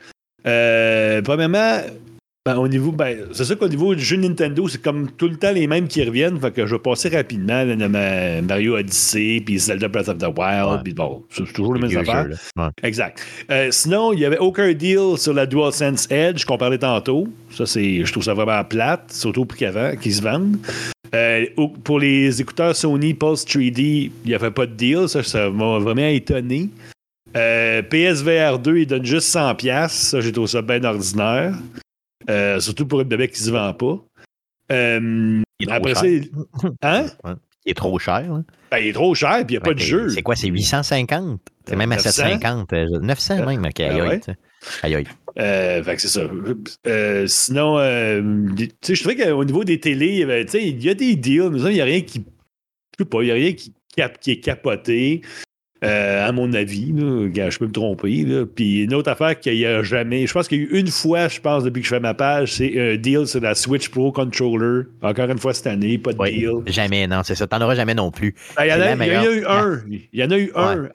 Euh, 0.47 1.21
premièrement, 1.23 1.81
ben, 2.47 2.57
au 2.59 2.69
niveau, 2.69 2.93
ben, 2.93 3.19
c'est 3.33 3.45
sûr 3.45 3.59
qu'au 3.59 3.67
niveau 3.69 3.93
du 3.95 4.03
jeu 4.05 4.17
Nintendo, 4.17 4.69
c'est 4.69 4.81
comme 4.81 5.11
tout 5.11 5.27
le 5.29 5.37
temps 5.37 5.51
les 5.51 5.67
mêmes 5.67 5.89
qui 5.89 6.03
reviennent. 6.05 6.41
Fait 6.41 6.53
que 6.53 6.65
je 6.65 6.77
vais 6.77 6.81
passer 6.81 7.09
rapidement 7.09 7.65
là, 7.65 7.89
ma- 7.89 8.41
Mario 8.41 8.77
Odyssey, 8.79 9.43
puis 9.45 9.59
Zelda 9.59 9.89
Breath 9.89 10.09
of 10.09 10.19
the 10.19 10.29
Wild, 10.39 10.69
Ouais. 10.71 10.79
puis 10.85 10.95
bon, 10.95 11.25
c'est 11.29 11.53
toujours 11.53 11.75
les 11.75 11.81
mêmes 11.87 11.99
affaires. 11.99 12.29
Ouais. 12.57 12.69
Exact. 12.85 13.21
Euh, 13.51 13.69
sinon, 13.73 14.13
il 14.13 14.21
y 14.21 14.25
avait 14.25 14.39
aucun 14.39 14.73
deal 14.73 15.19
sur 15.19 15.35
la 15.35 15.45
DualSense 15.45 16.09
Edge 16.11 16.45
qu'on 16.45 16.57
parlait 16.57 16.79
tantôt. 16.79 17.27
Ça, 17.51 17.67
c'est, 17.67 18.05
je 18.05 18.13
trouve 18.13 18.23
ça 18.23 18.33
vraiment 18.35 18.63
plate, 18.65 19.13
surtout 19.13 19.45
pour 19.45 19.59
qu'avant, 19.59 19.97
qu'ils 19.97 20.15
se 20.15 20.23
vendent. 20.23 20.57
Euh, 21.15 21.47
pour 21.85 21.99
les 21.99 22.41
écouteurs 22.41 22.77
Sony 22.77 23.13
Pulse 23.15 23.45
3D, 23.45 23.81
il 24.25 24.29
n'y 24.29 24.35
avait 24.35 24.51
pas 24.53 24.67
de 24.67 24.73
deal. 24.73 25.09
Ça, 25.09 25.23
ça 25.25 25.51
m'a 25.51 25.79
vraiment 25.79 26.07
étonné. 26.07 26.69
Euh, 27.37 27.83
PSVR 27.83 28.59
2, 28.59 28.79
il 28.79 28.87
donne 28.87 29.05
juste 29.05 29.29
100$. 29.35 29.55
piastres. 29.57 29.99
Ça, 30.11 30.21
j'ai 30.21 30.31
trouvé 30.33 30.47
ça 30.47 30.63
bien 30.63 30.83
ordinaire. 30.85 31.55
Euh, 32.29 32.61
surtout 32.61 32.87
pour 32.87 33.01
une 33.01 33.09
bébé 33.09 33.29
qui 33.29 33.41
se 33.41 33.51
vend 33.51 33.73
pas. 33.75 33.99
Euh, 34.73 35.43
Il 35.61 35.65
est 35.65 35.67
trop 35.67 35.77
après 35.77 35.95
cher. 35.95 36.05
il- 36.05 36.31
hein? 36.83 37.07
Il 37.65 37.71
est 37.71 37.75
trop 37.75 37.99
cher. 37.99 38.21
là. 38.23 38.43
Ben, 38.71 38.79
il 38.79 38.89
est 38.89 38.93
trop 38.93 39.15
cher, 39.15 39.37
puis 39.47 39.47
il 39.49 39.51
n'y 39.51 39.57
a 39.57 39.61
pas 39.61 39.75
de 39.75 39.79
jeu. 39.79 40.09
C'est 40.09 40.23
quoi, 40.23 40.37
c'est 40.37 40.49
850? 40.49 41.41
C'est 41.69 41.77
même 41.77 41.93
à 41.93 41.97
900? 41.97 42.11
750. 42.11 42.73
euh, 42.73 42.87
900 43.01 43.45
même. 43.47 43.65
OK, 43.65 43.81
aïe, 43.81 43.89
Ah 43.91 43.95
aïe. 43.95 44.01
ouais? 44.09 44.21
Aïe, 44.83 44.95
aïe. 44.97 45.05
Euh, 45.39 45.83
fait 45.83 45.97
que 45.97 46.01
c'est 46.03 46.09
ça. 46.09 46.23
Euh, 46.87 47.27
sinon, 47.27 47.79
euh, 47.79 48.23
tu 48.57 48.69
sais, 48.83 48.95
je 48.95 49.01
trouvais 49.03 49.17
qu'au 49.17 49.45
niveau 49.45 49.65
des 49.65 49.79
télés, 49.81 50.09
il 50.09 50.19
y 50.19 50.23
avait- 50.23 50.45
tu 50.47 50.53
sais, 50.53 50.67
il 50.69 50.83
y 50.83 50.89
a 50.89 50.95
des 50.95 51.15
deals, 51.17 51.51
mais 51.51 51.59
ça, 51.61 51.71
il 51.71 51.75
n'y 51.75 51.81
a 51.81 51.85
rien 51.85 52.01
qui. 52.01 52.21
Je 52.99 53.05
sais 53.05 53.09
pas, 53.09 53.23
il 53.23 53.27
n'y 53.27 53.31
a 53.33 53.35
rien 53.35 53.53
qui, 53.53 53.75
cap- 53.97 54.19
qui 54.19 54.31
est 54.33 54.41
capoté, 54.41 55.21
euh, 55.85 56.27
à 56.27 56.33
mon 56.33 56.53
avis. 56.55 56.93
là. 56.93 57.51
Je 57.51 57.59
peux 57.59 57.67
me 57.67 57.73
tromper. 57.73 58.23
là. 58.25 58.45
Puis 58.47 58.85
une 58.85 58.95
autre 58.95 59.11
affaire 59.11 59.39
qu'il 59.39 59.55
n'y 59.55 59.67
a 59.67 59.83
jamais. 59.83 60.27
Je 60.27 60.33
pense 60.33 60.49
qu'il 60.49 60.59
y 60.59 60.61
a 60.63 60.65
eu 60.65 60.79
une 60.81 60.89
fois, 60.89 61.29
je 61.29 61.41
pense, 61.41 61.65
depuis 61.65 61.81
que 61.83 61.87
je 61.89 61.95
fais 61.95 62.01
ma 62.01 62.15
page, 62.15 62.53
c'est 62.55 62.81
un 62.81 62.97
deal 62.97 63.27
sur 63.27 63.41
la 63.41 63.55
Switch 63.55 63.89
Pro 63.91 64.11
Controller. 64.13 64.85
Encore 65.03 65.31
une 65.31 65.39
fois 65.39 65.53
cette 65.55 65.67
année, 65.67 65.99
pas 65.99 66.13
de 66.13 66.25
deal. 66.25 66.51
Jamais, 66.67 67.07
non, 67.07 67.23
c'est 67.25 67.35
ça. 67.35 67.47
T'en 67.47 67.61
auras 67.61 67.75
jamais 67.75 67.95
non 67.95 68.11
plus. 68.11 68.35
Ben, 68.57 68.65
il 68.65 68.69
y 68.69 68.73
en 68.73 68.75
a, 68.77 68.79
la 68.79 68.85
il 68.85 68.91
y 68.91 68.93
en 68.93 68.93
a 68.93 68.97
meilleure. 68.97 69.33
eu 69.33 69.45
un. 69.47 69.83
Il 70.13 70.21
y 70.21 70.25
en 70.25 70.31
a 70.31 70.39
eu 70.39 70.51
un. 70.55 70.83
Ouais. 70.83 70.91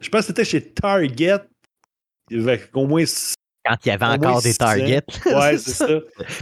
Je 0.00 0.08
pense 0.08 0.20
que 0.22 0.26
c'était 0.26 0.44
chez 0.44 0.60
Target. 0.62 1.36
Au 2.74 2.86
moins. 2.86 3.04
Quand 3.62 3.76
il 3.84 3.88
y 3.88 3.90
avait 3.90 4.04
encore 4.06 4.40
des 4.40 4.52
600. 4.52 4.58
Targets. 4.58 5.02
Ouais, 5.26 5.58
c'est 5.58 5.70
ça. 5.74 5.86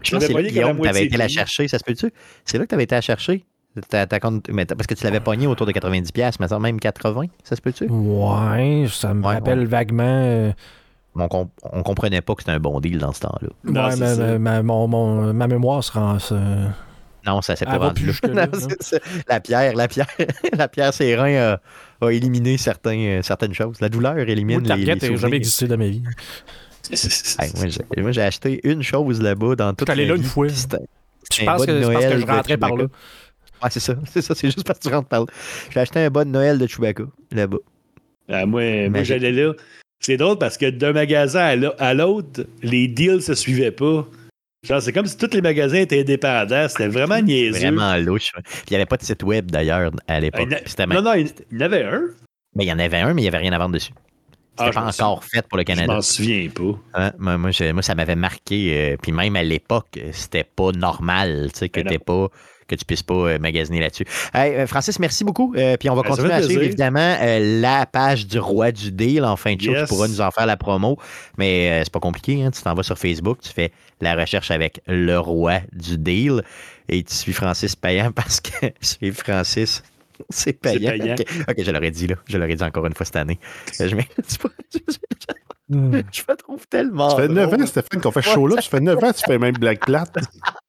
Je 0.05 0.11
pense 0.13 0.21
que 0.21 0.27
c'est 0.29 0.33
là, 0.33 0.43
Guillaume, 0.43 0.81
tu 0.81 0.89
avais 0.89 1.05
été 1.07 1.17
la 1.17 1.27
chercher, 1.27 1.67
ça 1.67 1.79
se 1.79 1.85
peut-tu? 1.85 2.13
C'est 2.45 2.59
là 2.59 2.65
que 2.65 2.69
tu 2.69 2.75
avais 2.77 2.85
été 2.85 2.95
la 2.95 3.01
chercher? 3.01 3.45
Ta- 3.89 4.07
ta 4.07 4.21
compte- 4.21 4.49
mais 4.51 4.65
parce 4.67 4.87
que 4.87 4.95
tu 4.95 5.05
l'avais 5.05 5.21
pogné 5.21 5.47
autour 5.47 5.67
de 5.67 5.73
90$, 5.73 6.39
mais 6.41 6.49
ça 6.49 6.59
même 6.59 6.79
80$, 6.79 7.31
ça 7.45 7.57
se 7.57 7.61
peut-tu? 7.61 7.87
Ouais, 7.89 8.87
ça 8.91 9.15
me 9.15 9.23
Ouais, 9.25 9.35
rappelle 9.35 9.67
vaguement. 9.67 10.05
euh, 10.07 10.53
On, 11.17 11.27
com- 11.29 11.49
on 11.73 11.83
comprenait 11.83 12.21
pas 12.21 12.35
que 12.35 12.43
c'était 12.43 12.53
un 12.53 12.61
bon 12.61 12.79
deal 12.81 12.99
dans 12.99 13.13
ce 13.13 13.21
temps-là. 13.21 13.49
Non, 13.65 13.89
ouais, 13.89 13.97
ma, 13.97 14.15
ma- 14.17 14.39
ma- 14.39 14.63
mon- 14.63 14.87
mon- 14.87 15.33
ma 15.35 15.47
mémoire 15.49 15.83
se 15.83 15.91
rend. 15.93 16.19
se- 16.21 16.35
Non, 17.27 17.43
ça 17.43 17.57
s'est 17.57 17.65
pas 17.65 17.79
rendu 17.79 18.07
là. 18.07 18.13
Non. 18.47 18.69
La 19.29 19.41
pierre, 19.41 19.75
la 19.75 19.89
pierre, 19.89 20.07
la 20.57 20.69
pierre 20.69 20.95
Sérin 20.95 21.35
a, 22.01 22.07
a 22.07 22.11
éliminé 22.11 22.57
certains, 22.57 22.99
euh, 22.99 23.23
certaines 23.23 23.53
choses. 23.55 23.81
La 23.81 23.89
douleur 23.89 24.17
élimine 24.19 24.59
le 24.59 24.63
les, 24.63 24.69
Target 24.69 24.95
les 24.95 25.11
n'a 25.11 25.17
jamais 25.17 25.37
existé 25.39 25.67
de 25.67 25.75
ma 25.77 25.87
vie. 25.89 26.03
Hey, 26.91 27.51
moi, 28.01 28.13
j'ai- 28.13 28.23
acheté 28.23 28.61
une 28.65 28.83
chose 28.83 29.21
là-bas 29.21 29.57
dans 29.57 29.75
toute 29.75 29.89
ma 29.89 29.95
là 29.95 30.15
une 30.15 30.23
fois. 30.23 30.47
Je 30.49 30.55
Un 30.55 30.69
pense 30.69 30.77
que 31.37 31.45
parce 31.45 31.67
que 31.67 31.73
Noël 31.73 32.21
je 32.21 32.27
rentrais 32.27 32.57
par 32.57 32.77
là. 32.77 32.85
Ouais, 33.63 33.71
c'est 33.71 33.81
ça. 33.81 33.95
C'est 34.13 34.23
ça, 34.23 34.35
c'est 34.35 34.49
juste 34.49 34.65
parce 34.67 34.79
que 34.79 34.89
tu 34.89 34.95
rentres 34.95 35.09
par 35.09 35.21
là. 35.21 35.27
J'ai 35.71 35.81
acheté 35.81 36.01
un 36.01 36.11
bas 36.11 36.25
de 36.25 36.31
Noël 36.31 36.59
de 36.59 36.67
Chewbacca, 36.67 37.05
là-bas. 37.33 37.59
Ah, 38.29 38.47
moi, 38.47 38.89
moi 38.89 39.03
j'allais 39.03 39.33
là. 39.33 39.53
C'est 40.01 40.17
drôle 40.17 40.39
parce 40.39 40.57
que 40.57 40.71
d'un 40.71 40.93
magasin 40.93 41.41
à 41.41 41.57
l'au- 41.57 41.73
à 41.79 41.93
l'autre, 41.95 42.45
les 42.63 42.87
deals 42.87 43.23
se 43.23 43.35
suivaient 43.35 43.73
pas. 43.73 44.07
Genre, 44.67 44.83
c'est 44.83 44.93
comme 44.93 45.07
si 45.07 45.17
tous 45.17 45.31
les 45.33 45.41
magasins 45.41 45.79
étaient 45.79 46.01
indépendants. 46.01 46.69
C'était 46.69 46.89
vraiment 46.89 47.21
niaiseux. 47.21 47.59
Vraiment 47.59 47.97
louche. 47.97 48.33
Puis 48.35 48.45
il 48.69 48.71
n'y 48.73 48.77
avait 48.77 48.87
pas 48.87 48.97
de 48.97 49.03
site 49.05 49.23
web 49.23 49.51
d'ailleurs 49.51 49.91
à 50.07 50.21
l'époque. 50.21 50.49
C'était 50.67 50.87
Non, 50.87 51.03
non, 51.03 51.15
il 51.15 51.27
y 51.29 51.57
en 51.57 51.61
avait 51.61 51.85
un. 51.85 52.03
Mais 52.55 52.65
il 52.65 52.69
y 52.69 52.73
en 52.73 52.79
avait 52.79 52.99
un, 52.99 53.15
mais 53.15 53.23
il 53.23 53.25
n'y 53.25 53.29
avait 53.29 53.39
rien 53.39 53.53
à 53.53 53.59
vendre 53.59 53.75
dessus. 53.75 53.93
C'était 54.57 54.71
Ah, 54.77 54.91
je 54.91 54.97
pas 54.99 55.05
encore 55.05 55.25
fait 55.25 55.47
pour 55.47 55.57
le 55.59 55.63
Je 55.63 55.67
Canada. 55.67 55.95
m'en 55.95 56.03
souviens 56.03 56.49
pas. 56.49 56.81
Hein, 56.95 57.13
moi, 57.19 57.39
moi, 57.39 57.51
j'ai- 57.53 57.73
moi, 57.73 57.83
ça 57.83 57.95
m'avait 57.95 58.17
marqué. 58.17 58.93
euh, 58.93 58.97
puis 59.01 59.13
même 59.13 59.37
à 59.37 59.43
l'époque, 59.45 59.87
euh, 59.97 60.11
c'était 60.13 60.43
pas 60.45 60.73
normal 60.73 61.51
tu 61.53 61.61
sais, 61.61 61.69
que, 61.69 61.81
Ben 61.81 61.89
t'aies 61.91 61.99
pas, 62.01 62.29
que 62.69 62.75
tu 62.77 62.85
puisses 62.85 63.03
pas 63.03 63.15
euh, 63.15 63.39
magasiner 63.39 63.81
là-dessus. 63.81 64.05
Hey, 64.33 64.55
euh, 64.55 64.67
Francis, 64.67 64.99
merci 65.01 65.25
beaucoup. 65.25 65.55
Euh, 65.57 65.77
puis 65.77 65.91
on 65.91 65.95
va 65.95 66.03
Ben, 66.03 66.09
continuer 66.11 66.33
à 66.33 66.43
suivre 66.43 66.63
évidemment 66.63 67.17
euh, 67.21 67.61
la 67.61 67.87
page 67.87 68.27
du 68.27 68.39
roi 68.39 68.71
du 68.71 68.93
deal 68.93 69.25
en 69.25 69.37
fin 69.37 69.55
de 69.57 69.61
show. 69.63 69.73
Yes. 69.73 69.89
Tu 69.89 69.89
pourras 69.89 70.07
nous 70.09 70.21
en 70.21 70.31
faire 70.31 70.47
la 70.47 70.57
promo. 70.57 70.99
Mais 71.39 71.71
euh, 71.71 71.81
c'est 71.85 71.93
pas 71.93 71.99
compliqué. 72.01 72.43
hein. 72.45 72.51
Tu 72.51 72.63
t'en 72.63 72.75
vas 72.75 72.83
sur 72.83 72.99
Facebook, 72.99 73.39
tu 73.41 73.51
fais 73.51 73.73
la 74.01 74.15
recherche 74.15 74.51
avec 74.51 74.81
le 74.87 75.19
roi 75.19 75.61
du 75.73 75.99
deal 75.99 76.43
et 76.89 77.03
tu 77.03 77.15
suis 77.15 77.33
Francis 77.33 77.75
payant 77.75 78.13
parce 78.15 78.41
que 78.41 78.51
suivre 78.81 79.17
Francis. 79.17 79.83
C'est 80.31 80.53
payant. 80.53 80.91
payant. 80.91 81.15
OK, 81.15 81.25
Ok, 81.49 81.63
je 81.65 81.71
l'aurais 81.71 81.91
dit, 81.93 82.07
là. 82.09 82.17
Je 82.29 82.39
l'aurais 82.39 82.55
dit 82.57 82.63
encore 82.65 82.85
une 82.87 82.95
fois 82.95 83.07
cette 83.07 83.17
année. 83.17 83.39
Je, 83.79 83.87
Hmm. 85.71 86.01
je 86.13 86.23
me 86.29 86.37
trouve 86.37 86.67
tellement. 86.69 87.11
Ça 87.11 87.17
fait 87.17 87.29
9 87.29 87.47
drôle. 87.51 87.63
ans, 87.63 87.67
Stéphane, 87.67 88.01
qu'on 88.01 88.11
fait 88.11 88.23
ce 88.23 88.31
show-là. 88.31 88.57
Ça 88.57 88.69
fait 88.71 88.81
9 88.81 89.05
ans 89.05 89.13
tu 89.13 89.23
fais 89.27 89.39
même 89.39 89.55
Black 89.57 89.81
Plate. 89.85 90.15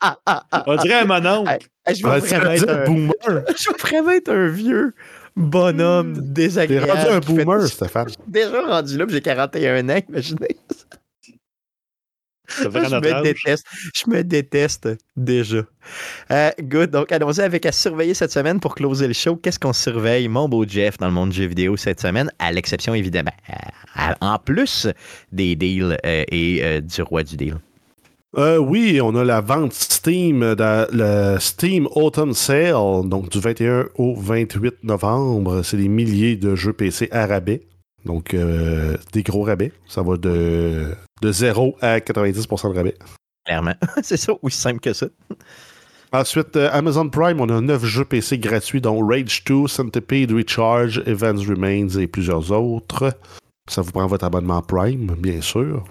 On 0.67 0.75
dirait 0.77 1.01
un 1.01 1.05
mononcle. 1.05 1.49
Hey, 1.51 1.59
hey, 1.85 1.95
je, 1.95 2.07
vais 2.07 2.19
vraiment 2.19 2.51
être 2.51 2.69
un, 2.69 2.85
boomer. 2.85 3.13
je 3.57 3.69
vais 3.69 3.77
vraiment 3.79 4.11
être 4.11 4.29
un 4.29 4.47
vieux 4.47 4.93
bonhomme 5.35 6.15
T'es 6.15 6.21
désagréable. 6.21 6.91
rendu 6.91 7.07
un 7.07 7.21
fait- 7.21 7.33
boomer, 7.33 7.67
Stéphane. 7.67 8.07
Je 8.07 8.13
suis 8.13 8.21
déjà 8.27 8.61
rendu 8.61 8.97
là, 8.97 9.05
puis 9.05 9.15
j'ai 9.15 9.21
41 9.21 9.89
ans, 9.89 9.99
imaginez. 10.09 10.57
Ça 12.49 12.69
fait 12.71 12.85
je 12.89 12.95
me 12.95 13.13
âge. 13.13 13.23
déteste. 13.23 13.65
Je 13.93 14.09
me 14.11 14.23
déteste 14.23 14.89
déjà. 15.15 15.63
Euh, 16.31 16.49
good. 16.61 16.91
Donc, 16.91 17.11
allons-y 17.11 17.41
avec 17.41 17.65
à 17.65 17.71
surveiller 17.71 18.13
cette 18.13 18.31
semaine 18.31 18.59
pour 18.59 18.75
closer 18.75 19.07
le 19.07 19.13
show. 19.13 19.35
Qu'est-ce 19.35 19.59
qu'on 19.59 19.73
surveille, 19.73 20.27
mon 20.27 20.49
beau 20.49 20.65
Jeff, 20.67 20.97
dans 20.97 21.07
le 21.07 21.13
monde 21.13 21.29
du 21.29 21.37
jeu 21.37 21.45
vidéo 21.45 21.77
cette 21.77 22.01
semaine, 22.01 22.31
à 22.39 22.51
l'exception, 22.51 22.93
évidemment, 22.93 23.33
euh, 23.49 23.53
à- 23.95 24.17
en 24.21 24.37
plus 24.39 24.87
des 25.31 25.55
deals 25.55 25.97
euh, 26.05 26.23
et 26.31 26.59
euh, 26.63 26.81
du 26.81 27.01
roi 27.01 27.23
du 27.23 27.37
deal. 27.37 27.57
Euh, 28.37 28.57
oui, 28.57 28.99
on 29.01 29.15
a 29.15 29.23
la 29.23 29.41
vente 29.41 29.73
Steam, 29.73 30.53
dans 30.53 30.87
le 30.91 31.39
Steam 31.39 31.87
Autumn 31.95 32.33
Sale, 32.33 32.73
donc 33.09 33.29
du 33.29 33.39
21 33.39 33.87
au 33.95 34.13
28 34.15 34.83
novembre. 34.83 35.63
C'est 35.63 35.77
des 35.77 35.87
milliers 35.87 36.35
de 36.35 36.53
jeux 36.53 36.73
PC 36.73 37.07
à 37.11 37.25
rabais. 37.25 37.61
Donc, 38.05 38.33
euh, 38.33 38.97
des 39.13 39.23
gros 39.23 39.43
rabais. 39.43 39.71
Ça 39.87 40.01
va 40.01 40.17
de, 40.17 40.93
de 41.21 41.31
0 41.31 41.75
à 41.81 41.99
90% 41.99 42.71
de 42.71 42.77
rabais. 42.77 42.95
Clairement. 43.45 43.75
C'est 44.03 44.17
ça, 44.17 44.33
aussi 44.41 44.57
simple 44.57 44.79
que 44.79 44.93
ça. 44.93 45.07
Ensuite, 46.11 46.55
euh, 46.55 46.69
Amazon 46.71 47.07
Prime, 47.09 47.39
on 47.39 47.49
a 47.49 47.61
9 47.61 47.85
jeux 47.85 48.05
PC 48.05 48.39
gratuits, 48.39 48.81
dont 48.81 49.05
Rage 49.05 49.43
2, 49.45 49.67
Centipede, 49.67 50.31
Recharge, 50.31 51.03
Events 51.05 51.43
Remains 51.47 51.87
et 51.99 52.07
plusieurs 52.07 52.51
autres. 52.51 53.13
Ça 53.69 53.81
vous 53.81 53.91
prend 53.91 54.07
votre 54.07 54.25
abonnement 54.25 54.61
Prime, 54.61 55.15
bien 55.19 55.41
sûr. 55.41 55.83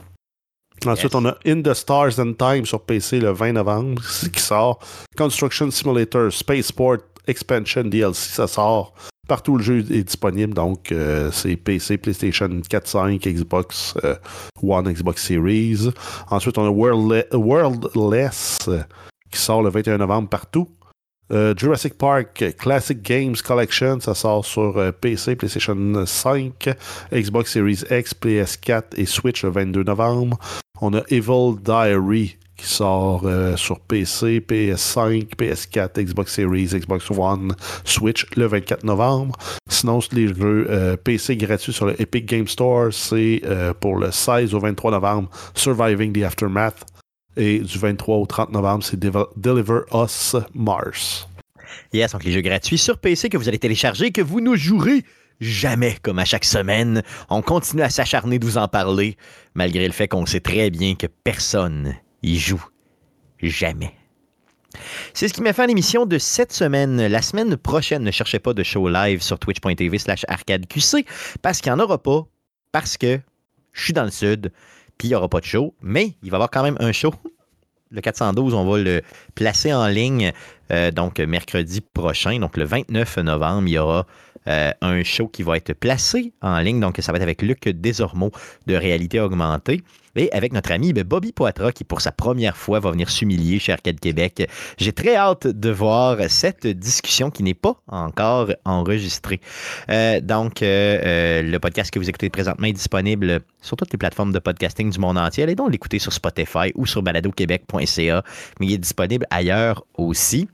Ensuite, 0.87 1.13
Yes. 1.13 1.23
on 1.23 1.27
a 1.27 1.37
In 1.47 1.63
the 1.63 1.75
Stars 1.75 2.19
and 2.21 2.35
Time 2.35 2.65
sur 2.67 2.81
PC 2.81 3.21
le 3.21 3.31
20 3.31 3.53
novembre, 3.53 4.03
qui 4.33 4.41
sort. 4.41 4.79
Construction 5.17 5.71
Simulator, 5.71 6.33
Spaceport 6.33 6.99
Expansion 7.27 7.85
DLC, 7.85 8.33
ça 8.35 8.47
sort. 8.47 8.95
Partout 9.29 9.59
le 9.59 9.63
jeu 9.63 9.79
est 9.91 10.03
disponible, 10.05 10.55
donc 10.55 10.91
euh, 10.91 11.31
c'est 11.31 11.55
PC, 11.57 11.99
PlayStation 11.99 12.49
4, 12.69 12.87
5, 12.89 13.21
Xbox 13.23 13.95
euh, 14.03 14.17
One, 14.63 14.91
Xbox 14.91 15.23
Series. 15.25 15.91
Ensuite, 16.31 16.57
on 16.59 16.67
a 16.67 16.71
Worldle- 16.71 17.27
Worldless 17.35 18.59
qui 19.31 19.39
sort 19.39 19.63
le 19.63 19.69
21 19.71 19.99
novembre 19.99 20.29
partout. 20.31 20.67
Euh, 21.31 21.53
Jurassic 21.55 21.93
Park 21.99 22.43
Classic 22.59 23.03
Games 23.03 23.37
Collection, 23.47 24.01
ça 24.01 24.15
sort 24.15 24.47
sur 24.47 24.79
euh, 24.79 24.93
PC, 24.93 25.37
PlayStation 25.37 25.77
5, 26.07 26.71
Xbox 27.13 27.53
Series 27.53 27.83
X, 27.91 28.15
PS4 28.19 28.83
et 28.97 29.05
Switch 29.05 29.45
le 29.45 29.51
22 29.51 29.83
novembre. 29.83 30.39
On 30.81 30.95
a 30.95 31.03
Evil 31.11 31.57
Diary 31.61 32.37
qui 32.59 32.67
sort 32.67 33.23
euh, 33.25 33.57
sur 33.57 33.79
PC, 33.79 34.41
PS5, 34.41 35.37
PS4, 35.37 36.05
Xbox 36.05 36.35
Series, 36.35 36.67
Xbox 36.67 37.09
One, 37.11 37.55
Switch 37.85 38.27
le 38.37 38.47
24 38.47 38.85
novembre. 38.85 39.37
Sinon, 39.69 40.01
les 40.13 40.29
jeux 40.29 40.67
euh, 40.69 40.97
PC 40.97 41.37
gratuits 41.37 41.73
sur 41.73 41.87
le 41.87 42.01
Epic 42.03 42.27
Game 42.27 42.49
Store, 42.49 42.93
c'est 42.93 43.43
euh, 43.45 43.73
pour 43.73 43.97
le 43.97 44.11
16 44.11 44.55
au 44.55 44.61
23 44.61 44.91
novembre 44.91 45.31
Surviving 45.55 46.13
the 46.13 46.25
Aftermath. 46.25 46.85
Et 47.37 47.61
du 47.61 47.79
23 47.79 48.17
au 48.17 48.27
30 48.27 48.51
novembre, 48.51 48.83
c'est 48.83 48.99
Deliver 48.99 49.81
Us 49.95 50.35
Mars. 50.55 51.29
Yes, 51.93 52.13
donc 52.13 52.25
les 52.25 52.33
jeux 52.33 52.41
gratuits 52.41 52.79
sur 52.79 52.99
PC 52.99 53.29
que 53.29 53.37
vous 53.37 53.49
allez 53.49 53.61
télécharger, 53.61 54.11
que 54.11 54.21
vous 54.21 54.41
ne 54.41 54.57
jouerez 54.57 55.05
jamais 55.41 55.97
comme 56.03 56.19
à 56.19 56.25
chaque 56.25 56.45
semaine. 56.45 57.03
On 57.31 57.43
continue 57.43 57.83
à 57.83 57.91
s'acharner 57.91 58.39
de 58.39 58.45
vous 58.45 58.59
en 58.59 58.69
parler, 58.69 59.17
malgré 59.55 59.87
le 59.87 59.93
fait 59.93 60.09
qu'on 60.09 60.27
sait 60.27 60.41
très 60.41 60.71
bien 60.71 60.95
que 60.95 61.07
personne 61.07 61.95
y 62.23 62.39
joue. 62.39 62.65
Jamais. 63.41 63.95
C'est 65.15 65.29
ce 65.29 65.35
qui 65.35 65.43
m'a 65.43 65.53
fait 65.53 65.67
l'émission 65.67 66.07
de 66.07 66.19
cette 66.19 66.53
semaine. 66.53 67.07
La 67.07 67.23
semaine 67.23 67.57
prochaine, 67.57 68.03
ne 68.03 68.11
cherchez 68.11 68.39
pas 68.39 68.53
de 68.53 68.63
show 68.63 68.89
live 68.89 69.23
sur 69.23 69.39
twitch.tv 69.39 69.99
slash 69.99 70.25
arcadeqc 70.29 71.07
parce 71.43 71.61
qu'il 71.61 71.73
n'y 71.73 71.81
en 71.81 71.83
aura 71.83 71.99
pas, 72.03 72.27
parce 72.73 72.97
que 72.97 73.21
je 73.73 73.85
suis 73.85 73.93
dans 73.93 74.05
le 74.05 74.11
sud, 74.11 74.53
puis 74.99 75.09
il 75.09 75.11
n'y 75.13 75.15
aura 75.15 75.29
pas 75.29 75.41
de 75.41 75.45
show, 75.45 75.75
mais 75.81 76.17
il 76.23 76.31
va 76.31 76.35
y 76.35 76.39
avoir 76.39 76.51
quand 76.51 76.63
même 76.63 76.77
un 76.81 76.93
show. 76.93 77.15
Le 77.91 78.03
412, 78.03 78.53
on 78.53 78.67
va 78.67 78.79
le 78.79 79.03
placer 79.35 79.73
en 79.73 79.87
ligne 79.87 80.33
euh, 80.71 80.91
donc 80.91 81.19
mercredi 81.21 81.81
prochain, 81.81 82.39
donc 82.39 82.57
le 82.59 82.65
29 82.65 83.17
novembre, 83.19 83.67
il 83.67 83.73
y 83.73 83.79
aura 83.79 84.07
euh, 84.47 84.73
un 84.81 85.03
show 85.03 85.29
qui 85.29 85.43
va 85.43 85.57
être 85.57 85.73
placé 85.73 86.33
en 86.43 86.59
ligne. 86.61 86.81
Donc, 86.81 86.99
ça 87.01 87.13
va 87.13 87.17
être 87.17 87.23
avec 87.23 87.43
Luc 87.43 87.69
Desormeaux 87.69 88.33
de 88.67 88.75
Réalité 88.75 89.21
Augmentée 89.21 89.83
et 90.19 90.31
avec 90.33 90.53
notre 90.53 90.73
ami 90.73 90.93
ben, 90.93 91.05
Bobby 91.05 91.33
Poitras 91.33 91.73
qui, 91.73 91.85
pour 91.85 92.01
sa 92.01 92.13
première 92.13 92.57
fois, 92.57 92.81
va 92.81 92.91
venir 92.91 93.09
s'humilier 93.09 93.59
chez 93.59 93.73
Arcade 93.73 94.01
Québec. 94.01 94.49
J'ai 94.77 94.93
très 94.93 95.17
hâte 95.17 95.47
de 95.47 95.71
voir 95.71 96.19
cette 96.29 96.67
discussion 96.67 97.31
qui 97.31 97.43
n'est 97.43 97.55
pas 97.55 97.77
encore 97.89 98.51
enregistrée. 98.65 99.41
Euh, 99.91 100.21
donc, 100.21 100.63
euh, 100.63 101.43
le 101.43 101.59
podcast 101.59 101.91
que 101.91 101.99
vous 101.99 102.09
écoutez 102.09 102.31
présentement 102.31 102.67
est 102.67 102.73
disponible 102.73 103.41
sur 103.63 103.77
toutes 103.77 103.93
les 103.93 103.99
plateformes 103.99 104.33
de 104.33 104.39
podcasting 104.39 104.91
du 104.91 104.99
monde 104.99 105.19
entier. 105.19 105.45
Allez 105.45 105.55
donc 105.55 105.71
l'écouter 105.71 105.99
sur 105.99 106.13
Spotify 106.13 106.73
ou 106.75 106.87
sur 106.87 107.03
baladoquebec.ca, 107.03 108.25
mais 108.61 108.67
il 108.67 108.73
est 108.73 108.79
disponible 108.79 109.27
ailleurs 109.31 109.85
aussi. 109.97 110.49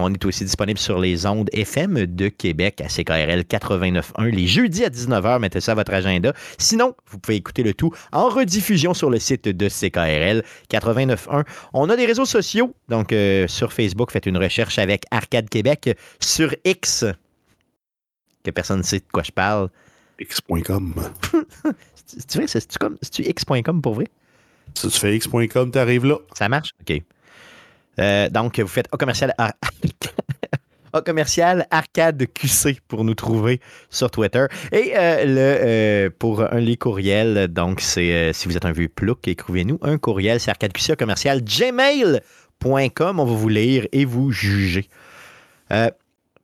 On 0.00 0.12
est 0.12 0.24
aussi 0.24 0.44
disponible 0.44 0.78
sur 0.78 1.00
les 1.00 1.26
ondes 1.26 1.50
FM 1.52 2.06
de 2.06 2.28
Québec 2.28 2.80
à 2.80 2.86
CKRL 2.86 3.40
89.1 3.40 4.30
les 4.30 4.46
jeudis 4.46 4.84
à 4.84 4.90
19h. 4.90 5.40
Mettez 5.40 5.60
ça 5.60 5.72
à 5.72 5.74
votre 5.74 5.92
agenda. 5.92 6.32
Sinon, 6.56 6.94
vous 7.06 7.18
pouvez 7.18 7.34
écouter 7.34 7.64
le 7.64 7.74
tout 7.74 7.92
en 8.12 8.28
rediffusion 8.28 8.94
sur 8.94 9.10
le 9.10 9.18
site 9.18 9.48
de 9.48 9.68
CKRL 9.68 10.44
89.1. 10.70 11.44
On 11.72 11.90
a 11.90 11.96
des 11.96 12.06
réseaux 12.06 12.26
sociaux. 12.26 12.76
Donc, 12.88 13.12
euh, 13.12 13.48
sur 13.48 13.72
Facebook, 13.72 14.12
faites 14.12 14.26
une 14.26 14.36
recherche 14.36 14.78
avec 14.78 15.02
Arcade 15.10 15.48
Québec. 15.48 15.98
Sur 16.20 16.54
X, 16.64 17.04
que 18.44 18.52
personne 18.52 18.78
ne 18.78 18.84
sait 18.84 19.00
de 19.00 19.04
quoi 19.12 19.24
je 19.24 19.32
parle. 19.32 19.68
X.com. 20.20 20.94
c'est 22.46 23.10
tu 23.10 23.22
X.com 23.22 23.82
pour 23.82 23.94
vrai? 23.94 24.06
Si 24.74 24.88
tu 24.88 25.00
fais 25.00 25.16
X.com, 25.16 25.72
tu 25.72 25.78
arrives 25.78 26.04
là. 26.04 26.18
Ça 26.34 26.48
marche? 26.48 26.70
OK. 26.88 27.02
Euh, 27.98 28.28
donc, 28.28 28.58
vous 28.58 28.68
faites 28.68 28.88
au 28.92 28.96
commercial, 28.96 29.34
commercial 31.04 31.66
Arcade 31.70 32.24
QC 32.32 32.78
pour 32.88 33.04
nous 33.04 33.14
trouver 33.14 33.60
sur 33.90 34.10
Twitter. 34.10 34.46
Et 34.72 34.92
euh, 34.96 35.24
le, 35.24 35.38
euh, 35.38 36.10
pour 36.18 36.42
un 36.42 36.60
les 36.60 36.76
courriels, 36.76 37.48
donc 37.48 37.80
c'est 37.80 38.32
si 38.32 38.48
vous 38.48 38.56
êtes 38.56 38.64
un 38.64 38.72
vieux 38.72 38.88
plouc, 38.88 39.26
écrivez-nous 39.26 39.78
un 39.82 39.98
courriel, 39.98 40.40
c'est 40.40 40.50
arcadeqc 40.50 40.96
commercial 40.96 41.42
gmail.com. 41.42 43.20
On 43.20 43.24
va 43.24 43.32
vous 43.32 43.48
lire 43.48 43.86
et 43.92 44.04
vous 44.04 44.32
juger. 44.32 44.88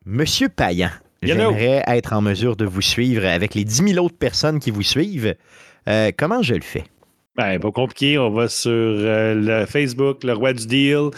Monsieur 0.04 0.48
Payan, 0.50 0.90
j'aimerais 1.22 1.82
être 1.86 2.12
en 2.12 2.20
mesure 2.20 2.56
de 2.56 2.66
vous 2.66 2.82
suivre 2.82 3.24
avec 3.24 3.54
les 3.54 3.64
10 3.64 3.94
000 3.94 4.04
autres 4.04 4.18
personnes 4.18 4.60
qui 4.60 4.70
vous 4.70 4.82
suivent. 4.82 5.34
comment 6.18 6.42
je 6.42 6.54
le 6.54 6.62
fais? 6.62 6.84
Ben, 7.36 7.58
pas 7.58 7.72
compliqué. 7.72 8.18
On 8.18 8.30
va 8.30 8.48
sur 8.48 8.70
le 8.70 9.64
Facebook, 9.66 10.22
le 10.22 10.34
roi 10.34 10.52
du 10.52 10.66
deal. 10.66 11.10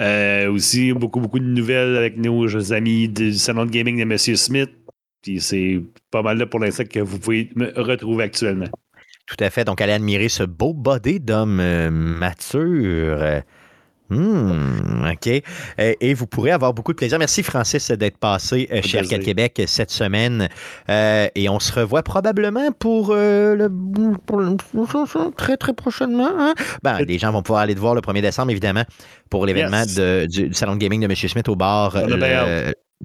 Euh, 0.00 0.50
aussi, 0.50 0.92
beaucoup, 0.92 1.20
beaucoup 1.20 1.38
de 1.38 1.44
nouvelles 1.44 1.96
avec 1.96 2.16
nos 2.16 2.72
amis 2.72 3.08
du 3.08 3.34
salon 3.34 3.64
de 3.66 3.70
gaming 3.70 3.96
de 3.96 4.02
M. 4.02 4.18
Smith. 4.18 4.70
Puis 5.22 5.40
c'est 5.40 5.80
pas 6.10 6.22
mal 6.22 6.38
là 6.38 6.46
pour 6.46 6.60
l'instant 6.60 6.84
que 6.84 7.00
vous 7.00 7.18
pouvez 7.18 7.50
me 7.54 7.72
retrouver 7.76 8.24
actuellement. 8.24 8.66
Tout 9.26 9.36
à 9.40 9.48
fait. 9.50 9.64
Donc, 9.64 9.80
allez 9.80 9.92
admirer 9.92 10.28
ce 10.28 10.42
beau 10.42 10.74
body 10.74 11.20
d'homme 11.20 11.60
euh, 11.60 11.90
mature. 11.90 13.42
Hmm, 14.10 15.06
OK. 15.12 15.42
Et, 15.78 16.14
vous 16.14 16.26
pourrez 16.26 16.50
avoir 16.50 16.74
beaucoup 16.74 16.92
de 16.92 16.96
plaisir. 16.96 17.18
Merci, 17.18 17.42
Francis, 17.42 17.90
d'être 17.90 18.18
passé 18.18 18.68
euh, 18.70 18.82
chez 18.82 18.98
Arcade 18.98 19.22
Québec 19.22 19.62
cette 19.66 19.90
semaine. 19.90 20.48
Euh, 20.90 21.28
et 21.34 21.48
on 21.48 21.58
se 21.58 21.72
revoit 21.72 22.02
probablement 22.02 22.70
pour, 22.72 23.10
euh, 23.12 23.56
le, 23.56 25.30
très, 25.36 25.56
très 25.56 25.72
prochainement. 25.72 26.30
Hein? 26.38 26.54
Ben, 26.82 26.98
les 27.00 27.18
gens 27.18 27.32
vont 27.32 27.42
pouvoir 27.42 27.62
aller 27.62 27.74
te 27.74 27.80
voir 27.80 27.94
le 27.94 28.02
1er 28.02 28.20
décembre, 28.20 28.50
évidemment, 28.50 28.84
pour 29.30 29.46
l'événement 29.46 29.84
du, 29.86 30.52
Salon 30.52 30.74
de 30.74 30.80
gaming 30.80 31.00
de 31.00 31.06
M. 31.06 31.16
Smith 31.16 31.48
au 31.48 31.56
bar. 31.56 31.96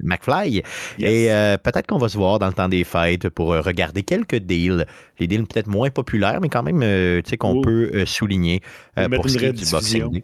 McFly. 0.01 0.63
Et 0.99 1.27
peut-être 1.63 1.87
qu'on 1.87 1.97
va 1.97 2.07
se 2.09 2.17
voir 2.17 2.39
dans 2.39 2.47
le 2.47 2.53
temps 2.53 2.69
des 2.69 2.83
fêtes 2.83 3.27
pour 3.29 3.47
regarder 3.47 4.03
quelques 4.03 4.37
deals. 4.37 4.85
Les 5.19 5.27
deals 5.27 5.45
peut-être 5.45 5.67
moins 5.67 5.89
populaires, 5.89 6.39
mais 6.41 6.47
quand 6.47 6.63
même, 6.63 6.81
tu 6.81 7.29
sais, 7.29 7.37
qu'on 7.37 7.61
peut 7.61 8.05
souligner 8.05 8.61
pour 8.95 9.29
ce 9.29 9.37
qui 9.37 9.45
est 9.45 9.53
du 9.53 9.65
boxing. 9.65 10.21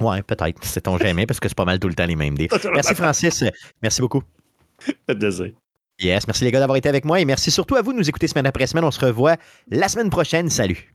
Ouais, 0.00 0.22
peut-être. 0.22 0.58
C'est 0.62 0.82
ton 0.82 0.98
jamais 0.98 1.26
parce 1.26 1.40
que 1.40 1.48
c'est 1.48 1.56
pas 1.56 1.64
mal 1.64 1.78
tout 1.78 1.88
le 1.88 1.94
temps 1.94 2.06
les 2.06 2.16
mêmes 2.16 2.36
deals. 2.36 2.48
Merci, 2.74 2.94
Francis. 2.94 3.44
Merci 3.82 4.00
beaucoup. 4.00 4.22
Yes, 6.00 6.28
merci 6.28 6.44
les 6.44 6.52
gars 6.52 6.60
d'avoir 6.60 6.76
été 6.76 6.88
avec 6.88 7.04
moi 7.04 7.18
et 7.18 7.24
merci 7.24 7.50
surtout 7.50 7.74
à 7.74 7.82
vous 7.82 7.92
de 7.92 7.98
nous 7.98 8.08
écouter 8.08 8.28
semaine 8.28 8.46
après 8.46 8.68
semaine. 8.68 8.84
On 8.84 8.92
se 8.92 9.04
revoit 9.04 9.36
la 9.68 9.88
semaine 9.88 10.10
prochaine. 10.10 10.48
Salut. 10.48 10.92